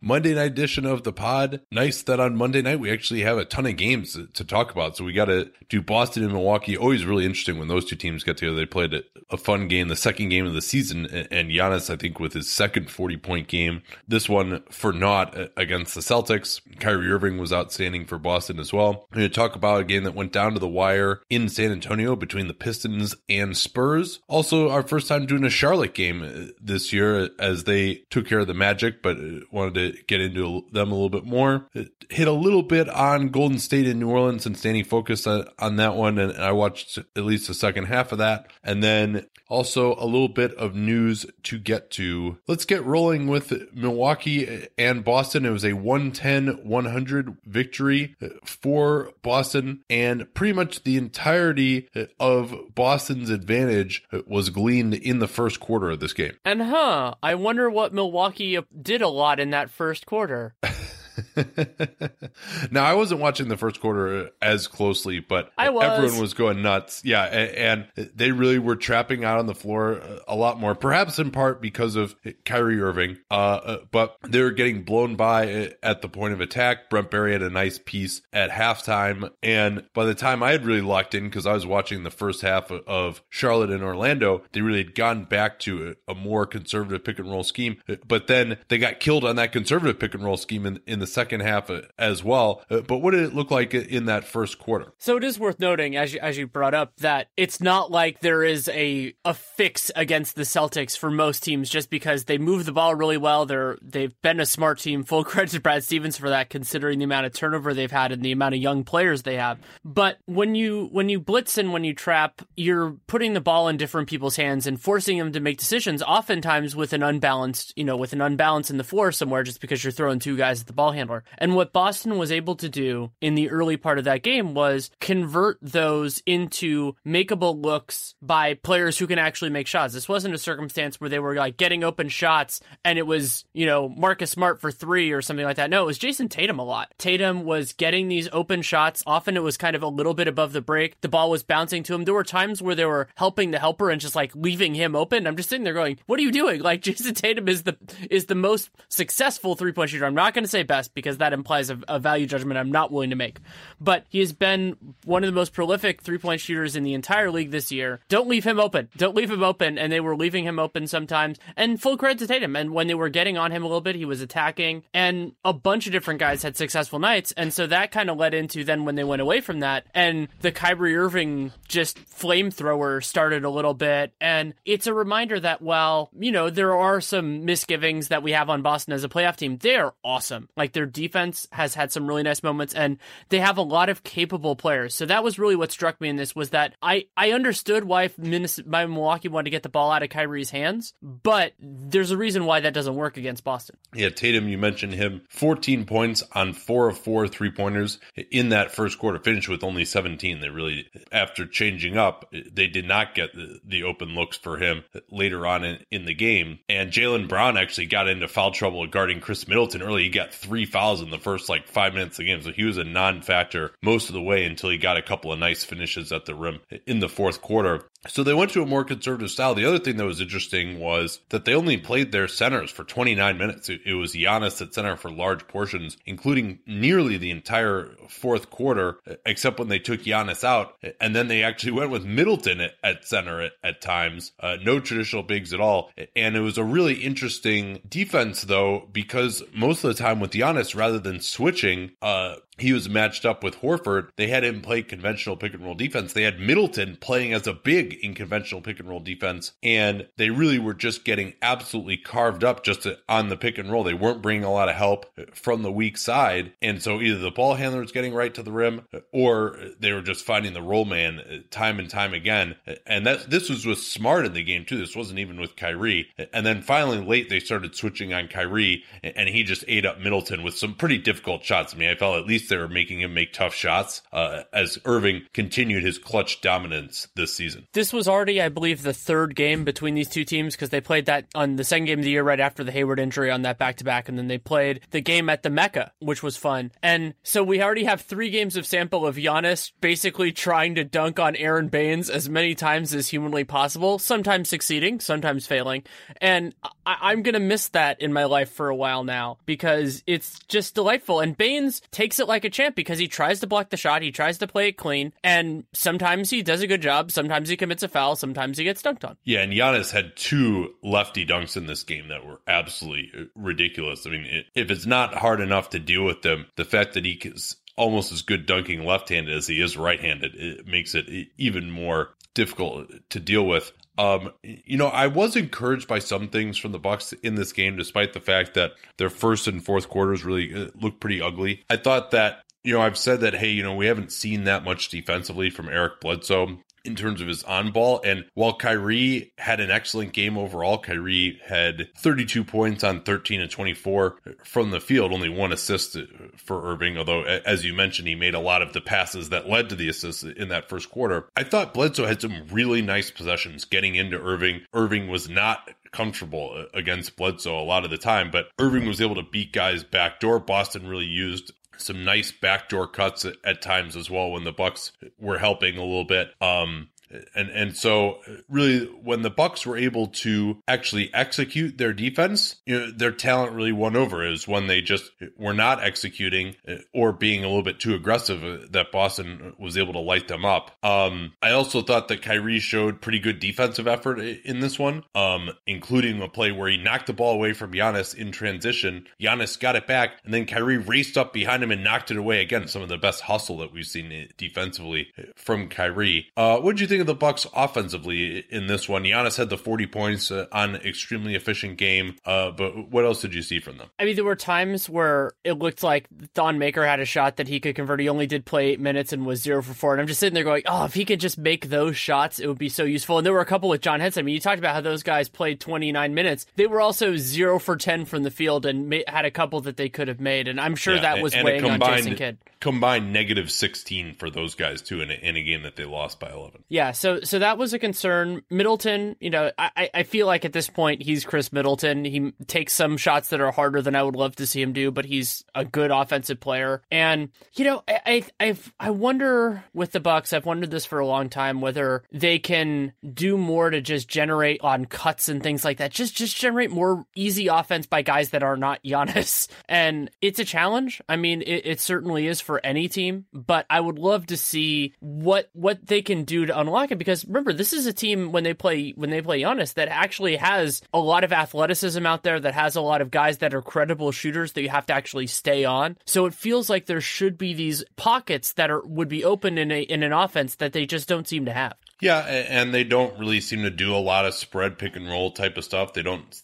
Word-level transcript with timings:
Monday 0.00 0.34
night 0.34 0.52
edition 0.52 0.86
of 0.86 1.02
the 1.02 1.12
pod. 1.12 1.60
Nice 1.70 2.02
that 2.02 2.20
on 2.20 2.36
Monday 2.36 2.62
night 2.62 2.80
we 2.80 2.90
actually 2.90 3.22
have 3.22 3.38
a 3.38 3.44
ton 3.44 3.66
of 3.66 3.76
games 3.76 4.18
to 4.34 4.44
talk 4.44 4.70
about. 4.70 4.96
So 4.96 5.04
we 5.04 5.12
got 5.12 5.26
to 5.26 5.50
do 5.68 5.82
Boston 5.82 6.22
and 6.22 6.32
Milwaukee. 6.32 6.76
Always 6.76 7.04
really 7.04 7.24
interesting 7.24 7.58
when 7.58 7.68
those 7.68 7.84
two 7.84 7.96
teams 7.96 8.24
get 8.24 8.36
together. 8.38 8.56
They 8.56 8.66
played 8.66 9.02
a 9.30 9.36
fun 9.36 9.68
game, 9.68 9.88
the 9.88 9.96
second 9.96 10.28
game 10.30 10.46
of 10.46 10.54
the 10.54 10.62
season, 10.62 11.06
and 11.06 11.50
Giannis, 11.50 11.90
I 11.90 11.96
think, 11.96 12.18
with 12.18 12.32
his 12.32 12.50
second 12.50 12.90
40 12.90 13.16
point 13.18 13.48
game. 13.48 13.82
This 14.06 14.28
one 14.28 14.62
for 14.70 14.92
naught 14.92 15.38
uh, 15.38 15.48
against 15.56 15.94
the 15.94 16.00
Celtics. 16.00 16.60
Kyrie 16.80 17.10
Irving 17.10 17.38
was 17.38 17.52
outstanding 17.52 18.06
for 18.06 18.18
Boston 18.18 18.58
as 18.58 18.72
well. 18.72 19.06
We're 19.10 19.18
going 19.18 19.30
to 19.30 19.34
talk 19.34 19.54
about 19.54 19.80
a 19.80 19.84
game 19.84 20.04
that 20.04 20.14
went 20.14 20.32
down 20.32 20.54
to 20.54 20.58
the 20.58 20.68
wire 20.68 21.20
in 21.30 21.48
San 21.48 21.70
Antonio 21.72 22.16
between 22.16 22.48
the 22.48 22.54
Pistons 22.54 23.14
and 23.28 23.56
Spurs. 23.56 24.20
Also, 24.28 24.70
our 24.70 24.82
first 24.82 25.08
time 25.08 25.26
doing 25.26 25.44
a 25.44 25.50
Charlotte 25.50 25.94
game 25.94 26.22
uh, 26.22 26.52
this 26.60 26.92
year 26.92 27.30
as 27.38 27.64
they 27.64 28.02
took 28.10 28.26
care 28.26 28.40
of 28.40 28.46
the 28.46 28.54
Magic, 28.54 29.02
but 29.02 29.16
uh, 29.16 29.40
wanted 29.52 29.74
to 29.74 29.89
get 30.06 30.20
into 30.20 30.64
them 30.72 30.90
a 30.90 30.94
little 30.94 31.10
bit 31.10 31.24
more. 31.24 31.68
It 31.74 31.90
hit 32.08 32.28
a 32.28 32.32
little 32.32 32.62
bit 32.62 32.88
on 32.88 33.28
Golden 33.28 33.58
State 33.58 33.86
in 33.86 33.98
New 33.98 34.10
Orleans 34.10 34.46
and 34.46 34.56
Stanley 34.56 34.82
focused 34.82 35.26
on, 35.26 35.46
on 35.58 35.76
that 35.76 35.96
one. 35.96 36.18
And 36.18 36.36
I 36.36 36.52
watched 36.52 36.98
at 36.98 37.24
least 37.24 37.48
the 37.48 37.54
second 37.54 37.84
half 37.84 38.12
of 38.12 38.18
that. 38.18 38.50
And 38.62 38.82
then 38.82 39.26
also 39.50 39.96
a 39.96 40.06
little 40.06 40.28
bit 40.28 40.54
of 40.54 40.74
news 40.74 41.26
to 41.42 41.58
get 41.58 41.90
to. 41.90 42.38
Let's 42.46 42.64
get 42.64 42.84
rolling 42.84 43.26
with 43.26 43.74
Milwaukee 43.74 44.68
and 44.78 45.04
Boston. 45.04 45.44
It 45.44 45.50
was 45.50 45.64
a 45.64 45.74
110 45.74 46.64
100 46.64 47.36
victory 47.44 48.14
uh, 48.22 48.28
for 48.44 49.12
Boston, 49.22 49.82
and 49.90 50.32
pretty 50.32 50.52
much 50.52 50.84
the 50.84 50.96
entirety 50.96 51.88
uh, 51.94 52.04
of 52.18 52.54
Boston's 52.74 53.28
advantage 53.28 54.04
uh, 54.12 54.20
was 54.26 54.50
gleaned 54.50 54.94
in 54.94 55.18
the 55.18 55.28
first 55.28 55.60
quarter 55.60 55.90
of 55.90 56.00
this 56.00 56.12
game. 56.12 56.36
And 56.44 56.62
huh, 56.62 57.14
I 57.22 57.34
wonder 57.34 57.68
what 57.68 57.92
Milwaukee 57.92 58.58
did 58.80 59.02
a 59.02 59.08
lot 59.08 59.40
in 59.40 59.50
that 59.50 59.70
first 59.80 60.04
quarter. 60.04 60.54
now 62.70 62.84
I 62.84 62.94
wasn't 62.94 63.20
watching 63.20 63.48
the 63.48 63.56
first 63.56 63.80
quarter 63.80 64.30
as 64.40 64.66
closely, 64.66 65.20
but 65.20 65.52
was. 65.70 65.84
everyone 65.84 66.20
was 66.20 66.34
going 66.34 66.62
nuts. 66.62 67.02
Yeah, 67.04 67.24
and, 67.24 67.86
and, 67.96 68.10
they 68.14 68.32
really 68.32 68.58
were 68.58 68.76
trapping 68.76 69.24
out 69.24 69.38
on 69.38 69.46
the 69.46 69.54
floor 69.54 70.02
a 70.26 70.34
lot 70.34 70.58
more, 70.58 70.74
perhaps 70.74 71.18
in 71.18 71.30
part 71.30 71.60
because 71.60 71.96
of 71.96 72.14
Kyrie 72.44 72.80
Irving. 72.80 73.18
Uh, 73.30 73.34
uh, 73.34 73.78
but 73.90 74.16
they 74.26 74.40
were 74.42 74.50
getting 74.50 74.82
blown 74.82 75.16
by 75.16 75.74
at 75.82 76.02
the 76.02 76.08
point 76.08 76.32
of 76.32 76.40
attack. 76.40 76.90
Brent 76.90 77.10
Barry 77.10 77.32
had 77.32 77.42
a 77.42 77.50
nice 77.50 77.78
piece 77.78 78.22
at 78.32 78.50
halftime, 78.50 79.30
and 79.42 79.84
by 79.94 80.04
the 80.04 80.14
time 80.14 80.42
I 80.42 80.52
had 80.52 80.64
really 80.64 80.80
locked 80.80 81.14
in, 81.14 81.24
because 81.24 81.46
I 81.46 81.52
was 81.52 81.66
watching 81.66 82.02
the 82.02 82.10
first 82.10 82.42
half 82.42 82.70
of 82.70 83.22
Charlotte 83.28 83.70
and 83.70 83.82
Orlando, 83.82 84.42
they 84.52 84.60
really 84.60 84.84
had 84.84 84.94
gotten 84.94 85.24
back 85.24 85.58
to 85.60 85.96
a, 86.08 86.12
a 86.12 86.14
more 86.14 86.46
conservative 86.46 87.04
pick 87.04 87.18
and 87.18 87.30
roll 87.30 87.44
scheme. 87.44 87.76
But 88.06 88.26
then 88.26 88.58
they 88.68 88.78
got 88.78 89.00
killed 89.00 89.24
on 89.24 89.36
that 89.36 89.52
conservative 89.52 89.98
pick 89.98 90.14
and 90.14 90.24
roll 90.24 90.36
scheme 90.36 90.66
in, 90.66 90.80
in 90.86 90.99
the 91.00 91.06
second 91.06 91.40
half 91.40 91.70
uh, 91.70 91.82
as 91.98 92.22
well. 92.22 92.62
Uh, 92.70 92.80
but 92.80 92.98
what 92.98 93.12
did 93.12 93.22
it 93.22 93.34
look 93.34 93.50
like 93.50 93.74
in 93.74 94.06
that 94.06 94.24
first 94.24 94.58
quarter? 94.58 94.92
So 94.98 95.16
it 95.16 95.24
is 95.24 95.38
worth 95.38 95.58
noting, 95.58 95.96
as 95.96 96.14
you, 96.14 96.20
as 96.20 96.38
you 96.38 96.46
brought 96.46 96.74
up, 96.74 96.92
that 96.98 97.28
it's 97.36 97.60
not 97.60 97.90
like 97.90 98.20
there 98.20 98.42
is 98.42 98.68
a 98.68 99.14
a 99.24 99.34
fix 99.34 99.90
against 99.96 100.36
the 100.36 100.42
Celtics 100.42 100.96
for 100.96 101.10
most 101.10 101.42
teams 101.42 101.68
just 101.68 101.90
because 101.90 102.24
they 102.24 102.38
move 102.38 102.66
the 102.66 102.72
ball 102.72 102.94
really 102.94 103.16
well. 103.16 103.46
They're 103.46 103.78
they've 103.82 104.14
been 104.22 104.40
a 104.40 104.46
smart 104.46 104.78
team. 104.78 105.04
Full 105.10 105.24
credit 105.24 105.50
to 105.52 105.60
Brad 105.60 105.84
Stevens 105.84 106.16
for 106.16 106.28
that, 106.28 106.50
considering 106.50 106.98
the 106.98 107.04
amount 107.04 107.26
of 107.26 107.32
turnover 107.32 107.74
they've 107.74 107.90
had 107.90 108.12
and 108.12 108.22
the 108.22 108.32
amount 108.32 108.54
of 108.54 108.60
young 108.60 108.84
players 108.84 109.22
they 109.22 109.36
have. 109.36 109.58
But 109.84 110.18
when 110.26 110.54
you 110.54 110.88
when 110.92 111.08
you 111.08 111.20
blitz 111.20 111.58
and 111.58 111.72
when 111.72 111.84
you 111.84 111.94
trap, 111.94 112.42
you're 112.56 112.92
putting 113.06 113.32
the 113.32 113.40
ball 113.40 113.68
in 113.68 113.76
different 113.76 114.08
people's 114.08 114.36
hands 114.36 114.66
and 114.66 114.80
forcing 114.80 115.18
them 115.18 115.32
to 115.32 115.40
make 115.40 115.58
decisions. 115.58 116.02
Oftentimes 116.02 116.76
with 116.76 116.92
an 116.92 117.02
unbalanced, 117.02 117.72
you 117.76 117.84
know, 117.84 117.96
with 117.96 118.12
an 118.12 118.20
unbalance 118.20 118.70
in 118.70 118.76
the 118.76 118.84
floor 118.84 119.12
somewhere, 119.12 119.42
just 119.42 119.60
because 119.60 119.82
you're 119.82 119.90
throwing 119.90 120.18
two 120.18 120.36
guys 120.36 120.60
at 120.60 120.66
the 120.66 120.72
ball 120.72 120.89
handler. 120.92 121.24
And 121.38 121.54
what 121.54 121.72
Boston 121.72 122.18
was 122.18 122.32
able 122.32 122.56
to 122.56 122.68
do 122.68 123.10
in 123.20 123.34
the 123.34 123.50
early 123.50 123.76
part 123.76 123.98
of 123.98 124.04
that 124.04 124.22
game 124.22 124.54
was 124.54 124.90
convert 125.00 125.58
those 125.62 126.22
into 126.26 126.94
makeable 127.06 127.60
looks 127.60 128.14
by 128.22 128.54
players 128.54 128.98
who 128.98 129.06
can 129.06 129.18
actually 129.18 129.50
make 129.50 129.66
shots. 129.66 129.94
This 129.94 130.08
wasn't 130.08 130.34
a 130.34 130.38
circumstance 130.38 131.00
where 131.00 131.10
they 131.10 131.18
were 131.18 131.34
like 131.34 131.56
getting 131.56 131.84
open 131.84 132.08
shots 132.08 132.60
and 132.84 132.98
it 132.98 133.06
was, 133.06 133.44
you 133.52 133.66
know, 133.66 133.88
Marcus 133.88 134.30
Smart 134.30 134.60
for 134.60 134.70
three 134.70 135.12
or 135.12 135.22
something 135.22 135.44
like 135.44 135.56
that. 135.56 135.70
No, 135.70 135.82
it 135.82 135.86
was 135.86 135.98
Jayson 135.98 136.28
Tatum 136.28 136.58
a 136.58 136.64
lot. 136.64 136.92
Tatum 136.98 137.44
was 137.44 137.72
getting 137.72 138.08
these 138.08 138.28
open 138.32 138.62
shots. 138.62 139.02
Often 139.06 139.36
it 139.36 139.42
was 139.42 139.56
kind 139.56 139.76
of 139.76 139.82
a 139.82 139.88
little 139.88 140.14
bit 140.14 140.28
above 140.28 140.52
the 140.52 140.60
break. 140.60 141.00
The 141.00 141.08
ball 141.08 141.30
was 141.30 141.42
bouncing 141.42 141.82
to 141.84 141.94
him. 141.94 142.04
There 142.04 142.14
were 142.14 142.24
times 142.24 142.62
where 142.62 142.74
they 142.74 142.84
were 142.84 143.08
helping 143.16 143.50
the 143.50 143.58
helper 143.58 143.90
and 143.90 144.00
just 144.00 144.14
like 144.14 144.34
leaving 144.34 144.74
him 144.74 144.96
open. 144.96 145.26
I'm 145.26 145.36
just 145.36 145.48
sitting 145.48 145.64
there 145.64 145.74
going, 145.74 145.98
what 146.06 146.18
are 146.18 146.22
you 146.22 146.32
doing? 146.32 146.60
Like 146.60 146.82
Jayson 146.84 147.14
Tatum 147.14 147.48
is 147.48 147.64
the 147.64 147.76
is 148.10 148.26
the 148.26 148.34
most 148.34 148.70
successful 148.88 149.54
three 149.54 149.72
point 149.72 149.90
shooter. 149.90 150.06
I'm 150.06 150.14
not 150.14 150.34
going 150.34 150.44
to 150.44 150.50
say 150.50 150.62
best 150.62 150.79
because 150.88 151.18
that 151.18 151.32
implies 151.32 151.70
a, 151.70 151.78
a, 151.88 151.98
value 151.98 152.26
judgment 152.26 152.58
I'm 152.58 152.72
not 152.72 152.90
willing 152.90 153.10
to 153.10 153.16
make. 153.16 153.38
But 153.80 154.06
he 154.08 154.20
has 154.20 154.32
been 154.32 154.76
one 155.04 155.22
of 155.22 155.28
the 155.28 155.34
most 155.34 155.52
prolific 155.52 156.02
three 156.02 156.18
point 156.18 156.40
shooters 156.40 156.76
in 156.76 156.82
the 156.82 156.94
entire 156.94 157.30
league 157.30 157.50
this 157.50 157.70
year. 157.70 158.00
Don't 158.08 158.28
leave 158.28 158.44
him 158.44 158.58
open. 158.58 158.88
Don't 158.96 159.14
leave 159.14 159.30
him 159.30 159.42
open. 159.42 159.78
And 159.78 159.92
they 159.92 160.00
were 160.00 160.16
leaving 160.16 160.44
him 160.44 160.58
open 160.58 160.86
sometimes. 160.86 161.38
And 161.56 161.80
full 161.80 161.96
credit 161.96 162.18
to 162.20 162.26
Tatum. 162.26 162.56
And 162.56 162.72
when 162.72 162.86
they 162.86 162.94
were 162.94 163.08
getting 163.08 163.36
on 163.36 163.52
him 163.52 163.62
a 163.62 163.66
little 163.66 163.80
bit, 163.80 163.96
he 163.96 164.04
was 164.04 164.20
attacking. 164.20 164.84
And 164.94 165.32
a 165.44 165.52
bunch 165.52 165.86
of 165.86 165.92
different 165.92 166.20
guys 166.20 166.42
had 166.42 166.56
successful 166.56 166.98
nights. 166.98 167.32
And 167.36 167.52
so 167.52 167.66
that 167.66 167.90
kind 167.90 168.10
of 168.10 168.16
led 168.16 168.34
into 168.34 168.64
then 168.64 168.84
when 168.84 168.94
they 168.94 169.04
went 169.04 169.22
away 169.22 169.40
from 169.40 169.60
that, 169.60 169.86
and 169.94 170.28
the 170.40 170.52
Kyrie 170.52 170.96
Irving 170.96 171.52
just 171.68 171.98
flamethrower 172.06 173.02
started 173.04 173.44
a 173.44 173.50
little 173.50 173.74
bit. 173.74 174.12
And 174.20 174.54
it's 174.64 174.86
a 174.86 174.94
reminder 174.94 175.38
that 175.40 175.62
while, 175.62 176.10
you 176.18 176.32
know, 176.32 176.50
there 176.50 176.74
are 176.74 177.00
some 177.00 177.44
misgivings 177.44 178.08
that 178.08 178.22
we 178.22 178.32
have 178.32 178.50
on 178.50 178.62
Boston 178.62 178.92
as 178.94 179.04
a 179.04 179.08
playoff 179.08 179.36
team, 179.36 179.58
they 179.58 179.76
are 179.76 179.94
awesome. 180.04 180.48
Like 180.56 180.69
their 180.72 180.86
defense 180.86 181.48
has 181.52 181.74
had 181.74 181.92
some 181.92 182.06
really 182.06 182.22
nice 182.22 182.42
moments 182.42 182.74
and 182.74 182.98
they 183.28 183.40
have 183.40 183.58
a 183.58 183.62
lot 183.62 183.88
of 183.88 184.02
capable 184.02 184.56
players. 184.56 184.94
So 184.94 185.06
that 185.06 185.24
was 185.24 185.38
really 185.38 185.56
what 185.56 185.72
struck 185.72 186.00
me 186.00 186.08
in 186.08 186.16
this 186.16 186.34
was 186.34 186.50
that 186.50 186.74
I, 186.82 187.06
I 187.16 187.32
understood 187.32 187.84
why 187.84 188.10
Minnesota, 188.18 188.68
Milwaukee 188.88 189.28
wanted 189.28 189.44
to 189.44 189.50
get 189.50 189.62
the 189.62 189.68
ball 189.68 189.90
out 189.90 190.02
of 190.02 190.10
Kyrie's 190.10 190.50
hands, 190.50 190.94
but 191.02 191.52
there's 191.58 192.10
a 192.10 192.16
reason 192.16 192.44
why 192.44 192.60
that 192.60 192.74
doesn't 192.74 192.94
work 192.94 193.16
against 193.16 193.44
Boston. 193.44 193.76
Yeah, 193.94 194.10
Tatum, 194.10 194.48
you 194.48 194.58
mentioned 194.58 194.94
him, 194.94 195.22
14 195.28 195.84
points 195.86 196.22
on 196.32 196.52
four 196.52 196.88
of 196.88 196.98
four 196.98 197.28
three 197.28 197.50
pointers 197.50 197.98
in 198.30 198.50
that 198.50 198.72
first 198.72 198.98
quarter, 198.98 199.18
finished 199.18 199.48
with 199.48 199.64
only 199.64 199.84
17. 199.84 200.40
They 200.40 200.48
really, 200.48 200.88
after 201.12 201.46
changing 201.46 201.96
up, 201.96 202.32
they 202.32 202.66
did 202.66 202.86
not 202.86 203.14
get 203.14 203.34
the, 203.34 203.60
the 203.64 203.82
open 203.84 204.14
looks 204.14 204.36
for 204.36 204.56
him 204.56 204.84
later 205.10 205.46
on 205.46 205.64
in, 205.64 205.84
in 205.90 206.04
the 206.04 206.14
game. 206.14 206.58
And 206.68 206.90
Jaylen 206.90 207.28
Brown 207.28 207.56
actually 207.56 207.86
got 207.86 208.08
into 208.08 208.28
foul 208.28 208.52
trouble 208.52 208.86
guarding 208.86 209.20
Khris 209.20 209.48
Middleton 209.48 209.82
early. 209.82 210.04
He 210.04 210.10
got 210.10 210.32
three 210.32 210.59
fouls 210.66 211.02
in 211.02 211.10
the 211.10 211.18
first 211.18 211.48
like 211.48 211.66
five 211.66 211.94
minutes 211.94 212.18
of 212.18 212.24
the 212.24 212.32
game. 212.32 212.42
So 212.42 212.52
he 212.52 212.64
was 212.64 212.78
a 212.78 212.84
non 212.84 213.22
factor 213.22 213.72
most 213.82 214.08
of 214.08 214.14
the 214.14 214.22
way 214.22 214.44
until 214.44 214.70
he 214.70 214.78
got 214.78 214.96
a 214.96 215.02
couple 215.02 215.32
of 215.32 215.38
nice 215.38 215.64
finishes 215.64 216.12
at 216.12 216.26
the 216.26 216.34
rim 216.34 216.60
in 216.86 217.00
the 217.00 217.08
fourth 217.08 217.40
quarter. 217.40 217.88
So 218.08 218.24
they 218.24 218.32
went 218.32 218.50
to 218.52 218.62
a 218.62 218.66
more 218.66 218.84
conservative 218.84 219.30
style. 219.30 219.54
The 219.54 219.66
other 219.66 219.78
thing 219.78 219.98
that 219.98 220.06
was 220.06 220.22
interesting 220.22 220.78
was 220.78 221.20
that 221.28 221.44
they 221.44 221.54
only 221.54 221.76
played 221.76 222.12
their 222.12 222.28
centers 222.28 222.70
for 222.70 222.82
29 222.82 223.36
minutes. 223.36 223.68
It, 223.68 223.94
was 223.94 224.14
Giannis 224.14 224.62
at 224.62 224.72
center 224.72 224.96
for 224.96 225.10
large 225.10 225.46
portions, 225.48 225.98
including 226.06 226.60
nearly 226.66 227.18
the 227.18 227.30
entire 227.30 227.90
fourth 228.08 228.48
quarter, 228.48 228.98
except 229.26 229.58
when 229.58 229.68
they 229.68 229.78
took 229.78 230.02
Giannis 230.02 230.44
out. 230.44 230.76
And 230.98 231.14
then 231.14 231.28
they 231.28 231.42
actually 231.42 231.72
went 231.72 231.90
with 231.90 232.06
Middleton 232.06 232.62
at, 232.62 232.72
at 232.82 233.04
center 233.04 233.42
at, 233.42 233.52
at 233.62 233.82
times. 233.82 234.32
Uh, 234.40 234.56
no 234.64 234.80
traditional 234.80 235.22
bigs 235.22 235.52
at 235.52 235.60
all. 235.60 235.90
And 236.16 236.36
it 236.36 236.40
was 236.40 236.56
a 236.56 236.64
really 236.64 236.94
interesting 236.94 237.80
defense, 237.86 238.42
though, 238.42 238.88
because 238.92 239.42
most 239.54 239.84
of 239.84 239.94
the 239.94 240.02
time 240.02 240.20
with 240.20 240.30
Giannis, 240.30 240.74
rather 240.74 240.98
than 240.98 241.20
switching, 241.20 241.90
uh, 242.00 242.36
he 242.60 242.72
was 242.72 242.88
matched 242.88 243.24
up 243.24 243.42
with 243.42 243.60
Horford. 243.60 244.10
They 244.16 244.28
had 244.28 244.44
him 244.44 244.60
play 244.60 244.82
conventional 244.82 245.36
pick 245.36 245.54
and 245.54 245.64
roll 245.64 245.74
defense. 245.74 246.12
They 246.12 246.22
had 246.22 246.40
Middleton 246.40 246.96
playing 247.00 247.32
as 247.32 247.46
a 247.46 247.52
big 247.52 247.94
in 248.02 248.14
conventional 248.14 248.60
pick 248.60 248.80
and 248.80 248.88
roll 248.88 249.00
defense, 249.00 249.52
and 249.62 250.06
they 250.16 250.30
really 250.30 250.58
were 250.58 250.74
just 250.74 251.04
getting 251.04 251.34
absolutely 251.42 251.96
carved 251.96 252.44
up 252.44 252.64
just 252.64 252.86
on 253.08 253.28
the 253.28 253.36
pick 253.36 253.58
and 253.58 253.70
roll. 253.70 253.84
They 253.84 253.94
weren't 253.94 254.22
bringing 254.22 254.44
a 254.44 254.52
lot 254.52 254.68
of 254.68 254.76
help 254.76 255.06
from 255.34 255.62
the 255.62 255.72
weak 255.72 255.96
side, 255.96 256.52
and 256.60 256.82
so 256.82 257.00
either 257.00 257.18
the 257.18 257.30
ball 257.30 257.54
handler 257.54 257.80
was 257.80 257.92
getting 257.92 258.14
right 258.14 258.34
to 258.34 258.42
the 258.42 258.52
rim, 258.52 258.82
or 259.12 259.58
they 259.78 259.92
were 259.92 260.02
just 260.02 260.24
finding 260.24 260.52
the 260.52 260.62
roll 260.62 260.84
man 260.84 261.44
time 261.50 261.78
and 261.78 261.88
time 261.88 262.12
again. 262.12 262.56
And 262.86 263.06
that 263.06 263.30
this 263.30 263.48
was 263.48 263.64
with 263.64 263.78
Smart 263.78 264.26
in 264.26 264.34
the 264.34 264.44
game 264.44 264.64
too. 264.64 264.78
This 264.78 264.96
wasn't 264.96 265.18
even 265.18 265.40
with 265.40 265.56
Kyrie. 265.56 266.08
And 266.32 266.44
then 266.44 266.62
finally 266.62 267.00
late 267.00 267.30
they 267.30 267.40
started 267.40 267.74
switching 267.74 268.12
on 268.12 268.28
Kyrie, 268.28 268.84
and 269.02 269.28
he 269.28 269.42
just 269.42 269.64
ate 269.68 269.86
up 269.86 269.98
Middleton 269.98 270.42
with 270.42 270.56
some 270.56 270.74
pretty 270.74 270.98
difficult 270.98 271.44
shots. 271.44 271.74
I 271.74 271.78
mean, 271.78 271.88
I 271.88 271.94
felt 271.94 272.18
at 272.18 272.26
least 272.26 272.49
they 272.50 272.58
were 272.58 272.68
making 272.68 273.00
him 273.00 273.14
make 273.14 273.32
tough 273.32 273.54
shots 273.54 274.02
uh, 274.12 274.42
as 274.52 274.78
Irving 274.84 275.22
continued 275.32 275.82
his 275.82 275.96
clutch 275.96 276.42
dominance 276.42 277.08
this 277.16 277.34
season. 277.34 277.66
This 277.72 277.92
was 277.92 278.06
already, 278.06 278.42
I 278.42 278.50
believe, 278.50 278.82
the 278.82 278.92
third 278.92 279.34
game 279.34 279.64
between 279.64 279.94
these 279.94 280.10
two 280.10 280.24
teams 280.24 280.54
because 280.54 280.68
they 280.68 280.82
played 280.82 281.06
that 281.06 281.26
on 281.34 281.56
the 281.56 281.64
second 281.64 281.86
game 281.86 282.00
of 282.00 282.04
the 282.04 282.10
year 282.10 282.22
right 282.22 282.40
after 282.40 282.62
the 282.62 282.72
Hayward 282.72 283.00
injury 283.00 283.30
on 283.30 283.42
that 283.42 283.56
back 283.56 283.76
to 283.76 283.84
back, 283.84 284.08
and 284.08 284.18
then 284.18 284.28
they 284.28 284.36
played 284.36 284.80
the 284.90 285.00
game 285.00 285.30
at 285.30 285.42
the 285.42 285.50
Mecca, 285.50 285.92
which 286.00 286.22
was 286.22 286.36
fun. 286.36 286.72
And 286.82 287.14
so 287.22 287.42
we 287.42 287.62
already 287.62 287.84
have 287.84 288.02
three 288.02 288.28
games 288.28 288.56
of 288.56 288.66
sample 288.66 289.06
of 289.06 289.16
Giannis 289.16 289.72
basically 289.80 290.32
trying 290.32 290.74
to 290.74 290.84
dunk 290.84 291.18
on 291.18 291.36
Aron 291.36 291.68
Baynes 291.68 292.10
as 292.10 292.28
many 292.28 292.54
times 292.54 292.92
as 292.92 293.08
humanly 293.08 293.44
possible, 293.44 293.98
sometimes 293.98 294.48
succeeding, 294.48 295.00
sometimes 295.00 295.46
failing. 295.46 295.84
And 296.20 296.54
I- 297.00 297.12
am 297.12 297.22
gonna 297.22 297.40
miss 297.40 297.68
that 297.68 298.00
in 298.00 298.12
my 298.12 298.24
life 298.24 298.50
for 298.50 298.68
a 298.68 298.76
while 298.76 299.04
now 299.04 299.38
because 299.46 300.02
it's 300.06 300.38
just 300.48 300.74
delightful. 300.74 301.20
And 301.20 301.36
Baynes 301.36 301.80
takes 301.90 302.18
it 302.18 302.28
like 302.28 302.44
a 302.44 302.50
champ 302.50 302.76
because 302.76 302.98
he 302.98 303.08
tries 303.08 303.40
to 303.40 303.46
block 303.46 303.70
the 303.70 303.76
shot, 303.76 304.02
he 304.02 304.10
tries 304.10 304.38
to 304.38 304.46
play 304.46 304.68
it 304.68 304.76
clean, 304.76 305.12
and 305.22 305.64
sometimes 305.72 306.30
he 306.30 306.42
does 306.42 306.62
a 306.62 306.66
good 306.66 306.82
job. 306.82 307.10
Sometimes 307.10 307.48
he 307.48 307.56
commits 307.56 307.82
a 307.82 307.88
foul. 307.88 308.16
Sometimes 308.16 308.58
he 308.58 308.64
gets 308.64 308.82
dunked 308.82 309.04
on. 309.04 309.16
Yeah, 309.24 309.40
and 309.40 309.52
Giannis 309.52 309.90
had 309.90 310.16
two 310.16 310.74
lefty 310.82 311.26
dunks 311.26 311.56
in 311.56 311.66
this 311.66 311.82
game 311.82 312.08
that 312.08 312.24
were 312.26 312.40
absolutely 312.46 313.10
uh, 313.16 313.24
ridiculous. 313.34 314.06
I 314.06 314.10
mean, 314.10 314.44
if 314.54 314.70
it's 314.70 314.86
not 314.86 315.14
hard 315.14 315.40
enough 315.40 315.70
to 315.70 315.78
deal 315.78 316.04
with 316.04 316.22
them, 316.22 316.46
the 316.56 316.64
fact 316.64 316.94
that 316.94 317.04
he 317.04 317.12
is 317.24 317.56
almost 317.76 318.12
as 318.12 318.22
good 318.22 318.46
dunking 318.46 318.84
left-handed 318.84 319.34
as 319.34 319.46
he 319.46 319.60
is 319.60 319.76
right-handed, 319.76 320.34
it 320.34 320.66
makes 320.66 320.94
it 320.94 321.28
even 321.38 321.70
more 321.70 322.10
difficult 322.34 322.88
to 323.10 323.20
deal 323.20 323.46
with. 323.46 323.72
Um, 324.00 324.30
you 324.42 324.78
know, 324.78 324.86
I 324.86 325.08
was 325.08 325.36
encouraged 325.36 325.86
by 325.86 325.98
some 325.98 326.28
things 326.28 326.56
from 326.56 326.72
the 326.72 326.78
Bucks 326.78 327.12
in 327.12 327.34
this 327.34 327.52
game, 327.52 327.76
despite 327.76 328.14
the 328.14 328.20
fact 328.20 328.54
that 328.54 328.72
their 328.96 329.10
first 329.10 329.46
and 329.46 329.62
fourth 329.62 329.90
quarters 329.90 330.24
really 330.24 330.54
uh, 330.54 330.68
looked 330.80 331.00
pretty 331.00 331.20
ugly. 331.20 331.64
I 331.68 331.76
thought 331.76 332.10
that 332.12 332.44
you 332.62 332.74
know, 332.74 332.82
I've 332.82 332.98
said 332.98 333.20
that, 333.20 333.34
hey, 333.34 333.50
you 333.50 333.62
know, 333.62 333.74
we 333.74 333.86
haven't 333.86 334.12
seen 334.12 334.44
that 334.44 334.64
much 334.64 334.88
defensively 334.88 335.50
from 335.50 335.68
Eric 335.68 336.00
Bledsoe 336.00 336.58
in 336.84 336.94
terms 336.96 337.20
of 337.20 337.28
his 337.28 337.42
on 337.44 337.72
ball. 337.72 338.00
And 338.04 338.24
while 338.34 338.54
Kyrie 338.54 339.32
had 339.38 339.60
an 339.60 339.70
excellent 339.70 340.12
game 340.12 340.38
overall, 340.38 340.78
Kyrie 340.78 341.40
had 341.44 341.88
32 341.98 342.44
points 342.44 342.84
on 342.84 343.02
13 343.02 343.40
and 343.40 343.50
24 343.50 344.18
from 344.44 344.70
the 344.70 344.80
field, 344.80 345.12
only 345.12 345.28
one 345.28 345.52
assist 345.52 345.96
for 346.36 346.72
Irving. 346.72 346.96
Although, 346.96 347.22
as 347.22 347.64
you 347.64 347.74
mentioned, 347.74 348.08
he 348.08 348.14
made 348.14 348.34
a 348.34 348.40
lot 348.40 348.62
of 348.62 348.72
the 348.72 348.80
passes 348.80 349.30
that 349.30 349.48
led 349.48 349.68
to 349.68 349.76
the 349.76 349.88
assists 349.88 350.22
in 350.22 350.48
that 350.48 350.68
first 350.68 350.90
quarter. 350.90 351.28
I 351.36 351.44
thought 351.44 351.74
Bledsoe 351.74 352.06
had 352.06 352.20
some 352.20 352.46
really 352.50 352.82
nice 352.82 353.10
possessions 353.10 353.64
getting 353.64 353.94
into 353.94 354.20
Irving. 354.20 354.62
Irving 354.72 355.08
was 355.08 355.28
not 355.28 355.70
comfortable 355.92 356.66
against 356.72 357.16
Bledsoe 357.16 357.60
a 357.60 357.64
lot 357.64 357.84
of 357.84 357.90
the 357.90 357.98
time, 357.98 358.30
but 358.30 358.48
Irving 358.58 358.86
was 358.86 359.00
able 359.00 359.16
to 359.16 359.22
beat 359.22 359.52
guys 359.52 359.82
backdoor. 359.82 360.38
Boston 360.38 360.86
really 360.86 361.06
used 361.06 361.52
some 361.80 362.04
nice 362.04 362.32
backdoor 362.32 362.86
cuts 362.86 363.24
at, 363.24 363.36
at, 363.44 363.62
times 363.62 363.96
as 363.96 364.10
well 364.10 364.30
when 364.30 364.44
the 364.44 364.52
Bucks 364.52 364.92
were 365.18 365.38
helping 365.38 365.76
a 365.76 365.82
little 365.82 366.04
bit. 366.04 366.30
Um, 366.40 366.88
and 367.34 367.50
and 367.50 367.76
so 367.76 368.18
really 368.48 368.84
when 369.02 369.22
the 369.22 369.30
bucks 369.30 369.66
were 369.66 369.76
able 369.76 370.06
to 370.06 370.58
actually 370.68 371.12
execute 371.14 371.78
their 371.78 371.92
defense 371.92 372.56
you 372.66 372.78
know 372.78 372.90
their 372.90 373.12
talent 373.12 373.52
really 373.52 373.72
won 373.72 373.96
over 373.96 374.24
is 374.24 374.46
when 374.46 374.66
they 374.66 374.80
just 374.80 375.10
were 375.36 375.52
not 375.52 375.82
executing 375.82 376.54
or 376.94 377.12
being 377.12 377.44
a 377.44 377.46
little 377.48 377.62
bit 377.62 377.80
too 377.80 377.94
aggressive 377.94 378.44
uh, 378.44 378.58
that 378.70 378.92
boston 378.92 379.54
was 379.58 379.76
able 379.76 379.92
to 379.92 379.98
light 379.98 380.28
them 380.28 380.44
up. 380.44 380.76
Um 380.82 381.32
i 381.42 381.50
also 381.50 381.82
thought 381.82 382.08
that 382.08 382.22
Kyrie 382.22 382.60
showed 382.60 383.00
pretty 383.00 383.18
good 383.18 383.40
defensive 383.40 383.86
effort 383.86 384.20
in 384.20 384.60
this 384.60 384.78
one 384.78 385.04
um 385.14 385.50
including 385.66 386.22
a 386.22 386.28
play 386.28 386.52
where 386.52 386.68
he 386.68 386.76
knocked 386.76 387.06
the 387.06 387.12
ball 387.12 387.34
away 387.34 387.52
from 387.52 387.72
Giannis 387.72 388.14
in 388.14 388.32
transition. 388.32 389.06
Giannis 389.20 389.58
got 389.58 389.76
it 389.76 389.86
back 389.86 390.20
and 390.24 390.32
then 390.32 390.46
Kyrie 390.46 390.78
raced 390.78 391.16
up 391.18 391.32
behind 391.32 391.62
him 391.62 391.70
and 391.70 391.82
knocked 391.84 392.10
it 392.10 392.16
away. 392.16 392.40
Again 392.40 392.68
some 392.68 392.82
of 392.82 392.88
the 392.88 392.98
best 392.98 393.22
hustle 393.22 393.58
that 393.58 393.72
we've 393.72 393.86
seen 393.86 394.28
defensively 394.36 395.08
from 395.34 395.68
Kyrie. 395.68 396.28
Uh 396.36 396.58
what 396.58 396.72
did 396.72 396.80
you 396.80 396.86
think 396.86 396.99
of 397.00 397.06
the 397.06 397.14
Bucks 397.14 397.46
offensively 397.54 398.44
in 398.50 398.66
this 398.66 398.88
one? 398.88 399.04
Giannis 399.04 399.36
had 399.36 399.50
the 399.50 399.58
40 399.58 399.86
points 399.86 400.30
uh, 400.30 400.46
on 400.52 400.76
extremely 400.76 401.34
efficient 401.34 401.78
game, 401.78 402.16
uh, 402.24 402.50
but 402.50 402.90
what 402.90 403.04
else 403.04 403.20
did 403.20 403.34
you 403.34 403.42
see 403.42 403.60
from 403.60 403.78
them? 403.78 403.88
I 403.98 404.04
mean, 404.04 404.16
there 404.16 404.24
were 404.24 404.36
times 404.36 404.88
where 404.88 405.32
it 405.44 405.54
looked 405.54 405.82
like 405.82 406.06
Thon 406.34 406.58
Maker 406.58 406.86
had 406.86 407.00
a 407.00 407.04
shot 407.04 407.36
that 407.36 407.48
he 407.48 407.60
could 407.60 407.74
convert. 407.74 408.00
He 408.00 408.08
only 408.08 408.26
did 408.26 408.44
play 408.44 408.68
eight 408.68 408.80
minutes 408.80 409.12
and 409.12 409.26
was 409.26 409.42
zero 409.42 409.62
for 409.62 409.74
four. 409.74 409.92
And 409.92 410.00
I'm 410.00 410.06
just 410.06 410.20
sitting 410.20 410.34
there 410.34 410.44
going, 410.44 410.62
oh, 410.66 410.84
if 410.84 410.94
he 410.94 411.04
could 411.04 411.20
just 411.20 411.38
make 411.38 411.68
those 411.68 411.96
shots, 411.96 412.38
it 412.38 412.46
would 412.46 412.58
be 412.58 412.68
so 412.68 412.84
useful. 412.84 413.18
And 413.18 413.26
there 413.26 413.32
were 413.32 413.40
a 413.40 413.46
couple 413.46 413.68
with 413.68 413.80
John 413.80 414.00
Henson. 414.00 414.22
I 414.22 414.24
mean, 414.24 414.34
you 414.34 414.40
talked 414.40 414.58
about 414.58 414.74
how 414.74 414.80
those 414.80 415.02
guys 415.02 415.28
played 415.28 415.60
29 415.60 416.14
minutes. 416.14 416.46
They 416.56 416.66
were 416.66 416.80
also 416.80 417.16
zero 417.16 417.58
for 417.58 417.76
10 417.76 418.04
from 418.04 418.22
the 418.22 418.30
field 418.30 418.66
and 418.66 419.02
had 419.06 419.24
a 419.24 419.30
couple 419.30 419.60
that 419.62 419.76
they 419.76 419.88
could 419.88 420.08
have 420.08 420.20
made. 420.20 420.48
And 420.48 420.60
I'm 420.60 420.76
sure 420.76 420.96
yeah, 420.96 421.02
that 421.02 421.22
was 421.22 421.34
weighing 421.34 421.60
combined, 421.60 421.82
on 421.82 421.96
Jason 421.96 422.14
Kidd. 422.16 422.38
Combined 422.60 423.12
negative 423.12 423.50
16 423.50 424.14
for 424.14 424.30
those 424.30 424.54
guys, 424.54 424.82
too, 424.82 425.00
in 425.00 425.10
a, 425.10 425.14
in 425.14 425.36
a 425.36 425.42
game 425.42 425.62
that 425.62 425.76
they 425.76 425.84
lost 425.84 426.20
by 426.20 426.30
11. 426.30 426.64
Yeah, 426.68 426.89
so 426.92 427.20
so 427.20 427.38
that 427.38 427.58
was 427.58 427.72
a 427.72 427.78
concern. 427.78 428.42
Middleton, 428.50 429.16
you 429.20 429.30
know, 429.30 429.50
I 429.58 429.90
I 429.92 430.02
feel 430.04 430.26
like 430.26 430.44
at 430.44 430.52
this 430.52 430.68
point 430.68 431.02
he's 431.02 431.24
Khris 431.24 431.52
Middleton. 431.52 432.04
He 432.04 432.32
takes 432.46 432.72
some 432.72 432.96
shots 432.96 433.28
that 433.28 433.40
are 433.40 433.52
harder 433.52 433.82
than 433.82 433.94
I 433.94 434.02
would 434.02 434.16
love 434.16 434.36
to 434.36 434.46
see 434.46 434.62
him 434.62 434.72
do, 434.72 434.90
but 434.90 435.04
he's 435.04 435.44
a 435.54 435.64
good 435.64 435.90
offensive 435.90 436.40
player. 436.40 436.82
And 436.90 437.30
you 437.54 437.64
know, 437.64 437.82
I 437.88 438.24
I 438.38 438.56
I 438.78 438.90
wonder 438.90 439.64
with 439.74 439.92
the 439.92 440.00
Bucks, 440.00 440.32
I've 440.32 440.46
wondered 440.46 440.70
this 440.70 440.86
for 440.86 440.98
a 440.98 441.06
long 441.06 441.28
time 441.28 441.60
whether 441.60 442.02
they 442.12 442.38
can 442.38 442.92
do 443.14 443.36
more 443.36 443.70
to 443.70 443.80
just 443.80 444.08
generate 444.08 444.60
on 444.62 444.86
cuts 444.86 445.28
and 445.28 445.42
things 445.42 445.64
like 445.64 445.78
that. 445.78 445.90
Just 445.90 446.16
just 446.16 446.36
generate 446.36 446.70
more 446.70 447.06
easy 447.14 447.48
offense 447.48 447.86
by 447.86 448.02
guys 448.02 448.30
that 448.30 448.42
are 448.42 448.56
not 448.56 448.82
Giannis. 448.84 449.48
And 449.68 450.10
it's 450.20 450.38
a 450.38 450.44
challenge. 450.44 451.00
I 451.08 451.16
mean, 451.16 451.42
it, 451.42 451.62
it 451.64 451.80
certainly 451.80 452.26
is 452.26 452.40
for 452.40 452.64
any 452.64 452.88
team, 452.88 453.26
but 453.32 453.66
I 453.70 453.78
would 453.80 453.98
love 453.98 454.26
to 454.26 454.36
see 454.36 454.94
what 455.00 455.48
what 455.52 455.86
they 455.86 456.02
can 456.02 456.24
do 456.24 456.46
to 456.46 456.58
unlock 456.58 456.79
because 456.88 457.24
remember, 457.26 457.52
this 457.52 457.72
is 457.72 457.86
a 457.86 457.92
team 457.92 458.32
when 458.32 458.44
they 458.44 458.54
play 458.54 458.92
when 458.96 459.10
they 459.10 459.22
play 459.22 459.42
Giannis 459.42 459.74
that 459.74 459.88
actually 459.88 460.36
has 460.36 460.82
a 460.92 460.98
lot 460.98 461.24
of 461.24 461.32
athleticism 461.32 462.04
out 462.06 462.22
there 462.22 462.40
that 462.40 462.54
has 462.54 462.76
a 462.76 462.80
lot 462.80 463.00
of 463.00 463.10
guys 463.10 463.38
that 463.38 463.54
are 463.54 463.62
credible 463.62 464.12
shooters 464.12 464.52
that 464.52 464.62
you 464.62 464.68
have 464.68 464.86
to 464.86 464.92
actually 464.92 465.26
stay 465.26 465.64
on. 465.64 465.96
So 466.06 466.26
it 466.26 466.34
feels 466.34 466.70
like 466.70 466.86
there 466.86 467.00
should 467.00 467.38
be 467.38 467.54
these 467.54 467.84
pockets 467.96 468.52
that 468.54 468.70
are 468.70 468.82
would 468.84 469.08
be 469.08 469.24
open 469.24 469.58
in 469.58 469.70
a 469.70 469.82
in 469.82 470.02
an 470.02 470.12
offense 470.12 470.56
that 470.56 470.72
they 470.72 470.86
just 470.86 471.08
don't 471.08 471.28
seem 471.28 471.44
to 471.46 471.52
have. 471.52 471.74
Yeah, 472.00 472.20
and 472.20 472.72
they 472.72 472.84
don't 472.84 473.18
really 473.18 473.42
seem 473.42 473.62
to 473.62 473.70
do 473.70 473.94
a 473.94 473.98
lot 473.98 474.24
of 474.24 474.34
spread 474.34 474.78
pick 474.78 474.96
and 474.96 475.06
roll 475.06 475.30
type 475.30 475.58
of 475.58 475.64
stuff. 475.64 475.92
They 475.92 476.02
don't 476.02 476.34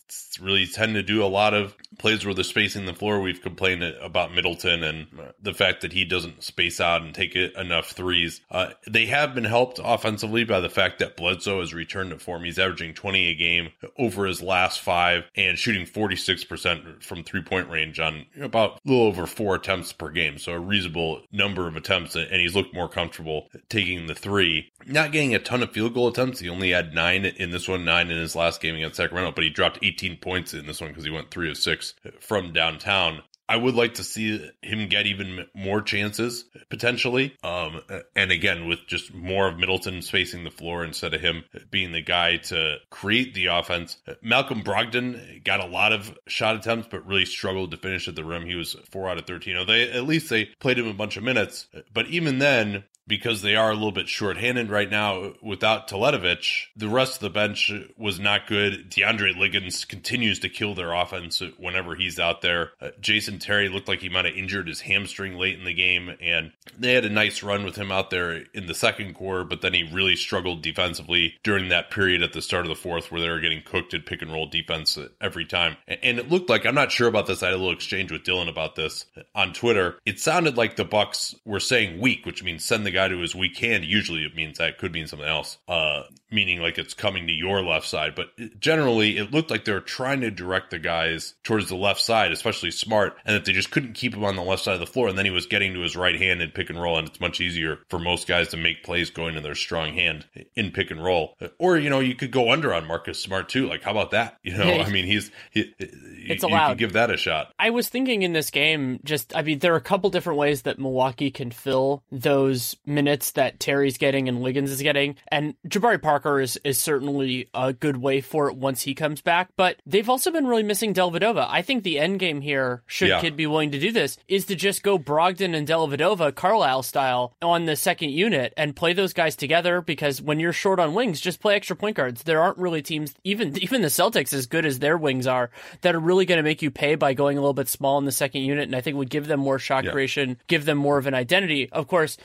really 0.41 0.67
tend 0.67 0.95
to 0.95 1.03
do 1.03 1.25
a 1.25 1.27
lot 1.27 1.55
of 1.55 1.75
plays 1.99 2.25
where 2.25 2.35
they're 2.35 2.45
spacing 2.45 2.87
the 2.87 2.95
floor. 2.95 3.21
We've 3.21 3.41
complained 3.41 3.83
about 3.83 4.35
Middleton 4.35 4.83
and 4.83 5.07
the 5.41 5.55
fact 5.55 5.81
that 5.81 5.93
he 5.93 6.05
doesn't 6.05 6.43
space 6.43 6.81
out 6.81 7.03
and 7.03 7.15
take 7.15 7.35
enough 7.35 7.91
threes. 7.91 8.41
Uh, 8.51 8.71
they 8.87 9.07
have 9.07 9.35
been 9.35 9.45
helped 9.45 9.81
offensively 9.83 10.45
by 10.45 10.61
the 10.61 10.69
fact 10.69 10.99
that 10.99 11.17
Bledsoe 11.17 11.61
has 11.61 11.75
returned 11.75 12.11
to 12.11 12.19
form. 12.19 12.45
He's 12.45 12.59
averaging 12.59 12.95
20 12.95 13.27
a 13.27 13.35
game 13.35 13.71
over 13.99 14.27
his 14.27 14.43
last 14.43 14.81
five 14.81 15.25
and 15.35 15.59
shooting 15.59 15.87
46% 15.87 17.03
from 17.03 17.25
three 17.25 17.43
point 17.43 17.71
range 17.71 17.99
on 17.99 18.27
about 18.41 18.81
a 18.85 18.89
little 18.89 19.07
over 19.07 19.27
four 19.27 19.55
attempts 19.55 19.93
per 19.93 20.11
game. 20.11 20.39
So 20.39 20.53
a 20.53 20.61
reasonable 20.61 21.23
number 21.33 21.67
of 21.67 21.77
attempts, 21.77 22.15
and 22.15 22.41
he's 22.41 22.55
looked 22.55 22.75
more 22.75 22.89
comfortable 22.89 23.49
taking 23.69 24.07
the 24.07 24.15
three. 24.15 24.73
Not 24.87 25.13
getting 25.13 25.35
a 25.35 25.39
ton 25.39 25.63
of 25.63 25.73
field 25.73 25.95
goal 25.95 26.09
attempts. 26.09 26.41
He 26.41 26.49
only 26.49 26.71
had 26.71 26.95
nine 26.95 27.25
in 27.25 27.51
this 27.51 27.69
one, 27.69 27.85
nine 27.85 28.11
in 28.11 28.19
his 28.19 28.37
last 28.37 28.61
game 28.61 28.75
against 28.75 28.97
Sacramento, 28.97 29.33
but 29.33 29.45
he 29.45 29.51
dropped 29.51 29.79
18 29.97 30.19
points 30.19 30.55
in 30.55 30.67
this 30.67 30.81
one 30.81 30.91
because 30.91 31.05
he 31.05 31.11
went 31.11 31.31
three 31.31 31.51
of 31.51 31.57
six 31.57 31.95
from 32.21 32.53
downtown. 32.53 33.23
I 33.49 33.57
would 33.57 33.77
like 33.77 33.95
to 33.95 34.05
see 34.05 34.51
him 34.61 34.89
get 34.89 35.07
even 35.07 35.47
more 35.55 35.81
chances 35.81 36.45
potentially. 36.69 37.37
Um, 37.45 37.81
and 38.17 38.33
again, 38.33 38.67
with 38.67 38.87
just 38.89 39.15
more 39.15 39.47
of 39.47 39.57
Middleton 39.57 40.03
spacing 40.03 40.43
the 40.43 40.51
floor 40.51 40.85
instead 40.85 41.15
of 41.15 41.21
him 41.21 41.45
being 41.71 41.93
the 41.93 42.03
guy 42.03 42.39
to 42.39 42.79
create 42.91 43.35
the 43.35 43.47
offense. 43.47 43.99
Malcolm 44.21 44.63
Brogdon 44.63 45.45
got 45.45 45.61
a 45.61 45.67
lot 45.67 45.93
of 45.93 46.13
shot 46.27 46.57
attempts, 46.57 46.89
but 46.91 47.07
really 47.07 47.25
struggled 47.25 47.71
to 47.71 47.77
finish 47.77 48.09
at 48.09 48.17
the 48.17 48.25
rim. 48.25 48.47
He 48.47 48.57
was 48.57 48.75
four 48.91 49.09
out 49.09 49.19
of 49.19 49.27
13. 49.27 49.65
They, 49.65 49.93
at 49.93 50.05
least 50.05 50.29
they 50.29 50.47
played 50.59 50.79
him 50.79 50.89
a 50.89 50.95
bunch 50.95 51.17
of 51.17 51.23
minutes, 51.23 51.69
but 51.95 52.09
even 52.09 52.41
then, 52.41 52.83
because 53.07 53.43
they 53.43 53.57
are 53.57 53.71
a 53.71 53.75
little 53.75 53.93
bit 53.93 54.09
shorthanded 54.09 54.71
right 54.71 54.91
now 54.91 55.35
without 55.43 55.89
Teletovic. 55.89 56.67
The 56.77 56.89
rest 56.89 57.15
of 57.15 57.21
the 57.21 57.31
bench 57.31 57.73
was 57.97 58.19
not 58.19 58.47
good. 58.47 58.91
DeAndre 58.91 59.37
Liggins 59.37 59.85
continues 59.85 60.41
to 60.41 60.49
kill 60.49 60.75
their 60.75 60.93
offense 60.93 61.43
whenever 61.59 61.95
he's 61.95 62.19
out 62.19 62.43
there. 62.43 62.73
Uh, 62.81 62.91
Jason 63.01 63.39
Terry 63.39 63.69
looked 63.69 63.89
like 63.89 64.01
he 64.01 64.09
might 64.09 64.25
have 64.25 64.35
injured 64.35 64.69
his 64.69 64.81
hamstring 64.81 65.35
late 65.35 65.59
in 65.59 65.65
the 65.65 65.75
game, 65.75 66.17
and 66.21 66.53
they 66.79 66.95
had 66.95 67.05
a 67.05 67.11
nice 67.11 67.43
run 67.43 67.65
with 67.65 67.77
him 67.77 67.93
out 67.93 68.11
there 68.11 68.45
in 68.55 68.67
the 68.67 68.75
second 68.75 69.15
quarter, 69.15 69.45
but 69.45 69.61
then 69.61 69.75
he 69.75 69.89
really 69.93 70.17
struggled 70.17 70.63
defensively 70.63 71.35
during 71.43 71.69
that 71.69 71.91
period 71.91 72.23
at 72.23 72.33
the 72.33 72.43
start 72.43 72.65
of 72.65 72.69
the 72.69 72.75
fourth 72.75 73.11
where 73.11 73.21
they 73.21 73.29
were 73.29 73.41
getting 73.41 73.63
cooked 73.63 73.95
at 73.95 74.07
pick 74.07 74.23
and 74.23 74.33
roll 74.33 74.47
defense 74.47 74.99
every 75.21 75.45
time. 75.45 75.77
And 75.87 76.19
it 76.19 76.31
looked 76.31 76.51
like, 76.51 76.67
I'm 76.67 76.75
not 76.75 76.93
sure 76.93 77.09
about 77.09 77.27
this, 77.27 77.43
I 77.43 77.47
had 77.47 77.55
a 77.55 77.59
little 77.59 77.73
exchange 77.73 78.11
with 78.11 78.25
Dylan 78.25 78.49
about 78.49 78.75
this 78.75 79.07
on 79.35 79.53
Twitter. 79.53 79.99
It 80.05 80.19
sounded 80.19 80.57
like 80.57 80.77
the 80.77 80.85
Bucks 80.85 81.35
were 81.45 81.61
saying 81.61 82.01
weak, 82.01 82.27
which 82.27 82.43
means 82.43 82.65
send 82.65 82.85
the 82.85 82.96
guy 82.97 83.09
to 83.09 83.19
his 83.19 83.35
weak 83.35 83.59
hand. 83.59 83.85
Usually 83.85 84.25
it 84.25 84.35
means 84.35 84.59
that 84.59 84.79
could 84.79 84.93
mean 84.93 85.07
something 85.07 85.29
else, 85.29 85.59
uh, 85.69 86.03
meaning 86.31 86.61
like 86.61 86.79
it's 86.79 86.95
coming 86.95 87.27
to 87.27 87.33
your 87.33 87.63
left 87.63 87.87
side. 87.87 88.15
But 88.15 88.29
generally, 88.59 89.19
it 89.19 89.33
looked 89.33 89.51
like 89.51 89.65
they 89.65 89.73
were 89.73 89.81
trying 89.81 90.23
to 90.23 90.31
direct 90.31 90.71
the 90.71 90.79
guys 90.79 91.35
towards 91.45 91.69
the 91.69 91.77
left 91.77 92.01
side, 92.01 92.33
especially 92.33 92.71
Smart, 92.71 93.17
and 93.25 93.37
that 93.37 93.45
they 93.45 93.53
just 93.53 93.71
couldn't 93.71 93.93
keep 93.93 94.15
him 94.15 94.25
on 94.25 94.37
the 94.37 94.43
left 94.43 94.65
side 94.65 94.75
of 94.75 94.81
the 94.81 94.87
floor. 94.87 95.09
And 95.09 95.19
then 95.19 95.27
he 95.27 95.31
was 95.31 95.47
getting 95.47 95.75
to 95.75 95.81
his 95.81 95.95
right 95.95 96.17
hand 96.17 96.41
in 96.41 96.51
pick 96.51 96.71
and 96.71 96.81
roll, 96.81 96.99
and 96.99 97.07
it's 97.07 97.21
much 97.21 97.41
easier 97.41 97.79
for 97.91 97.99
most 97.99 98.27
guys 98.27 98.49
to 98.49 98.57
make 98.57 98.83
plays 98.83 99.11
going 99.11 99.35
to 99.35 99.41
their 99.41 99.55
strong 99.55 99.93
hand 99.93 100.27
in 100.55 100.71
pick 100.71 100.91
and 100.91 101.03
roll. 101.03 101.37
Or, 101.59 101.77
you 101.77 101.91
know, 101.91 102.01
you 102.01 102.15
could 102.15 102.31
go 102.31 102.51
under 102.51 102.73
on 102.73 102.87
Marcus 102.87 103.21
Smart 103.21 103.49
too. 103.49 103.69
Like, 103.69 103.83
how 103.83 103.91
about 103.91 104.11
that? 104.13 104.39
You 104.47 104.57
know, 104.57 104.81
I 104.81 104.89
mean, 104.93 105.07
he's, 105.07 105.33
he, 105.51 105.75
it's 105.79 106.45
you, 106.45 106.49
allowed. 106.49 106.71
You 106.71 106.77
give 106.77 106.93
that 106.93 107.11
a 107.11 107.17
shot. 107.17 107.53
I 107.59 107.71
was 107.71 107.89
thinking 107.89 108.23
in 108.23 108.33
this 108.33 108.51
game, 108.51 109.01
just, 109.03 109.35
I 109.35 109.43
mean, 109.43 109.59
there 109.59 109.75
are 109.75 109.77
a 109.77 109.81
couple 109.81 110.09
different 110.09 110.39
ways 110.39 110.63
that 110.63 110.79
Milwaukee 110.79 111.33
can 111.33 111.51
fill 111.51 112.05
those 112.13 112.77
minutes 112.87 113.33
that 113.33 113.61
Terry's 113.61 113.99
getting 113.99 114.29
and 114.29 114.43
Liggins 114.43 114.71
is 114.71 114.83
getting. 114.83 115.17
And 115.29 115.55
Jabari 115.69 116.01
Parker 116.01 116.41
is, 116.41 116.59
is 116.65 116.79
certainly 116.79 117.49
a 117.55 117.73
good 117.73 117.97
way 117.97 118.21
for 118.21 118.49
it 118.49 118.57
once 118.57 118.83
he 118.83 118.95
comes 118.95 119.21
back. 119.21 119.49
But 119.57 119.77
they've 119.87 120.09
also 120.09 120.31
been 120.31 120.47
really 120.47 120.63
missing 120.63 120.95
Dellavedova. 120.95 121.47
I 121.49 121.63
think 121.63 121.83
the 121.83 121.99
end 121.99 122.19
game 122.19 122.41
here, 122.41 122.83
should 122.87 123.09
yeah. 123.09 123.21
Kidd 123.21 123.37
be 123.37 123.47
willing 123.47 123.73
to 123.73 123.79
do 123.79 123.93
this, 123.93 124.19
is 124.29 124.47
to 124.47 124.55
just 124.55 124.83
go 124.83 124.99
Brogdon 124.99 125.55
and 125.55 125.67
Dellavedova 125.67 126.35
Carlisle 126.35 126.83
style 126.83 127.35
on 127.43 127.67
the 127.67 127.77
second 127.77 128.11
unit 128.11 128.53
and 128.57 128.77
play 128.77 128.93
those 128.93 129.13
guys 129.13 129.37
together 129.37 129.81
because 129.81 130.23
when 130.23 130.41
you're 130.41 130.53
short 130.53 130.81
on 130.81 130.95
wings, 130.95 131.21
just 131.21 131.41
play 131.41 131.57
extra 131.57 131.77
point 131.77 131.97
guards. 131.97 132.23
There 132.23 132.41
aren't 132.41 132.59
really 132.59 132.83
teams, 132.83 133.15
even 133.25 133.57
even 133.63 133.83
the 133.83 133.89
Celtics, 133.89 134.33
as 134.33 134.47
good 134.47 134.67
as 134.67 134.79
their 134.79 134.97
wings 134.97 135.27
are, 135.27 135.51
that 135.83 135.95
are 135.95 136.01
really 136.01 136.27
going 136.27 136.39
to 136.39 136.43
make 136.43 136.63
you 136.63 136.71
pay 136.71 136.95
by 136.95 137.15
going 137.15 137.39
a 137.39 137.41
little 137.41 137.55
bit 137.55 137.69
small 137.69 137.99
in 137.99 138.05
the 138.05 138.13
second 138.13 138.43
unit. 138.43 138.65
And 138.65 138.77
I 138.77 138.81
think 138.81 138.97
would 138.97 139.11
give 139.11 139.27
them 139.27 139.41
more 139.41 139.59
shot 139.59 139.85
yeah. 139.85 139.93
creation, 139.93 140.39
give 140.47 140.65
them 140.65 140.79
more 140.79 140.99
of 140.99 141.07
an 141.07 141.15
identity. 141.15 141.69
Of 141.71 141.89
course, 141.89 142.17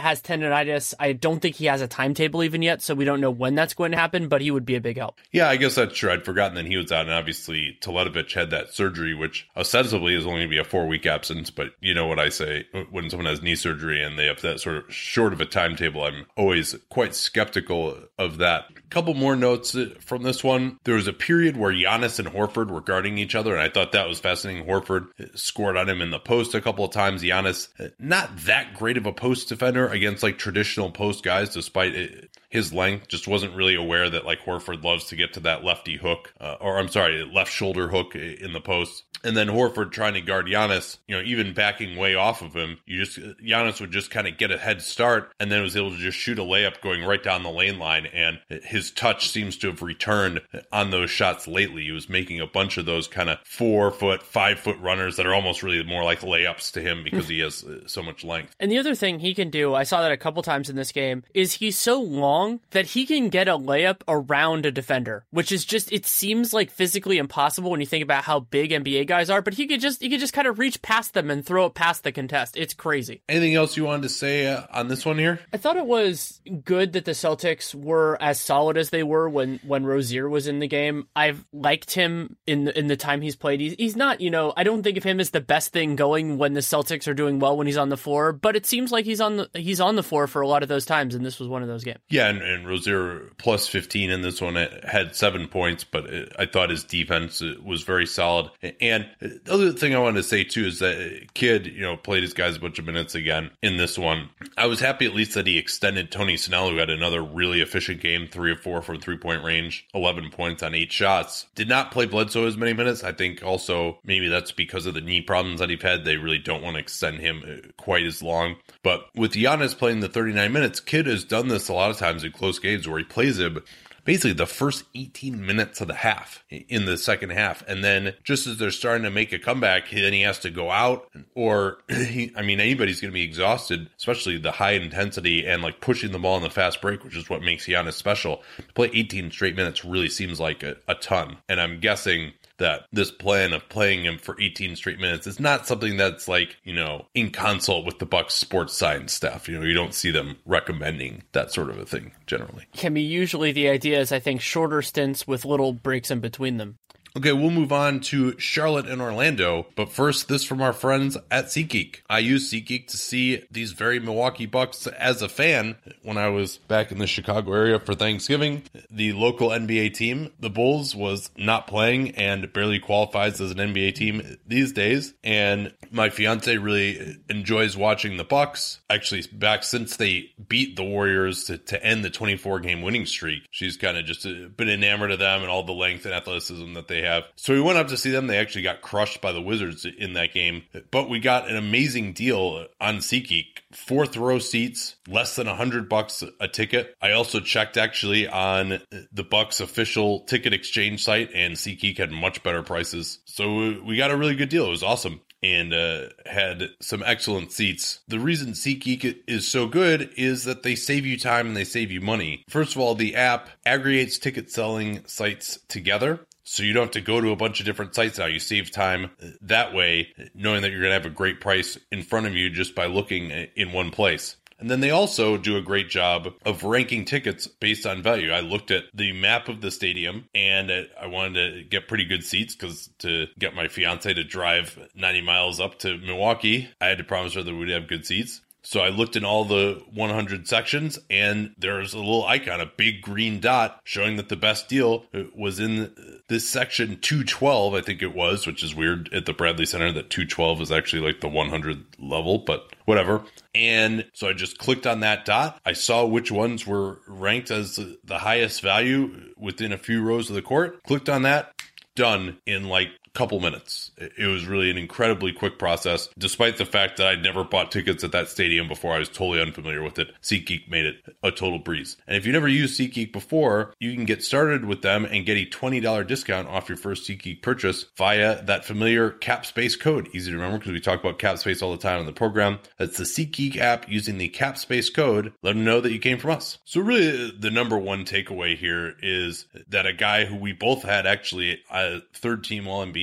Has 0.00 0.22
tendonitis. 0.22 0.94
I 0.98 1.12
don't 1.12 1.40
think 1.40 1.56
he 1.56 1.66
has 1.66 1.80
a 1.80 1.86
timetable 1.86 2.42
even 2.42 2.62
yet, 2.62 2.82
so 2.82 2.94
we 2.94 3.04
don't 3.04 3.20
know 3.20 3.30
when 3.30 3.54
that's 3.54 3.74
going 3.74 3.92
to 3.92 3.98
happen, 3.98 4.28
but 4.28 4.40
he 4.40 4.50
would 4.50 4.64
be 4.64 4.74
a 4.76 4.80
big 4.80 4.96
help. 4.96 5.18
Yeah, 5.30 5.48
I 5.48 5.56
guess 5.56 5.74
that's 5.74 5.96
true. 5.96 6.10
I'd 6.10 6.24
forgotten 6.24 6.54
that 6.56 6.66
he 6.66 6.76
was 6.76 6.92
out, 6.92 7.06
and 7.06 7.14
obviously 7.14 7.78
Teletovic 7.80 8.32
had 8.32 8.50
that 8.50 8.72
surgery, 8.72 9.14
which 9.14 9.48
ostensibly 9.56 10.14
is 10.14 10.26
only 10.26 10.40
going 10.40 10.48
to 10.48 10.50
be 10.50 10.58
a 10.58 10.64
four 10.64 10.86
week 10.86 11.06
absence. 11.06 11.50
But 11.50 11.68
you 11.80 11.94
know 11.94 12.06
what 12.06 12.18
I 12.18 12.28
say 12.28 12.66
when 12.90 13.10
someone 13.10 13.26
has 13.26 13.42
knee 13.42 13.54
surgery 13.54 14.02
and 14.02 14.18
they 14.18 14.26
have 14.26 14.40
that 14.42 14.60
sort 14.60 14.76
of 14.76 14.92
short 14.92 15.32
of 15.32 15.40
a 15.40 15.46
timetable, 15.46 16.02
I'm 16.02 16.26
always 16.36 16.74
quite 16.88 17.14
skeptical 17.14 17.96
of 18.18 18.38
that. 18.38 18.64
A 18.76 18.80
couple 18.90 19.14
more 19.14 19.36
notes 19.36 19.76
from 20.00 20.22
this 20.22 20.44
one. 20.44 20.78
There 20.84 20.96
was 20.96 21.08
a 21.08 21.12
period 21.12 21.56
where 21.56 21.72
Giannis 21.72 22.18
and 22.18 22.28
Horford 22.28 22.70
were 22.70 22.80
guarding 22.80 23.18
each 23.18 23.34
other, 23.34 23.54
and 23.54 23.62
I 23.62 23.68
thought 23.68 23.92
that 23.92 24.08
was 24.08 24.20
fascinating. 24.20 24.66
Horford 24.66 25.06
scored 25.38 25.76
on 25.76 25.88
him 25.88 26.02
in 26.02 26.10
the 26.10 26.18
post 26.18 26.54
a 26.54 26.60
couple 26.60 26.84
of 26.84 26.92
times. 26.92 27.22
Giannis, 27.22 27.68
not 27.98 28.30
that 28.44 28.74
great 28.74 28.96
of 28.96 29.06
a 29.06 29.12
post 29.12 29.48
defender 29.48 29.81
against 29.88 30.22
like 30.22 30.38
traditional 30.38 30.90
post 30.90 31.24
guys, 31.24 31.50
despite 31.50 31.94
it, 31.94 32.31
his 32.52 32.70
length, 32.70 33.08
just 33.08 33.26
wasn't 33.26 33.56
really 33.56 33.74
aware 33.74 34.10
that 34.10 34.26
like 34.26 34.40
Horford 34.40 34.84
loves 34.84 35.06
to 35.06 35.16
get 35.16 35.32
to 35.32 35.40
that 35.40 35.64
lefty 35.64 35.96
hook, 35.96 36.34
uh, 36.38 36.56
or 36.60 36.78
I'm 36.78 36.88
sorry, 36.88 37.24
left 37.24 37.50
shoulder 37.50 37.88
hook 37.88 38.14
in 38.14 38.52
the 38.52 38.60
post. 38.60 39.04
And 39.24 39.36
then 39.36 39.46
Horford 39.46 39.92
trying 39.92 40.14
to 40.14 40.20
guard 40.20 40.46
Giannis, 40.46 40.98
you 41.06 41.16
know, 41.16 41.22
even 41.22 41.54
backing 41.54 41.96
way 41.96 42.14
off 42.14 42.42
of 42.42 42.54
him, 42.54 42.78
you 42.84 43.04
just 43.04 43.18
Giannis 43.40 43.80
would 43.80 43.92
just 43.92 44.10
kind 44.10 44.26
of 44.26 44.36
get 44.36 44.50
a 44.50 44.58
head 44.58 44.82
start, 44.82 45.32
and 45.40 45.50
then 45.50 45.62
was 45.62 45.76
able 45.76 45.92
to 45.92 45.96
just 45.96 46.18
shoot 46.18 46.38
a 46.38 46.42
layup 46.42 46.82
going 46.82 47.04
right 47.04 47.22
down 47.22 47.42
the 47.42 47.50
lane 47.50 47.78
line. 47.78 48.04
And 48.06 48.40
his 48.64 48.90
touch 48.90 49.30
seems 49.30 49.56
to 49.58 49.68
have 49.68 49.80
returned 49.80 50.42
on 50.70 50.90
those 50.90 51.08
shots 51.08 51.48
lately. 51.48 51.84
He 51.84 51.92
was 51.92 52.10
making 52.10 52.40
a 52.40 52.46
bunch 52.46 52.76
of 52.76 52.84
those 52.84 53.08
kind 53.08 53.30
of 53.30 53.38
four 53.44 53.92
foot, 53.92 54.22
five 54.22 54.58
foot 54.58 54.76
runners 54.78 55.16
that 55.16 55.26
are 55.26 55.34
almost 55.34 55.62
really 55.62 55.82
more 55.84 56.04
like 56.04 56.20
layups 56.20 56.72
to 56.72 56.82
him 56.82 57.02
because 57.02 57.28
he 57.28 57.38
has 57.38 57.64
uh, 57.64 57.86
so 57.86 58.02
much 58.02 58.24
length. 58.24 58.54
And 58.60 58.70
the 58.70 58.78
other 58.78 58.94
thing 58.94 59.20
he 59.20 59.32
can 59.34 59.48
do, 59.48 59.72
I 59.74 59.84
saw 59.84 60.02
that 60.02 60.12
a 60.12 60.18
couple 60.18 60.42
times 60.42 60.68
in 60.68 60.76
this 60.76 60.92
game, 60.92 61.22
is 61.32 61.54
he's 61.54 61.78
so 61.78 62.00
long 62.00 62.41
that 62.70 62.86
he 62.86 63.06
can 63.06 63.28
get 63.28 63.48
a 63.48 63.58
layup 63.58 64.02
around 64.08 64.66
a 64.66 64.70
defender, 64.70 65.24
which 65.30 65.52
is 65.52 65.64
just 65.64 65.92
it 65.92 66.06
seems 66.06 66.52
like 66.52 66.70
physically 66.70 67.18
impossible 67.18 67.70
when 67.70 67.80
you 67.80 67.86
think 67.86 68.02
about 68.02 68.24
how 68.24 68.40
big 68.40 68.70
NBA 68.70 69.06
guys 69.06 69.30
are, 69.30 69.42
but 69.42 69.54
he 69.54 69.66
could 69.66 69.80
just 69.80 70.02
he 70.02 70.08
could 70.08 70.20
just 70.20 70.32
kind 70.32 70.48
of 70.48 70.58
reach 70.58 70.82
past 70.82 71.14
them 71.14 71.30
and 71.30 71.44
throw 71.44 71.66
it 71.66 71.74
past 71.74 72.04
the 72.04 72.12
contest. 72.12 72.56
It's 72.56 72.74
crazy. 72.74 73.22
Anything 73.28 73.54
else 73.54 73.76
you 73.76 73.84
wanted 73.84 74.02
to 74.02 74.08
say 74.08 74.46
uh, 74.46 74.62
on 74.72 74.88
this 74.88 75.04
one 75.04 75.18
here? 75.18 75.40
I 75.52 75.56
thought 75.56 75.76
it 75.76 75.86
was 75.86 76.40
good 76.64 76.92
that 76.92 77.04
the 77.04 77.12
Celtics 77.12 77.74
were 77.74 78.16
as 78.20 78.40
solid 78.40 78.76
as 78.76 78.90
they 78.90 79.02
were 79.02 79.28
when 79.28 79.60
when 79.66 79.84
Rozier 79.84 80.28
was 80.28 80.46
in 80.46 80.58
the 80.58 80.68
game. 80.68 81.08
I've 81.14 81.44
liked 81.52 81.94
him 81.94 82.36
in 82.46 82.64
the, 82.64 82.78
in 82.78 82.86
the 82.86 82.96
time 82.96 83.22
he's 83.22 83.36
played. 83.36 83.60
He's, 83.60 83.74
he's 83.74 83.96
not, 83.96 84.20
you 84.20 84.30
know, 84.30 84.52
I 84.56 84.64
don't 84.64 84.82
think 84.82 84.96
of 84.96 85.04
him 85.04 85.20
as 85.20 85.30
the 85.30 85.40
best 85.40 85.72
thing 85.72 85.96
going 85.96 86.38
when 86.38 86.54
the 86.54 86.60
Celtics 86.60 87.06
are 87.06 87.14
doing 87.14 87.38
well 87.38 87.56
when 87.56 87.66
he's 87.66 87.76
on 87.76 87.88
the 87.88 87.96
floor, 87.96 88.32
but 88.32 88.56
it 88.56 88.66
seems 88.66 88.92
like 88.92 89.04
he's 89.04 89.20
on 89.20 89.36
the 89.36 89.50
he's 89.54 89.80
on 89.80 89.96
the 89.96 90.02
floor 90.02 90.26
for 90.26 90.42
a 90.42 90.48
lot 90.48 90.62
of 90.62 90.68
those 90.68 90.84
times, 90.84 91.14
and 91.14 91.24
this 91.24 91.38
was 91.38 91.48
one 91.48 91.62
of 91.62 91.68
those 91.68 91.84
games. 91.84 92.00
Yeah, 92.08 92.31
and, 92.40 92.66
Rozier 92.66 93.30
plus 93.38 93.66
15 93.68 94.10
in 94.10 94.22
this 94.22 94.40
one 94.40 94.56
it 94.56 94.84
had 94.84 95.16
seven 95.16 95.48
points, 95.48 95.84
but 95.84 96.06
it, 96.06 96.32
I 96.38 96.46
thought 96.46 96.70
his 96.70 96.84
defense 96.84 97.42
uh, 97.42 97.54
was 97.62 97.82
very 97.82 98.06
solid. 98.06 98.50
And 98.80 99.08
the 99.20 99.40
other 99.50 99.72
thing 99.72 99.94
I 99.94 99.98
wanted 99.98 100.18
to 100.18 100.22
say 100.22 100.44
too 100.44 100.64
is 100.66 100.78
that 100.78 101.34
Kidd, 101.34 101.66
you 101.66 101.82
know, 101.82 101.96
played 101.96 102.22
his 102.22 102.34
guys 102.34 102.56
a 102.56 102.60
bunch 102.60 102.78
of 102.78 102.86
minutes 102.86 103.14
again 103.14 103.50
in 103.62 103.76
this 103.76 103.98
one. 103.98 104.30
I 104.56 104.66
was 104.66 104.80
happy 104.80 105.06
at 105.06 105.14
least 105.14 105.34
that 105.34 105.46
he 105.46 105.58
extended 105.58 106.10
Tony 106.10 106.36
Snell, 106.36 106.70
who 106.70 106.76
had 106.76 106.90
another 106.90 107.22
really 107.22 107.60
efficient 107.60 108.00
game, 108.00 108.28
three 108.28 108.52
or 108.52 108.56
four 108.56 108.82
from 108.82 109.00
three 109.00 109.18
point 109.18 109.44
range, 109.44 109.86
11 109.94 110.30
points 110.30 110.62
on 110.62 110.74
eight 110.74 110.92
shots. 110.92 111.46
Did 111.54 111.68
not 111.68 111.90
play 111.90 112.06
Bledsoe 112.06 112.46
as 112.46 112.56
many 112.56 112.72
minutes. 112.72 113.04
I 113.04 113.12
think 113.12 113.42
also 113.42 113.98
maybe 114.04 114.28
that's 114.28 114.52
because 114.52 114.86
of 114.86 114.94
the 114.94 115.00
knee 115.00 115.20
problems 115.20 115.60
that 115.60 115.70
he's 115.70 115.82
had. 115.82 116.04
They 116.04 116.16
really 116.16 116.38
don't 116.38 116.62
want 116.62 116.74
to 116.74 116.80
extend 116.80 117.18
him 117.18 117.42
uh, 117.46 117.68
quite 117.76 118.04
as 118.04 118.22
long. 118.22 118.56
But 118.82 119.06
with 119.14 119.32
Giannis 119.32 119.76
playing 119.76 120.00
the 120.00 120.08
39 120.08 120.52
minutes, 120.52 120.80
Kidd 120.80 121.06
has 121.06 121.24
done 121.24 121.48
this 121.48 121.68
a 121.68 121.72
lot 121.72 121.90
of 121.90 121.98
times 121.98 122.21
in 122.24 122.32
close 122.32 122.58
games 122.58 122.88
where 122.88 122.98
he 122.98 123.04
plays 123.04 123.38
him 123.38 123.62
basically 124.04 124.32
the 124.32 124.46
first 124.46 124.84
18 124.94 125.44
minutes 125.44 125.80
of 125.80 125.88
the 125.88 125.94
half 125.94 126.44
in 126.50 126.86
the 126.86 126.98
second 126.98 127.30
half. 127.30 127.62
And 127.68 127.84
then 127.84 128.14
just 128.24 128.46
as 128.46 128.58
they're 128.58 128.70
starting 128.70 129.04
to 129.04 129.10
make 129.10 129.32
a 129.32 129.38
comeback, 129.38 129.90
then 129.90 130.12
he 130.12 130.22
has 130.22 130.38
to 130.40 130.50
go 130.50 130.70
out 130.70 131.08
or 131.34 131.78
he, 131.88 132.32
I 132.36 132.42
mean, 132.42 132.60
anybody's 132.60 133.00
going 133.00 133.10
to 133.10 133.14
be 133.14 133.22
exhausted, 133.22 133.90
especially 133.96 134.38
the 134.38 134.52
high 134.52 134.72
intensity 134.72 135.46
and 135.46 135.62
like 135.62 135.80
pushing 135.80 136.12
the 136.12 136.18
ball 136.18 136.36
in 136.36 136.42
the 136.42 136.50
fast 136.50 136.80
break, 136.80 137.04
which 137.04 137.16
is 137.16 137.30
what 137.30 137.42
makes 137.42 137.66
Giannis 137.66 137.94
special. 137.94 138.42
To 138.56 138.72
play 138.74 138.90
18 138.92 139.30
straight 139.30 139.56
minutes 139.56 139.84
really 139.84 140.08
seems 140.08 140.40
like 140.40 140.62
a, 140.62 140.76
a 140.88 140.94
ton. 140.94 141.38
And 141.48 141.60
I'm 141.60 141.80
guessing 141.80 142.32
that 142.58 142.86
this 142.92 143.10
plan 143.10 143.52
of 143.52 143.68
playing 143.68 144.04
him 144.04 144.18
for 144.18 144.40
18 144.40 144.76
straight 144.76 145.00
minutes 145.00 145.26
is 145.26 145.40
not 145.40 145.66
something 145.66 145.96
that's 145.96 146.28
like, 146.28 146.56
you 146.64 146.74
know, 146.74 147.06
in 147.14 147.30
consult 147.30 147.84
with 147.84 147.98
the 147.98 148.06
Bucks 148.06 148.34
sports 148.34 148.76
science 148.76 149.12
staff. 149.12 149.48
You 149.48 149.58
know, 149.58 149.64
you 149.64 149.74
don't 149.74 149.94
see 149.94 150.10
them 150.10 150.36
recommending 150.44 151.22
that 151.32 151.52
sort 151.52 151.70
of 151.70 151.78
a 151.78 151.86
thing 151.86 152.12
generally. 152.26 152.66
Can 152.74 152.94
be 152.94 153.02
usually 153.02 153.52
the 153.52 153.68
idea 153.68 154.00
is 154.00 154.12
I 154.12 154.18
think 154.18 154.40
shorter 154.40 154.82
stints 154.82 155.26
with 155.26 155.44
little 155.44 155.72
breaks 155.72 156.10
in 156.10 156.20
between 156.20 156.56
them. 156.56 156.76
Okay, 157.14 157.32
we'll 157.32 157.50
move 157.50 157.72
on 157.72 158.00
to 158.00 158.38
Charlotte 158.38 158.88
and 158.88 159.02
Orlando, 159.02 159.66
but 159.76 159.92
first, 159.92 160.28
this 160.28 160.44
from 160.44 160.62
our 160.62 160.72
friends 160.72 161.18
at 161.30 161.46
SeatGeek. 161.46 161.96
I 162.08 162.20
use 162.20 162.50
SeatGeek 162.50 162.86
to 162.86 162.96
see 162.96 163.44
these 163.50 163.72
very 163.72 163.98
Milwaukee 163.98 164.46
Bucks 164.46 164.86
as 164.86 165.20
a 165.20 165.28
fan 165.28 165.76
when 166.02 166.16
I 166.16 166.28
was 166.30 166.56
back 166.56 166.90
in 166.90 166.98
the 166.98 167.06
Chicago 167.06 167.52
area 167.52 167.78
for 167.78 167.94
Thanksgiving. 167.94 168.62
The 168.90 169.12
local 169.12 169.50
NBA 169.50 169.92
team, 169.92 170.32
the 170.40 170.48
Bulls, 170.48 170.96
was 170.96 171.30
not 171.36 171.66
playing 171.66 172.12
and 172.12 172.50
barely 172.50 172.78
qualifies 172.78 173.42
as 173.42 173.50
an 173.50 173.58
NBA 173.58 173.94
team 173.94 174.38
these 174.46 174.72
days. 174.72 175.12
And 175.22 175.74
my 175.90 176.08
fiance 176.08 176.56
really 176.56 177.18
enjoys 177.28 177.76
watching 177.76 178.16
the 178.16 178.24
Bucks. 178.24 178.80
Actually, 178.88 179.24
back 179.32 179.64
since 179.64 179.98
they 179.98 180.30
beat 180.48 180.76
the 180.76 180.84
Warriors 180.84 181.44
to, 181.44 181.58
to 181.58 181.84
end 181.84 182.06
the 182.06 182.10
24 182.10 182.60
game 182.60 182.80
winning 182.80 183.04
streak, 183.04 183.42
she's 183.50 183.76
kind 183.76 183.98
of 183.98 184.06
just 184.06 184.24
uh, 184.24 184.48
been 184.56 184.70
enamored 184.70 185.10
of 185.10 185.18
them 185.18 185.42
and 185.42 185.50
all 185.50 185.62
the 185.62 185.72
length 185.72 186.06
and 186.06 186.14
athleticism 186.14 186.72
that 186.72 186.88
they 186.88 187.01
have. 187.02 187.24
So 187.36 187.54
we 187.54 187.60
went 187.60 187.78
up 187.78 187.88
to 187.88 187.96
see 187.96 188.10
them. 188.10 188.26
They 188.26 188.38
actually 188.38 188.62
got 188.62 188.82
crushed 188.82 189.20
by 189.20 189.32
the 189.32 189.42
Wizards 189.42 189.84
in 189.84 190.14
that 190.14 190.32
game, 190.32 190.64
but 190.90 191.08
we 191.08 191.20
got 191.20 191.48
an 191.50 191.56
amazing 191.56 192.12
deal 192.12 192.66
on 192.80 192.96
SeatGeek. 192.96 193.46
Fourth 193.72 194.16
row 194.16 194.38
seats, 194.38 194.96
less 195.08 195.36
than 195.36 195.48
a 195.48 195.56
hundred 195.56 195.88
bucks 195.88 196.22
a 196.40 196.48
ticket. 196.48 196.94
I 197.00 197.12
also 197.12 197.40
checked 197.40 197.76
actually 197.76 198.28
on 198.28 198.80
the 199.12 199.24
Bucks 199.24 199.60
official 199.60 200.20
ticket 200.20 200.52
exchange 200.52 201.02
site, 201.02 201.30
and 201.34 201.54
SeatGeek 201.54 201.98
had 201.98 202.10
much 202.10 202.42
better 202.42 202.62
prices. 202.62 203.20
So 203.24 203.80
we 203.82 203.96
got 203.96 204.10
a 204.10 204.16
really 204.16 204.34
good 204.34 204.50
deal. 204.50 204.66
It 204.66 204.70
was 204.70 204.82
awesome 204.82 205.20
and 205.42 205.74
uh, 205.74 206.08
had 206.24 206.70
some 206.80 207.02
excellent 207.04 207.52
seats. 207.52 208.00
The 208.06 208.20
reason 208.20 208.52
SeatGeek 208.52 209.22
is 209.26 209.48
so 209.48 209.66
good 209.66 210.12
is 210.16 210.44
that 210.44 210.62
they 210.62 210.76
save 210.76 211.04
you 211.04 211.18
time 211.18 211.48
and 211.48 211.56
they 211.56 211.64
save 211.64 211.90
you 211.90 212.00
money. 212.00 212.44
First 212.48 212.76
of 212.76 212.80
all, 212.80 212.94
the 212.94 213.16
app 213.16 213.48
aggregates 213.66 214.18
ticket 214.18 214.50
selling 214.50 215.04
sites 215.06 215.58
together. 215.68 216.20
So 216.44 216.62
you 216.62 216.72
don't 216.72 216.84
have 216.84 216.92
to 216.92 217.00
go 217.00 217.20
to 217.20 217.30
a 217.30 217.36
bunch 217.36 217.60
of 217.60 217.66
different 217.66 217.94
sites 217.94 218.18
now. 218.18 218.26
You 218.26 218.38
save 218.38 218.70
time 218.70 219.10
that 219.42 219.72
way, 219.72 220.12
knowing 220.34 220.62
that 220.62 220.70
you're 220.70 220.80
going 220.80 220.90
to 220.90 220.94
have 220.94 221.06
a 221.06 221.10
great 221.10 221.40
price 221.40 221.78
in 221.90 222.02
front 222.02 222.26
of 222.26 222.34
you 222.34 222.50
just 222.50 222.74
by 222.74 222.86
looking 222.86 223.30
in 223.30 223.72
one 223.72 223.90
place. 223.90 224.36
And 224.58 224.70
then 224.70 224.78
they 224.78 224.90
also 224.90 225.36
do 225.36 225.56
a 225.56 225.60
great 225.60 225.90
job 225.90 226.34
of 226.44 226.62
ranking 226.62 227.04
tickets 227.04 227.48
based 227.48 227.84
on 227.84 228.00
value. 228.00 228.30
I 228.30 228.40
looked 228.40 228.70
at 228.70 228.84
the 228.94 229.12
map 229.12 229.48
of 229.48 229.60
the 229.60 229.72
stadium 229.72 230.28
and 230.36 230.70
I 230.70 231.06
wanted 231.08 231.54
to 231.54 231.64
get 231.64 231.88
pretty 231.88 232.04
good 232.04 232.22
seats 232.22 232.54
because 232.54 232.88
to 233.00 233.26
get 233.38 233.56
my 233.56 233.66
fiance 233.66 234.14
to 234.14 234.22
drive 234.22 234.78
90 234.94 235.20
miles 235.22 235.58
up 235.58 235.80
to 235.80 235.98
Milwaukee, 235.98 236.68
I 236.80 236.86
had 236.86 236.98
to 236.98 237.04
promise 237.04 237.34
her 237.34 237.42
that 237.42 237.52
we'd 237.52 237.70
have 237.70 237.88
good 237.88 238.06
seats. 238.06 238.40
So 238.64 238.80
I 238.80 238.88
looked 238.88 239.16
in 239.16 239.24
all 239.24 239.44
the 239.44 239.82
100 239.92 240.46
sections 240.46 240.98
and 241.10 241.54
there's 241.58 241.94
a 241.94 241.98
little 241.98 242.24
icon, 242.24 242.60
a 242.60 242.66
big 242.66 243.02
green 243.02 243.40
dot 243.40 243.80
showing 243.84 244.16
that 244.16 244.28
the 244.28 244.36
best 244.36 244.68
deal 244.68 245.04
was 245.34 245.58
in 245.58 245.92
this 246.28 246.48
section 246.48 246.98
212, 247.00 247.74
I 247.74 247.80
think 247.80 248.02
it 248.02 248.14
was, 248.14 248.46
which 248.46 248.62
is 248.62 248.74
weird 248.74 249.12
at 249.12 249.26
the 249.26 249.32
Bradley 249.32 249.66
Center 249.66 249.92
that 249.92 250.10
212 250.10 250.62
is 250.62 250.72
actually 250.72 251.02
like 251.02 251.20
the 251.20 251.28
100 251.28 251.84
level, 251.98 252.38
but 252.38 252.72
whatever. 252.84 253.22
And 253.54 254.06
so 254.14 254.28
I 254.28 254.32
just 254.32 254.58
clicked 254.58 254.86
on 254.86 255.00
that 255.00 255.24
dot. 255.24 255.60
I 255.66 255.72
saw 255.72 256.06
which 256.06 256.30
ones 256.30 256.66
were 256.66 257.00
ranked 257.06 257.50
as 257.50 257.80
the 258.04 258.18
highest 258.18 258.62
value 258.62 259.34
within 259.36 259.72
a 259.72 259.78
few 259.78 260.02
rows 260.02 260.30
of 260.30 260.36
the 260.36 260.42
court. 260.42 260.82
Clicked 260.84 261.08
on 261.08 261.22
that, 261.22 261.52
done 261.94 262.38
in 262.46 262.68
like 262.68 262.88
couple 263.14 263.40
minutes. 263.40 263.90
It 263.96 264.26
was 264.26 264.46
really 264.46 264.70
an 264.70 264.78
incredibly 264.78 265.32
quick 265.32 265.58
process, 265.58 266.08
despite 266.18 266.56
the 266.56 266.64
fact 266.64 266.96
that 266.96 267.06
I'd 267.06 267.22
never 267.22 267.44
bought 267.44 267.70
tickets 267.70 268.04
at 268.04 268.12
that 268.12 268.28
stadium 268.28 268.68
before. 268.68 268.94
I 268.94 268.98
was 268.98 269.08
totally 269.08 269.40
unfamiliar 269.40 269.82
with 269.82 269.98
it. 269.98 270.12
SeatGeek 270.22 270.68
made 270.68 270.86
it 270.86 270.96
a 271.22 271.30
total 271.30 271.58
breeze. 271.58 271.96
And 272.06 272.16
if 272.16 272.26
you 272.26 272.32
never 272.32 272.48
used 272.48 272.78
SeatGeek 272.78 273.12
before, 273.12 273.74
you 273.78 273.94
can 273.94 274.04
get 274.04 274.22
started 274.22 274.64
with 274.64 274.82
them 274.82 275.04
and 275.04 275.26
get 275.26 275.36
a 275.36 275.46
$20 275.46 276.06
discount 276.06 276.48
off 276.48 276.68
your 276.68 276.78
first 276.78 277.08
SeatGeek 277.08 277.42
purchase 277.42 277.86
via 277.96 278.42
that 278.44 278.64
familiar 278.64 279.10
CapSpace 279.10 279.78
code. 279.78 280.08
Easy 280.12 280.30
to 280.30 280.36
remember 280.36 280.58
because 280.58 280.72
we 280.72 280.80
talk 280.80 281.00
about 281.00 281.18
CapSpace 281.18 281.62
all 281.62 281.72
the 281.72 281.78
time 281.78 282.00
on 282.00 282.06
the 282.06 282.12
program. 282.12 282.58
That's 282.78 282.96
the 282.96 283.04
SeatGeek 283.04 283.56
app 283.58 283.88
using 283.88 284.18
the 284.18 284.30
CapSpace 284.30 284.92
code. 284.92 285.32
Let 285.42 285.54
them 285.54 285.64
know 285.64 285.80
that 285.80 285.92
you 285.92 285.98
came 285.98 286.18
from 286.18 286.30
us. 286.30 286.58
So 286.64 286.80
really 286.80 287.30
the 287.30 287.50
number 287.50 287.78
one 287.78 288.04
takeaway 288.04 288.56
here 288.56 288.94
is 289.02 289.46
that 289.68 289.86
a 289.86 289.92
guy 289.92 290.24
who 290.24 290.36
we 290.36 290.52
both 290.52 290.82
had 290.82 291.06
actually 291.06 291.60
a 291.70 292.00
third 292.14 292.44
team 292.44 292.66
All 292.66 292.84
NBA, 292.84 293.01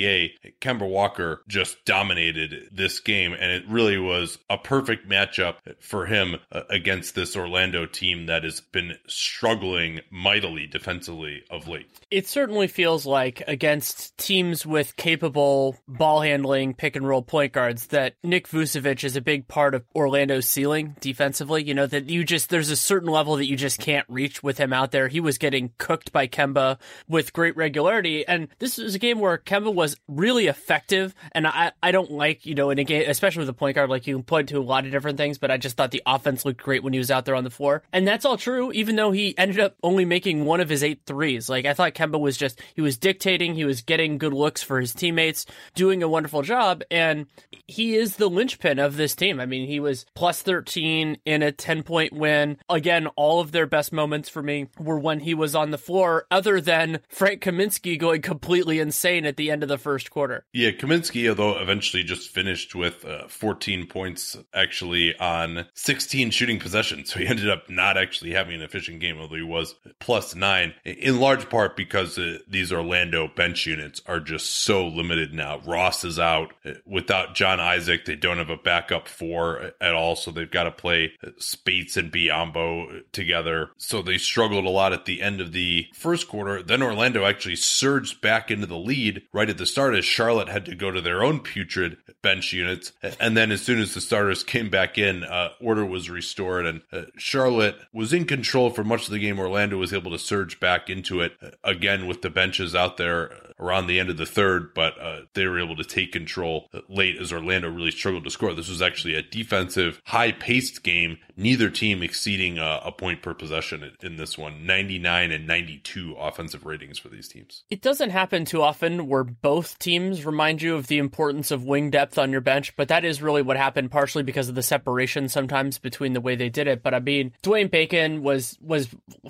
Kemba 0.62 0.88
Walker 0.88 1.42
just 1.48 1.84
dominated 1.86 2.70
this 2.72 3.00
game. 3.00 3.34
And 3.34 3.52
it 3.52 3.64
really 3.68 3.98
was 3.98 4.38
a 4.50 4.58
perfect 4.58 5.10
matchup 5.10 5.56
for 5.80 6.06
him 6.06 6.38
uh, 6.52 6.62
against 6.70 7.16
this 7.16 7.36
Orlando 7.36 7.86
team 7.86 8.28
that 8.28 8.44
has 8.44 8.62
been 8.62 8.98
struggling 9.08 10.02
mightily 10.12 10.68
defensively 10.68 11.44
of 11.50 11.68
late. 11.68 11.90
It 12.12 12.28
certainly 12.28 12.68
feels 12.68 13.06
like 13.06 13.44
against 13.48 14.18
teams 14.18 14.66
with 14.66 14.96
capable 14.96 15.78
ball 15.88 16.22
handling 16.22 16.74
pick 16.74 16.96
and 16.96 17.08
roll 17.08 17.22
point 17.22 17.54
guards 17.54 17.88
that 17.88 18.16
Nick 18.24 18.48
Vucevic 18.48 19.04
is 19.04 19.16
a 19.16 19.22
big 19.22 19.48
part 19.48 19.76
of 19.76 19.84
Orlando's 19.96 20.48
ceiling 20.48 20.96
defensively. 21.00 21.64
You 21.64 21.74
know, 21.74 21.88
that 21.88 22.10
you 22.10 22.24
just, 22.24 22.50
there's 22.50 22.70
a 22.70 22.76
certain 22.76 23.10
level 23.10 23.36
that 23.38 23.48
you 23.48 23.56
just 23.56 23.80
can't 23.80 24.06
reach 24.10 24.44
with 24.44 24.58
him 24.58 24.74
out 24.74 24.92
there. 24.92 25.08
He 25.08 25.20
was 25.20 25.38
getting 25.38 25.72
cooked 25.78 26.12
by 26.12 26.28
Kemba 26.28 26.78
with 27.08 27.34
great 27.34 27.56
regularity. 27.56 28.28
And 28.28 28.48
this 28.60 28.78
was 28.78 28.96
a 28.96 29.00
game 29.00 29.20
where 29.20 29.38
Kemba 29.38 29.74
was 29.74 29.89
really 30.08 30.48
effective. 30.48 31.14
And 31.32 31.48
I, 31.48 31.72
I 31.82 31.92
don't 31.92 32.12
like, 32.12 32.46
you 32.46 32.56
know, 32.56 32.70
in 32.70 32.80
a 32.80 32.84
game, 32.84 33.06
especially 33.08 33.42
with 33.42 33.50
a 33.50 33.54
point 33.54 33.76
guard, 33.76 33.90
like 33.90 34.08
you 34.08 34.16
can 34.16 34.24
point 34.24 34.50
to 34.50 34.58
a 34.58 34.62
lot 34.62 34.86
of 34.86 34.92
different 34.92 35.18
things, 35.18 35.38
but 35.38 35.52
I 35.52 35.58
just 35.58 35.78
thought 35.78 35.92
the 35.92 36.04
offense 36.06 36.46
looked 36.46 36.62
great 36.62 36.84
when 36.84 36.94
he 36.94 37.00
was 37.00 37.12
out 37.12 37.26
there 37.26 37.36
on 37.36 37.44
the 37.44 37.50
floor. 37.50 37.84
And 37.92 38.08
that's 38.08 38.26
all 38.26 38.38
true, 38.38 38.72
even 38.72 38.96
though 38.96 39.12
he 39.12 39.38
ended 39.38 39.60
up 39.60 39.76
only 39.84 40.06
making 40.06 40.46
one 40.46 40.60
of 40.60 40.70
his 40.70 40.84
eight 40.84 41.02
threes. 41.06 41.50
Like 41.50 41.66
I 41.66 41.74
thought 41.74 41.94
Kemba 41.94 42.20
was 42.20 42.38
just, 42.38 42.62
he 42.76 42.82
was 42.82 42.98
dictating, 42.98 43.56
he 43.56 43.66
was 43.66 43.82
getting 43.82 44.18
good 44.18 44.34
looks 44.34 44.62
for 44.62 44.80
his 44.80 44.94
teammates, 44.94 45.46
doing 45.76 46.04
a 46.04 46.08
wonderful 46.08 46.42
job. 46.42 46.84
And 46.92 47.28
he 47.68 47.96
is 47.96 48.16
the 48.16 48.30
linchpin 48.30 48.80
of 48.80 48.98
this 48.98 49.16
team. 49.16 49.40
I 49.40 49.46
mean, 49.46 49.68
he 49.68 49.80
was 49.80 50.06
plus 50.16 50.42
13 50.42 51.18
in 51.26 51.44
a 51.44 51.52
10 51.52 51.84
point 51.84 52.14
win. 52.14 52.58
Again, 52.70 53.08
all 53.16 53.40
of 53.40 53.52
their 53.52 53.66
best 53.66 53.92
moments 53.92 54.30
for 54.30 54.44
me 54.44 54.68
were 54.80 55.00
when 55.00 55.20
he 55.20 55.34
was 55.34 55.56
on 55.56 55.72
the 55.72 55.78
floor, 55.78 56.26
other 56.30 56.62
than 56.62 57.00
Frank 57.10 57.42
Kaminsky 57.42 57.98
going 57.98 58.22
completely 58.22 58.80
insane 58.80 59.26
at 59.26 59.38
the 59.38 59.50
end 59.50 59.64
of 59.64 59.70
the 59.70 59.78
first 59.80 60.12
quarter. 60.12 60.46
Yeah, 60.54 60.72
Kaminsky, 60.72 61.28
although 61.30 61.58
eventually 61.60 62.04
just 62.04 62.30
finished 62.30 62.76
with 62.76 63.06
uh, 63.06 63.28
14 63.28 63.88
points 63.88 64.38
actually 64.54 65.18
on 65.18 65.66
16 65.74 66.32
shooting 66.32 66.60
possessions. 66.60 67.12
So 67.12 67.20
he 67.20 67.28
ended 67.28 67.50
up 67.50 67.70
not 67.70 67.98
actually 67.98 68.32
having 68.32 68.56
an 68.56 68.62
efficient 68.62 69.00
game, 69.00 69.18
although 69.20 69.36
he 69.36 69.42
was 69.42 69.76
plus 70.00 70.36
nine, 70.36 70.74
in 70.86 71.20
large 71.20 71.50
part 71.50 71.76
because 71.76 72.18
uh, 72.18 72.40
these 72.48 72.72
Orlando 72.72 73.28
bench 73.28 73.66
units 73.66 74.02
are 74.06 74.20
just 74.20 74.50
so 74.50 74.88
limited 74.88 75.34
now. 75.34 75.60
Ross 75.66 76.04
is 76.04 76.20
out. 76.20 76.54
Without 76.86 77.36
John 77.36 77.60
Isaac, 77.60 78.06
they 78.06 78.16
don't 78.16 78.38
have 78.38 78.50
a 78.50 78.58
backup 78.58 79.08
four 79.08 79.72
at 79.82 79.94
all. 79.94 80.16
So 80.16 80.32
they've 80.32 80.50
got 80.50 80.64
to 80.64 80.72
play 80.72 81.14
Speights 81.38 81.98
and 81.98 82.12
Biyombo 82.12 83.04
together. 83.12 83.70
So 83.78 84.02
they 84.02 84.18
struggled 84.18 84.66
a 84.66 84.70
lot 84.70 84.94
at 84.94 85.06
the 85.06 85.22
end 85.22 85.42
of 85.42 85.52
the 85.52 85.88
first 85.94 86.28
quarter. 86.28 86.62
Then 86.62 86.84
Orlando 86.84 87.26
actually 87.26 87.56
surged 87.56 88.22
back 88.22 88.52
into 88.52 88.68
the 88.68 88.78
lead 88.78 89.24
right 89.34 89.50
at 89.50 89.58
the 89.58 89.66
start 89.70 89.96
as 89.96 90.06
Charlotte 90.06 90.50
had 90.50 90.66
to 90.66 90.76
go 90.76 90.92
to 90.92 91.02
their 91.02 91.24
own 91.24 91.40
putrid 91.40 91.98
bench 92.22 92.52
units. 92.54 92.92
And 93.20 93.38
then 93.38 93.52
as 93.52 93.62
soon 93.62 93.80
as 93.80 93.94
the 93.94 94.02
starters 94.02 94.44
came 94.44 94.70
back 94.70 94.98
in, 94.98 95.24
uh, 95.24 95.50
order 95.62 95.86
was 95.86 96.10
restored 96.10 96.66
and 96.66 96.82
uh, 96.92 97.04
Charlotte 97.18 97.78
was 97.94 98.14
in 98.14 98.26
control 98.26 98.70
for 98.70 98.84
much 98.84 99.06
of 99.06 99.12
the 99.12 99.20
game. 99.20 99.40
Orlando 99.40 99.78
was 99.78 99.94
able 99.94 100.12
to 100.12 100.20
surge 100.20 100.60
back 100.60 100.90
into 100.90 101.22
it 101.22 101.34
uh, 101.42 101.52
again 101.64 102.08
with 102.08 102.22
the 102.22 102.30
benches 102.30 102.76
out 102.76 102.98
there 102.98 103.32
around 103.60 103.88
the 103.88 104.00
end 104.00 104.10
of 104.10 104.18
the 104.18 104.26
third, 104.26 104.74
but 104.74 105.00
uh, 105.00 105.22
they 105.34 105.46
were 105.46 105.60
able 105.60 105.76
to 105.76 105.84
take 105.84 106.12
control 106.12 106.70
late 106.88 107.18
as 107.18 107.34
Orlando 107.34 107.70
really 107.70 107.92
struggled 107.92 108.24
to 108.24 108.30
score. 108.30 108.54
This 108.54 108.70
was 108.70 108.82
actually 108.82 109.16
a 109.16 109.22
defensive, 109.22 110.02
high 110.06 110.32
paced 110.32 110.84
game. 110.84 111.18
Neither 111.36 111.70
team 111.70 112.02
exceeding 112.02 112.58
a, 112.58 112.82
a 112.86 112.92
point 112.92 113.22
per 113.22 113.34
possession 113.34 113.92
in 114.02 114.18
this 114.18 114.38
one 114.38 114.66
99 114.66 115.32
and 115.32 115.48
92 115.48 116.16
offensive 116.18 116.66
ratings 116.66 116.98
for 117.00 117.10
these 117.10 117.28
teams. 117.28 117.64
It 117.70 117.82
doesn't 117.82 118.10
happen 118.10 118.46
too 118.46 118.62
often 118.62 119.08
where 119.08 119.24
both 119.24 119.59
teams 119.64 120.26
remind 120.26 120.62
you 120.62 120.76
of 120.76 120.88
the 120.88 121.00
importance 121.00 121.52
of 121.52 121.64
wing 121.64 121.90
depth 121.90 122.18
on 122.18 122.32
your 122.32 122.42
bench, 122.42 122.76
but 122.76 122.90
that 122.90 123.04
is 123.04 123.22
really 123.22 123.42
what 123.42 123.58
happened 123.58 123.92
partially 123.92 124.24
because 124.24 124.50
of 124.50 124.56
the 124.56 124.64
separation 124.64 125.28
sometimes 125.28 125.80
between 125.80 126.14
the 126.14 126.22
way 126.22 126.36
they 126.36 126.50
did 126.50 126.68
it. 126.68 126.84
But 126.84 126.94
I 126.94 127.00
mean, 127.00 127.34
Dwayne 127.44 127.72
Bacon 127.72 128.24
was 128.24 128.58
was 128.62 128.88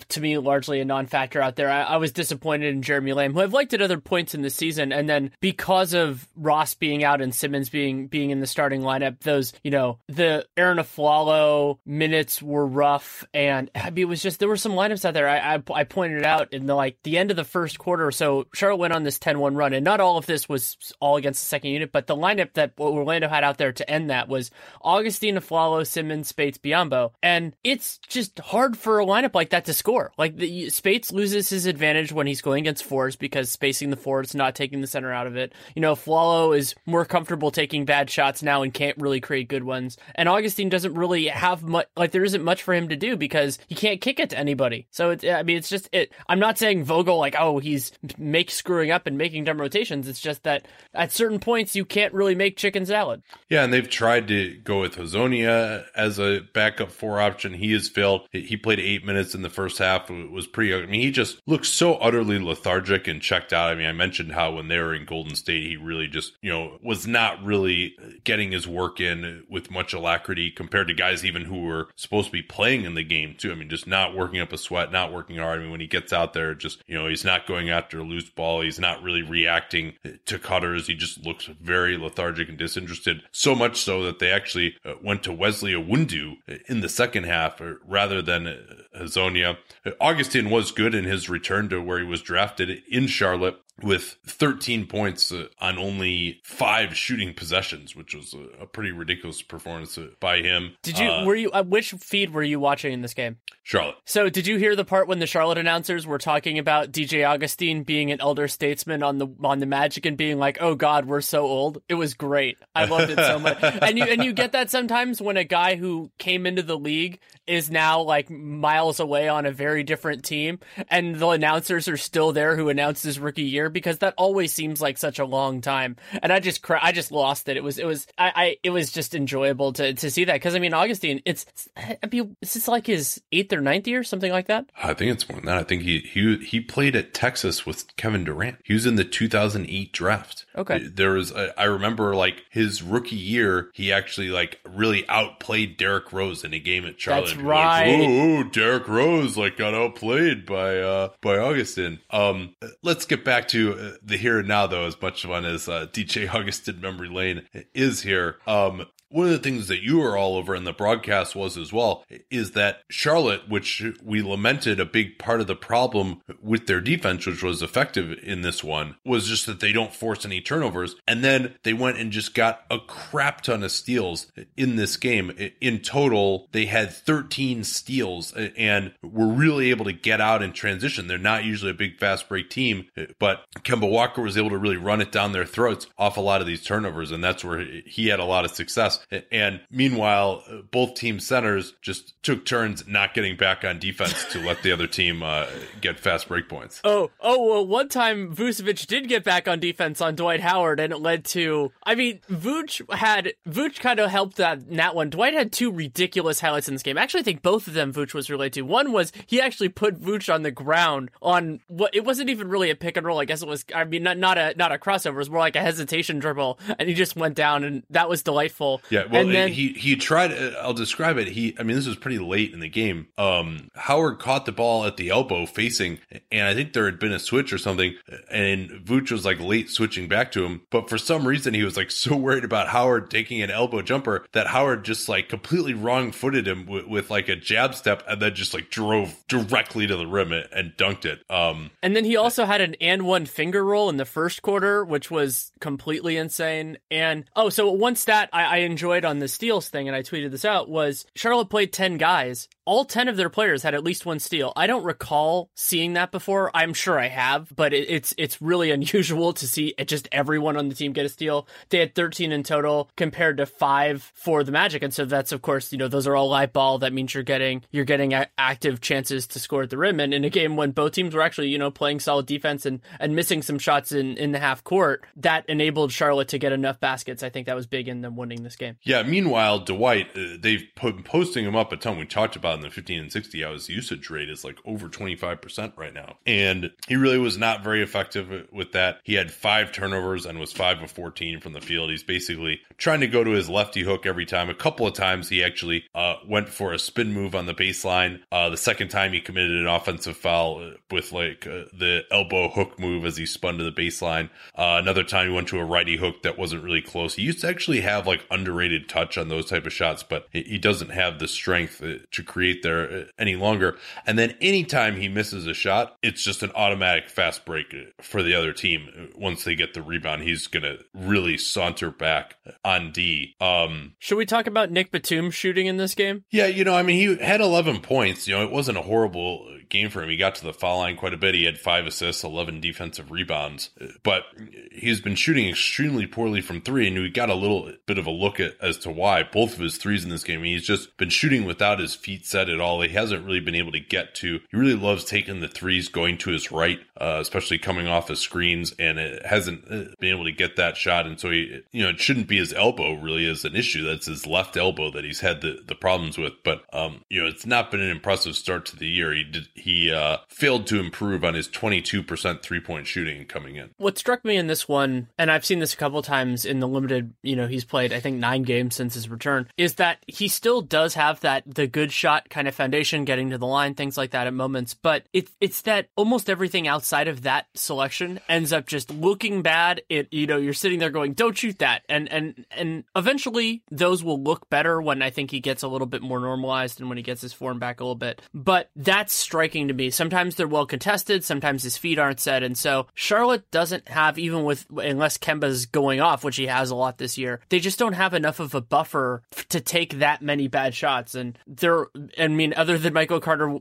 to 0.10 0.22
me 0.22 0.38
largely 0.38 0.80
a 0.82 0.86
non-factor 0.86 1.42
out 1.42 1.56
there. 1.56 1.70
I, 1.70 1.84
I 1.84 1.98
was 1.98 2.12
disappointed 2.12 2.74
in 2.74 2.82
Jeremy 2.82 3.14
Lamb, 3.14 3.34
who 3.34 3.42
I've 3.42 3.54
liked 3.54 3.74
at 3.74 3.82
other 3.82 4.00
points 4.00 4.36
in 4.36 4.42
the 4.42 4.50
season, 4.50 4.92
and 4.92 5.10
then 5.10 5.32
because 5.40 5.94
of 5.94 6.28
Ross 6.36 6.74
being 6.74 7.04
out 7.04 7.22
and 7.22 7.34
Simmons 7.34 7.70
being 7.70 8.08
being 8.08 8.30
in 8.30 8.40
the 8.40 8.48
starting 8.48 8.82
lineup, 8.82 9.20
those 9.22 9.54
you 9.64 9.72
know 9.72 10.00
the 10.08 10.46
Arron 10.58 10.78
Afflalo 10.78 11.80
minutes 11.86 12.42
were 12.42 12.66
rough, 12.66 13.26
and 13.34 13.72
I 13.76 13.90
mean, 13.90 14.04
it 14.04 14.08
was 14.08 14.22
just 14.22 14.40
there 14.40 14.50
were 14.50 14.58
some 14.58 14.74
lineups 14.74 15.06
out 15.06 15.14
there. 15.14 15.28
I 15.28 15.56
I, 15.56 15.64
I 15.74 15.84
pointed 15.86 16.26
out 16.26 16.54
in 16.54 16.66
the 16.66 16.76
like 16.76 16.98
the 17.04 17.18
end 17.18 17.32
of 17.32 17.38
the 17.38 17.44
first 17.44 17.80
quarter 17.80 18.10
so, 18.12 18.48
Charlotte 18.54 18.78
went 18.78 18.94
on 18.94 19.04
this 19.04 19.20
10-1 19.20 19.56
run, 19.56 19.74
and 19.74 19.84
not 19.84 20.00
all 20.00 20.18
of 20.20 20.28
this 20.28 20.48
was 20.48 20.78
all 21.00 21.18
against 21.18 21.42
the 21.42 21.48
second 21.48 21.72
unit, 21.72 21.92
but 21.92 22.06
the 22.06 22.16
lineup 22.16 22.54
that 22.54 22.74
Orlando 22.80 23.28
had 23.28 23.44
out 23.44 23.58
there 23.58 23.72
to 23.72 23.90
end 23.90 24.12
that 24.12 24.28
was 24.28 24.52
Augustin 24.82 25.36
Afflalo, 25.36 25.86
Simmons, 25.86 26.28
Speights, 26.28 26.60
Biyombo, 26.60 27.12
and 27.24 27.56
it's 27.64 27.98
just 28.00 28.38
hard 28.40 28.78
for 28.78 29.00
a 29.00 29.06
lineup 29.06 29.34
like 29.34 29.50
that 29.50 29.66
to 29.66 29.74
score. 29.74 30.12
Like 30.18 30.36
the 30.36 30.70
Speights 30.70 31.12
loses 31.12 31.50
his 31.50 31.66
advantage 31.66 32.12
when 32.12 32.28
he's 32.28 32.42
going 32.42 32.64
against 32.64 32.84
fours 32.84 33.16
because 33.16 33.50
spacing 33.50 33.90
the 33.90 33.96
fours, 33.96 34.36
not 34.36 34.54
taking 34.54 34.82
the 34.82 34.88
center 34.88 35.12
out 35.12 35.26
of 35.26 35.36
it. 35.36 35.54
You 35.76 35.82
know, 35.82 35.96
Afflalo 35.96 36.56
is 36.56 36.76
more 36.86 37.06
comfortable 37.06 37.52
taking 37.52 37.86
bad 37.86 38.10
shots 38.10 38.44
now 38.44 38.62
and 38.62 38.74
can't 38.74 38.98
really 38.98 39.22
create 39.22 39.48
good 39.48 39.64
ones, 39.64 39.98
and 40.16 40.30
Augustin 40.30 40.70
doesn't 40.70 40.94
really 40.94 41.28
have 41.28 41.64
much. 41.64 41.88
Like 41.96 42.12
there 42.12 42.24
isn't 42.24 42.44
much 42.44 42.64
for 42.64 42.74
him 42.74 42.90
to 42.90 42.96
do 42.96 43.16
because 43.16 43.58
he 43.68 43.76
can't 43.76 44.02
kick 44.02 44.20
it 44.20 44.32
to 44.32 44.38
anybody. 44.38 44.88
So 44.92 45.12
it's, 45.12 45.24
I 45.24 45.44
mean, 45.44 45.58
it's 45.58 45.70
just 45.70 45.90
it. 45.92 46.12
I'm 46.28 46.40
not 46.40 46.58
saying 46.58 46.84
Vogel 46.84 47.18
like 47.18 47.36
oh 47.40 47.60
he's 47.60 47.92
make 48.18 48.52
screwing 48.52 48.92
up 48.92 49.08
and 49.08 49.18
making 49.18 49.46
dumb 49.46 49.62
rotations. 49.62 50.08
It's 50.10 50.20
just 50.20 50.44
that 50.44 50.68
at 50.94 51.12
certain 51.12 51.40
points 51.40 51.76
you 51.76 51.86
can't 51.86 52.14
really 52.14 52.36
make 52.36 52.58
chicken 52.58 52.86
salad. 52.86 53.22
Yeah, 53.50 53.64
and 53.64 53.72
they've 53.72 53.90
tried 53.90 54.28
to 54.30 54.56
go 54.64 54.82
with 54.82 54.96
Hezonja 54.96 55.86
as 55.96 56.20
a 56.20 56.42
backup 56.54 56.92
four 56.92 57.20
option. 57.20 57.54
He 57.54 57.72
has 57.74 57.88
failed. 57.88 58.28
He 58.32 58.58
played 58.58 58.80
eight 58.80 59.06
minutes 59.06 59.36
in 59.36 59.42
the 59.42 59.50
first 59.50 59.78
half. 59.78 60.10
It 60.10 60.32
was 60.32 60.48
pretty. 60.48 60.74
I 60.74 60.86
mean, 60.86 61.02
he 61.02 61.12
just 61.12 61.40
looks 61.48 61.70
so 61.70 61.96
utterly 61.96 62.40
lethargic 62.40 63.08
and 63.08 63.22
checked 63.22 63.54
out. 63.54 63.70
I 63.70 63.76
mean, 63.76 63.88
I 63.88 63.92
mentioned 63.92 64.32
how 64.32 64.54
when 64.54 64.68
they 64.68 64.80
were 64.80 64.94
in 64.94 65.06
Golden 65.06 65.36
State, 65.36 65.64
he 65.64 65.78
really 65.78 66.08
just 66.08 66.34
you 66.42 66.52
know 66.52 66.78
was 66.84 67.08
not 67.08 67.44
really 67.44 67.96
getting 68.24 68.52
his 68.52 68.68
work 68.68 69.00
in 69.00 69.44
with 69.50 69.72
much 69.72 69.94
alacrity 69.94 70.52
compared 70.52 70.88
to 70.88 70.94
guys 70.94 71.26
even 71.26 71.44
who 71.46 71.64
were 71.64 71.90
supposed 71.96 72.28
to 72.28 72.32
be 72.32 72.42
playing 72.42 72.84
in 72.84 72.96
the 72.96 73.04
game 73.04 73.36
too. 73.38 73.52
I 73.52 73.56
mean, 73.56 73.70
just 73.70 73.88
not 73.88 74.16
working 74.16 74.40
up 74.40 74.54
a 74.54 74.58
sweat, 74.58 74.92
not 74.92 75.14
working 75.14 75.38
hard. 75.38 75.60
I 75.60 75.62
mean, 75.62 75.72
when 75.72 75.82
he 75.82 75.88
gets 75.88 76.14
out 76.14 76.34
there, 76.34 76.54
just 76.56 76.84
you 76.88 76.96
know, 76.96 77.08
he's 77.08 77.26
not 77.26 77.48
going 77.48 77.70
after 77.70 78.00
a 78.00 78.04
loose 78.04 78.30
ball. 78.30 78.62
He's 78.62 78.80
not 78.80 79.04
really 79.04 79.22
reacting 79.22 79.89
to 80.26 80.40
cutters. 80.40 80.88
He 80.88 80.96
just 80.96 81.26
looks 81.26 81.50
very 81.62 81.98
lethargic 81.98 82.50
and 82.50 82.58
disinterested. 82.58 83.22
So 83.32 83.56
much 83.56 83.78
so 83.82 84.04
that 84.04 84.20
they 84.20 84.32
actually 84.32 84.76
uh, 84.86 84.94
went 85.04 85.24
to 85.24 85.34
Wesley 85.34 85.74
Iwundu 85.74 86.36
in 86.68 86.82
the 86.82 86.90
second 86.90 87.26
half 87.26 87.62
uh, 87.62 87.74
rather 87.86 88.22
than 88.22 88.48
uh, 88.48 89.54
Augustin 90.00 90.50
was 90.50 90.72
good 90.72 90.96
in 90.96 91.06
his 91.06 91.30
return 91.30 91.70
to 91.70 91.82
where 91.82 92.00
he 92.00 92.06
was 92.06 92.22
drafted 92.22 92.82
in 92.90 93.08
Charlotte 93.08 93.58
with 93.84 94.18
13 94.26 94.88
points 94.88 95.32
uh, 95.32 95.48
on 95.60 95.78
only 95.78 96.42
five 96.44 96.96
shooting 96.96 97.34
possessions, 97.34 97.96
which 97.96 98.14
was 98.16 98.36
a, 98.60 98.66
pretty 98.66 98.92
ridiculous 98.92 99.42
performance 99.42 99.98
uh, 99.98 100.08
by 100.20 100.38
him. 100.38 100.76
Did 100.84 101.00
you? 101.00 101.08
Uh, 101.08 101.26
were 101.26 101.36
you? 101.36 101.52
Uh, 101.52 101.64
which 101.64 101.92
feed 101.92 102.32
were 102.32 102.44
you 102.44 102.60
watching 102.60 102.94
in 102.94 103.02
this 103.02 103.14
game? 103.14 103.38
Charlotte. 103.64 103.96
So, 104.06 104.30
did 104.30 104.48
you 104.48 104.58
hear 104.58 104.76
the 104.76 104.86
part 104.86 105.08
when 105.08 105.20
the 105.20 105.28
Charlotte 105.28 105.58
announcers 105.58 106.06
were 106.06 106.18
talking 106.18 106.58
about 106.60 106.92
DJ 106.92 107.28
Augustin 107.28 107.84
being 107.84 108.12
an 108.12 108.22
elder 108.22 108.48
statesman 108.48 109.04
on 109.04 109.18
the 109.18 109.28
on 109.44 109.60
the 109.60 109.66
Magic 109.66 110.06
and 110.06 110.18
being 110.18 110.38
like, 110.38 110.58
"Oh 110.62 110.76
God, 110.76 111.06
we're 111.06 111.22
so 111.22 111.46
old." 111.46 111.82
It 111.88 111.96
was 111.96 112.14
great. 112.14 112.58
I 112.76 112.86
loved 112.86 113.12
it 113.12 113.18
so 113.18 113.40
much. 113.40 113.58
and 113.64 113.98
you 113.98 114.04
and 114.04 114.24
you 114.24 114.34
get 114.34 114.52
that 114.54 114.70
sometimes 114.70 115.22
when 115.22 115.38
a 115.38 115.44
guy 115.44 115.76
who 115.76 116.12
came 116.18 116.46
into 116.46 116.64
the 116.64 116.78
league 116.78 117.20
is 117.48 117.72
now 117.72 118.02
like 118.02 118.30
miles 118.30 119.00
away 119.00 119.28
on 119.28 119.46
a 119.46 119.52
very 119.52 119.84
different 119.84 120.24
team, 120.24 120.60
and 120.90 121.16
the 121.16 121.30
announcers 121.30 121.88
are 121.88 121.98
still 121.98 122.32
there 122.32 122.56
who 122.56 122.70
announced 122.70 123.04
his 123.04 123.20
rookie 123.20 123.44
year 123.44 123.69
year 123.70 123.74
because 123.74 124.00
that 124.00 124.14
always 124.18 124.52
seems 124.52 124.82
like 124.82 124.98
such 124.98 125.20
a 125.20 125.26
long 125.26 125.62
time. 125.62 125.96
And 126.22 126.34
I 126.34 126.40
just 126.40 126.62
cry, 126.62 126.80
I 126.82 126.92
just 126.92 127.12
lost 127.12 127.48
it. 127.48 127.58
It 127.58 127.64
was 127.64 127.80
it 127.80 127.86
was 127.86 128.08
I, 128.18 128.32
I 128.36 128.58
it 128.64 128.72
was 128.72 128.92
just 128.92 129.16
enjoyable 129.16 129.74
to 129.74 129.94
to 129.94 130.12
see 130.12 130.26
that 130.26 130.34
because 130.34 130.56
I 130.56 130.60
mean 130.60 130.74
Augustin, 130.74 131.22
it's 131.26 131.46
I 131.78 131.98
mean 132.12 132.36
it's 132.42 132.68
like 132.68 132.88
his 132.88 133.22
eighth 133.32 133.54
or 133.54 133.62
ninth 133.62 133.88
year, 133.88 134.04
something 134.04 134.32
like 134.32 134.48
that. 134.48 134.66
I 134.82 134.94
think 134.94 135.12
it's 135.12 135.28
more 135.30 135.38
than 135.38 135.46
that. 135.46 135.58
I 135.58 135.64
think 135.64 135.84
he 135.84 136.00
he 136.00 136.38
he 136.38 136.60
played 136.60 136.96
at 136.96 137.14
Texas 137.14 137.66
with 137.66 137.96
Kevin 137.96 138.24
Durant. 138.24 138.58
He 138.64 138.74
was 138.74 138.86
in 138.86 138.96
the 138.96 139.06
2008 139.06 139.92
draft. 139.92 140.46
Okay. 140.56 140.80
There 140.80 141.12
was 141.12 141.32
I 141.34 141.64
remember 141.66 142.16
like 142.16 142.44
his 142.50 142.82
rookie 142.82 143.16
year, 143.16 143.70
he 143.74 143.92
actually 143.94 144.30
like 144.30 144.60
really 144.68 145.08
outplayed 145.08 145.78
Derrick 145.78 146.12
Rose 146.12 146.44
in 146.44 146.54
a 146.54 146.60
game 146.60 146.86
at 146.86 147.00
Charlotte. 147.00 147.30
That's 147.30 147.40
right. 147.40 148.00
Like, 148.00 148.10
oh, 148.10 148.44
Derrick 148.44 148.88
Rose 148.88 149.38
like 149.38 149.58
got 149.58 149.74
outplayed 149.74 150.46
by 150.46 150.80
uh 150.80 151.10
by 151.22 151.38
Augustin. 151.38 152.00
Um, 152.10 152.56
let's 152.82 153.06
get 153.06 153.24
back 153.24 153.48
to 153.50 153.59
uh, 153.68 153.92
the 154.02 154.18
here 154.18 154.40
and 154.40 154.48
now 154.48 154.68
though. 154.68 154.86
As 154.86 155.00
much 155.02 155.24
fun 155.24 155.46
as 155.46 155.68
uh, 155.68 155.88
DJ 155.92 156.34
Augustin 156.34 156.82
memory 156.82 157.10
lane 157.10 157.48
is 157.74 158.02
here. 158.02 158.38
Um, 158.48 158.86
one 159.10 159.26
of 159.26 159.32
the 159.32 159.40
things 159.40 159.68
that 159.68 159.82
you 159.82 160.00
were 160.00 160.18
all 160.18 160.36
over 160.36 160.56
in 160.56 160.64
the 160.64 160.74
broadcast 160.74 161.36
was 161.36 161.58
as 161.58 161.74
well 161.74 162.06
is 162.30 162.52
that 162.52 162.84
Charlotte, 162.90 163.50
which 163.50 163.84
we 164.04 164.22
lamented 164.22 164.80
a 164.80 164.86
big 164.86 165.18
part 165.18 165.42
of 165.42 165.48
the 165.48 165.56
problem 165.56 166.22
with 166.42 166.68
their 166.68 166.82
defense, 166.82 167.26
which 167.26 167.44
was 167.44 167.62
effective 167.62 168.18
in 168.24 168.42
this 168.42 168.64
one, 168.64 168.96
was 169.04 169.28
just 169.28 169.46
that 169.46 169.60
they 169.60 169.72
don't 169.72 169.94
force 169.94 170.26
any 170.26 170.42
turnovers. 170.42 170.96
And 171.08 171.24
then 171.24 171.56
they 171.64 171.74
went 171.74 171.98
and 171.98 172.12
just 172.12 172.34
got 172.34 172.66
a 172.70 172.80
crap 172.80 173.42
ton 173.42 173.64
of 173.64 173.72
steals 173.72 174.32
in 174.56 174.76
this 174.76 174.96
game. 174.98 175.32
In 175.60 175.80
total, 175.80 176.48
they 176.52 176.66
had 176.66 176.94
13 176.94 177.64
steals 177.64 178.34
and 178.34 178.94
were 179.02 179.28
really 179.28 179.72
able 179.72 179.86
to 179.86 179.94
get 179.94 180.22
out 180.22 180.44
and 180.44 180.54
transition. 180.54 181.08
They're 181.08 181.18
not 181.18 181.46
usually 181.46 181.72
a 181.72 181.76
big 181.76 181.98
fast 181.98 182.30
break 182.30 182.50
team, 182.50 182.88
but 183.18 183.46
Kemba 183.60 183.90
Walker 183.90 184.22
was 184.22 184.38
able 184.38 184.52
to 184.52 184.58
really 184.58 184.78
run 184.78 185.02
it 185.02 185.12
down 185.12 185.32
their 185.32 185.46
throats 185.46 185.88
off 185.98 186.18
a 186.18 186.22
lot 186.22 186.42
of 186.42 186.48
these 186.48 186.64
turnovers. 186.64 187.12
And 187.12 187.24
that's 187.24 187.44
where 187.44 187.60
he 187.60 188.08
had 188.08 188.20
a 188.20 188.26
lot 188.26 188.46
of 188.46 188.52
success. 188.52 188.99
And 189.32 189.62
meanwhile, 189.70 190.44
both 190.72 190.96
team 190.96 191.20
centers 191.20 191.74
just 191.82 192.22
took 192.24 192.46
turns 192.46 192.88
not 192.88 193.14
getting 193.14 193.38
back 193.38 193.64
on 193.64 193.80
defense 193.80 194.26
to 194.32 194.40
let 194.40 194.64
the 194.64 194.72
other 194.72 194.88
team 194.88 195.24
uh, 195.24 195.48
get 195.82 196.00
fast 196.00 196.28
break 196.28 196.50
points. 196.50 196.82
Oh, 196.84 197.12
oh, 197.20 197.46
well, 197.46 197.66
one 197.66 197.90
time 197.90 198.36
Vucevic 198.36 198.86
did 198.88 199.08
get 199.08 199.24
back 199.24 199.48
on 199.48 199.60
defense 199.60 200.02
on 200.02 200.16
Dwight 200.16 200.42
Howard, 200.42 200.80
and 200.80 200.94
it 200.94 201.00
led 201.00 201.26
to. 201.26 201.72
I 201.84 201.96
mean, 201.96 202.20
Vuce 202.30 202.82
had 202.94 203.34
Vuce 203.48 203.80
kind 203.80 204.00
of 204.00 204.10
helped 204.10 204.38
that 204.38 204.70
that 204.76 204.96
one. 204.96 205.10
Dwight 205.10 205.34
had 205.34 205.52
two 205.52 205.72
ridiculous 205.72 206.40
highlights 206.40 206.68
in 206.68 206.76
this 206.76 206.84
game. 206.84 206.98
Actually, 206.98 207.22
I 207.22 207.24
think 207.24 207.42
both 207.42 207.68
of 207.68 207.74
them 207.74 207.94
Vuce 207.94 208.14
was 208.14 208.30
related 208.30 208.54
to. 208.54 208.62
One 208.62 208.92
was 208.92 209.12
he 209.26 209.42
actually 209.42 209.70
put 209.70 210.02
Vuce 210.02 210.34
on 210.34 210.44
the 210.44 210.52
ground 210.52 211.12
on 211.22 211.60
what 211.68 211.96
it 211.96 212.06
wasn't 212.06 212.30
even 212.30 212.50
really 212.50 212.70
a 212.70 212.76
pick 212.76 212.98
and 212.98 213.06
roll. 213.06 213.20
I 213.20 213.26
guess 213.26 213.42
it 213.42 213.48
was. 213.48 213.66
I 213.74 213.84
mean, 213.84 214.04
not 214.04 214.18
not 214.18 214.38
a 214.38 214.54
not 214.58 214.72
a 214.72 214.78
crossover. 214.78 215.14
It 215.14 215.18
was 215.18 215.30
more 215.30 215.40
like 215.40 215.56
a 215.56 215.62
hesitation 215.62 216.20
dribble, 216.20 216.60
and 216.78 216.88
he 216.88 216.96
just 216.96 217.16
went 217.16 217.36
down, 217.36 217.64
and 217.64 217.84
that 217.90 218.10
was 218.10 218.24
delightful. 218.24 218.82
Yeah, 218.90 219.06
well, 219.06 219.26
then, 219.28 219.52
he 219.52 219.74
he 219.74 219.96
tried. 219.96 220.32
Uh, 220.32 220.52
I'll 220.62 220.74
describe 220.74 221.18
it. 221.18 221.28
He, 221.28 221.56
I 221.60 221.64
mean, 221.64 221.76
this 221.76 221.88
was 221.88 221.96
pretty 221.96 222.20
late 222.20 222.54
in 222.54 222.60
the 222.60 222.70
game. 222.70 223.08
Um, 223.18 223.70
Howard 223.76 224.20
caught 224.20 224.46
the 224.46 224.52
ball 224.52 224.86
at 224.86 224.98
the 224.98 225.10
elbow 225.10 225.46
facing, 225.46 226.00
and 226.32 226.48
I 226.48 226.54
think 226.54 226.74
there 226.74 226.86
had 226.86 227.00
been 227.00 227.12
a 227.12 227.20
switch 227.20 227.54
or 227.54 227.58
something, 227.58 227.96
and 228.30 228.70
Vooch 228.70 229.12
was 229.12 229.26
like 229.26 229.40
late 229.40 229.70
switching 229.70 230.08
back 230.08 230.32
to 230.34 230.46
him. 230.46 230.62
But 230.70 230.90
for 230.90 230.98
some 230.98 231.28
reason, 231.28 231.54
he 231.54 231.64
was 231.64 231.78
like 231.78 231.92
so 231.92 232.16
worried 232.18 232.44
about 232.44 232.68
Howard 232.68 233.12
taking 233.12 233.42
an 233.42 233.52
elbow 233.52 233.82
jumper 233.82 234.26
that 234.34 234.48
Howard 234.48 234.86
just 234.86 235.08
like 235.08 235.30
completely 235.30 235.74
wrong 235.74 236.12
footed 236.12 236.48
him 236.48 236.66
with, 236.66 236.88
with, 236.88 237.10
like 237.10 237.30
a 237.30 237.36
jab 237.36 237.76
step, 237.76 238.04
and 238.08 238.22
then 238.22 238.34
just 238.34 238.54
like 238.54 238.70
drove 238.70 239.16
directly 239.28 239.88
to 239.88 239.96
the 239.96 240.08
rim 240.08 240.32
and 240.32 240.74
dunked 240.78 241.06
it. 241.06 241.24
Um, 241.30 241.72
and 241.82 241.96
then 241.96 242.06
he 242.06 242.16
also 242.16 242.46
had 242.46 242.62
an 242.62 242.76
and 242.82 243.04
one 243.04 243.26
finger 243.26 243.64
roll 243.64 243.90
in 243.90 243.98
the 243.98 244.06
first 244.06 244.42
quarter, 244.42 244.84
which 244.84 245.12
was 245.12 245.52
completely 245.60 246.18
insane. 246.18 246.78
And 246.90 247.26
oh, 247.36 247.50
so 247.50 247.72
one 247.72 247.96
stat 247.96 248.30
I, 248.32 248.44
I 248.44 248.58
enjoyed 248.58 248.79
on 249.06 249.20
the 249.20 249.28
steals 249.28 249.70
thing, 249.70 249.88
and 249.88 249.96
I 249.96 250.02
tweeted 250.02 250.32
this 250.32 250.46
out, 250.46 250.70
was 250.70 251.06
Charlotte 251.16 251.50
played 251.50 251.74
10 251.74 251.98
guys 251.98 252.48
all 252.70 252.86
10 252.86 253.08
of 253.08 253.18
their 253.18 253.32
players 253.32 253.64
had 253.64 253.74
at 253.74 253.84
least 253.84 254.06
one 254.06 254.20
steal. 254.20 254.54
I 254.56 254.68
don't 254.68 254.84
recall 254.84 255.50
seeing 255.56 255.94
that 255.94 256.12
before. 256.12 256.52
I'm 256.54 256.76
sure 256.76 257.00
I 257.00 257.08
have, 257.08 257.52
but 257.56 257.74
it, 257.74 257.90
it's 257.90 258.14
it's 258.16 258.40
really 258.44 258.70
unusual 258.80 259.34
to 259.34 259.48
see 259.48 259.74
just 259.88 260.08
everyone 260.12 260.56
on 260.56 260.70
the 260.70 260.76
team 260.76 260.94
get 260.94 261.04
a 261.04 261.10
steal. 261.10 261.48
They 261.70 261.80
had 261.80 261.96
13 261.96 262.32
in 262.32 262.44
total 262.44 262.92
compared 262.96 263.38
to 263.38 263.48
5 263.48 264.12
for 264.14 264.44
the 264.44 264.52
Magic. 264.52 264.84
And 264.84 264.94
so 264.94 265.06
that's 265.06 265.32
of 265.32 265.42
course, 265.42 265.72
you 265.72 265.80
know, 265.80 265.88
those 265.88 266.06
are 266.06 266.16
all 266.16 266.30
live 266.30 266.54
ball. 266.54 266.78
That 266.78 266.94
means 266.94 267.12
you're 267.12 267.24
getting 267.24 267.64
you're 267.72 267.86
getting 267.86 268.14
active 268.38 268.82
chances 268.82 269.26
to 269.26 269.40
score 269.40 269.64
at 269.64 269.72
the 269.72 269.78
rim 269.78 270.00
and 270.00 270.14
in 270.14 270.24
a 270.24 270.30
game 270.30 270.56
when 270.56 270.70
both 270.70 270.92
teams 270.92 271.16
were 271.16 271.24
actually, 271.24 271.50
you 271.50 271.58
know, 271.58 271.72
playing 271.72 272.00
solid 272.00 272.28
defense 272.28 272.68
and 272.68 272.82
and 273.00 273.16
missing 273.16 273.42
some 273.42 273.58
shots 273.58 273.92
in 273.92 274.16
in 274.18 274.32
the 274.32 274.40
half 274.40 274.64
court, 274.64 275.04
that 275.16 275.44
enabled 275.50 275.92
Charlotte 275.92 276.28
to 276.28 276.38
get 276.38 276.52
enough 276.52 276.80
baskets. 276.80 277.24
I 277.24 277.30
think 277.30 277.48
that 277.48 277.56
was 277.56 277.66
big 277.66 277.88
in 277.88 278.02
them 278.02 278.16
winning 278.16 278.44
this 278.44 278.56
game. 278.56 278.78
Yeah, 278.84 279.02
meanwhile, 279.02 279.58
Dwight, 279.58 280.10
uh, 280.16 280.38
they've 280.40 280.68
put 280.76 281.04
posting 281.04 281.46
him 281.46 281.56
up 281.56 281.72
a 281.72 281.78
ton. 281.78 281.98
We 281.98 282.06
talked 282.06 282.36
about 282.36 282.59
in 282.60 282.64
the 282.64 282.70
15 282.70 283.00
and 283.00 283.12
60 283.12 283.42
how 283.42 283.54
his 283.54 283.70
usage 283.70 284.10
rate 284.10 284.30
is 284.30 284.44
like 284.44 284.60
over 284.66 284.88
25% 284.88 285.78
right 285.78 285.94
now. 285.94 286.18
And 286.26 286.72
he 286.88 286.96
really 286.96 287.18
was 287.18 287.38
not 287.38 287.64
very 287.64 287.82
effective 287.82 288.48
with 288.52 288.74
that. 288.74 289.00
He 289.04 289.16
had 289.16 289.32
five 289.32 289.72
turnovers 289.72 290.26
and 290.26 290.40
was 290.40 290.54
5 290.54 290.84
of 290.84 290.92
14 290.92 291.40
from 291.40 291.54
the 291.54 291.62
field. 291.62 291.90
He's 291.90 292.04
basically 292.04 292.62
trying 292.78 293.02
to 293.02 293.08
go 293.08 293.24
to 293.24 293.32
his 293.32 293.50
lefty 293.50 293.84
hook 293.84 294.06
every 294.06 294.26
time. 294.26 294.50
A 294.50 294.56
couple 294.56 294.88
of 294.88 294.94
times 294.94 295.30
he 295.30 295.44
actually 295.44 295.86
uh, 295.96 296.16
went 296.28 296.50
for 296.50 296.74
a 296.74 296.80
spin 296.80 297.14
move 297.14 297.36
on 297.36 297.46
the 297.46 297.54
baseline. 297.54 298.22
Uh, 298.32 298.50
the 298.50 298.58
second 298.58 298.90
time 298.90 299.14
he 299.14 299.22
committed 299.22 299.60
an 299.60 299.68
offensive 299.68 300.18
foul 300.18 300.74
with 300.92 301.12
like 301.12 301.48
uh, 301.48 301.66
the 301.74 302.04
elbow 302.12 302.50
hook 302.50 302.80
move 302.80 303.06
as 303.06 303.18
he 303.18 303.26
spun 303.26 303.58
to 303.58 303.64
the 303.64 303.72
baseline. 303.72 304.30
Uh, 304.56 304.78
another 304.82 305.04
time 305.04 305.28
he 305.28 305.34
went 305.34 305.48
to 305.48 305.60
a 305.60 305.66
righty 305.66 305.98
hook 305.98 306.24
that 306.24 306.38
wasn't 306.38 306.64
really 306.64 306.82
close. 306.82 307.16
He 307.16 307.24
used 307.24 307.42
to 307.42 307.48
actually 307.48 307.82
have 307.82 308.08
like 308.08 308.26
underrated 308.30 308.90
touch 308.90 309.18
on 309.18 309.30
those 309.30 309.50
type 309.50 309.66
of 309.66 309.74
shots, 309.74 310.04
but 310.04 310.28
he 310.32 310.58
doesn't 310.58 310.90
have 310.90 311.20
the 311.20 311.28
strength 311.28 311.82
uh, 311.82 312.00
to 312.12 312.24
create 312.24 312.49
there 312.62 312.92
uh, 312.92 313.04
any 313.18 313.36
longer. 313.36 313.78
And 314.06 314.18
then 314.18 314.36
anytime 314.42 314.98
he 314.98 315.08
misses 315.08 315.48
a 315.48 315.54
shot, 315.54 315.96
it's 316.02 316.24
just 316.24 316.44
an 316.44 316.52
automatic 316.56 317.10
fast 317.10 317.46
break 317.46 317.76
for 318.02 318.24
the 318.24 318.36
other 318.36 318.54
team. 318.54 319.12
Once 319.16 319.44
they 319.44 319.56
get 319.56 319.74
the 319.74 319.82
rebound, 319.82 320.24
he's 320.24 320.48
going 320.48 320.64
to 320.64 320.80
really 320.94 321.38
saunter 321.38 321.92
back 321.92 322.36
on 322.64 322.92
D. 322.92 323.36
Um, 323.40 323.94
Should 324.00 324.18
we 324.18 324.26
talk 324.26 324.48
about 324.48 324.72
Nick 324.72 324.92
Batum 324.92 325.32
shooting 325.32 325.68
in 325.68 325.78
this 325.78 325.96
game? 325.96 326.24
Yeah, 326.30 326.48
you 326.48 326.64
know, 326.64 326.76
I 326.76 326.84
mean, 326.84 326.98
he 326.98 327.24
had 327.24 327.42
11 327.42 327.82
points. 327.82 328.28
You 328.28 328.36
know, 328.36 328.44
it 328.44 328.52
wasn't 328.52 328.78
a 328.78 328.82
horrible 328.82 329.48
game 329.70 329.90
for 329.90 330.02
him. 330.02 330.10
He 330.10 330.18
got 330.18 330.36
to 330.36 330.44
the 330.44 330.54
foul 330.54 330.80
line 330.80 330.98
quite 330.98 331.14
a 331.14 331.18
bit. 331.18 331.36
He 331.36 331.46
had 331.46 331.60
five 331.60 331.86
assists, 331.86 332.24
11 332.24 332.60
defensive 332.60 333.12
rebounds, 333.12 333.70
but 334.04 334.24
he's 334.72 335.00
been 335.00 335.16
shooting 335.16 335.48
extremely 335.48 336.08
poorly 336.08 336.42
from 336.42 336.62
three. 336.62 336.88
And 336.88 336.98
we 336.98 337.10
got 337.10 337.30
a 337.30 337.36
little 337.36 337.72
bit 337.86 337.98
of 337.98 338.08
a 338.08 338.12
look 338.12 338.40
at 338.40 338.56
as 338.62 338.78
to 338.80 338.92
why 338.92 339.24
both 339.24 339.54
of 339.54 339.60
his 339.60 339.78
threes 339.78 340.04
in 340.04 340.10
this 340.10 340.24
game. 340.24 340.44
He's 340.44 340.66
just 340.66 340.98
been 340.98 341.10
shooting 341.10 341.46
without 341.46 341.80
his 341.80 341.96
feet 341.96 342.26
set 342.30 342.50
at 342.50 342.62
all. 342.62 342.82
He 342.82 342.90
hasn't 342.90 343.26
really 343.26 343.40
been 343.40 343.56
able 343.56 343.72
to 343.72 343.80
get 343.80 344.16
to. 344.16 344.40
He 344.52 344.58
really 344.58 344.76
loves 344.76 345.04
taking 345.04 345.40
the 345.40 345.48
threes, 345.48 345.90
going 345.90 346.18
to 346.20 346.32
his 346.32 346.52
right, 346.52 346.80
uh, 347.00 347.18
especially 347.20 347.58
coming 347.58 347.88
off 347.88 348.10
of 348.10 348.18
screens, 348.18 348.74
and 348.78 349.00
it 349.00 349.26
hasn't 349.26 349.64
uh, 349.66 349.96
been 350.00 350.14
able 350.14 350.26
to 350.26 350.32
get 350.32 350.58
that 350.58 350.78
shot. 350.78 351.06
And 351.06 351.20
so 351.20 351.32
he, 351.32 351.62
you 351.72 351.84
know, 351.84 351.90
it 351.90 352.00
shouldn't 352.00 352.28
be 352.28 352.38
his 352.38 352.54
elbow 352.54 352.94
really 352.94 353.26
as 353.28 353.46
an 353.46 353.56
issue. 353.56 353.86
That's 353.86 354.08
his 354.08 354.28
left 354.28 354.58
elbow 354.58 354.92
that 354.92 355.04
he's 355.04 355.22
had 355.22 355.42
the, 355.42 355.60
the 355.66 355.76
problems 355.76 356.18
with. 356.18 356.34
But 356.44 356.64
um, 356.74 357.04
you 357.10 357.22
know, 357.22 357.28
it's 357.28 357.46
not 357.46 357.72
been 357.72 357.82
an 357.82 357.90
impressive 357.90 358.36
start 358.36 358.66
to 358.68 358.76
the 358.76 358.88
year. 358.88 359.14
He 359.14 359.24
did 359.24 359.48
he 359.56 359.92
uh, 359.92 360.18
failed 360.28 360.68
to 360.68 360.80
improve 360.80 361.24
on 361.24 361.34
his 361.34 361.48
22% 361.48 362.42
three 362.42 362.60
point 362.60 362.88
shooting 362.88 363.26
coming 363.26 363.56
in. 363.56 363.70
What 363.78 363.98
struck 363.98 364.26
me 364.26 364.36
in 364.36 364.48
this 364.48 364.68
one, 364.68 365.08
and 365.18 365.32
I've 365.32 365.46
seen 365.46 365.60
this 365.60 365.74
a 365.74 365.78
couple 365.78 366.02
times 366.02 366.46
in 366.46 366.60
the 366.60 366.68
limited, 366.68 367.14
you 367.24 367.36
know, 367.36 367.48
he's 367.48 367.66
played 367.66 367.94
I 367.94 368.00
think 368.00 368.18
nine 368.18 368.44
games 368.44 368.76
since 368.76 368.94
his 368.94 369.10
return, 369.10 369.48
is 369.58 369.76
that 369.76 370.04
he 370.08 370.28
still 370.28 370.62
does 370.62 370.96
have 370.96 371.22
that 371.22 371.44
the 371.46 371.68
good 371.68 371.92
shot 371.92 372.30
kind 372.30 372.48
of 372.48 372.56
foundation, 372.56 373.06
getting 373.06 373.30
to 373.30 373.38
the 373.38 373.48
line, 373.48 373.76
things 373.76 373.98
like 373.98 374.12
that 374.12 374.28
at 374.28 374.34
moments. 374.34 374.74
But 374.74 375.04
it's 375.14 375.32
it's 375.40 375.62
that 375.62 375.88
almost 375.96 376.30
everything 376.30 376.68
outside 376.90 377.08
of 377.08 377.22
that 377.22 377.46
selection 377.54 378.20
ends 378.28 378.52
up 378.52 378.66
just 378.66 378.90
looking 378.90 379.44
bad. 379.44 379.84
It 379.90 380.08
you 380.12 380.26
know 380.26 380.38
you're 380.38 380.54
sitting 380.54 380.80
there 380.80 380.90
going, 380.90 381.14
don't 381.14 381.38
shoot 381.38 381.60
that, 381.60 381.84
and 381.88 382.12
and 382.12 382.46
and 382.50 382.84
eventually 382.96 383.62
those 383.70 384.04
will 384.04 384.20
look 384.20 384.50
better 384.50 384.82
when 384.82 385.04
I 385.04 385.12
think 385.12 385.30
he 385.30 385.40
gets 385.40 385.62
a 385.62 385.68
little 385.68 385.86
bit 385.86 386.02
more 386.02 386.20
normalized 386.20 386.80
and 386.80 386.90
when 386.90 386.98
he 386.98 387.04
gets 387.04 387.22
his 387.22 387.32
form 387.32 387.60
back 387.60 387.80
a 387.80 387.84
little 387.84 387.94
bit. 387.94 388.24
But 388.34 388.72
that's 388.76 389.14
striking 389.14 389.68
to 389.68 389.74
me. 389.76 389.92
Sometimes 389.92 390.36
they're 390.36 390.48
well 390.48 390.66
contested, 390.66 391.24
sometimes 391.24 391.62
his 391.62 391.78
feet 391.78 392.00
aren't 392.00 392.20
set, 392.20 392.42
and 392.42 392.58
so 392.58 392.88
Charlotte 392.96 393.50
doesn't 393.52 393.88
have 393.88 394.18
even 394.18 394.44
with 394.44 394.66
unless 394.78 395.20
Kemba's 395.20 395.68
going 395.68 396.02
off, 396.02 396.24
which 396.24 396.38
he 396.38 396.48
has 396.48 396.72
a 396.72 396.76
lot 396.76 396.98
this 396.98 397.20
year. 397.20 397.40
They 397.50 397.60
just 397.60 397.78
don't 397.78 397.94
have 397.94 398.16
enough 398.16 398.40
of 398.40 398.56
a 398.56 398.62
buffer 398.62 399.22
to 399.50 399.62
take 399.62 400.00
that 400.00 400.24
many 400.24 400.48
bad 400.48 400.74
shots, 400.74 401.14
and 401.14 401.38
they're 401.46 401.86
I 402.18 402.28
mean 402.30 402.56
other 402.58 402.80
than 402.80 402.94
Michael 402.94 403.20
Carter 403.20 403.60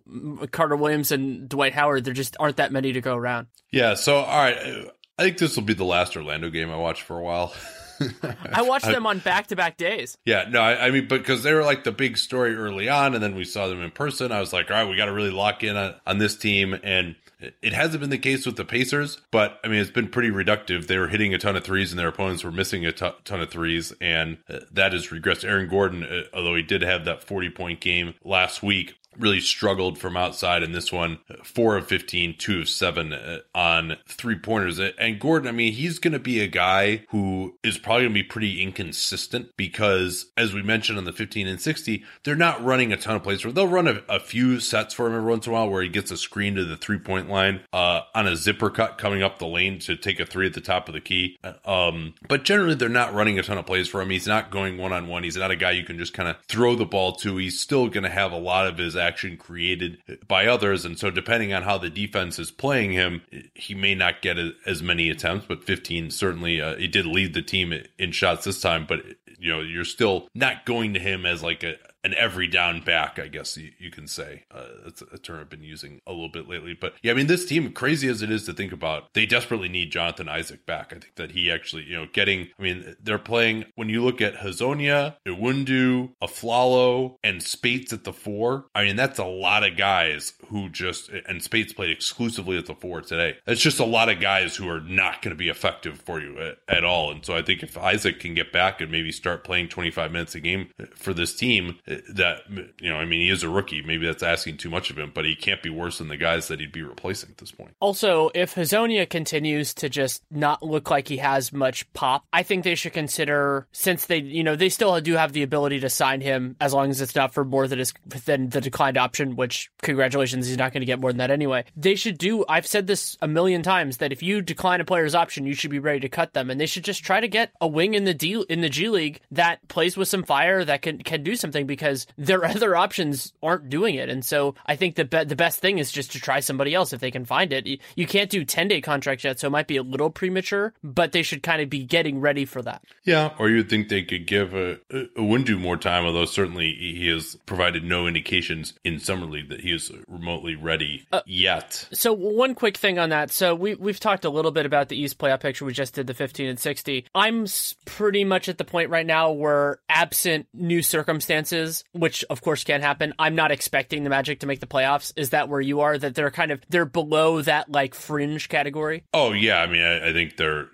Carter 0.51 0.77
Williams 0.77 1.13
and 1.13 1.47
Dwight 1.47 1.75
Howard, 1.75 2.05
there 2.05 2.15
just 2.15 2.35
aren't 2.41 2.57
that 2.57 2.73
many 2.73 2.95
to 2.95 3.03
go 3.03 3.18
around. 3.19 3.49
Yeah. 3.71 3.95
So 3.95 4.17
all 4.17 4.39
right, 4.39 4.87
I 5.19 5.23
think 5.23 5.39
this 5.39 5.57
will 5.57 5.65
be 5.65 5.75
the 5.75 5.85
last 5.85 6.17
Orlando 6.17 6.49
game 6.49 6.71
I 6.71 6.77
watch 6.77 7.03
for 7.03 7.19
a 7.19 7.23
while. 7.23 7.53
I 8.53 8.63
watched 8.63 8.87
them 8.87 9.07
on 9.07 9.19
back 9.19 9.49
to 9.49 9.57
back 9.57 9.77
days. 9.77 10.17
Yeah, 10.25 10.47
no, 10.49 10.61
I, 10.61 10.87
I, 10.87 10.91
mean, 10.91 11.09
but 11.09 11.19
because 11.19 11.43
they 11.43 11.53
were 11.53 11.65
like 11.65 11.85
the 11.85 11.93
big 11.93 12.17
story 12.17 12.55
early 12.55 12.89
on, 12.89 13.15
and 13.15 13.23
then 13.23 13.35
we 13.35 13.45
saw 13.45 13.67
them 13.67 13.83
in 13.83 13.91
person. 13.91 14.31
I 14.31 14.41
was 14.41 14.53
like, 14.53 14.71
all 14.71 14.77
right, 14.77 14.89
we 14.89 14.97
got 14.97 15.07
to 15.07 15.13
really 15.13 15.31
lock 15.31 15.65
in 15.65 15.77
on, 15.77 15.95
on 16.07 16.19
this 16.19 16.37
team. 16.37 16.79
And 16.83 17.17
It 17.63 17.73
hasn't 17.73 18.01
been 18.01 18.11
the 18.11 18.19
case 18.19 18.47
with 18.47 18.57
the 18.57 18.65
Pacers, 18.65 19.21
but 19.31 19.59
I 19.65 19.69
mean, 19.69 19.81
it's 19.81 19.91
been 19.91 20.09
pretty 20.09 20.31
reductive. 20.31 20.87
They 20.87 20.99
were 20.99 21.09
hitting 21.09 21.35
a 21.35 21.39
ton 21.39 21.57
of 21.57 21.65
threes 21.65 21.91
and 21.91 21.99
their 21.99 22.09
opponents 22.09 22.45
were 22.45 22.53
missing 22.53 22.87
a 22.87 22.93
t- 22.93 23.11
ton 23.25 23.41
of 23.41 23.51
threes, 23.51 23.93
and 24.01 24.39
uh, 24.49 24.61
that 24.73 24.93
has 24.93 25.09
regressed. 25.09 25.45
Aaron 25.45 25.69
Gordon, 25.69 26.05
uh, 26.05 26.23
although 26.33 26.55
he 26.55 26.63
did 26.63 26.83
have 26.83 27.05
that 27.07 27.25
40 27.25 27.51
point 27.51 27.81
game 27.81 28.15
last 28.25 28.63
week, 28.63 28.95
really 29.19 29.41
struggled 29.41 29.99
from 29.99 30.17
outside 30.17 30.63
in 30.63 30.73
this 30.73 30.93
one. 30.93 31.19
Four 31.45 31.77
of 31.77 31.87
15, 31.87 32.37
two 32.39 32.61
of 32.61 32.69
seven 32.69 33.13
uh, 33.13 33.41
on 33.55 33.97
three 34.07 34.39
pointers. 34.39 34.79
And 34.79 35.21
Gordon, 35.21 35.49
I 35.49 35.53
mean, 35.53 35.73
he's 35.73 35.99
going 35.99 36.13
to 36.13 36.19
be 36.19 36.41
a 36.41 36.47
guy 36.47 37.05
who 37.11 37.57
is 37.63 37.79
probably 37.79 38.05
going 38.05 38.15
to 38.15 38.23
be 38.23 38.29
pretty 38.29 38.63
inconsistent 38.63 39.57
because, 39.57 40.27
as 40.37 40.53
we 40.53 40.63
mentioned 40.63 40.99
on 40.99 41.05
the 41.05 41.13
15 41.13 41.47
and 41.47 41.61
60, 41.61 42.05
they're 42.25 42.37
not 42.37 42.65
running 42.65 42.93
a 42.93 42.97
ton 42.97 43.17
of 43.17 43.23
plays 43.23 43.41
for 43.41 43.53
They'll 43.53 43.69
run 43.69 43.89
a, 43.89 44.03
a, 44.09 44.21
few 44.21 44.61
sets 44.61 44.95
for 44.95 45.07
him 45.07 45.15
every 45.15 45.31
once 45.31 45.47
in 45.47 45.53
a 45.53 45.55
while 45.55 45.71
where 45.71 45.83
he 45.83 45.89
gets 45.89 46.11
a 46.11 46.17
screen 46.17 46.55
to 46.57 46.65
the 46.65 46.77
three 46.77 46.99
point 46.99 47.29
line 47.29 47.61
uh, 47.73 48.03
on 48.15 48.27
a 48.27 48.37
zipper 48.37 48.71
cut 48.71 48.99
coming 48.99 49.23
up 49.23 49.39
the 49.39 49.47
lane 49.47 49.79
to 49.81 49.97
take 49.97 50.21
a 50.21 50.27
three 50.27 50.47
at 50.47 50.55
the 50.55 50.61
top 50.61 50.89
of 50.89 50.95
the 50.95 51.01
key. 51.01 51.39
Um, 51.65 52.15
but 52.29 52.45
generally, 52.45 52.75
they're 52.75 52.89
not 52.89 53.15
running 53.15 53.39
a 53.39 53.43
ton 53.43 53.59
of 53.59 53.67
plays 53.67 53.89
for 53.89 54.01
him. 54.01 54.11
He's 54.11 54.27
not 54.27 54.51
going 54.51 54.79
one 54.79 54.93
on 54.93 55.09
one. 55.09 55.23
He's 55.23 55.37
not 55.37 55.51
a 55.51 55.57
guy 55.57 55.73
you 55.73 55.85
can 55.85 55.99
just 55.99 56.15
kind 56.15 56.29
of 56.29 56.37
throw 56.49 56.75
the 56.75 56.85
ball 56.85 57.13
to. 57.17 57.37
He's 57.37 57.59
still 57.59 57.89
going 57.89 58.05
to 58.05 58.11
have 58.11 58.33
a 58.33 58.39
lot 58.39 58.67
of 58.67 58.79
his 58.79 58.97
created 59.37 59.99
by 60.27 60.47
others. 60.47 60.85
And 60.85 60.99
so, 60.99 61.11
depending 61.11 61.53
on 61.53 61.63
how 61.63 61.79
the 61.79 61.91
defense 61.91 62.39
is 62.39 62.51
playing 62.51 62.93
him, 62.93 63.23
he 63.55 63.75
may 63.75 63.95
not 63.95 64.23
get 64.23 64.37
as 64.67 64.83
many 64.83 65.11
attempts, 65.11 65.47
but 65.47 65.65
15 65.65 66.11
certainly, 66.11 66.61
uh, 66.61 66.77
he 66.77 66.89
did 66.89 67.07
lead 67.07 67.35
the 67.35 67.43
team 67.43 67.73
in 67.99 68.13
shots 68.13 68.45
this 68.45 68.61
time. 68.61 68.87
But, 68.87 69.01
you 69.39 69.51
know, 69.53 69.61
you're 69.61 69.85
still 69.85 70.29
not 70.35 70.65
going 70.65 70.95
to 70.95 71.01
him 71.01 71.27
as 71.27 71.43
like 71.43 71.63
a, 71.63 71.77
an 72.05 72.15
every 72.15 72.47
down 72.47 72.81
back, 72.81 73.19
I 73.19 73.29
guess 73.29 73.57
you, 73.57 73.73
you 73.79 73.91
can 73.91 74.07
say. 74.07 74.45
Uh, 74.51 74.67
that's 74.85 75.03
a 75.03 75.19
term 75.19 75.41
I've 75.41 75.51
been 75.51 75.63
using 75.63 76.01
a 76.07 76.13
little 76.13 76.29
bit 76.29 76.49
lately. 76.49 76.75
But 76.75 76.95
yeah, 77.03 77.13
I 77.13 77.15
mean, 77.15 77.27
this 77.27 77.45
team, 77.45 77.73
crazy 77.73 78.09
as 78.09 78.23
it 78.23 78.31
is 78.31 78.45
to 78.47 78.53
think 78.53 78.73
about, 78.73 79.13
they 79.15 79.27
desperately 79.27 79.69
need 79.69 79.93
Jonathan 79.93 80.29
Isaac 80.29 80.65
back. 80.67 80.93
I 80.93 80.99
think 80.99 81.17
that 81.17 81.33
he 81.33 81.51
actually, 81.51 81.85
you 81.85 81.97
know, 81.97 82.07
getting, 82.13 82.49
I 82.59 82.63
mean, 82.63 82.97
they're 83.03 83.19
playing, 83.19 83.67
when 83.75 83.89
you 83.89 84.05
look 84.05 84.21
at 84.21 84.37
Hezonja, 84.37 85.17
Iwundu, 85.27 86.13
Afflalo, 86.23 87.17
and 87.23 87.43
Speights 87.43 87.93
at 87.93 88.05
the 88.05 88.13
four, 88.13 88.67
I 88.75 88.85
mean, 88.85 88.97
that's 88.97 89.19
a 89.19 89.25
lot 89.25 89.65
of 89.65 89.77
guys 89.77 90.35
who 90.49 90.69
just, 90.69 91.11
and 91.11 91.43
Speights 91.43 91.73
played 91.73 91.91
exclusively 91.91 92.57
at 92.59 92.67
the 92.67 92.75
four 92.75 93.01
today. 93.01 93.37
That's 93.45 93.61
just 93.61 93.81
a 93.81 93.85
lot 93.85 94.09
of 94.09 94.21
guys 94.21 94.57
who 94.57 94.69
are 94.69 94.81
not 94.81 95.23
going 95.23 95.35
to 95.35 95.39
be 95.39 95.49
effective 95.49 96.01
for 96.01 96.21
you 96.21 96.39
at, 96.39 96.59
at 96.69 96.85
all. 96.85 97.11
And 97.11 97.25
so 97.25 97.37
I 97.37 97.43
think 97.43 97.63
if 97.63 97.77
Isaac 97.77 98.21
can 98.21 98.35
get 98.35 98.53
back 98.53 98.81
and 98.81 98.91
maybe 98.91 99.11
start 99.11 99.45
playing 99.45 99.69
25 99.69 100.13
minutes 100.13 100.35
a 100.35 100.41
game 100.41 100.71
for 100.95 101.13
this 101.13 101.35
team, 101.35 101.79
that 102.11 102.43
you 102.81 102.91
know, 102.91 102.97
I 102.97 103.05
mean, 103.05 103.21
he 103.21 103.31
is 103.31 103.43
a 103.43 103.49
rookie. 103.49 103.83
Maybe 103.83 104.07
that's 104.07 104.23
asking 104.23 104.59
too 104.59 104.71
much 104.71 104.91
of 104.91 104.99
him, 104.99 105.11
but 105.15 105.25
he 105.25 105.35
can't 105.35 105.63
be 105.63 105.71
worse 105.71 105.99
than 105.99 106.09
the 106.09 106.17
guys 106.17 106.49
that 106.49 106.61
he'd 106.61 106.73
be 106.73 106.83
replacing 106.83 107.31
at 107.31 107.39
this 107.39 107.51
point. 107.51 107.75
Also, 107.81 108.31
if 108.35 108.55
Hezonja 108.55 109.09
continues 109.09 109.75
to 109.75 109.89
just 109.89 110.23
not 110.31 110.63
look 110.63 110.91
like 110.91 111.09
he 111.09 111.17
has 111.19 111.53
much 111.53 111.91
pop, 111.95 112.25
I 112.33 112.43
think 112.43 112.65
they 112.65 112.75
should 112.75 112.93
consider 112.93 113.67
since 113.73 114.07
they, 114.07 114.19
you 114.19 114.45
know, 114.45 114.57
they 114.57 114.69
still 114.69 115.01
do 115.01 115.15
have 115.15 115.33
the 115.33 115.43
ability 115.43 115.81
to 115.81 115.89
sign 115.89 116.21
him 116.21 116.57
as 116.61 116.75
long 116.75 116.91
as 116.91 117.01
it's 117.01 117.15
not 117.15 117.33
for 117.33 117.45
more 117.45 117.67
than 117.67 117.83
than 118.27 118.51
the 118.51 118.61
declined 118.61 118.99
option. 118.99 119.37
Which 119.37 119.71
congratulations, 119.83 120.47
he's 120.47 120.59
not 120.59 120.73
going 120.73 120.83
to 120.83 120.87
get 120.87 121.01
more 121.01 121.11
than 121.11 121.19
that 121.19 121.31
anyway. 121.31 121.65
They 121.77 121.95
should 121.95 122.19
do. 122.19 122.45
I've 122.49 122.67
said 122.67 122.87
this 122.87 123.17
a 123.23 123.29
million 123.29 123.63
times 123.63 123.99
that 123.99 124.13
if 124.13 124.23
you 124.23 124.43
decline 124.43 124.81
a 124.81 124.85
player's 124.85 125.15
option, 125.15 125.47
you 125.47 125.55
should 125.55 125.71
be 125.71 125.79
ready 125.79 126.01
to 126.01 126.09
cut 126.09 126.35
them, 126.35 126.51
and 126.51 126.61
they 126.61 126.67
should 126.67 126.85
just 126.85 127.03
try 127.03 127.21
to 127.21 127.29
get 127.29 127.51
a 127.61 127.67
wing 127.67 127.95
in 127.95 128.05
the 128.05 128.15
D 128.15 128.45
in 128.49 128.61
the 128.61 128.69
G 128.69 128.91
League 128.91 129.21
that 129.31 129.67
plays 129.69 129.97
with 129.97 130.09
some 130.09 130.23
fire 130.23 130.65
that 130.65 130.83
can 130.83 130.99
can 130.99 131.23
do 131.23 131.35
something 131.35 131.67
because 131.67 131.78
their 132.17 132.45
other 132.45 132.77
options 132.77 133.33
aren't 133.43 133.69
doing 133.69 133.95
it. 133.95 134.09
And 134.09 134.25
so 134.25 134.55
I 134.67 134.77
think 134.77 134.97
the 134.97 135.05
be- 135.05 135.25
the 135.25 135.37
best 135.37 135.61
thing 135.61 135.79
is 135.79 135.91
just 135.91 136.13
to 136.13 136.21
try 136.21 136.41
somebody 136.41 136.75
else 136.75 136.93
if 136.93 137.01
they 137.01 137.11
can 137.11 137.25
find 137.25 137.53
it. 137.53 137.67
You, 137.67 137.79
you 137.97 138.07
can't 138.07 138.31
do 138.31 138.45
10 138.45 138.69
day 138.69 138.81
contracts 138.81 139.25
yet, 139.25 139.41
so 139.41 139.47
it 139.47 139.51
might 139.51 139.67
be 139.67 139.77
a 139.77 139.83
little 139.83 140.11
premature, 140.11 140.75
but 140.83 141.13
they 141.13 141.23
should 141.23 141.43
kind 141.43 141.63
of 141.63 141.71
be 141.71 141.85
getting 141.85 142.21
ready 142.21 142.45
for 142.45 142.63
that. 142.63 142.83
Yeah, 143.05 143.33
or 143.39 143.49
you'd 143.49 143.71
think 143.71 143.89
they 143.89 144.03
could 144.03 144.27
give 144.27 144.55
a, 144.55 144.79
Iwundu 144.91 145.59
more 145.61 145.77
time, 145.77 146.05
although 146.05 146.25
certainly 146.25 146.75
he 146.75 147.09
has 147.09 147.37
provided 147.47 147.85
no 147.85 148.07
indications 148.07 148.75
in 148.85 148.99
Summer 148.99 149.27
League 149.27 149.49
that 149.49 149.61
he 149.61 149.73
is 149.73 149.91
remotely 150.09 150.55
ready 150.55 151.07
uh, 151.13 151.21
yet. 151.27 151.87
So 151.93 152.13
one 152.13 152.55
quick 152.55 152.77
thing 152.77 152.99
on 152.99 153.11
that. 153.11 153.31
So 153.31 153.55
we, 153.55 153.75
we've 153.75 154.01
talked 154.01 154.25
a 154.25 154.31
little 154.31 154.51
bit 154.51 154.67
about 154.67 154.89
the 154.89 155.01
East 155.01 155.19
playoff 155.19 155.41
picture. 155.41 155.65
We 155.65 155.73
just 155.73 155.95
did 155.95 156.07
the 156.07 156.15
15 156.15 156.49
and 156.49 156.59
60. 156.59 157.07
I'm 157.15 157.47
pretty 157.85 158.25
much 158.25 158.49
at 158.49 158.59
the 158.59 158.65
point 158.65 158.91
right 158.91 159.07
now 159.07 159.31
where 159.33 159.79
absent 159.89 160.47
new 160.53 160.83
circumstances, 160.83 161.68
which 161.93 162.25
of 162.31 162.43
course 162.43 162.65
can 162.65 162.81
happen. 162.81 163.15
I'm 163.19 163.35
not 163.35 163.51
expecting 163.51 164.05
the 164.05 164.11
Magic 164.11 164.41
to 164.41 164.47
make 164.47 164.61
the 164.61 164.67
playoffs. 164.67 165.13
Is 165.17 165.31
that 165.31 165.49
where 165.49 165.61
you 165.61 165.81
are? 165.81 165.99
That 165.99 166.15
they're 166.15 166.31
kind 166.31 166.51
of 166.51 166.61
they're 166.69 166.85
below 166.85 167.43
that 167.43 167.71
like 167.71 167.95
fringe 167.95 168.49
category? 168.49 169.05
Oh 169.13 169.33
yeah, 169.33 169.59
I 169.59 169.67
mean 169.67 169.83
I, 169.83 170.09
I 170.09 170.13
think 170.13 170.37
they're 170.37 170.69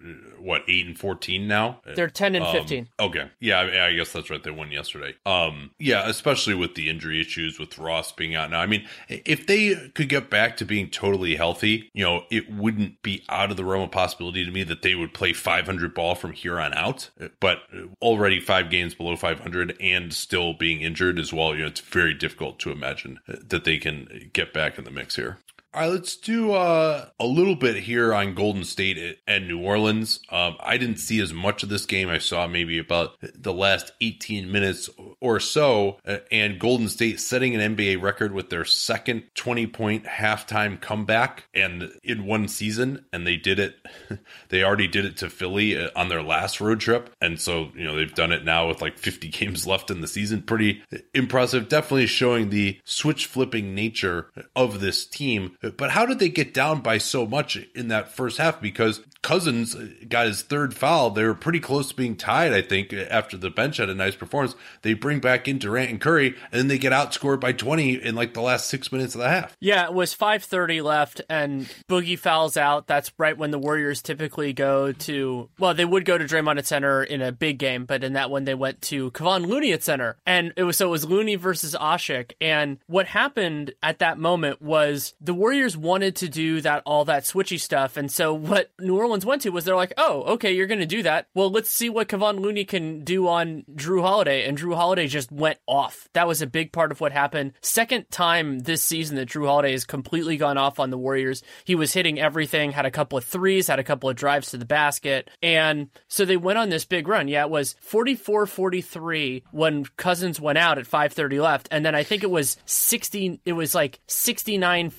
what 0.44 0.62
eight 0.68 0.86
and 0.86 0.98
fourteen 0.98 1.48
now. 1.48 1.80
They're 1.96 2.10
ten 2.10 2.34
and 2.34 2.44
um, 2.44 2.52
fifteen. 2.52 2.88
Okay, 3.00 3.30
yeah, 3.40 3.60
I, 3.60 3.86
I, 3.88 3.94
guess 3.94 4.12
that's 4.12 4.30
right. 4.30 4.42
They 4.42 4.50
won 4.50 4.70
yesterday. 4.70 5.14
Um, 5.24 5.70
yeah, 5.78 6.08
especially 6.08 6.54
with 6.54 6.74
the 6.74 6.90
injury 6.90 7.20
issues 7.20 7.58
with 7.58 7.78
Ross 7.78 8.12
being 8.12 8.34
out 8.34 8.50
now. 8.50 8.60
I 8.60 8.66
mean, 8.66 8.86
if 9.08 9.46
they 9.46 9.74
could 9.94 10.08
get 10.08 10.30
back 10.30 10.56
to 10.58 10.64
being 10.64 10.90
totally 10.90 11.36
healthy, 11.36 11.90
you 11.94 12.04
know, 12.04 12.24
it 12.30 12.52
wouldn't 12.52 13.02
be 13.02 13.24
out 13.28 13.50
of 13.50 13.56
the 13.56 13.64
realm 13.64 13.82
of 13.82 13.90
possibility 13.90 14.44
to 14.44 14.50
me 14.50 14.62
that 14.64 14.82
they 14.82 14.94
would 14.94 15.14
play 15.14 15.32
500 15.32 15.94
ball 15.94 16.14
from 16.14 16.32
here 16.32 16.60
on 16.60 16.74
out. 16.74 17.10
But 17.40 17.60
already 18.02 18.40
five 18.40 18.70
games 18.70 18.94
below 18.94 19.16
500 19.16 19.76
and 19.80 20.12
still 20.12 20.52
being 20.52 20.82
injured 20.82 21.18
as 21.18 21.32
well, 21.32 21.54
you 21.54 21.62
know, 21.62 21.68
it's 21.68 21.80
very 21.80 22.14
difficult 22.14 22.58
to 22.60 22.70
imagine 22.70 23.20
that 23.26 23.64
they 23.64 23.78
can 23.78 24.30
get 24.32 24.52
back 24.52 24.78
in 24.78 24.84
the 24.84 24.90
mix 24.90 25.16
here. 25.16 25.38
All 25.74 25.80
right, 25.80 25.90
let's 25.90 26.14
do 26.14 26.52
uh, 26.52 27.08
a 27.18 27.26
little 27.26 27.56
bit 27.56 27.74
here 27.74 28.14
on 28.14 28.34
Golden 28.34 28.62
State 28.62 29.18
and 29.26 29.48
New 29.48 29.60
Orleans. 29.60 30.20
Um, 30.30 30.54
I 30.60 30.76
didn't 30.76 30.98
see 30.98 31.18
as 31.18 31.32
much 31.32 31.64
of 31.64 31.68
this 31.68 31.84
game. 31.84 32.08
I 32.08 32.18
saw 32.18 32.46
maybe 32.46 32.78
about 32.78 33.16
the 33.20 33.52
last 33.52 33.90
18 34.00 34.52
minutes 34.52 34.88
or 35.18 35.40
so. 35.40 35.98
Uh, 36.06 36.18
and 36.30 36.60
Golden 36.60 36.88
State 36.88 37.18
setting 37.18 37.56
an 37.56 37.76
NBA 37.76 38.00
record 38.00 38.32
with 38.32 38.50
their 38.50 38.64
second 38.64 39.24
20 39.34 39.66
point 39.66 40.04
halftime 40.04 40.80
comeback 40.80 41.48
and 41.52 41.90
in 42.04 42.24
one 42.24 42.46
season. 42.46 43.06
And 43.12 43.26
they 43.26 43.36
did 43.36 43.58
it. 43.58 43.74
they 44.50 44.62
already 44.62 44.86
did 44.86 45.04
it 45.04 45.16
to 45.16 45.28
Philly 45.28 45.76
uh, 45.76 45.90
on 45.96 46.08
their 46.08 46.22
last 46.22 46.60
road 46.60 46.78
trip. 46.78 47.12
And 47.20 47.40
so, 47.40 47.72
you 47.74 47.82
know, 47.82 47.96
they've 47.96 48.14
done 48.14 48.30
it 48.30 48.44
now 48.44 48.68
with 48.68 48.80
like 48.80 48.96
50 48.96 49.26
games 49.30 49.66
left 49.66 49.90
in 49.90 50.02
the 50.02 50.06
season. 50.06 50.42
Pretty 50.42 50.84
impressive. 51.12 51.68
Definitely 51.68 52.06
showing 52.06 52.50
the 52.50 52.78
switch 52.84 53.26
flipping 53.26 53.74
nature 53.74 54.30
of 54.54 54.78
this 54.78 55.04
team 55.04 55.56
but 55.70 55.90
how 55.90 56.06
did 56.06 56.18
they 56.18 56.28
get 56.28 56.54
down 56.54 56.80
by 56.80 56.98
so 56.98 57.26
much 57.26 57.56
in 57.74 57.88
that 57.88 58.14
first 58.14 58.38
half? 58.38 58.60
Because 58.60 59.00
Cousins 59.24 59.74
got 60.08 60.26
his 60.26 60.42
third 60.42 60.74
foul. 60.74 61.10
They 61.10 61.24
were 61.24 61.34
pretty 61.34 61.58
close 61.58 61.88
to 61.88 61.96
being 61.96 62.14
tied, 62.14 62.52
I 62.52 62.60
think, 62.60 62.92
after 62.92 63.38
the 63.38 63.48
bench 63.48 63.78
had 63.78 63.88
a 63.88 63.94
nice 63.94 64.14
performance. 64.14 64.54
They 64.82 64.92
bring 64.92 65.18
back 65.18 65.48
in 65.48 65.58
Durant 65.58 65.90
and 65.90 66.00
Curry, 66.00 66.36
and 66.52 66.60
then 66.60 66.68
they 66.68 66.76
get 66.76 66.92
outscored 66.92 67.40
by 67.40 67.52
20 67.52 67.94
in 67.94 68.14
like 68.14 68.34
the 68.34 68.42
last 68.42 68.68
six 68.68 68.92
minutes 68.92 69.14
of 69.14 69.22
the 69.22 69.30
half. 69.30 69.56
Yeah, 69.60 69.86
it 69.86 69.94
was 69.94 70.14
5.30 70.14 70.82
left, 70.82 71.22
and 71.30 71.66
Boogie 71.88 72.18
fouls 72.18 72.58
out. 72.58 72.86
That's 72.86 73.12
right 73.16 73.36
when 73.36 73.50
the 73.50 73.58
Warriors 73.58 74.02
typically 74.02 74.52
go 74.52 74.92
to, 74.92 75.48
well, 75.58 75.72
they 75.72 75.86
would 75.86 76.04
go 76.04 76.18
to 76.18 76.24
Draymond 76.26 76.58
at 76.58 76.66
center 76.66 77.02
in 77.02 77.22
a 77.22 77.32
big 77.32 77.58
game, 77.58 77.86
but 77.86 78.04
in 78.04 78.12
that 78.12 78.30
one 78.30 78.44
they 78.44 78.54
went 78.54 78.82
to 78.82 79.10
Kevon 79.12 79.46
Looney 79.46 79.72
at 79.72 79.82
center. 79.82 80.18
And 80.26 80.52
it 80.58 80.64
was, 80.64 80.76
so 80.76 80.88
it 80.88 80.90
was 80.90 81.06
Looney 81.06 81.36
versus 81.36 81.74
Asik. 81.80 82.32
And 82.42 82.78
what 82.88 83.06
happened 83.06 83.72
at 83.82 84.00
that 84.00 84.18
moment 84.18 84.60
was 84.60 85.14
the 85.18 85.32
Warriors 85.32 85.53
wanted 85.76 86.16
to 86.16 86.28
do 86.28 86.60
that, 86.60 86.82
all 86.86 87.04
that 87.06 87.24
switchy 87.24 87.58
stuff. 87.58 87.96
And 87.96 88.10
so 88.10 88.34
what 88.34 88.70
New 88.78 88.96
Orleans 88.96 89.26
went 89.26 89.42
to 89.42 89.50
was 89.50 89.64
they're 89.64 89.76
like, 89.76 89.92
oh, 89.96 90.22
okay, 90.34 90.52
you're 90.52 90.66
going 90.66 90.80
to 90.80 90.86
do 90.86 91.02
that. 91.02 91.28
Well, 91.34 91.50
let's 91.50 91.70
see 91.70 91.88
what 91.88 92.08
Kevon 92.08 92.40
Looney 92.40 92.64
can 92.64 93.04
do 93.04 93.28
on 93.28 93.64
Jrue 93.74 94.02
Holiday. 94.02 94.46
And 94.46 94.58
Jrue 94.58 94.74
Holiday 94.74 95.06
just 95.06 95.30
went 95.30 95.58
off. 95.66 96.08
That 96.12 96.26
was 96.26 96.42
a 96.42 96.46
big 96.46 96.72
part 96.72 96.92
of 96.92 97.00
what 97.00 97.12
happened. 97.12 97.52
Second 97.60 98.10
time 98.10 98.60
this 98.60 98.82
season 98.82 99.16
that 99.16 99.28
Jrue 99.28 99.46
Holiday 99.46 99.72
has 99.72 99.84
completely 99.84 100.36
gone 100.36 100.58
off 100.58 100.78
on 100.78 100.90
the 100.90 100.98
Warriors. 100.98 101.42
He 101.64 101.74
was 101.74 101.92
hitting 101.92 102.18
everything, 102.18 102.72
had 102.72 102.86
a 102.86 102.90
couple 102.90 103.18
of 103.18 103.24
threes, 103.24 103.68
had 103.68 103.78
a 103.78 103.84
couple 103.84 104.08
of 104.08 104.16
drives 104.16 104.50
to 104.50 104.58
the 104.58 104.64
basket. 104.64 105.30
And 105.42 105.90
so 106.08 106.24
they 106.24 106.36
went 106.36 106.58
on 106.58 106.68
this 106.68 106.84
big 106.84 107.08
run. 107.08 107.28
Yeah, 107.28 107.44
it 107.44 107.50
was 107.50 107.76
44 107.80 108.46
43 108.46 109.44
when 109.50 109.84
Cousins 109.96 110.40
went 110.40 110.58
out 110.58 110.78
at 110.78 110.86
5.30 110.86 111.42
left. 111.42 111.68
And 111.70 111.84
then 111.84 111.94
I 111.94 112.02
think 112.02 112.22
it 112.22 112.30
was 112.30 112.56
60, 112.66 113.40
it 113.44 113.52
was 113.52 113.74
like 113.74 114.00
69 114.06 114.90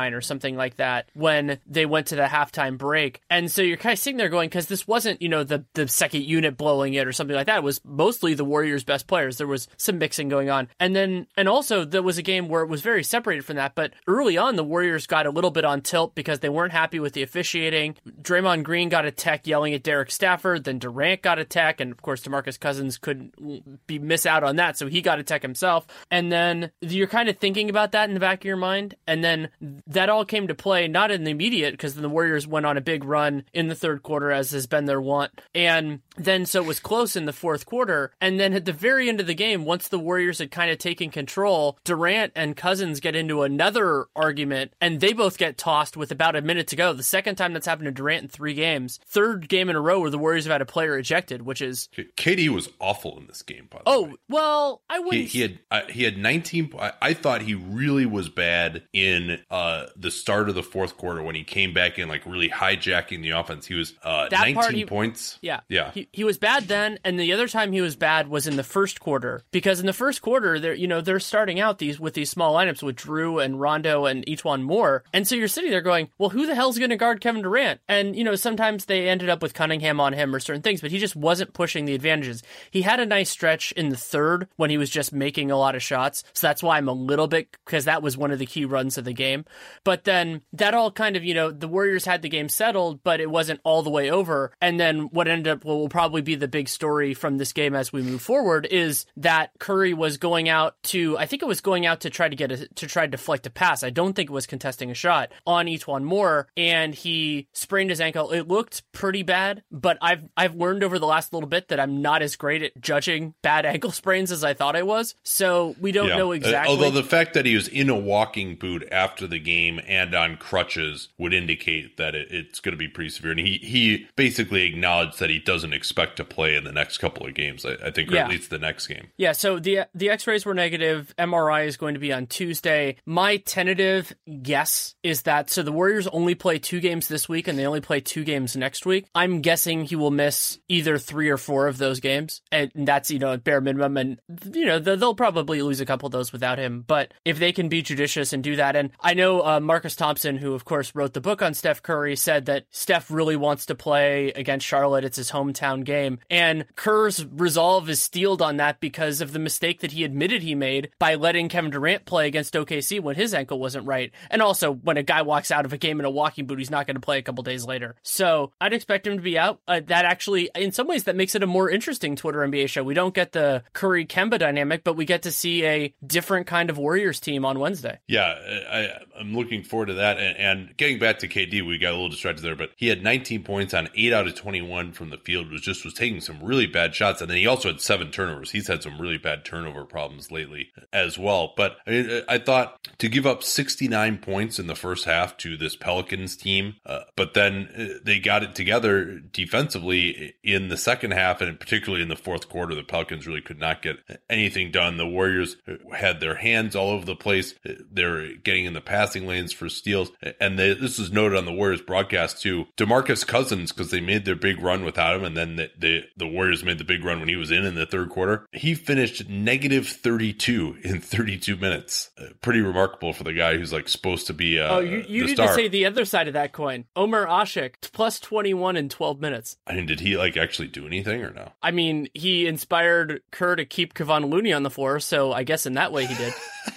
49 0.00 0.14
or 0.14 0.20
something 0.20 0.56
like 0.56 0.76
that 0.76 1.08
when 1.14 1.58
they 1.66 1.86
went 1.86 2.08
to 2.08 2.16
the 2.16 2.22
halftime 2.22 2.76
break. 2.76 3.20
And 3.30 3.50
so 3.50 3.60
so 3.60 3.64
you're 3.64 3.76
kind 3.76 3.92
of 3.92 3.98
sitting 3.98 4.16
there 4.16 4.30
going, 4.30 4.48
because 4.48 4.68
this 4.68 4.88
wasn't, 4.88 5.20
you 5.20 5.28
know, 5.28 5.44
the, 5.44 5.66
the 5.74 5.86
second 5.86 6.24
unit 6.24 6.56
blowing 6.56 6.94
it 6.94 7.06
or 7.06 7.12
something 7.12 7.36
like 7.36 7.46
that. 7.46 7.58
It 7.58 7.62
was 7.62 7.78
mostly 7.84 8.32
the 8.32 8.42
Warriors' 8.42 8.84
best 8.84 9.06
players. 9.06 9.36
There 9.36 9.46
was 9.46 9.68
some 9.76 9.98
mixing 9.98 10.30
going 10.30 10.48
on. 10.48 10.68
And 10.80 10.96
then, 10.96 11.26
and 11.36 11.46
also 11.46 11.84
there 11.84 12.02
was 12.02 12.16
a 12.16 12.22
game 12.22 12.48
where 12.48 12.62
it 12.62 12.68
was 12.68 12.80
very 12.80 13.04
separated 13.04 13.44
from 13.44 13.56
that. 13.56 13.74
But 13.74 13.92
early 14.06 14.38
on, 14.38 14.56
the 14.56 14.64
Warriors 14.64 15.06
got 15.06 15.26
a 15.26 15.30
little 15.30 15.50
bit 15.50 15.66
on 15.66 15.82
tilt 15.82 16.14
because 16.14 16.40
they 16.40 16.48
weren't 16.48 16.72
happy 16.72 16.98
with 16.98 17.12
the 17.12 17.22
officiating. 17.22 17.96
Draymond 18.22 18.62
Green 18.62 18.88
got 18.88 19.04
a 19.04 19.10
tech 19.10 19.46
yelling 19.46 19.74
at 19.74 19.82
Derrick 19.82 20.10
Stafford. 20.10 20.64
Then 20.64 20.78
Durant 20.78 21.20
got 21.20 21.38
a 21.38 21.44
tech. 21.44 21.80
And 21.80 21.92
of 21.92 22.00
course, 22.00 22.22
DeMarcus 22.22 22.58
Cousins 22.58 22.96
couldn't 22.96 23.86
be 23.86 23.98
miss 23.98 24.24
out 24.24 24.42
on 24.42 24.56
that. 24.56 24.78
So 24.78 24.86
he 24.86 25.02
got 25.02 25.18
a 25.18 25.22
tech 25.22 25.42
himself. 25.42 25.86
And 26.10 26.32
then 26.32 26.70
you're 26.80 27.08
kind 27.08 27.28
of 27.28 27.36
thinking 27.36 27.68
about 27.68 27.92
that 27.92 28.08
in 28.08 28.14
the 28.14 28.20
back 28.20 28.40
of 28.40 28.46
your 28.46 28.56
mind. 28.56 28.94
And 29.06 29.22
then 29.22 29.50
that 29.90 30.08
all 30.08 30.24
came 30.24 30.48
to 30.48 30.54
play, 30.54 30.88
not 30.88 31.10
in 31.10 31.24
the 31.24 31.30
immediate, 31.30 31.72
because 31.72 31.94
then 31.94 32.02
the 32.02 32.08
Warriors 32.08 32.46
went 32.46 32.66
on 32.66 32.76
a 32.76 32.80
big 32.80 33.04
run 33.04 33.44
in 33.52 33.68
the 33.68 33.74
third 33.74 34.02
quarter, 34.02 34.30
as 34.30 34.50
has 34.52 34.66
been 34.66 34.86
their 34.86 35.00
want. 35.00 35.40
And 35.54 36.00
then 36.16 36.46
so 36.46 36.62
it 36.62 36.66
was 36.66 36.80
close 36.80 37.16
in 37.16 37.24
the 37.24 37.32
fourth 37.32 37.66
quarter. 37.66 38.12
And 38.20 38.38
then 38.38 38.54
at 38.54 38.64
the 38.64 38.72
very 38.72 39.08
end 39.08 39.20
of 39.20 39.26
the 39.26 39.34
game, 39.34 39.64
once 39.64 39.88
the 39.88 39.98
Warriors 39.98 40.38
had 40.38 40.50
kind 40.50 40.70
of 40.70 40.78
taken 40.78 41.10
control, 41.10 41.78
Durant 41.84 42.32
and 42.36 42.56
Cousins 42.56 43.00
get 43.00 43.16
into 43.16 43.42
another 43.42 44.06
argument 44.14 44.72
and 44.80 45.00
they 45.00 45.12
both 45.12 45.38
get 45.38 45.58
tossed 45.58 45.96
with 45.96 46.12
about 46.12 46.36
a 46.36 46.42
minute 46.42 46.68
to 46.68 46.76
go. 46.76 46.92
The 46.92 47.02
second 47.02 47.36
time 47.36 47.52
that's 47.52 47.66
happened 47.66 47.86
to 47.86 47.92
Durant 47.92 48.22
in 48.22 48.28
three 48.28 48.54
games. 48.54 49.00
Third 49.06 49.48
game 49.48 49.68
in 49.68 49.76
a 49.76 49.80
row 49.80 50.00
where 50.00 50.10
the 50.10 50.18
Warriors 50.18 50.44
have 50.44 50.52
had 50.52 50.62
a 50.62 50.66
player 50.66 50.96
ejected, 50.98 51.42
which 51.42 51.60
is 51.60 51.88
KD 52.16 52.48
was 52.50 52.68
awful 52.78 53.18
in 53.18 53.26
this 53.26 53.42
game. 53.42 53.68
By 53.70 53.78
the 53.78 53.84
oh 53.86 54.02
way. 54.02 54.14
well, 54.28 54.82
I 54.88 54.98
wouldn't. 55.00 55.28
He, 55.28 55.38
he 55.38 55.40
had 55.40 55.58
uh, 55.70 55.80
he 55.88 56.04
had 56.04 56.18
19. 56.18 56.74
I, 56.78 56.92
I 57.00 57.14
thought 57.14 57.42
he 57.42 57.54
really 57.54 58.06
was 58.06 58.28
bad 58.28 58.82
in 58.92 59.38
uh, 59.50 59.69
the 59.96 60.10
start 60.10 60.48
of 60.48 60.54
the 60.54 60.62
fourth 60.62 60.96
quarter 60.96 61.22
when 61.22 61.34
he 61.34 61.44
came 61.44 61.72
back 61.74 61.98
in, 61.98 62.08
like 62.08 62.24
really 62.26 62.48
hijacking 62.48 63.22
the 63.22 63.30
offense. 63.30 63.66
He 63.66 63.74
was 63.74 63.94
uh, 64.02 64.28
That 64.28 64.40
19 64.40 64.54
part 64.54 64.74
he- 64.74 64.84
points. 64.84 65.38
Yeah. 65.42 65.60
Yeah. 65.68 65.90
He, 65.92 66.08
he 66.12 66.24
was 66.24 66.38
bad 66.38 66.64
then, 66.68 66.98
and 67.04 67.18
the 67.18 67.32
other 67.32 67.48
time 67.48 67.72
he 67.72 67.80
was 67.80 67.96
bad 67.96 68.28
was 68.28 68.46
in 68.46 68.56
the 68.56 68.62
first 68.64 69.00
quarter. 69.00 69.42
Because 69.50 69.80
in 69.80 69.86
the 69.86 69.92
first 69.92 70.22
quarter, 70.22 70.58
they're 70.58 70.74
you 70.74 70.86
know, 70.88 71.00
they're 71.00 71.20
starting 71.20 71.60
out 71.60 71.78
these 71.78 71.98
with 72.00 72.14
these 72.14 72.30
small 72.30 72.54
lineups 72.54 72.82
with 72.82 72.96
Jrue 72.96 73.44
and 73.44 73.60
Rondo 73.60 74.06
and 74.06 74.24
E'Twaun 74.26 74.62
Moore. 74.62 75.04
And 75.12 75.26
so 75.26 75.34
you're 75.34 75.48
sitting 75.48 75.70
there 75.70 75.80
going, 75.80 76.08
Well, 76.18 76.30
who 76.30 76.46
the 76.46 76.54
hell's 76.54 76.78
gonna 76.78 76.96
guard 76.96 77.20
Kevin 77.20 77.42
Durant? 77.42 77.80
And, 77.88 78.14
you 78.16 78.24
know, 78.24 78.34
sometimes 78.34 78.84
they 78.86 79.08
ended 79.08 79.28
up 79.28 79.42
with 79.42 79.54
Cunningham 79.54 80.00
on 80.00 80.12
him 80.12 80.34
or 80.34 80.40
certain 80.40 80.62
things, 80.62 80.80
but 80.80 80.90
he 80.90 80.98
just 80.98 81.16
wasn't 81.16 81.52
pushing 81.54 81.84
the 81.84 81.94
advantages. 81.94 82.42
He 82.70 82.82
had 82.82 83.00
a 83.00 83.06
nice 83.06 83.30
stretch 83.30 83.72
in 83.72 83.88
the 83.90 83.96
third 83.96 84.48
when 84.56 84.70
he 84.70 84.78
was 84.78 84.90
just 84.90 85.12
making 85.12 85.50
a 85.50 85.56
lot 85.58 85.74
of 85.74 85.82
shots. 85.82 86.24
So 86.32 86.46
that's 86.46 86.62
why 86.62 86.76
I'm 86.78 86.88
a 86.88 86.92
little 86.92 87.26
bit 87.28 87.48
because 87.64 87.84
that 87.84 88.02
was 88.02 88.16
one 88.16 88.30
of 88.30 88.38
the 88.38 88.46
key 88.46 88.64
runs 88.64 88.96
of 88.98 89.04
the 89.04 89.12
game. 89.12 89.44
But 89.84 90.04
then 90.04 90.42
that 90.52 90.74
all 90.74 90.90
kind 90.90 91.16
of, 91.16 91.24
you 91.24 91.34
know, 91.34 91.50
the 91.50 91.68
Warriors 91.68 92.04
had 92.04 92.22
the 92.22 92.28
game 92.28 92.48
settled, 92.48 93.02
but 93.02 93.20
it 93.20 93.30
wasn't 93.30 93.60
all 93.64 93.82
the 93.82 93.90
way 93.90 94.10
over. 94.10 94.52
And 94.60 94.78
then 94.78 95.02
what 95.10 95.28
ended 95.28 95.48
up, 95.52 95.64
what 95.64 95.76
will 95.76 95.88
probably 95.88 96.22
be 96.22 96.34
the 96.34 96.48
big 96.48 96.68
story 96.68 97.14
from 97.14 97.38
this 97.38 97.52
game 97.52 97.74
as 97.74 97.92
we 97.92 98.02
move 98.02 98.22
forward 98.22 98.66
is 98.70 99.06
that 99.16 99.50
Curry 99.58 99.94
was 99.94 100.16
going 100.18 100.48
out 100.48 100.76
to, 100.84 101.16
I 101.18 101.26
think 101.26 101.42
it 101.42 101.46
was 101.46 101.60
going 101.60 101.86
out 101.86 102.00
to 102.00 102.10
try 102.10 102.28
to 102.28 102.36
get 102.36 102.52
a, 102.52 102.66
to 102.74 102.86
try 102.86 103.04
to 103.06 103.10
deflect 103.10 103.46
a 103.46 103.50
pass. 103.50 103.82
I 103.82 103.90
don't 103.90 104.14
think 104.14 104.30
it 104.30 104.32
was 104.32 104.46
contesting 104.46 104.90
a 104.90 104.94
shot 104.94 105.32
on 105.46 105.66
E'Twaun 105.66 106.04
Moore. 106.04 106.46
And 106.56 106.94
he 106.94 107.48
sprained 107.52 107.90
his 107.90 108.00
ankle. 108.00 108.30
It 108.32 108.48
looked 108.48 108.82
pretty 108.92 109.22
bad, 109.22 109.62
but 109.70 109.98
I've, 110.00 110.24
I've 110.36 110.54
learned 110.54 110.82
over 110.84 110.98
the 110.98 111.06
last 111.06 111.32
little 111.32 111.48
bit 111.48 111.68
that 111.68 111.80
I'm 111.80 112.02
not 112.02 112.22
as 112.22 112.36
great 112.36 112.62
at 112.62 112.80
judging 112.80 113.34
bad 113.42 113.66
ankle 113.66 113.90
sprains 113.90 114.30
as 114.32 114.44
I 114.44 114.54
thought 114.54 114.76
I 114.76 114.82
was. 114.82 115.14
So 115.22 115.74
we 115.80 115.92
don't 115.92 116.08
Yeah. 116.08 116.16
know 116.16 116.30
Uh, 116.32 116.36
exactly. 116.36 116.74
although 116.74 116.90
the 116.90 117.02
fact 117.02 117.34
that 117.34 117.46
he 117.46 117.54
was 117.54 117.68
in 117.68 117.88
a 117.90 117.98
walking 117.98 118.54
boot 118.56 118.86
after 118.92 119.26
the 119.26 119.38
game 119.50 119.80
and 119.86 120.14
on 120.14 120.36
crutches 120.36 121.08
would 121.18 121.34
indicate 121.34 121.96
that 121.96 122.14
it, 122.14 122.28
it's 122.30 122.60
going 122.60 122.72
to 122.72 122.78
be 122.78 122.88
pretty 122.88 123.10
severe. 123.10 123.32
And 123.32 123.40
he, 123.40 123.58
he 123.58 124.06
basically 124.16 124.64
acknowledged 124.64 125.18
that 125.18 125.30
he 125.30 125.38
doesn't 125.38 125.72
expect 125.72 126.16
to 126.16 126.24
play 126.24 126.54
in 126.56 126.64
the 126.64 126.72
next 126.72 126.98
couple 126.98 127.26
of 127.26 127.34
games, 127.34 127.64
I, 127.64 127.72
I 127.86 127.90
think, 127.90 128.10
or 128.10 128.14
Yeah. 128.14 128.24
at 128.24 128.30
least 128.30 128.50
the 128.50 128.58
next 128.58 128.86
game. 128.86 129.08
Yeah, 129.16 129.32
so 129.32 129.58
the 129.58 129.86
the 129.94 130.10
X-rays 130.10 130.44
were 130.46 130.54
negative. 130.54 131.14
MRI 131.18 131.66
is 131.66 131.76
going 131.76 131.94
to 131.94 132.00
be 132.00 132.12
on 132.12 132.26
Tuesday. 132.26 132.96
My 133.06 133.38
tentative 133.38 134.12
guess 134.42 134.94
is 135.02 135.22
that 135.22 135.50
so 135.50 135.62
the 135.62 135.72
Warriors 135.72 136.06
only 136.08 136.34
play 136.34 136.58
two 136.58 136.80
games 136.80 137.08
this 137.08 137.28
week 137.28 137.48
and 137.48 137.58
they 137.58 137.66
only 137.66 137.80
play 137.80 138.00
two 138.00 138.24
games 138.24 138.56
next 138.56 138.86
week. 138.86 139.06
I'm 139.14 139.40
guessing 139.40 139.84
he 139.84 139.96
will 139.96 140.10
miss 140.10 140.58
either 140.68 140.98
three 140.98 141.28
or 141.28 141.36
four 141.36 141.66
of 141.66 141.78
those 141.78 142.00
games, 142.00 142.40
and 142.52 142.70
that's 142.74 143.10
you 143.10 143.18
know 143.18 143.32
at 143.32 143.44
bare 143.44 143.60
minimum. 143.60 143.96
And 143.96 144.20
you 144.54 144.66
know 144.66 144.78
they'll 144.78 145.14
probably 145.14 145.62
lose 145.62 145.80
a 145.80 145.86
couple 145.86 146.06
of 146.06 146.12
those 146.12 146.32
without 146.32 146.58
him. 146.58 146.84
But 146.86 147.12
if 147.24 147.38
they 147.38 147.52
can 147.52 147.68
be 147.68 147.82
judicious 147.82 148.32
and 148.32 148.42
do 148.44 148.56
that, 148.56 148.76
and 148.76 148.90
I 149.00 149.14
know 149.14 149.39
uh, 149.44 149.60
Marcus 149.60 149.96
Thompson, 149.96 150.36
who 150.36 150.54
of 150.54 150.64
course 150.64 150.94
wrote 150.94 151.14
the 151.14 151.20
book 151.20 151.42
on 151.42 151.54
Steph 151.54 151.82
Curry, 151.82 152.16
said 152.16 152.46
that 152.46 152.66
Steph 152.70 153.10
really 153.10 153.36
wants 153.36 153.66
to 153.66 153.74
play 153.74 154.32
against 154.32 154.66
Charlotte. 154.66 155.04
It's 155.04 155.16
his 155.16 155.30
hometown 155.30 155.84
game, 155.84 156.18
and 156.28 156.64
Kerr's 156.76 157.24
resolve 157.26 157.88
is 157.88 158.02
steeled 158.02 158.42
on 158.42 158.56
that 158.58 158.80
because 158.80 159.20
of 159.20 159.32
the 159.32 159.38
mistake 159.38 159.80
that 159.80 159.92
he 159.92 160.04
admitted 160.04 160.42
he 160.42 160.54
made 160.54 160.90
by 160.98 161.14
letting 161.14 161.48
Kevin 161.48 161.70
Durant 161.70 162.04
play 162.04 162.26
against 162.26 162.54
OKC 162.54 163.00
when 163.00 163.16
his 163.16 163.34
ankle 163.34 163.58
wasn't 163.58 163.86
right, 163.86 164.12
and 164.30 164.42
also 164.42 164.72
when 164.72 164.96
a 164.96 165.02
guy 165.02 165.22
walks 165.22 165.50
out 165.50 165.64
of 165.64 165.72
a 165.72 165.78
game 165.78 165.98
in 166.00 166.06
a 166.06 166.10
walking 166.10 166.46
boot, 166.46 166.58
he's 166.58 166.70
not 166.70 166.86
going 166.86 166.96
to 166.96 167.00
play 167.00 167.18
a 167.18 167.22
couple 167.22 167.42
days 167.42 167.64
later. 167.64 167.96
So 168.02 168.52
I'd 168.60 168.72
expect 168.72 169.06
him 169.06 169.16
to 169.16 169.22
be 169.22 169.38
out. 169.38 169.60
Uh, 169.66 169.80
that 169.86 170.04
actually, 170.04 170.50
in 170.54 170.72
some 170.72 170.86
ways, 170.86 171.04
that 171.04 171.16
makes 171.16 171.34
it 171.34 171.42
a 171.42 171.46
more 171.46 171.70
interesting 171.70 172.16
Twitter 172.16 172.40
NBA 172.40 172.68
show. 172.68 172.82
We 172.82 172.94
don't 172.94 173.14
get 173.14 173.32
the 173.32 173.62
Curry 173.72 174.06
Kemba 174.06 174.38
dynamic, 174.38 174.84
but 174.84 174.96
we 174.96 175.04
get 175.04 175.22
to 175.22 175.32
see 175.32 175.64
a 175.64 175.94
different 176.04 176.46
kind 176.46 176.70
of 176.70 176.78
Warriors 176.78 177.20
team 177.20 177.44
on 177.44 177.58
Wednesday. 177.58 177.98
Yeah, 178.06 178.34
I, 178.70 179.22
Looking 179.32 179.62
forward 179.62 179.86
to 179.86 179.94
that. 179.94 180.18
And, 180.18 180.36
and 180.36 180.76
getting 180.76 180.98
back 180.98 181.18
to 181.20 181.28
KD, 181.28 181.66
we 181.66 181.78
got 181.78 181.90
a 181.90 181.92
little 181.92 182.08
distracted 182.08 182.42
there, 182.42 182.56
but 182.56 182.70
he 182.76 182.88
had 182.88 183.02
19 183.02 183.42
points 183.42 183.74
on 183.74 183.88
eight 183.94 184.12
out 184.12 184.26
of 184.26 184.34
21 184.34 184.92
from 184.92 185.10
the 185.10 185.18
field. 185.18 185.50
Was 185.50 185.62
just 185.62 185.84
was 185.84 185.94
taking 185.94 186.20
some 186.20 186.42
really 186.42 186.66
bad 186.66 186.94
shots, 186.94 187.20
and 187.20 187.30
then 187.30 187.38
he 187.38 187.46
also 187.46 187.68
had 187.68 187.80
seven 187.80 188.10
turnovers. 188.10 188.50
He's 188.50 188.68
had 188.68 188.82
some 188.82 189.00
really 189.00 189.18
bad 189.18 189.44
turnover 189.44 189.84
problems 189.84 190.30
lately 190.30 190.70
as 190.92 191.18
well. 191.18 191.54
But 191.56 191.76
I, 191.86 191.90
mean, 191.90 192.22
I 192.28 192.38
thought 192.38 192.78
to 192.98 193.08
give 193.08 193.26
up 193.26 193.42
69 193.42 194.18
points 194.18 194.58
in 194.58 194.66
the 194.66 194.74
first 194.74 195.04
half 195.04 195.36
to 195.38 195.56
this 195.56 195.76
Pelicans 195.76 196.36
team, 196.36 196.76
uh, 196.86 197.00
but 197.16 197.34
then 197.34 197.68
uh, 197.76 197.98
they 198.04 198.18
got 198.18 198.42
it 198.42 198.54
together 198.54 199.20
defensively 199.32 200.34
in 200.42 200.68
the 200.68 200.76
second 200.76 201.12
half, 201.12 201.40
and 201.40 201.58
particularly 201.58 202.02
in 202.02 202.08
the 202.08 202.16
fourth 202.16 202.48
quarter. 202.48 202.74
The 202.74 202.82
Pelicans 202.82 203.26
really 203.26 203.40
could 203.40 203.58
not 203.58 203.82
get 203.82 203.96
anything 204.28 204.70
done. 204.70 204.96
The 204.96 205.06
Warriors 205.06 205.56
had 205.92 206.20
their 206.20 206.36
hands 206.36 206.76
all 206.76 206.90
over 206.90 207.04
the 207.04 207.16
place. 207.16 207.54
They're 207.64 208.34
getting 208.36 208.64
in 208.64 208.72
the 208.72 208.80
passing 208.80 209.19
lanes 209.26 209.52
for 209.52 209.68
steals, 209.68 210.10
and 210.40 210.58
they, 210.58 210.74
this 210.74 210.98
is 210.98 211.12
noted 211.12 211.38
on 211.38 211.44
the 211.44 211.52
Warriors 211.52 211.80
broadcast 211.82 212.40
too. 212.42 212.66
Demarcus 212.76 213.26
Cousins, 213.26 213.72
because 213.72 213.90
they 213.90 214.00
made 214.00 214.24
their 214.24 214.34
big 214.36 214.60
run 214.60 214.84
without 214.84 215.16
him, 215.16 215.24
and 215.24 215.36
then 215.36 215.56
the, 215.56 215.70
the 215.78 216.02
the 216.16 216.26
Warriors 216.26 216.64
made 216.64 216.78
the 216.78 216.84
big 216.84 217.04
run 217.04 217.20
when 217.20 217.28
he 217.28 217.36
was 217.36 217.50
in 217.50 217.64
in 217.64 217.74
the 217.74 217.86
third 217.86 218.10
quarter. 218.10 218.46
He 218.52 218.74
finished 218.74 219.28
negative 219.28 219.86
32 219.86 220.78
in 220.84 221.00
32 221.00 221.56
minutes. 221.56 222.10
Uh, 222.18 222.26
pretty 222.40 222.60
remarkable 222.60 223.12
for 223.12 223.24
the 223.24 223.32
guy 223.32 223.56
who's 223.56 223.72
like 223.72 223.88
supposed 223.88 224.26
to 224.28 224.32
be 224.34 224.58
uh, 224.58 224.76
Oh, 224.76 224.80
you, 224.80 225.04
you 225.08 225.26
need 225.26 225.34
star. 225.34 225.48
to 225.48 225.54
say 225.54 225.68
the 225.68 225.86
other 225.86 226.04
side 226.04 226.28
of 226.28 226.34
that 226.34 226.52
coin. 226.52 226.84
Omer 226.96 227.26
Asik, 227.26 227.74
plus 227.92 228.18
21 228.20 228.76
in 228.76 228.88
12 228.88 229.20
minutes. 229.20 229.56
I 229.66 229.74
mean, 229.74 229.86
did 229.86 230.00
he 230.00 230.16
like 230.16 230.36
actually 230.36 230.68
do 230.68 230.86
anything 230.86 231.22
or 231.22 231.30
no? 231.32 231.50
I 231.62 231.70
mean, 231.70 232.08
he 232.14 232.46
inspired 232.46 233.20
Kerr 233.30 233.56
to 233.56 233.64
keep 233.64 233.94
Kevon 233.94 234.30
Looney 234.30 234.52
on 234.52 234.62
the 234.62 234.70
floor, 234.70 235.00
so 235.00 235.32
I 235.32 235.42
guess 235.44 235.66
in 235.66 235.74
that 235.74 235.92
way 235.92 236.06
he 236.06 236.14
did. 236.14 236.32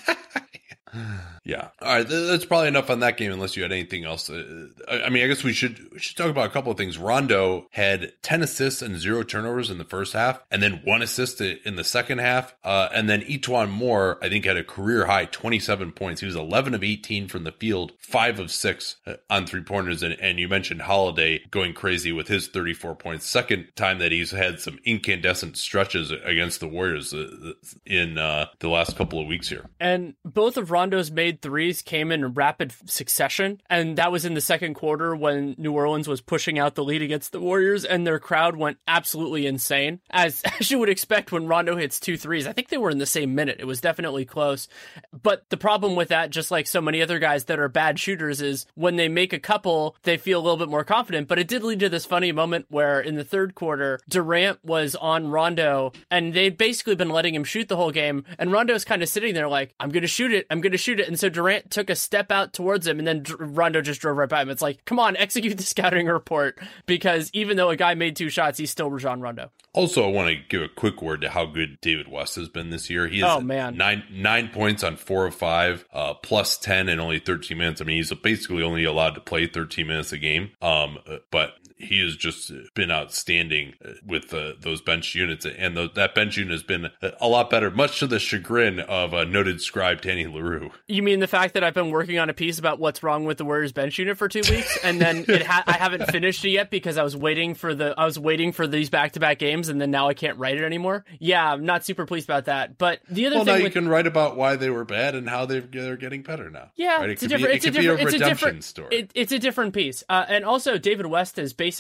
Yeah. 1.46 1.70
All 1.82 1.98
right. 1.98 2.08
That's 2.08 2.46
probably 2.46 2.70
enough 2.70 2.90
on 2.90 3.02
that 3.02 3.18
game, 3.18 3.32
unless 3.32 3.58
you 3.58 3.64
had 3.64 3.74
anything 3.74 4.06
else. 4.06 4.30
Uh, 4.30 4.68
I 4.90 5.02
I 5.04 5.10
mean, 5.10 5.26
I 5.26 5.28
guess 5.28 5.44
we 5.44 5.52
should 5.52 5.92
we 5.92 6.00
should 6.00 6.16
talk 6.16 6.30
about 6.30 6.46
a 6.46 6.50
couple 6.52 6.72
of 6.72 6.78
things. 6.78 6.98
Rondo 6.98 7.68
had 7.72 8.14
ten 8.22 8.42
assists 8.42 8.82
and 8.82 8.98
zero 8.98 9.24
turnovers 9.24 9.70
in 9.70 9.78
the 9.78 9.84
first 9.84 10.14
half, 10.14 10.42
and 10.50 10.64
then 10.64 10.80
one 10.86 11.02
assist 11.02 11.42
in 11.42 11.76
the 11.76 11.84
second 11.84 12.20
half. 12.20 12.56
Uh, 12.64 12.88
and 12.94 13.10
then 13.10 13.24
E'Twaun 13.24 13.70
Moore, 13.70 14.20
I 14.22 14.30
think, 14.30 14.46
had 14.46 14.56
a 14.56 14.64
career 14.64 15.06
high 15.06 15.26
twenty 15.26 15.60
seven 15.60 15.92
points. 15.92 16.22
He 16.22 16.28
was 16.28 16.36
eleven 16.38 16.74
of 16.74 16.82
eighteen 16.82 17.28
from 17.28 17.44
the 17.44 17.52
field, 17.52 17.92
five 18.00 18.40
of 18.40 18.50
six 18.50 18.96
uh, 19.06 19.16
on 19.30 19.46
three 19.46 19.64
pointers. 19.64 20.02
And, 20.02 20.14
and 20.22 20.40
you 20.40 20.48
mentioned 20.48 20.84
Holiday 20.84 21.42
going 21.52 21.74
crazy 21.74 22.14
with 22.14 22.30
his 22.30 22.48
thirty 22.48 22.74
four 22.74 22.96
points. 22.96 23.28
Second 23.28 23.68
time 23.76 24.00
that 24.00 24.14
he's 24.14 24.32
had 24.32 24.62
some 24.62 24.80
incandescent 24.86 25.58
stretches 25.58 26.10
against 26.10 26.62
the 26.62 26.70
Warriors 26.70 27.14
uh, 27.14 27.52
in 27.86 28.18
uh, 28.18 28.46
the 28.60 28.70
last 28.70 28.96
couple 28.96 29.20
of 29.20 29.28
weeks 29.28 29.50
here. 29.50 29.66
And 29.82 30.14
both 30.24 30.56
of 30.56 30.72
Rondo's 30.72 31.12
made 31.12 31.33
threes 31.42 31.82
came 31.82 32.12
in 32.12 32.34
rapid 32.34 32.74
succession. 32.86 33.62
And 33.70 33.98
that 33.98 34.12
was 34.12 34.26
in 34.26 34.34
the 34.34 34.42
second 34.42 34.74
quarter 34.76 35.16
when 35.16 35.56
New 35.58 35.74
Orleans 35.74 36.08
was 36.08 36.22
pushing 36.22 36.60
out 36.60 36.76
the 36.76 36.84
lead 36.84 37.02
against 37.02 37.32
the 37.32 37.40
Warriors, 37.40 37.86
and 37.86 38.06
their 38.06 38.20
crowd 38.20 38.56
went 38.56 38.78
absolutely 38.88 39.46
insane. 39.46 40.00
As, 40.10 40.42
as 40.60 40.72
you 40.72 40.80
would 40.80 40.90
expect 40.90 41.32
when 41.32 41.48
Rondo 41.48 41.76
hits 41.76 42.00
two 42.00 42.18
threes. 42.18 42.48
I 42.48 42.54
think 42.54 42.70
they 42.70 42.78
were 42.78 42.90
in 42.90 42.98
the 42.98 43.06
same 43.06 43.36
minute. 43.36 43.58
It 43.60 43.66
was 43.66 43.82
definitely 43.82 44.26
close. 44.26 44.68
But 45.12 45.50
the 45.50 45.58
problem 45.58 45.96
with 45.96 46.10
that, 46.10 46.30
just 46.30 46.52
like 46.52 46.68
so 46.68 46.82
many 46.82 47.02
other 47.02 47.20
guys 47.20 47.46
that 47.46 47.60
are 47.60 47.70
bad 47.70 48.00
shooters, 48.00 48.42
is 48.42 48.66
when 48.76 48.96
they 48.96 49.08
make 49.08 49.34
a 49.34 49.40
couple, 49.40 49.96
they 50.04 50.18
feel 50.18 50.40
a 50.40 50.44
little 50.44 50.58
bit 50.58 50.70
more 50.70 50.84
confident. 50.84 51.28
But 51.28 51.40
it 51.40 51.48
did 51.48 51.64
lead 51.64 51.80
to 51.82 51.90
this 51.90 52.06
funny 52.06 52.32
moment 52.32 52.66
where 52.70 53.00
in 53.00 53.16
the 53.16 53.24
third 53.24 53.56
quarter, 53.56 54.00
Durant 54.10 54.64
was 54.64 54.96
on 54.96 55.30
Rondo, 55.30 55.92
and 56.10 56.34
they'd 56.34 56.58
basically 56.58 56.96
been 56.96 57.10
letting 57.10 57.36
him 57.36 57.44
shoot 57.44 57.68
the 57.68 57.76
whole 57.76 57.92
game. 57.92 58.26
And 58.38 58.52
Rondo's 58.52 58.86
kind 58.86 59.02
of 59.02 59.10
sitting 59.10 59.34
there 59.34 59.48
like, 59.48 59.74
I'm 59.80 59.90
going 59.90 60.02
to 60.02 60.08
shoot 60.08 60.34
it. 60.34 60.46
I'm 60.50 60.62
going 60.62 60.72
to 60.72 60.78
shoot 60.78 61.00
it. 61.00 61.08
And 61.08 61.20
so 61.24 61.30
Durant 61.30 61.72
took 61.72 61.90
a 61.90 61.96
step 61.96 62.34
out 62.34 62.52
towards 62.52 62.86
him, 62.86 63.00
and 63.00 63.08
then 63.08 63.24
Rondo 63.40 63.80
just 63.80 64.02
drove 64.02 64.18
right 64.18 64.28
by 64.28 64.42
him. 64.42 64.50
It's 64.50 64.62
like, 64.62 64.84
come 64.84 65.00
on, 65.00 65.16
execute 65.24 65.56
the 65.56 65.64
scouting 65.64 66.08
report 66.08 66.60
because 66.86 67.30
even 67.32 67.56
though 67.56 67.70
a 67.70 67.78
guy 67.78 67.94
made 67.94 68.18
two 68.18 68.28
shots, 68.28 68.60
he's 68.60 68.70
still 68.70 68.92
Rajon 68.92 69.22
Rondo. 69.22 69.50
Also, 69.72 70.04
I 70.04 70.12
want 70.12 70.28
to 70.28 70.36
give 70.50 70.62
a 70.62 70.68
quick 70.68 71.02
word 71.02 71.22
to 71.22 71.30
how 71.30 71.46
good 71.46 71.80
David 71.80 72.10
West 72.10 72.36
has 72.36 72.50
been 72.50 72.72
this 72.72 72.90
year. 72.90 73.08
He 73.08 73.22
has 73.22 73.38
oh, 73.38 73.40
man. 73.40 73.78
nine 73.78 74.04
nine 74.12 74.50
points 74.50 74.84
on 74.84 74.98
four 74.98 75.26
of 75.26 75.34
five, 75.34 75.86
uh, 75.94 76.14
plus 76.16 76.58
ten 76.58 76.90
in 76.90 77.00
only 77.00 77.20
thirteen 77.20 77.58
minutes. 77.58 77.80
I 77.80 77.86
mean, 77.86 77.96
he's 77.96 78.14
basically 78.16 78.62
only 78.62 78.84
allowed 78.84 79.16
to 79.16 79.22
play 79.22 79.48
thirteen 79.48 79.88
minutes 79.88 80.12
a 80.12 80.18
game. 80.18 80.52
Um, 80.62 81.00
but 81.32 81.54
he 81.84 82.02
has 82.02 82.16
just 82.16 82.52
been 82.74 82.92
outstanding 82.92 83.74
with 84.06 84.34
uh, 84.34 84.54
those 84.60 84.82
bench 84.82 85.16
units, 85.16 85.46
and 85.46 85.76
the, 85.78 85.90
that 85.96 86.16
bench 86.16 86.38
unit 86.38 86.52
has 86.52 86.64
been 86.64 86.90
a 87.20 87.28
lot 87.28 87.50
better, 87.50 87.70
much 87.72 88.00
to 88.00 88.08
the 88.08 88.20
chagrin 88.20 88.80
of 88.80 89.14
a 89.14 89.26
noted 89.26 89.62
scribe 89.62 90.02
Danny 90.02 90.26
Leroux. 90.26 90.72
You 90.88 91.04
mean 91.04 91.20
the 91.20 91.28
fact 91.28 91.54
that 91.54 91.64
I've 91.64 91.74
been 91.74 91.92
working 91.92 92.20
on 92.20 92.30
a 92.30 92.34
piece 92.34 92.60
about 92.60 92.80
what's 92.80 93.04
wrong 93.04 93.26
with 93.26 93.38
the 93.38 93.46
Warriors 93.46 93.72
bench 93.72 93.98
unit 93.98 94.18
for 94.18 94.28
two 94.28 94.42
weeks, 94.50 94.78
and 94.84 95.00
then 95.00 95.26
it 95.28 95.44
ha- 95.46 95.64
I 95.68 95.74
haven't 95.74 96.12
finished 96.12 96.44
it 96.46 96.50
yet 96.50 96.70
because 96.70 96.98
I 96.98 97.04
was 97.04 97.16
waiting 97.16 97.56
for 97.56 97.74
the 97.76 97.94
I 97.98 98.06
was 98.06 98.20
waiting 98.20 98.52
for 98.52 98.68
these 98.68 98.90
back 98.90 99.14
to 99.14 99.20
back 99.20 99.40
games, 99.40 99.70
and 99.70 99.80
then 99.80 99.92
now 99.92 100.08
I 100.08 100.14
can't 100.14 100.38
write 100.38 100.58
it 100.58 100.64
anymore. 100.64 101.06
Yeah, 101.20 101.52
I'm 101.52 101.66
not 101.66 101.86
super 101.86 102.06
pleased 102.06 102.28
about 102.28 102.46
that. 102.46 102.78
But 102.78 103.02
the 103.10 103.26
other 103.28 103.38
well, 103.38 103.46
thing 103.46 103.54
now 103.56 103.64
with, 103.64 103.76
you 103.76 103.82
can 103.82 103.90
write 103.90 104.08
about 104.08 104.36
why 104.36 104.56
they 104.56 104.70
were 104.70 104.86
bad 104.86 105.16
and 105.16 105.30
how 105.30 105.46
they're 105.46 105.62
they're 105.62 105.98
getting 105.98 106.22
better 106.22 106.50
now. 106.50 106.70
Yeah, 106.76 106.98
right? 106.98 107.10
it's 107.10 107.24
a 107.24 107.28
different. 107.28 107.52
Be, 107.52 107.56
it's 107.56 107.66
a 107.66 107.72
could 107.72 107.82
different. 107.82 107.98
be 107.98 108.04
a 108.04 108.08
it's 108.08 108.16
a 108.16 108.20
different 108.20 108.64
story. 108.64 108.96
It, 108.96 109.12
it's 109.16 109.32
a 109.32 109.40
different 109.40 109.74
piece, 109.74 110.04
uh, 110.10 110.26
and 110.28 110.46
also 110.46 110.78
David 110.78 111.06
West 111.08 111.38
has 111.38 111.54
basically 111.54 111.73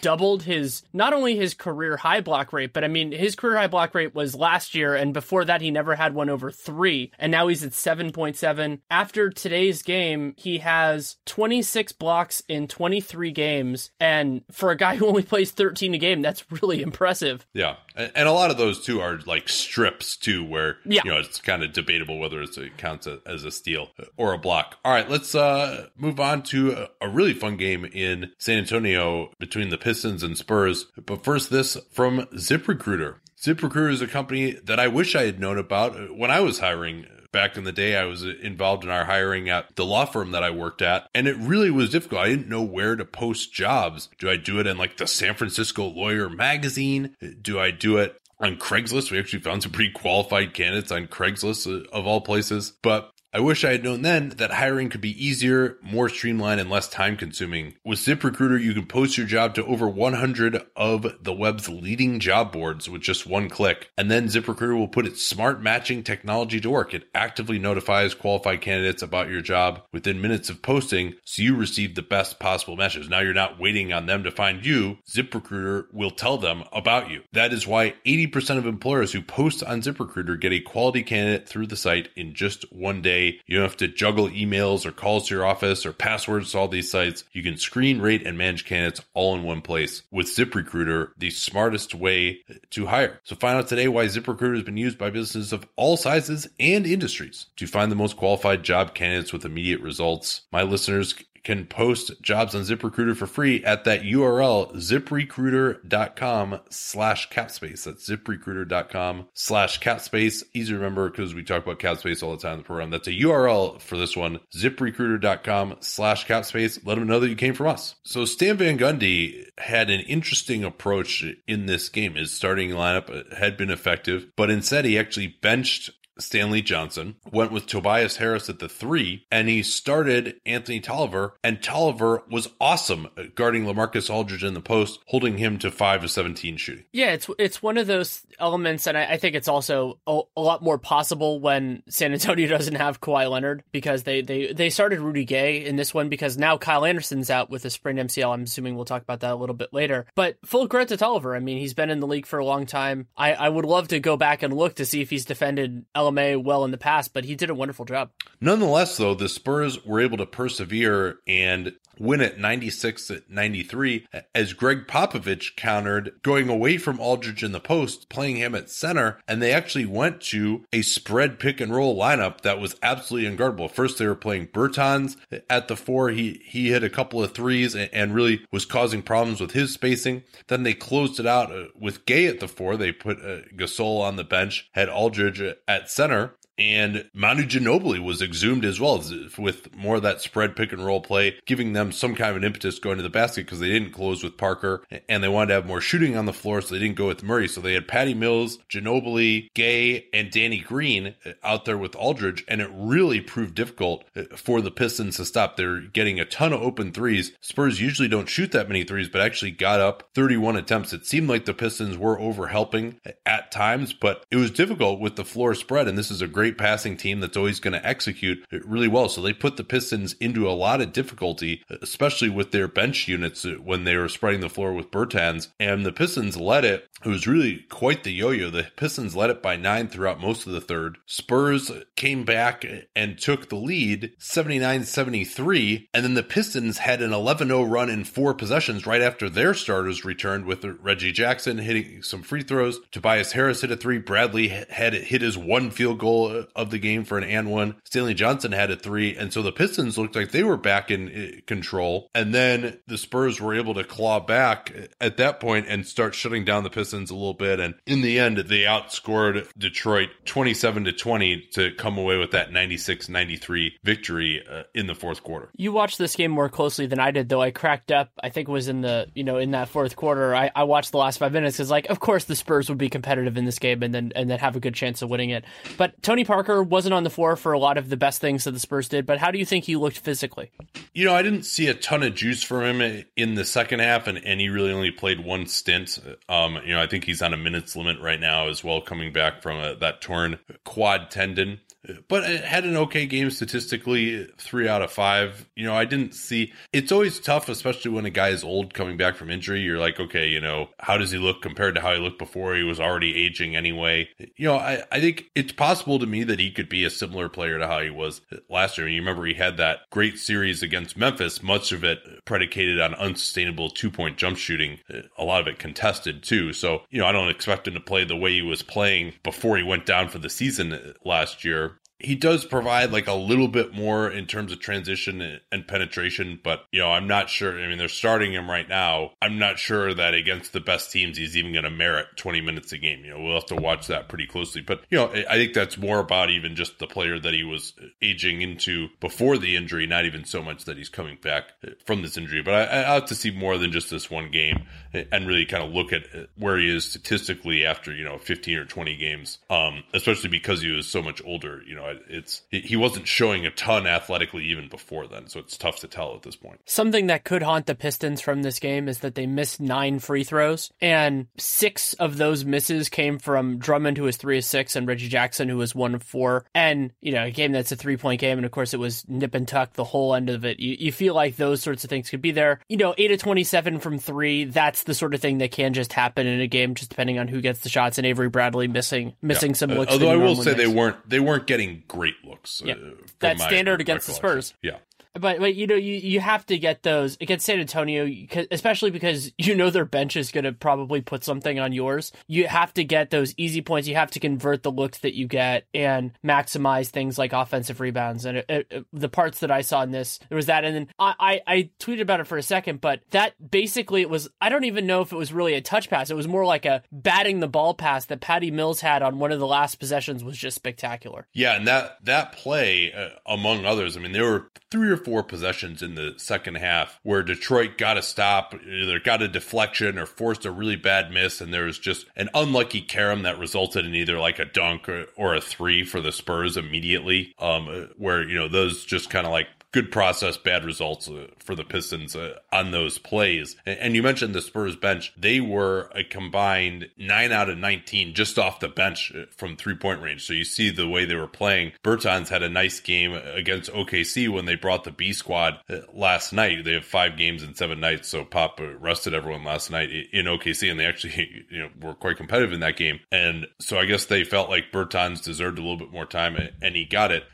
doubled 0.00 0.42
his 0.42 0.82
not 0.92 1.12
only 1.12 1.36
his 1.36 1.54
career 1.54 1.96
high 1.96 2.20
block 2.20 2.52
rate, 2.52 2.72
but 2.72 2.84
I 2.84 2.88
mean 2.88 3.12
his 3.12 3.34
career 3.34 3.56
high 3.56 3.66
block 3.66 3.94
rate 3.94 4.14
was 4.14 4.34
last 4.34 4.74
year, 4.74 4.94
and 4.94 5.12
before 5.12 5.44
that 5.44 5.60
he 5.60 5.70
never 5.70 5.94
had 5.94 6.14
one 6.14 6.28
over 6.28 6.50
three, 6.50 7.12
and 7.18 7.30
now 7.30 7.48
he's 7.48 7.64
at 7.64 7.74
seven 7.74 8.12
point 8.12 8.36
seven. 8.36 8.80
After 8.90 9.30
today's 9.30 9.82
game, 9.82 10.34
he 10.36 10.58
has 10.58 11.16
twenty 11.26 11.62
six 11.62 11.92
blocks 11.92 12.42
in 12.48 12.68
twenty 12.68 13.00
three 13.00 13.32
games, 13.32 13.90
and 14.00 14.42
for 14.50 14.70
a 14.70 14.76
guy 14.76 14.96
who 14.96 15.06
only 15.06 15.22
plays 15.22 15.50
thirteen 15.50 15.94
a 15.94 15.98
game, 15.98 16.22
that's 16.22 16.44
really 16.50 16.82
impressive. 16.82 17.46
Yeah, 17.52 17.76
and 17.94 18.28
a 18.28 18.32
lot 18.32 18.50
of 18.50 18.56
those 18.56 18.84
too 18.84 19.00
are 19.00 19.20
like 19.26 19.48
strips 19.48 20.16
too, 20.16 20.44
where 20.44 20.78
yeah. 20.84 21.02
you 21.04 21.10
know 21.10 21.18
it's 21.18 21.40
kind 21.40 21.62
of 21.62 21.72
debatable 21.72 22.18
whether 22.18 22.42
it's, 22.42 22.58
it 22.58 22.76
counts 22.76 23.06
as 23.26 23.44
a 23.44 23.50
steal 23.50 23.90
or 24.16 24.32
a 24.32 24.38
block. 24.38 24.78
All 24.84 24.92
right, 24.92 25.08
let's 25.08 25.34
uh 25.34 25.88
move 25.96 26.18
on 26.18 26.42
to 26.44 26.88
a 27.00 27.08
really 27.08 27.34
fun 27.34 27.56
game 27.56 27.84
in 27.84 28.32
San 28.38 28.58
Antonio 28.58 29.30
between 29.38 29.68
the 29.68 29.78
Pistons 29.78 30.22
and 30.22 30.36
Spurs. 30.36 30.86
But 31.04 31.22
first, 31.22 31.50
this 31.50 31.76
from 31.92 32.26
zip 32.36 32.64
ZipRecruiter. 32.64 33.16
ZipRecruiter 33.40 33.90
is 33.90 34.00
a 34.00 34.06
company 34.06 34.52
that 34.64 34.80
I 34.80 34.88
wish 34.88 35.14
I 35.14 35.26
had 35.26 35.38
known 35.38 35.58
about 35.58 36.16
when 36.16 36.30
I 36.30 36.40
was 36.40 36.60
hiring 36.60 37.06
back 37.34 37.56
in 37.56 37.64
the 37.64 37.72
day 37.72 37.96
i 37.96 38.04
was 38.04 38.22
involved 38.22 38.84
in 38.84 38.90
our 38.90 39.04
hiring 39.04 39.50
at 39.50 39.74
the 39.76 39.84
law 39.84 40.06
firm 40.06 40.30
that 40.30 40.42
i 40.42 40.50
worked 40.50 40.80
at 40.80 41.08
and 41.14 41.26
it 41.26 41.36
really 41.38 41.70
was 41.70 41.90
difficult. 41.90 42.22
I 42.22 42.28
didn't 42.28 42.48
know 42.48 42.62
where 42.62 42.96
to 42.96 43.04
post 43.04 43.52
jobs. 43.52 44.08
Do 44.18 44.30
i 44.30 44.36
do 44.36 44.60
it 44.60 44.66
in 44.66 44.78
like 44.78 44.96
the 44.96 45.06
san 45.06 45.34
francisco 45.34 45.84
lawyer 45.84 46.30
magazine? 46.30 47.16
Do 47.42 47.58
i 47.58 47.70
do 47.70 47.98
it 47.98 48.16
on 48.40 48.56
craigslist? 48.56 49.10
We 49.10 49.18
actually 49.18 49.40
found 49.40 49.62
some 49.62 49.72
pretty 49.72 49.92
qualified 49.92 50.54
candidates 50.54 50.92
on 50.92 51.06
craigslist 51.06 51.66
uh, 51.66 51.88
of 51.92 52.06
all 52.06 52.20
places. 52.20 52.72
But 52.82 53.10
I 53.34 53.40
wish 53.40 53.64
I 53.64 53.72
had 53.72 53.82
known 53.82 54.02
then 54.02 54.28
that 54.36 54.52
hiring 54.52 54.90
could 54.90 55.00
be 55.00 55.26
easier, 55.26 55.76
more 55.82 56.08
streamlined, 56.08 56.60
and 56.60 56.70
less 56.70 56.86
time 56.86 57.16
consuming. 57.16 57.74
With 57.84 57.98
ZipRecruiter, 57.98 58.62
you 58.62 58.74
can 58.74 58.86
post 58.86 59.18
your 59.18 59.26
job 59.26 59.56
to 59.56 59.66
over 59.66 59.88
100 59.88 60.64
of 60.76 61.16
the 61.20 61.32
web's 61.32 61.68
leading 61.68 62.20
job 62.20 62.52
boards 62.52 62.88
with 62.88 63.02
just 63.02 63.26
one 63.26 63.48
click. 63.48 63.90
And 63.98 64.08
then 64.08 64.28
ZipRecruiter 64.28 64.78
will 64.78 64.86
put 64.86 65.04
its 65.04 65.26
smart 65.26 65.60
matching 65.60 66.04
technology 66.04 66.60
to 66.60 66.70
work. 66.70 66.94
It 66.94 67.08
actively 67.12 67.58
notifies 67.58 68.14
qualified 68.14 68.60
candidates 68.60 69.02
about 69.02 69.28
your 69.28 69.40
job 69.40 69.82
within 69.90 70.20
minutes 70.20 70.48
of 70.48 70.62
posting 70.62 71.14
so 71.24 71.42
you 71.42 71.56
receive 71.56 71.96
the 71.96 72.02
best 72.02 72.38
possible 72.38 72.76
matches. 72.76 73.08
Now 73.08 73.18
you're 73.18 73.34
not 73.34 73.58
waiting 73.58 73.92
on 73.92 74.06
them 74.06 74.22
to 74.22 74.30
find 74.30 74.64
you. 74.64 74.98
ZipRecruiter 75.08 75.92
will 75.92 76.12
tell 76.12 76.38
them 76.38 76.62
about 76.72 77.10
you. 77.10 77.22
That 77.32 77.52
is 77.52 77.66
why 77.66 77.94
80% 78.06 78.58
of 78.58 78.66
employers 78.66 79.10
who 79.10 79.22
post 79.22 79.64
on 79.64 79.82
ZipRecruiter 79.82 80.38
get 80.38 80.52
a 80.52 80.60
quality 80.60 81.02
candidate 81.02 81.48
through 81.48 81.66
the 81.66 81.76
site 81.76 82.10
in 82.14 82.32
just 82.32 82.72
one 82.72 83.02
day 83.02 83.23
you 83.46 83.56
don't 83.56 83.68
have 83.68 83.76
to 83.78 83.88
juggle 83.88 84.28
emails 84.28 84.86
or 84.86 84.92
calls 84.92 85.28
to 85.28 85.34
your 85.34 85.46
office 85.46 85.84
or 85.86 85.92
passwords 85.92 86.52
to 86.52 86.58
all 86.58 86.68
these 86.68 86.90
sites. 86.90 87.24
You 87.32 87.42
can 87.42 87.56
screen, 87.56 88.00
rate, 88.00 88.26
and 88.26 88.38
manage 88.38 88.64
candidates 88.64 89.00
all 89.14 89.34
in 89.34 89.42
one 89.42 89.62
place. 89.62 90.02
With 90.10 90.26
ZipRecruiter, 90.26 91.10
the 91.18 91.30
smartest 91.30 91.94
way 91.94 92.40
to 92.70 92.86
hire. 92.86 93.20
So 93.24 93.36
find 93.36 93.58
out 93.58 93.68
today 93.68 93.88
why 93.88 94.06
ZipRecruiter 94.06 94.54
has 94.54 94.64
been 94.64 94.76
used 94.76 94.98
by 94.98 95.10
businesses 95.10 95.52
of 95.52 95.66
all 95.76 95.96
sizes 95.96 96.48
and 96.58 96.86
industries 96.86 97.46
to 97.56 97.66
find 97.66 97.90
the 97.90 97.96
most 97.96 98.16
qualified 98.16 98.62
job 98.62 98.94
candidates 98.94 99.32
with 99.32 99.44
immediate 99.44 99.80
results. 99.80 100.42
My 100.52 100.62
listeners 100.62 101.14
can 101.44 101.66
post 101.66 102.20
jobs 102.22 102.54
on 102.54 102.62
ZipRecruiter 102.62 103.16
for 103.16 103.26
free 103.26 103.62
at 103.64 103.84
that 103.84 104.02
URL, 104.02 104.74
ziprecruiter.com 104.74 106.60
slash 106.70 107.28
capspace. 107.30 107.84
That's 107.84 108.08
ziprecruiter.com 108.08 109.28
slash 109.34 109.80
capspace. 109.80 110.42
Easy 110.54 110.72
to 110.72 110.78
remember 110.78 111.10
because 111.10 111.34
we 111.34 111.44
talk 111.44 111.62
about 111.62 111.78
capspace 111.78 112.22
all 112.22 112.32
the 112.32 112.42
time 112.42 112.54
in 112.54 112.58
the 112.58 112.64
program. 112.64 112.90
That's 112.90 113.08
a 113.08 113.12
URL 113.12 113.80
for 113.80 113.96
this 113.96 114.16
one, 114.16 114.40
ziprecruiter.com 114.56 115.76
slash 115.80 116.26
capspace. 116.26 116.84
Let 116.84 116.96
them 116.96 117.06
know 117.06 117.20
that 117.20 117.28
you 117.28 117.36
came 117.36 117.54
from 117.54 117.68
us. 117.68 117.94
So 118.02 118.24
Stan 118.24 118.56
Van 118.56 118.78
Gundy 118.78 119.44
had 119.58 119.90
an 119.90 120.00
interesting 120.00 120.64
approach 120.64 121.24
in 121.46 121.66
this 121.66 121.88
game. 121.88 122.14
His 122.14 122.32
starting 122.32 122.70
lineup 122.70 123.32
had 123.34 123.56
been 123.56 123.70
effective, 123.70 124.28
but 124.36 124.50
instead 124.50 124.84
he 124.84 124.98
actually 124.98 125.36
benched 125.42 125.90
Stanley 126.18 126.62
Johnson, 126.62 127.16
went 127.30 127.52
with 127.52 127.66
Tobias 127.66 128.16
Harris 128.16 128.48
at 128.48 128.58
the 128.58 128.68
three, 128.68 129.26
and 129.30 129.48
he 129.48 129.62
started 129.62 130.40
Anthony 130.46 130.80
Tolliver, 130.80 131.34
and 131.42 131.62
Tolliver 131.62 132.22
was 132.30 132.48
awesome 132.60 133.08
guarding 133.34 133.64
Lamarcus 133.64 134.10
Aldridge 134.10 134.44
in 134.44 134.54
the 134.54 134.60
post, 134.60 135.00
holding 135.06 135.38
him 135.38 135.58
to 135.58 135.70
five 135.70 136.04
of 136.04 136.10
17 136.10 136.56
shooting. 136.56 136.84
Yeah, 136.92 137.12
it's 137.12 137.28
it's 137.38 137.62
one 137.62 137.78
of 137.78 137.86
those 137.86 138.22
elements, 138.38 138.86
and 138.86 138.96
I, 138.96 139.12
I 139.12 139.16
think 139.16 139.34
it's 139.34 139.48
also 139.48 139.98
a, 140.06 140.20
a, 140.36 140.40
lot 140.40 140.62
more 140.62 140.78
possible 140.78 141.40
when 141.40 141.82
San 141.88 142.12
Antonio 142.12 142.48
doesn't 142.56 142.74
have 142.74 143.00
Kawhi 143.00 143.30
Leonard 143.30 143.64
because 143.72 144.02
they, 144.02 144.22
they, 144.22 144.52
they 144.52 144.70
started 144.70 145.00
Rudy 145.00 145.24
Gay 145.24 145.64
in 145.64 145.76
this 145.76 145.94
one 145.94 146.08
because 146.08 146.36
now 146.36 146.58
Kyle 146.58 146.84
Anderson's 146.84 147.30
out 147.30 147.50
with 147.50 147.64
a 147.64 147.70
sprained 147.70 147.98
MCL. 147.98 148.32
I'm 148.32 148.42
assuming 148.42 148.76
we'll 148.76 148.84
talk 148.84 149.02
about 149.02 149.20
that 149.20 149.32
a 149.32 149.36
little 149.36 149.54
bit 149.54 149.72
later. 149.72 150.06
But 150.14 150.36
full 150.44 150.68
credit 150.68 150.88
to 150.90 150.96
Tolliver. 150.96 151.34
I 151.34 151.40
mean, 151.40 151.58
he's 151.58 151.74
been 151.74 151.90
in 151.90 152.00
the 152.00 152.06
league 152.06 152.26
for 152.26 152.38
a 152.38 152.44
long 152.44 152.66
time. 152.66 153.08
I, 153.16 153.34
I 153.34 153.48
would 153.48 153.64
love 153.64 153.88
to 153.88 154.00
go 154.00 154.16
back 154.16 154.42
and 154.42 154.52
look 154.52 154.76
to 154.76 154.86
see 154.86 155.00
if 155.00 155.10
he's 155.10 155.24
defended 155.24 155.84
Well 156.12 156.64
in 156.64 156.70
the 156.70 156.78
past, 156.78 157.12
but 157.12 157.24
he 157.24 157.34
did 157.34 157.50
a 157.50 157.54
wonderful 157.54 157.84
job. 157.84 158.10
Nonetheless, 158.40 158.96
though, 158.96 159.14
the 159.14 159.28
Spurs 159.28 159.84
were 159.84 160.00
able 160.00 160.18
to 160.18 160.26
persevere 160.26 161.18
and 161.26 161.72
win 161.98 162.20
at 162.20 162.38
96 162.38 163.10
at 163.10 163.30
93 163.30 164.06
as 164.34 164.52
Gregg 164.52 164.86
Popovich 164.86 165.56
countered 165.56 166.12
going 166.22 166.48
away 166.48 166.76
from 166.76 167.00
Aldridge 167.00 167.42
in 167.42 167.52
the 167.52 167.60
post, 167.60 168.08
playing 168.08 168.36
him 168.36 168.54
at 168.54 168.70
center, 168.70 169.18
and 169.28 169.40
they 169.40 169.52
actually 169.52 169.86
went 169.86 170.20
to 170.20 170.64
a 170.72 170.82
spread 170.82 171.38
pick 171.38 171.60
and 171.60 171.74
roll 171.74 171.96
lineup 171.96 172.40
that 172.42 172.60
was 172.60 172.76
absolutely 172.82 173.30
unguardable. 173.30 173.70
First, 173.70 173.98
they 173.98 174.06
were 174.06 174.14
playing 174.14 174.48
Bertans 174.48 175.16
at 175.48 175.68
the 175.68 175.76
four. 175.76 176.10
He 176.10 176.40
he 176.44 176.70
hit 176.70 176.84
a 176.84 176.90
couple 176.90 177.22
of 177.22 177.32
threes 177.32 177.74
and, 177.74 177.90
and 177.92 178.14
really 178.14 178.44
was 178.50 178.64
causing 178.64 179.02
problems 179.02 179.40
with 179.40 179.52
his 179.52 179.72
spacing. 179.72 180.22
Then 180.48 180.62
they 180.62 180.74
closed 180.74 181.20
it 181.20 181.26
out 181.26 181.52
uh, 181.52 181.66
with 181.78 182.06
Gay 182.06 182.26
at 182.26 182.40
the 182.40 182.48
four. 182.48 182.76
They 182.76 182.92
put 182.92 183.18
uh, 183.18 183.42
Gasol 183.54 184.00
on 184.00 184.16
the 184.16 184.24
bench, 184.24 184.68
had 184.72 184.88
Aldridge 184.88 185.40
at 185.40 185.90
center, 185.94 186.34
and 186.58 187.08
Manu 187.12 187.44
Ginobili 187.44 188.02
was 188.02 188.22
exhumed 188.22 188.64
as 188.64 188.80
well 188.80 189.02
with 189.38 189.74
more 189.74 189.96
of 189.96 190.02
that 190.02 190.20
spread 190.20 190.56
pick 190.56 190.72
and 190.72 190.84
roll 190.84 191.00
play, 191.00 191.36
giving 191.46 191.72
them 191.72 191.92
some 191.92 192.14
kind 192.14 192.30
of 192.30 192.36
an 192.36 192.44
impetus 192.44 192.78
going 192.78 192.96
to 192.96 193.02
the 193.02 193.08
basket 193.08 193.46
because 193.46 193.60
they 193.60 193.68
didn't 193.68 193.92
close 193.92 194.22
with 194.22 194.36
Parker 194.36 194.82
and 195.08 195.22
they 195.22 195.28
wanted 195.28 195.48
to 195.48 195.54
have 195.54 195.66
more 195.66 195.80
shooting 195.80 196.16
on 196.16 196.26
the 196.26 196.32
floor, 196.32 196.60
so 196.60 196.74
they 196.74 196.80
didn't 196.80 196.96
go 196.96 197.08
with 197.08 197.22
Murray. 197.22 197.48
So 197.48 197.60
they 197.60 197.74
had 197.74 197.88
Patty 197.88 198.14
Mills, 198.14 198.58
Ginobili, 198.68 199.52
Gay, 199.54 200.06
and 200.12 200.30
Danny 200.30 200.58
Green 200.60 201.14
uh, 201.24 201.32
out 201.42 201.64
there 201.64 201.78
with 201.78 201.96
Aldridge, 201.96 202.44
and 202.48 202.60
it 202.60 202.70
really 202.72 203.20
proved 203.20 203.54
difficult 203.54 204.04
uh, 204.16 204.22
for 204.36 204.60
the 204.60 204.70
Pistons 204.70 205.16
to 205.16 205.24
stop. 205.24 205.56
They're 205.56 205.80
getting 205.80 206.20
a 206.20 206.24
ton 206.24 206.52
of 206.52 206.62
open 206.62 206.92
threes. 206.92 207.32
Spurs 207.40 207.80
usually 207.80 208.08
don't 208.08 208.28
shoot 208.28 208.52
that 208.52 208.68
many 208.68 208.84
threes, 208.84 209.08
but 209.08 209.20
actually 209.20 209.50
got 209.52 209.80
up 209.80 210.10
31 210.14 210.56
attempts. 210.56 210.92
It 210.92 211.06
seemed 211.06 211.28
like 211.28 211.44
the 211.44 211.54
Pistons 211.54 211.98
were 211.98 212.18
over 212.20 212.48
helping 212.48 213.00
uh, 213.06 213.10
at 213.26 213.50
times, 213.50 213.92
but 213.92 214.24
it 214.30 214.36
was 214.36 214.50
difficult 214.50 215.00
with 215.00 215.16
the 215.16 215.24
floor 215.24 215.54
spread, 215.54 215.88
and 215.88 215.98
this 215.98 216.10
is 216.10 216.22
a 216.22 216.28
great 216.28 216.43
great 216.44 216.58
passing 216.58 216.94
team 216.94 217.20
that's 217.20 217.38
always 217.38 217.58
going 217.58 217.72
to 217.72 217.86
execute 217.86 218.44
it 218.50 218.62
really 218.66 218.86
well. 218.86 219.08
So 219.08 219.22
they 219.22 219.32
put 219.32 219.56
the 219.56 219.64
Pistons 219.64 220.12
into 220.20 220.46
a 220.46 220.52
lot 220.52 220.82
of 220.82 220.92
difficulty, 220.92 221.64
especially 221.80 222.28
with 222.28 222.52
their 222.52 222.68
bench 222.68 223.08
units 223.08 223.46
when 223.62 223.84
they 223.84 223.96
were 223.96 224.10
spreading 224.10 224.42
the 224.42 224.50
floor 224.50 224.74
with 224.74 224.90
Bertans. 224.90 225.48
And 225.58 225.86
the 225.86 225.92
Pistons 225.92 226.36
led 226.36 226.66
it. 226.66 226.86
It 227.02 227.08
was 227.08 227.26
really 227.26 227.64
quite 227.70 228.04
the 228.04 228.12
yo 228.12 228.30
yo. 228.30 228.50
The 228.50 228.66
Pistons 228.76 229.16
led 229.16 229.30
it 229.30 229.42
by 229.42 229.56
nine 229.56 229.88
throughout 229.88 230.20
most 230.20 230.46
of 230.46 230.52
the 230.52 230.60
third. 230.60 230.98
Spurs 231.06 231.70
came 231.96 232.24
back 232.24 232.64
and 232.94 233.18
took 233.18 233.48
the 233.48 233.56
lead 233.56 234.12
79 234.18 234.84
73. 234.84 235.88
And 235.94 236.04
then 236.04 236.14
the 236.14 236.22
Pistons 236.22 236.78
had 236.78 237.02
an 237.02 237.12
11 237.12 237.48
0 237.48 237.62
run 237.62 237.88
in 237.88 238.04
four 238.04 238.34
possessions 238.34 238.86
right 238.86 239.02
after 239.02 239.30
their 239.30 239.54
starters 239.54 240.04
returned 240.04 240.44
with 240.44 240.64
Reggie 240.64 241.12
Jackson 241.12 241.58
hitting 241.58 242.02
some 242.02 242.22
free 242.22 242.42
throws. 242.42 242.80
Tobias 242.90 243.32
Harris 243.32 243.62
hit 243.62 243.70
a 243.70 243.76
three. 243.76 243.98
Bradley 243.98 244.48
had 244.48 244.94
hit 244.94 245.22
his 245.22 245.36
one 245.36 245.70
field 245.70 245.98
goal 245.98 246.33
of 246.54 246.70
the 246.70 246.78
game 246.78 247.04
for 247.04 247.18
an 247.18 247.24
and 247.24 247.50
one. 247.50 247.76
Stanley 247.84 248.14
Johnson 248.14 248.52
had 248.52 248.70
a 248.70 248.76
three. 248.76 249.16
And 249.16 249.32
so 249.32 249.42
the 249.42 249.52
Pistons 249.52 249.98
looked 249.98 250.16
like 250.16 250.30
they 250.30 250.42
were 250.42 250.56
back 250.56 250.90
in 250.90 251.08
uh, 251.08 251.40
control. 251.46 252.10
And 252.14 252.34
then 252.34 252.78
the 252.86 252.98
Spurs 252.98 253.40
were 253.40 253.54
able 253.54 253.74
to 253.74 253.84
claw 253.84 254.20
back 254.20 254.72
at 255.00 255.16
that 255.16 255.40
point 255.40 255.66
and 255.68 255.86
start 255.86 256.14
shutting 256.14 256.44
down 256.44 256.64
the 256.64 256.70
Pistons 256.70 257.10
a 257.10 257.14
little 257.14 257.34
bit. 257.34 257.60
And 257.60 257.74
in 257.86 258.00
the 258.00 258.18
end, 258.18 258.38
they 258.38 258.62
outscored 258.62 259.48
Detroit 259.56 260.10
27 260.24 260.84
to 260.84 260.92
20 260.92 261.48
to 261.52 261.72
come 261.74 261.98
away 261.98 262.18
with 262.18 262.32
that 262.32 262.52
96 262.52 263.08
93 263.08 263.78
victory 263.82 264.42
uh, 264.50 264.64
in 264.74 264.86
the 264.86 264.94
fourth 264.94 265.22
quarter. 265.22 265.50
You 265.56 265.72
watched 265.72 265.98
this 265.98 266.16
game 266.16 266.30
more 266.30 266.48
closely 266.48 266.86
than 266.86 266.98
I 266.98 267.10
did, 267.10 267.28
though. 267.28 267.42
I 267.42 267.50
cracked 267.50 267.92
up, 267.92 268.10
I 268.22 268.30
think 268.30 268.48
it 268.48 268.52
was 268.52 268.68
in 268.68 268.80
the, 268.80 269.08
you 269.14 269.24
know, 269.24 269.38
in 269.38 269.52
that 269.52 269.68
fourth 269.68 269.96
quarter. 269.96 270.34
I, 270.34 270.50
I 270.54 270.64
watched 270.64 270.92
the 270.92 270.98
last 270.98 271.18
five 271.18 271.32
minutes 271.32 271.56
because, 271.56 271.70
like, 271.70 271.86
of 271.86 272.00
course 272.00 272.24
the 272.24 272.36
Spurs 272.36 272.68
would 272.68 272.78
be 272.78 272.88
competitive 272.88 273.36
in 273.36 273.44
this 273.44 273.58
game 273.58 273.82
and 273.82 273.94
then, 273.94 274.12
and 274.14 274.30
then 274.30 274.38
have 274.38 274.56
a 274.56 274.60
good 274.60 274.74
chance 274.74 275.02
of 275.02 275.10
winning 275.10 275.30
it. 275.30 275.44
But 275.76 276.02
Tony 276.02 276.23
Parker 276.24 276.62
wasn't 276.62 276.94
on 276.94 277.04
the 277.04 277.10
floor 277.10 277.36
for 277.36 277.52
a 277.52 277.58
lot 277.58 277.78
of 277.78 277.88
the 277.88 277.96
best 277.96 278.20
things 278.20 278.44
that 278.44 278.52
the 278.52 278.58
Spurs 278.58 278.88
did. 278.88 279.06
But 279.06 279.18
how 279.18 279.30
do 279.30 279.38
you 279.38 279.44
think 279.44 279.64
he 279.64 279.76
looked 279.76 279.98
physically? 279.98 280.50
You 280.92 281.04
know, 281.04 281.14
I 281.14 281.22
didn't 281.22 281.44
see 281.44 281.68
a 281.68 281.74
ton 281.74 282.02
of 282.02 282.14
juice 282.14 282.42
from 282.42 282.80
him 282.80 283.04
in 283.16 283.34
the 283.34 283.44
second 283.44 283.80
half, 283.80 284.06
and, 284.06 284.18
and 284.18 284.40
he 284.40 284.48
really 284.48 284.72
only 284.72 284.90
played 284.90 285.24
one 285.24 285.46
stint. 285.46 285.98
Um, 286.28 286.58
you 286.64 286.74
know, 286.74 286.80
I 286.80 286.86
think 286.86 287.04
he's 287.04 287.22
on 287.22 287.34
a 287.34 287.36
minutes 287.36 287.76
limit 287.76 288.00
right 288.00 288.20
now 288.20 288.48
as 288.48 288.64
well, 288.64 288.80
coming 288.80 289.12
back 289.12 289.42
from 289.42 289.58
a, 289.58 289.74
that 289.76 290.00
torn 290.00 290.38
quad 290.64 291.10
tendon 291.10 291.60
but 292.08 292.24
it 292.24 292.44
had 292.44 292.64
an 292.64 292.76
okay 292.76 293.06
game 293.06 293.30
statistically, 293.30 294.26
three 294.38 294.68
out 294.68 294.82
of 294.82 294.90
five. 294.90 295.48
You 295.54 295.64
know, 295.64 295.74
I 295.74 295.84
didn't 295.84 296.14
see 296.14 296.52
it's 296.72 296.92
always 296.92 297.20
tough, 297.20 297.48
especially 297.48 297.90
when 297.90 298.06
a 298.06 298.10
guy 298.10 298.28
is 298.28 298.44
old 298.44 298.74
coming 298.74 298.96
back 298.96 299.16
from 299.16 299.30
injury. 299.30 299.60
You're 299.60 299.78
like, 299.78 300.00
okay, 300.00 300.28
you 300.28 300.40
know, 300.40 300.68
how 300.80 300.96
does 300.96 301.10
he 301.10 301.18
look 301.18 301.42
compared 301.42 301.74
to 301.74 301.80
how 301.80 301.94
he 301.94 302.00
looked 302.00 302.18
before 302.18 302.54
he 302.54 302.62
was 302.62 302.80
already 302.80 303.14
aging 303.14 303.56
anyway? 303.56 304.08
You 304.36 304.48
know, 304.48 304.56
I, 304.56 304.82
I 304.90 305.00
think 305.00 305.26
it's 305.34 305.52
possible 305.52 305.98
to 305.98 306.06
me 306.06 306.24
that 306.24 306.38
he 306.38 306.50
could 306.50 306.68
be 306.68 306.84
a 306.84 306.90
similar 306.90 307.28
player 307.28 307.58
to 307.58 307.66
how 307.66 307.80
he 307.80 307.90
was 307.90 308.20
last 308.48 308.78
year. 308.78 308.88
You 308.88 309.00
remember 309.00 309.26
he 309.26 309.34
had 309.34 309.56
that 309.58 309.80
great 309.90 310.18
series 310.18 310.62
against 310.62 310.96
Memphis, 310.96 311.42
much 311.42 311.72
of 311.72 311.84
it 311.84 311.98
predicated 312.24 312.80
on 312.80 312.94
unsustainable 312.94 313.70
two 313.70 313.90
point 313.90 314.16
jump 314.16 314.38
shooting, 314.38 314.78
a 315.18 315.24
lot 315.24 315.40
of 315.40 315.48
it 315.48 315.58
contested 315.58 316.22
too. 316.22 316.52
So, 316.52 316.82
you 316.90 317.00
know, 317.00 317.06
I 317.06 317.12
don't 317.12 317.28
expect 317.28 317.68
him 317.68 317.74
to 317.74 317.80
play 317.80 318.04
the 318.04 318.16
way 318.16 318.32
he 318.32 318.42
was 318.42 318.62
playing 318.62 319.14
before 319.22 319.56
he 319.56 319.62
went 319.62 319.86
down 319.86 320.08
for 320.08 320.18
the 320.18 320.30
season 320.30 320.94
last 321.04 321.44
year 321.44 321.73
he 321.98 322.14
does 322.14 322.44
provide 322.44 322.92
like 322.92 323.06
a 323.06 323.14
little 323.14 323.48
bit 323.48 323.72
more 323.72 324.10
in 324.10 324.26
terms 324.26 324.52
of 324.52 324.60
transition 324.60 325.40
and 325.50 325.68
penetration, 325.68 326.40
but 326.42 326.64
you 326.72 326.80
know, 326.80 326.90
I'm 326.90 327.06
not 327.06 327.30
sure. 327.30 327.58
I 327.58 327.68
mean, 327.68 327.78
they're 327.78 327.88
starting 327.88 328.32
him 328.32 328.50
right 328.50 328.68
now. 328.68 329.12
I'm 329.22 329.38
not 329.38 329.58
sure 329.58 329.94
that 329.94 330.14
against 330.14 330.52
the 330.52 330.60
best 330.60 330.90
teams, 330.90 331.16
he's 331.16 331.36
even 331.36 331.52
going 331.52 331.64
to 331.64 331.70
merit 331.70 332.06
20 332.16 332.40
minutes 332.40 332.72
a 332.72 332.78
game. 332.78 333.04
You 333.04 333.10
know, 333.10 333.20
we'll 333.22 333.34
have 333.34 333.46
to 333.46 333.56
watch 333.56 333.86
that 333.86 334.08
pretty 334.08 334.26
closely. 334.26 334.60
But 334.60 334.82
you 334.90 334.98
know, 334.98 335.08
I 335.08 335.36
think 335.36 335.54
that's 335.54 335.78
more 335.78 336.00
about 336.00 336.30
even 336.30 336.56
just 336.56 336.78
the 336.78 336.86
player 336.86 337.18
that 337.18 337.32
he 337.32 337.44
was 337.44 337.72
aging 338.02 338.42
into 338.42 338.88
before 339.00 339.38
the 339.38 339.56
injury, 339.56 339.86
not 339.86 340.04
even 340.04 340.24
so 340.24 340.42
much 340.42 340.64
that 340.64 340.76
he's 340.76 340.88
coming 340.88 341.18
back 341.22 341.52
from 341.86 342.02
this 342.02 342.16
injury. 342.16 342.42
But 342.42 342.54
I, 342.54 342.82
I 342.82 342.94
have 342.94 343.06
to 343.06 343.14
see 343.14 343.30
more 343.30 343.56
than 343.56 343.72
just 343.72 343.90
this 343.90 344.10
one 344.10 344.30
game 344.30 344.66
and 344.92 345.26
really 345.26 345.46
kind 345.46 345.62
of 345.62 345.70
look 345.70 345.92
at 345.92 346.06
where 346.36 346.58
he 346.58 346.68
is 346.68 346.84
statistically 346.84 347.64
after 347.64 347.94
you 347.94 348.04
know 348.04 348.18
15 348.18 348.58
or 348.58 348.64
20 348.64 348.96
games, 348.96 349.38
um, 349.48 349.84
especially 349.94 350.30
because 350.30 350.60
he 350.60 350.70
was 350.70 350.86
so 350.86 351.00
much 351.00 351.22
older. 351.24 351.62
You 351.66 351.76
know, 351.76 351.93
it's 352.08 352.42
he 352.50 352.76
wasn't 352.76 353.06
showing 353.06 353.46
a 353.46 353.50
ton 353.50 353.86
athletically 353.86 354.44
even 354.44 354.68
before 354.68 355.06
then, 355.06 355.28
so 355.28 355.40
it's 355.40 355.56
tough 355.56 355.80
to 355.80 355.88
tell 355.88 356.14
at 356.14 356.22
this 356.22 356.36
point. 356.36 356.60
Something 356.66 357.08
that 357.08 357.24
could 357.24 357.42
haunt 357.42 357.66
the 357.66 357.74
Pistons 357.74 358.20
from 358.20 358.42
this 358.42 358.58
game 358.58 358.88
is 358.88 359.00
that 359.00 359.14
they 359.14 359.26
missed 359.26 359.60
nine 359.60 359.98
free 359.98 360.24
throws, 360.24 360.70
and 360.80 361.26
six 361.36 361.94
of 361.94 362.16
those 362.16 362.44
misses 362.44 362.88
came 362.88 363.18
from 363.18 363.58
Drummond, 363.58 363.96
who 363.96 364.04
was 364.04 364.16
three 364.16 364.38
of 364.38 364.44
six, 364.44 364.76
and 364.76 364.86
Reggie 364.86 365.08
Jackson, 365.08 365.48
who 365.48 365.56
was 365.56 365.74
one 365.74 365.94
of 365.94 366.02
four. 366.02 366.44
And 366.54 366.92
you 367.00 367.12
know, 367.12 367.24
a 367.24 367.30
game 367.30 367.52
that's 367.52 367.72
a 367.72 367.76
three 367.76 367.96
point 367.96 368.20
game, 368.20 368.38
and 368.38 368.44
of 368.44 368.52
course 368.52 368.74
it 368.74 368.80
was 368.80 369.04
nip 369.08 369.34
and 369.34 369.46
tuck 369.46 369.74
the 369.74 369.84
whole 369.84 370.14
end 370.14 370.30
of 370.30 370.44
it. 370.44 370.60
You, 370.60 370.76
you 370.78 370.92
feel 370.92 371.14
like 371.14 371.36
those 371.36 371.62
sorts 371.62 371.84
of 371.84 371.90
things 371.90 372.10
could 372.10 372.22
be 372.22 372.32
there. 372.32 372.60
You 372.68 372.76
know, 372.76 372.94
eight 372.98 373.12
of 373.12 373.20
twenty 373.20 373.44
seven 373.44 373.78
from 373.80 373.98
three. 373.98 374.44
That's 374.44 374.84
the 374.84 374.94
sort 374.94 375.14
of 375.14 375.20
thing 375.20 375.38
that 375.38 375.50
can 375.50 375.74
just 375.74 375.92
happen 375.92 376.26
in 376.26 376.40
a 376.40 376.46
game, 376.46 376.74
just 376.74 376.90
depending 376.90 377.18
on 377.18 377.28
who 377.28 377.40
gets 377.40 377.60
the 377.60 377.68
shots. 377.68 377.98
And 377.98 378.06
Avery 378.06 378.28
Bradley 378.28 378.68
missing 378.68 379.14
missing 379.22 379.50
yeah. 379.50 379.56
some 379.56 379.70
looks. 379.70 379.90
Uh, 379.90 379.94
although 379.94 380.10
I 380.10 380.16
will 380.16 380.36
say 380.36 380.50
makes. 380.50 380.56
they 380.56 380.66
weren't 380.66 381.08
they 381.08 381.20
weren't 381.20 381.46
getting 381.46 381.73
great 381.88 382.16
looks. 382.24 382.62
Uh, 382.62 382.74
that 383.20 383.38
standard 383.40 383.80
against 383.80 384.06
the 384.06 384.12
Spurs. 384.12 384.54
Yeah. 384.62 384.78
But 385.14 385.38
but 385.38 385.54
you 385.54 385.66
know 385.66 385.76
you, 385.76 385.94
you 385.94 386.20
have 386.20 386.44
to 386.46 386.58
get 386.58 386.82
those 386.82 387.16
against 387.20 387.46
San 387.46 387.60
Antonio, 387.60 388.08
especially 388.50 388.90
because 388.90 389.32
you 389.38 389.54
know 389.54 389.70
their 389.70 389.84
bench 389.84 390.16
is 390.16 390.32
going 390.32 390.44
to 390.44 390.52
probably 390.52 391.00
put 391.00 391.24
something 391.24 391.58
on 391.58 391.72
yours. 391.72 392.12
You 392.26 392.48
have 392.48 392.74
to 392.74 392.84
get 392.84 393.10
those 393.10 393.34
easy 393.36 393.62
points. 393.62 393.88
You 393.88 393.94
have 393.94 394.10
to 394.12 394.20
convert 394.20 394.62
the 394.62 394.72
looks 394.72 394.98
that 394.98 395.14
you 395.14 395.26
get 395.26 395.66
and 395.72 396.12
maximize 396.24 396.88
things 396.88 397.18
like 397.18 397.32
offensive 397.32 397.80
rebounds. 397.80 398.24
And 398.24 398.38
it, 398.38 398.46
it, 398.48 398.86
the 398.92 399.08
parts 399.08 399.40
that 399.40 399.50
I 399.50 399.60
saw 399.60 399.82
in 399.82 399.92
this, 399.92 400.18
there 400.28 400.36
was 400.36 400.46
that. 400.46 400.64
And 400.64 400.74
then 400.74 400.88
I, 400.98 401.14
I, 401.18 401.40
I 401.46 401.70
tweeted 401.78 402.00
about 402.00 402.20
it 402.20 402.26
for 402.26 402.38
a 402.38 402.42
second, 402.42 402.80
but 402.80 403.00
that 403.10 403.34
basically 403.50 404.02
it 404.02 404.10
was. 404.10 404.28
I 404.40 404.48
don't 404.48 404.64
even 404.64 404.86
know 404.86 405.00
if 405.00 405.12
it 405.12 405.16
was 405.16 405.32
really 405.32 405.54
a 405.54 405.60
touch 405.60 405.88
pass. 405.88 406.10
It 406.10 406.16
was 406.16 406.28
more 406.28 406.44
like 406.44 406.66
a 406.66 406.82
batting 406.90 407.40
the 407.40 407.48
ball 407.48 407.74
pass 407.74 408.06
that 408.06 408.20
Patty 408.20 408.50
Mills 408.50 408.80
had 408.80 409.02
on 409.02 409.18
one 409.18 409.32
of 409.32 409.38
the 409.38 409.46
last 409.46 409.76
possessions 409.76 410.24
was 410.24 410.36
just 410.36 410.56
spectacular. 410.56 411.26
Yeah, 411.32 411.56
and 411.56 411.66
that 411.68 412.04
that 412.04 412.32
play, 412.32 412.92
uh, 412.92 413.10
among 413.26 413.64
others, 413.64 413.96
I 413.96 414.00
mean, 414.00 414.12
there 414.12 414.24
were 414.24 414.50
three 414.70 414.90
or 414.90 414.96
four 415.04 415.22
possessions 415.22 415.82
in 415.82 415.94
the 415.94 416.14
second 416.16 416.56
half 416.56 416.98
where 417.02 417.22
Detroit 417.22 417.78
got 417.78 417.98
a 417.98 418.02
stop, 418.02 418.54
either 418.66 418.98
got 418.98 419.22
a 419.22 419.28
deflection 419.28 419.98
or 419.98 420.06
forced 420.06 420.44
a 420.44 420.50
really 420.50 420.76
bad 420.76 421.10
miss, 421.10 421.40
and 421.40 421.52
there 421.52 421.64
was 421.64 421.78
just 421.78 422.06
an 422.16 422.28
unlucky 422.34 422.80
carom 422.80 423.22
that 423.22 423.38
resulted 423.38 423.84
in 423.84 423.94
either 423.94 424.18
like 424.18 424.38
a 424.38 424.44
dunk 424.44 424.88
or, 424.88 425.06
or 425.16 425.34
a 425.34 425.40
three 425.40 425.84
for 425.84 426.00
the 426.00 426.12
Spurs 426.12 426.56
immediately. 426.56 427.34
Um, 427.38 427.90
where 427.96 428.22
you 428.22 428.36
know 428.36 428.48
those 428.48 428.84
just 428.84 429.10
kind 429.10 429.26
of 429.26 429.32
like 429.32 429.48
good 429.74 429.90
process, 429.90 430.36
bad 430.36 430.64
results 430.64 431.08
uh, 431.08 431.26
for 431.40 431.56
the 431.56 431.64
Pistons 431.64 432.14
uh, 432.14 432.38
on 432.52 432.70
those 432.70 432.96
plays. 432.96 433.56
And 433.66 433.96
you 433.96 434.04
mentioned 434.04 434.32
the 434.32 434.40
Spurs 434.40 434.76
bench. 434.76 435.12
They 435.16 435.40
were 435.40 435.90
a 435.92 436.04
combined 436.04 436.90
9 436.96 437.32
out 437.32 437.50
of 437.50 437.58
19 437.58 438.14
just 438.14 438.38
off 438.38 438.60
the 438.60 438.68
bench 438.68 439.12
uh, 439.12 439.24
from 439.36 439.56
three 439.56 439.74
point 439.74 440.00
range. 440.00 440.24
So 440.24 440.32
you 440.32 440.44
see 440.44 440.70
the 440.70 440.86
way 440.86 441.04
they 441.04 441.16
were 441.16 441.26
playing. 441.26 441.72
Bertans 441.82 442.28
had 442.28 442.44
a 442.44 442.48
nice 442.48 442.78
game 442.78 443.14
against 443.14 443.68
OKC 443.72 444.28
when 444.28 444.44
they 444.44 444.54
brought 444.54 444.84
the 444.84 444.92
B 444.92 445.12
squad 445.12 445.58
last 445.92 446.32
night. 446.32 446.64
They 446.64 446.74
have 446.74 446.84
five 446.84 447.16
games 447.16 447.42
in 447.42 447.56
seven 447.56 447.80
nights. 447.80 448.08
So 448.08 448.24
Pop 448.24 448.60
rested 448.78 449.12
everyone 449.12 449.42
last 449.42 449.72
night 449.72 449.90
in 450.12 450.26
OKC 450.26 450.70
and 450.70 450.78
they 450.78 450.86
actually 450.86 451.46
you 451.50 451.58
know 451.58 451.70
were 451.82 451.94
quite 451.94 452.16
competitive 452.16 452.52
in 452.52 452.60
that 452.60 452.76
game. 452.76 453.00
And 453.10 453.48
so 453.60 453.76
I 453.76 453.86
guess 453.86 454.04
they 454.04 454.22
felt 454.22 454.50
like 454.50 454.70
Bertans 454.70 455.20
deserved 455.20 455.58
a 455.58 455.62
little 455.62 455.78
bit 455.78 455.90
more 455.90 456.06
time 456.06 456.36
and 456.62 456.76
he 456.76 456.84
got 456.84 457.10
it 457.10 457.24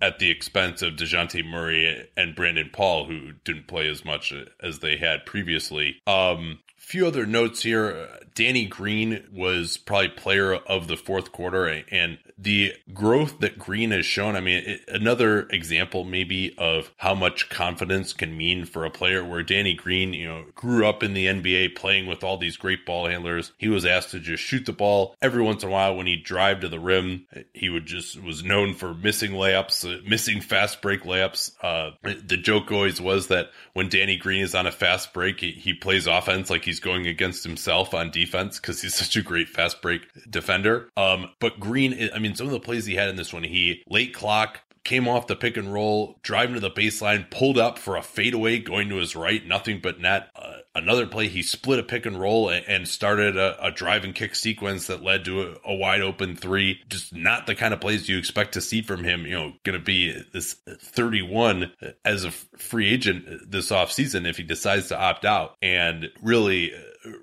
at 0.00 0.18
the 0.18 0.30
expense 0.30 0.82
of 0.82 0.94
DeJounte 0.94 1.44
Murray 1.44 1.85
and 2.16 2.34
Brandon 2.34 2.70
Paul, 2.72 3.06
who 3.06 3.32
didn't 3.44 3.68
play 3.68 3.88
as 3.88 4.04
much 4.04 4.32
as 4.62 4.78
they 4.80 4.96
had 4.96 5.26
previously. 5.26 5.96
Um, 6.06 6.60
few 6.76 7.06
other 7.06 7.26
notes 7.26 7.62
here. 7.62 8.08
Danny 8.34 8.66
Green 8.66 9.24
was 9.32 9.76
probably 9.76 10.08
player 10.08 10.54
of 10.54 10.88
the 10.88 10.96
fourth 10.96 11.32
quarter, 11.32 11.66
and 11.66 12.18
the 12.38 12.74
growth 12.92 13.40
that 13.40 13.58
Green 13.58 13.90
has 13.92 14.04
shown. 14.04 14.36
I 14.36 14.40
mean, 14.40 14.62
it, 14.66 14.84
another 14.88 15.48
example 15.50 16.04
maybe 16.04 16.54
of 16.58 16.92
how 16.98 17.14
much 17.14 17.48
confidence 17.48 18.12
can 18.12 18.36
mean 18.36 18.66
for 18.66 18.84
a 18.84 18.90
player. 18.90 19.24
Where 19.24 19.42
Danny 19.42 19.74
Green, 19.74 20.12
you 20.12 20.28
know, 20.28 20.44
grew 20.54 20.86
up 20.86 21.02
in 21.02 21.14
the 21.14 21.26
NBA 21.26 21.76
playing 21.76 22.06
with 22.06 22.22
all 22.22 22.36
these 22.36 22.56
great 22.56 22.84
ball 22.84 23.06
handlers. 23.06 23.52
He 23.58 23.68
was 23.68 23.86
asked 23.86 24.10
to 24.10 24.20
just 24.20 24.42
shoot 24.42 24.66
the 24.66 24.72
ball 24.72 25.16
every 25.22 25.42
once 25.42 25.62
in 25.62 25.68
a 25.70 25.72
while 25.72 25.96
when 25.96 26.06
he 26.06 26.16
drive 26.16 26.60
to 26.60 26.68
the 26.68 26.80
rim. 26.80 27.26
He 27.54 27.68
would 27.68 27.86
just 27.86 28.22
was 28.22 28.44
known 28.44 28.74
for 28.74 28.92
missing 28.92 29.32
layups, 29.32 29.84
uh, 29.84 30.02
missing 30.06 30.40
fast 30.40 30.82
break 30.82 31.02
layups. 31.02 31.52
Uh, 31.62 31.92
the 32.02 32.36
joke 32.36 32.70
always 32.70 33.00
was 33.00 33.28
that 33.28 33.50
when 33.72 33.88
Danny 33.88 34.16
Green 34.16 34.42
is 34.42 34.54
on 34.54 34.66
a 34.66 34.72
fast 34.72 35.14
break, 35.14 35.40
he, 35.40 35.52
he 35.52 35.72
plays 35.72 36.06
offense 36.06 36.50
like 36.50 36.64
he's 36.64 36.80
going 36.80 37.06
against 37.06 37.44
himself 37.44 37.94
on 37.94 38.10
defense 38.10 38.60
because 38.60 38.82
he's 38.82 38.94
such 38.94 39.16
a 39.16 39.22
great 39.22 39.48
fast 39.48 39.80
break 39.80 40.02
defender. 40.28 40.90
Um, 40.96 41.30
but 41.40 41.58
Green, 41.58 42.10
I 42.14 42.18
mean, 42.18 42.25
some 42.34 42.46
of 42.46 42.52
the 42.52 42.60
plays 42.60 42.86
he 42.86 42.94
had 42.94 43.08
in 43.08 43.16
this 43.16 43.32
one, 43.32 43.44
he 43.44 43.82
late 43.88 44.14
clock 44.14 44.60
came 44.86 45.08
off 45.08 45.26
the 45.26 45.34
pick 45.34 45.56
and 45.56 45.72
roll, 45.72 46.16
driving 46.22 46.54
to 46.54 46.60
the 46.60 46.70
baseline, 46.70 47.28
pulled 47.28 47.58
up 47.58 47.76
for 47.76 47.96
a 47.96 48.02
fadeaway 48.02 48.58
going 48.58 48.88
to 48.88 48.96
his 48.96 49.16
right, 49.16 49.44
nothing 49.44 49.80
but 49.82 50.00
net. 50.00 50.30
Uh, 50.36 50.58
another 50.76 51.06
play, 51.06 51.26
he 51.26 51.42
split 51.42 51.80
a 51.80 51.82
pick 51.82 52.06
and 52.06 52.20
roll 52.20 52.48
and, 52.48 52.64
and 52.68 52.86
started 52.86 53.36
a, 53.36 53.66
a, 53.66 53.72
drive 53.72 54.04
and 54.04 54.14
kick 54.14 54.36
sequence 54.36 54.86
that 54.86 55.02
led 55.02 55.24
to 55.24 55.42
a, 55.42 55.72
a, 55.72 55.74
wide 55.74 56.02
open 56.02 56.36
three. 56.36 56.80
Just 56.88 57.12
not 57.12 57.48
the 57.48 57.56
kind 57.56 57.74
of 57.74 57.80
plays 57.80 58.08
you 58.08 58.16
expect 58.16 58.54
to 58.54 58.60
see 58.60 58.80
from 58.80 59.02
him. 59.02 59.26
You 59.26 59.32
know, 59.32 59.52
going 59.64 59.76
to 59.76 59.84
be 59.84 60.22
this 60.32 60.54
31 60.78 61.72
as 62.04 62.24
a 62.24 62.30
free 62.30 62.88
agent 62.88 63.50
this 63.50 63.72
offseason 63.72 64.24
if 64.24 64.36
he 64.36 64.44
decides 64.44 64.88
to 64.88 64.98
opt 64.98 65.24
out. 65.24 65.56
And 65.60 66.10
really, 66.22 66.72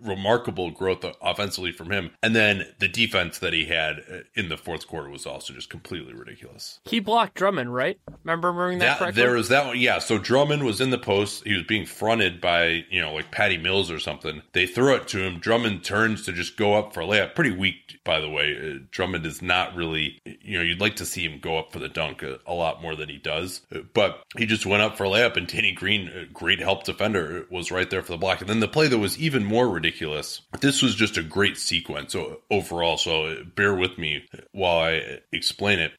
remarkable 0.01 0.71
growth 0.71 1.05
offensively 1.21 1.71
from 1.71 1.91
him. 1.91 2.11
And 2.21 2.35
then 2.35 2.67
the 2.79 2.87
defense 2.87 3.39
that 3.39 3.53
he 3.53 3.65
had 3.65 3.99
uh, 4.11 4.17
in 4.35 4.49
the 4.49 4.57
fourth 4.57 4.87
quarter 4.87 5.09
was 5.09 5.25
also 5.25 5.53
just 5.53 5.69
completely 5.69 6.13
ridiculous. 6.13 6.79
He 6.85 6.99
blocked 6.99 7.35
Drummond, 7.35 7.73
right? 7.73 7.99
Remember 8.23 8.49
remembering 8.49 8.79
that, 8.79 8.85
that 8.85 8.99
correctly? 8.99 9.21
There 9.21 9.33
was 9.33 9.49
that 9.49 9.67
one. 9.67 9.79
Yeah. 9.79 9.99
So 9.99 10.17
Drummond 10.17 10.63
was 10.63 10.81
in 10.81 10.89
the 10.89 10.97
post. 10.97 11.43
He 11.45 11.53
was 11.53 11.63
being 11.63 11.85
fronted 11.85 12.41
by, 12.41 12.85
you 12.89 13.01
know, 13.01 13.13
like 13.13 13.31
Patty 13.31 13.57
Mills 13.57 13.91
or 13.91 13.99
something. 13.99 14.41
They 14.53 14.65
throw 14.65 14.95
it 14.95 15.07
to 15.09 15.19
him. 15.19 15.39
Drummond 15.39 15.83
turns 15.83 16.25
to 16.25 16.33
just 16.33 16.57
go 16.57 16.75
up 16.75 16.93
for 16.93 17.01
a 17.01 17.05
layup. 17.05 17.35
Pretty 17.35 17.51
weak, 17.51 17.99
by 18.03 18.19
the 18.19 18.29
way. 18.29 18.57
Uh, 18.57 18.79
Drummond 18.91 19.25
is 19.25 19.41
not 19.41 19.75
really, 19.75 20.19
you 20.25 20.57
know, 20.57 20.63
you'd 20.63 20.81
like 20.81 20.95
to 20.97 21.05
see 21.05 21.23
him 21.23 21.39
go 21.39 21.57
up 21.57 21.71
for 21.71 21.79
the 21.79 21.89
dunk 21.89 22.23
a, 22.23 22.39
a 22.45 22.53
lot 22.53 22.81
more 22.81 22.95
than 22.95 23.09
he 23.09 23.17
does. 23.17 23.61
Uh, 23.73 23.79
but 23.93 24.23
he 24.37 24.45
just 24.45 24.65
went 24.65 24.83
up 24.83 24.97
for 24.97 25.05
a 25.05 25.09
layup, 25.09 25.37
and 25.37 25.47
Danny 25.47 25.71
Green, 25.71 26.29
great 26.33 26.59
help 26.59 26.83
defender, 26.83 27.45
was 27.49 27.71
right 27.71 27.89
there 27.89 28.01
for 28.01 28.11
the 28.11 28.17
block. 28.17 28.41
And 28.41 28.49
then 28.49 28.59
the 28.59 28.67
play 28.67 28.87
that 28.87 28.99
was 28.99 29.17
even 29.17 29.43
more 29.45 29.69
ridiculous. 29.73 30.41
This 30.61 30.81
was 30.81 30.95
just 30.95 31.17
a 31.17 31.23
great 31.23 31.57
sequence 31.57 32.15
overall. 32.49 32.97
So 32.97 33.43
bear 33.55 33.73
with 33.73 33.97
me 33.97 34.25
while 34.51 34.79
I 34.79 35.19
explain 35.31 35.79
it. 35.79 35.93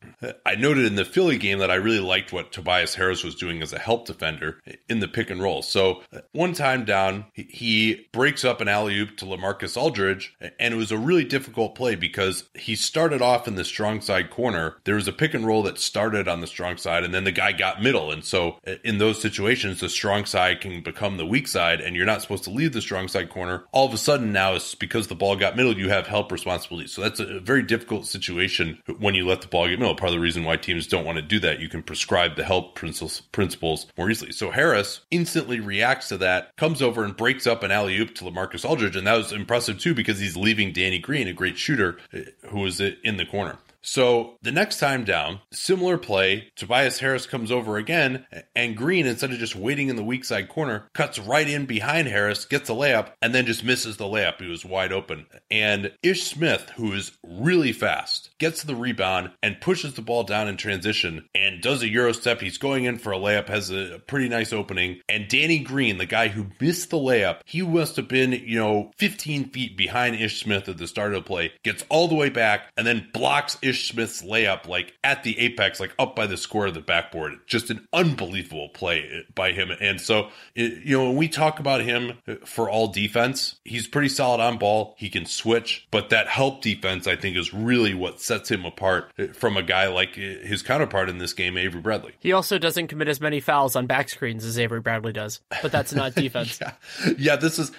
I 0.47 0.55
noted 0.55 0.87
in 0.87 0.95
the 0.95 1.05
Philly 1.05 1.39
game 1.39 1.59
that 1.59 1.71
I 1.71 1.75
really 1.75 2.01
liked 2.01 2.33
what 2.33 2.53
Tobias 2.53 2.95
Harris 2.95 3.25
was 3.25 3.35
doing 3.35 3.63
as 3.63 3.73
a 3.73 3.79
help 3.79 4.07
defender 4.07 4.63
in 4.89 5.01
the 5.01 5.09
pick 5.09 5.31
and 5.31 5.43
roll. 5.43 5.63
So 5.63 6.03
one 6.33 6.53
time 6.55 6.85
down, 6.85 7.27
he 7.35 8.07
breaks 8.13 8.45
up 8.45 8.61
an 8.61 8.69
alley 8.69 8.99
oop 8.99 9.17
to 9.19 9.25
Lamarcus 9.25 9.77
Aldridge, 9.77 10.35
and 10.59 10.73
it 10.73 10.77
was 10.77 10.93
a 10.93 10.99
really 10.99 11.25
difficult 11.25 11.75
play 11.75 11.95
because 11.95 12.45
he 12.55 12.77
started 12.77 13.21
off 13.21 13.49
in 13.49 13.57
the 13.57 13.65
strong 13.65 14.01
side 14.01 14.31
corner. 14.31 14.77
There 14.85 14.95
was 14.95 15.09
a 15.09 15.13
pick 15.13 15.35
and 15.35 15.47
roll 15.47 15.63
that 15.65 15.79
started 15.79 16.29
on 16.29 16.41
the 16.41 16.47
strong 16.47 16.77
side, 16.77 17.05
and 17.05 17.13
then 17.13 17.25
the 17.25 17.33
guy 17.33 17.53
got 17.53 17.83
middle. 17.83 18.11
And 18.11 18.25
so 18.25 18.59
in 18.85 18.99
those 18.99 19.21
situations, 19.21 19.81
the 19.81 19.89
strong 19.89 20.25
side 20.25 20.61
can 20.61 20.83
become 20.83 21.17
the 21.17 21.27
weak 21.27 21.49
side, 21.49 21.81
and 21.81 21.97
you're 21.97 22.07
not 22.07 22.23
supposed 22.23 22.45
to 22.45 22.51
leave 22.51 22.73
the 22.73 22.81
strong 22.81 23.09
side 23.09 23.31
corner. 23.31 23.64
All 23.73 23.87
of 23.87 23.95
a 23.95 23.99
sudden 23.99 24.33
now, 24.33 24.55
it's 24.55 24.75
because 24.75 25.09
the 25.09 25.15
ball 25.15 25.37
got 25.37 25.57
middle, 25.57 25.77
you 25.77 25.89
have 25.89 26.07
help 26.07 26.31
responsibility. 26.31 26.89
So 26.89 27.03
that's 27.03 27.21
a 27.21 27.41
very 27.41 27.63
difficult 27.63 28.07
situation 28.07 28.79
when 28.99 29.15
you 29.15 29.27
let 29.27 29.43
the 29.43 29.49
ball 29.49 29.69
get 29.69 29.79
middle. 29.79 29.95
Part 29.95 30.11
of 30.11 30.15
the 30.15 30.21
reason 30.21 30.45
why 30.45 30.57
teams 30.57 30.87
don't 30.87 31.05
want 31.05 31.17
to 31.17 31.23
do 31.23 31.41
that, 31.41 31.61
you 31.61 31.69
can 31.69 31.83
prescribe 31.83 32.37
the 32.37 32.45
help 32.45 32.75
principles 32.75 33.87
more 33.97 34.11
easily. 34.11 34.33
So 34.33 34.51
Harris 34.51 35.01
instantly 35.11 35.61
reacts 35.61 36.09
to 36.09 36.19
that, 36.19 36.57
comes 36.57 36.83
over 36.83 37.05
and 37.05 37.17
breaks 37.17 37.47
up 37.47 37.63
an 37.63 37.71
alley 37.71 37.99
oop 37.99 38.15
to 38.17 38.25
Lamarcus 38.25 38.69
Aldridge, 38.69 38.97
and 38.97 39.07
that 39.07 39.17
was 39.17 39.33
impressive 39.33 39.79
too 39.79 39.95
because 39.95 40.19
he's 40.19 40.37
leaving 40.37 40.73
Danny 40.73 40.99
Green, 40.99 41.29
a 41.29 41.33
great 41.33 41.59
shooter, 41.59 41.99
eh, 42.13 42.25
who 42.49 42.61
was 42.61 42.81
in 42.81 43.17
the 43.17 43.27
corner. 43.27 43.59
So 43.87 44.39
the 44.41 44.51
next 44.51 44.79
time 44.81 45.05
down, 45.05 45.41
similar 45.53 45.99
play, 45.99 46.51
Tobias 46.57 46.99
Harris 47.01 47.27
comes 47.27 47.53
over 47.53 47.77
again, 47.77 48.25
and 48.57 48.77
Green, 48.77 49.07
instead 49.07 49.31
of 49.31 49.39
just 49.39 49.55
waiting 49.55 49.89
in 49.89 49.97
the 49.97 50.03
weak 50.03 50.25
side 50.25 50.49
corner, 50.49 50.89
cuts 50.95 51.19
right 51.19 51.47
in 51.47 51.67
behind 51.67 52.09
Harris, 52.09 52.47
gets 52.47 52.71
a 52.71 52.73
layup, 52.73 53.13
and 53.21 53.35
then 53.35 53.45
just 53.45 53.63
misses 53.63 53.99
the 53.99 54.05
layup. 54.05 54.41
He 54.41 54.49
was 54.49 54.65
wide 54.65 54.91
open. 54.91 55.27
And 55.51 55.93
Ish 56.03 56.25
Smith, 56.25 56.71
who 56.77 56.95
is 56.95 57.13
really 57.23 57.73
fast, 57.73 58.31
gets 58.39 58.63
the 58.63 58.75
rebound 58.75 59.33
and 59.43 59.61
pushes 59.61 59.95
the 59.95 60.03
ball 60.03 60.25
down 60.25 60.49
in 60.49 60.57
transition 60.57 61.29
and 61.35 61.61
does 61.61 61.83
a 61.83 61.89
Euro 61.89 62.13
step. 62.13 62.41
He's 62.41 62.57
going 62.57 62.85
in 62.85 62.97
for 62.97 63.13
a 63.13 63.19
layup, 63.19 63.49
has 63.49 63.71
a 63.71 64.01
pretty 64.07 64.31
nice 64.31 64.55
opening. 64.55 65.01
And 65.11 65.29
Danny 65.29 65.59
Green, 65.59 65.99
the 65.99 66.07
guy 66.07 66.29
who 66.29 66.47
missed 66.59 66.89
the 66.89 66.97
layup, 66.97 67.41
he 67.45 67.61
must 67.61 67.97
have 67.97 68.09
been, 68.09 68.33
you 68.33 68.59
know, 68.59 68.93
15 68.97 69.51
feet 69.51 69.77
behind 69.77 70.17
Ish 70.17 70.43
Smith 70.43 70.71
at 70.71 70.79
the 70.79 70.87
start 70.87 71.13
of 71.13 71.23
the 71.23 71.29
play, 71.29 71.53
gets 71.63 71.85
all 71.91 72.09
the 72.09 72.15
way 72.15 72.31
back, 72.31 72.73
and 72.79 72.87
then 72.87 73.09
blocks 73.13 73.59
Ish 73.61 73.74
Ish 73.75 73.89
Smith's 73.89 74.23
layup 74.23 74.69
like 74.69 74.95
at 75.03 75.25
the 75.25 75.37
apex, 75.41 75.81
like 75.81 75.93
up 75.99 76.15
by 76.15 76.29
the 76.29 76.37
score 76.37 76.67
of 76.67 76.75
the 76.75 76.81
backboard. 76.81 77.41
Just 77.47 77.71
an 77.71 77.87
unbelievable 77.93 78.69
play 78.69 79.25
by 79.35 79.51
him. 79.51 79.71
And 79.81 80.01
so, 80.01 80.29
it, 80.55 80.85
you 80.85 80.97
know, 80.97 81.09
when 81.09 81.17
we 81.17 81.29
talk 81.29 81.59
about 81.59 81.81
him 81.81 82.19
for 82.45 82.71
all 82.71 82.89
defense, 82.89 83.57
he's 83.65 83.89
pretty 83.89 84.09
solid 84.09 84.41
on 84.41 84.59
ball. 84.59 84.95
He 84.97 85.09
can 85.09 85.27
switch, 85.27 85.89
but 85.91 86.11
that 86.11 86.29
help 86.29 86.63
defense, 86.63 87.09
I 87.09 87.17
think, 87.17 87.37
is 87.37 87.53
really 87.53 87.95
what 87.95 88.21
sets 88.21 88.49
him 88.49 88.65
apart 88.65 89.11
from 89.35 89.57
a 89.57 89.63
guy 89.63 89.89
like 89.89 90.15
his 90.15 90.63
counterpart 90.63 91.09
in 91.09 91.19
this 91.19 91.33
game, 91.33 91.59
Avery 91.59 91.81
Bradley. 91.81 92.15
He 92.21 92.33
also 92.33 92.59
doesn't 92.59 92.87
commit 92.87 93.09
as 93.09 93.21
many 93.21 93.41
fouls 93.41 93.75
on 93.75 93.87
back 93.87 94.09
screens 94.09 94.45
as 94.45 94.57
Avery 94.57 94.81
Bradley 94.81 95.13
does, 95.13 95.41
but 95.63 95.73
that's 95.73 95.93
not 95.93 96.15
defense. 96.15 96.61
yeah. 96.61 96.75
yeah, 97.19 97.37
this 97.37 97.59
is, 97.59 97.73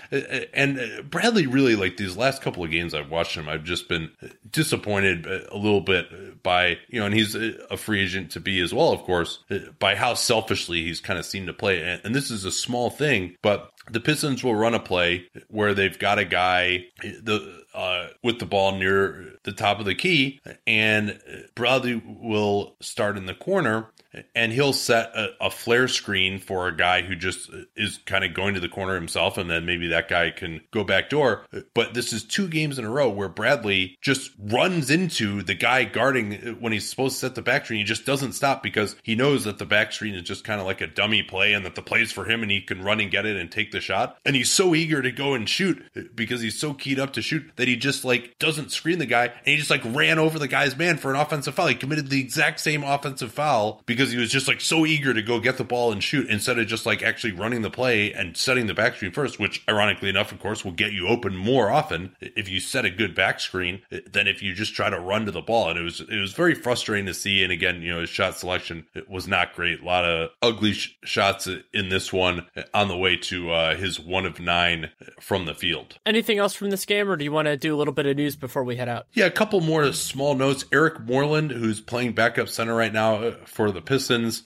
and 0.54 1.10
Bradley 1.10 1.48
really, 1.48 1.76
like 1.76 1.96
these 1.96 2.18
last 2.18 2.42
couple 2.42 2.64
of 2.64 2.72
games 2.72 2.94
I've 2.94 3.10
watched 3.10 3.38
him, 3.38 3.48
I've 3.48 3.64
just 3.64 3.88
been 3.88 4.12
disappointed 4.50 5.26
a 5.26 5.56
little 5.58 5.82
bit 5.86 6.44
by, 6.44 6.78
you 6.90 7.00
know, 7.00 7.06
and 7.06 7.16
he's 7.16 7.36
a 7.36 7.78
free 7.78 8.02
agent 8.02 8.32
to 8.32 8.40
be 8.40 8.60
as 8.60 8.74
well, 8.74 8.92
of 8.92 9.02
course, 9.04 9.44
by 9.80 9.96
how 9.96 10.14
selfishly 10.14 10.84
he's 10.84 11.00
kind 11.00 11.18
of 11.18 11.26
seemed 11.26 11.48
to 11.48 11.54
play. 11.54 12.00
And, 12.04 12.16
this 12.16 12.32
is 12.32 12.46
a 12.46 12.52
small 12.52 12.90
thing, 12.90 13.36
but 13.42 13.72
the 13.92 14.00
Pistons 14.00 14.44
will 14.44 14.56
run 14.56 14.74
a 14.74 14.80
play 14.80 15.26
where 15.50 15.74
they've 15.74 15.98
got 16.00 16.18
a 16.18 16.26
guy 16.26 16.86
the 17.02 17.64
uh, 17.74 18.08
with 18.24 18.40
the 18.40 18.46
ball 18.46 18.78
near 18.78 19.34
the 19.44 19.52
top 19.52 19.80
of 19.80 19.86
the 19.86 19.96
key, 19.96 20.40
and 20.66 21.20
Bradley 21.56 22.02
will 22.06 22.78
start 22.80 23.18
in 23.18 23.26
the 23.26 23.34
corner, 23.34 23.92
and 24.34 24.52
he'll 24.52 24.74
set 24.74 25.16
a, 25.16 25.30
a, 25.42 25.50
flare 25.50 25.88
screen 25.88 26.40
for 26.40 26.68
a 26.68 26.76
guy 26.76 27.02
who 27.02 27.16
just 27.16 27.50
is 27.76 27.98
kind 28.06 28.24
of 28.24 28.34
going 28.34 28.54
to 28.54 28.60
the 28.60 28.70
corner 28.70 28.96
himself, 28.96 29.38
and 29.38 29.50
then 29.50 29.66
maybe 29.66 29.88
that 29.88 30.08
guy 30.08 30.32
can 30.32 30.62
go 30.72 30.84
back 30.84 31.10
door. 31.10 31.46
But 31.74 31.94
this 31.94 32.14
is 32.14 32.24
two 32.24 32.48
games 32.48 32.78
in 32.80 32.86
a 32.86 32.90
row 32.90 33.10
where 33.10 33.30
Bradley 33.30 33.98
just 34.02 34.32
runs 34.40 34.90
into 34.90 35.42
the 35.44 35.54
guy 35.54 35.84
guarding 35.86 36.34
uh, 36.34 36.52
when 36.60 36.74
he's 36.74 36.90
supposed 36.90 37.16
to 37.16 37.20
set 37.20 37.36
the 37.36 37.42
back 37.42 37.66
screen. 37.66 37.80
He 37.80 37.86
just 37.86 38.06
doesn't 38.06 38.34
stop 38.34 38.64
because 38.64 38.96
he 39.04 39.16
knows 39.16 39.46
that 39.46 39.58
the 39.58 39.66
back 39.66 39.92
screen 39.92 40.16
is 40.16 40.24
just 40.24 40.44
kind 40.44 40.60
of 40.60 40.66
like 40.66 40.82
a 40.82 40.88
dummy 40.88 41.24
play 41.24 41.54
and 41.54 41.66
that 41.66 41.76
the 41.76 41.82
play's 41.82 42.12
for 42.12 42.26
him 42.26 42.42
and 42.42 42.52
he 42.52 42.62
can 42.62 42.84
run 42.84 43.00
and 43.00 43.12
get 43.12 43.26
it 43.26 43.38
and 43.38 43.52
take 43.52 43.72
the 43.72 43.82
shot. 43.82 44.18
And 44.26 44.36
he's 44.36 44.52
so 44.52 44.76
eager 44.76 45.02
to 45.02 45.12
go 45.12 45.34
and 45.34 45.48
shoot 45.48 45.84
uh, 45.96 46.02
because 46.14 46.42
he's 46.42 46.60
so 46.60 46.74
keyed 46.74 47.00
up 47.00 47.14
to 47.14 47.22
shoot 47.22 47.52
that 47.56 47.68
he 47.68 47.76
just 47.76 48.06
like 48.06 48.38
doesn't 48.40 48.72
screen 48.72 49.00
the 49.00 49.06
guy 49.06 49.26
and 49.26 49.34
he 49.46 49.58
just 49.58 49.70
like 49.70 49.84
ran 49.86 50.20
over 50.20 50.40
the 50.40 50.48
guy's 50.48 50.78
man 50.78 50.98
for 50.98 51.14
an 51.14 51.20
offensive 51.20 51.56
foul. 51.56 51.68
He 51.68 51.76
committed 51.76 52.10
the 52.10 52.20
exact 52.20 52.60
same 52.60 52.84
offensive 52.84 53.32
foul 53.32 53.82
because 53.86 54.05
because 54.06 54.14
he 54.14 54.20
was 54.20 54.32
just 54.32 54.48
like 54.48 54.62
so 54.62 54.86
eager 54.86 55.14
to 55.16 55.22
go 55.24 55.40
get 55.40 55.58
the 55.58 55.64
ball 55.64 55.92
and 55.92 56.04
shoot 56.04 56.30
instead 56.30 56.60
of 56.60 56.68
just 56.68 56.86
like 56.86 57.02
actually 57.02 57.34
running 57.34 57.64
the 57.64 57.72
play 57.72 58.14
and 58.14 58.38
setting 58.38 58.68
the 58.68 58.74
back 58.74 58.96
screen 58.96 59.12
first, 59.12 59.40
which 59.40 59.64
ironically 59.68 60.10
enough, 60.10 60.32
of 60.32 60.40
course, 60.40 60.64
will 60.64 60.72
get 60.72 60.92
you 60.92 61.08
open 61.08 61.36
more 61.36 61.72
often 61.72 62.16
if 62.20 62.48
you 62.48 62.60
set 62.60 62.86
a 62.86 62.92
good 62.92 63.16
back 63.16 63.40
screen 63.40 63.82
than 64.12 64.28
if 64.28 64.44
you 64.44 64.54
just 64.54 64.76
try 64.76 64.92
to 64.92 65.00
run 65.00 65.26
to 65.26 65.32
the 65.32 65.42
ball. 65.42 65.70
And 65.70 65.80
it 65.80 65.82
was 65.82 66.02
it 66.02 66.20
was 66.20 66.34
very 66.34 66.54
frustrating 66.54 67.08
to 67.08 67.16
see. 67.16 67.42
And 67.42 67.52
again, 67.52 67.82
you 67.82 67.94
know, 67.94 68.02
his 68.02 68.10
shot 68.10 68.38
selection 68.38 68.86
was 69.10 69.28
not 69.28 69.56
great. 69.56 69.82
A 69.82 69.86
lot 69.86 70.06
of 70.06 70.30
ugly 70.42 70.74
sh- 70.74 70.96
shots 71.04 71.48
in 71.74 71.90
this 71.90 72.14
one 72.14 72.46
on 72.74 72.88
the 72.88 72.98
way 72.98 73.18
to 73.18 73.52
uh, 73.52 73.76
his 73.76 74.00
one 74.00 74.26
of 74.26 74.40
nine 74.40 74.92
from 75.20 75.46
the 75.46 75.56
field. 75.56 75.98
Anything 76.06 76.38
else 76.38 76.54
from 76.54 76.70
this 76.70 76.86
game, 76.86 77.10
or 77.10 77.16
do 77.16 77.24
you 77.24 77.32
want 77.32 77.48
to 77.48 77.58
do 77.58 77.74
a 77.74 77.78
little 77.78 77.94
bit 77.94 78.06
of 78.06 78.16
news 78.16 78.36
before 78.36 78.64
we 78.64 78.76
head 78.76 78.90
out? 78.90 79.08
Yeah, 79.14 79.26
a 79.26 79.32
couple 79.32 79.62
more 79.62 79.92
small 79.94 80.36
notes. 80.36 80.66
Eric 80.72 81.00
Moreland, 81.02 81.52
who's 81.52 81.82
playing 81.82 82.14
backup 82.14 82.50
center 82.50 82.76
right 82.76 82.94
now 82.94 83.16
uh, 83.16 83.36
for 83.46 83.72
the 83.72 83.82
Pistons. 83.82 83.95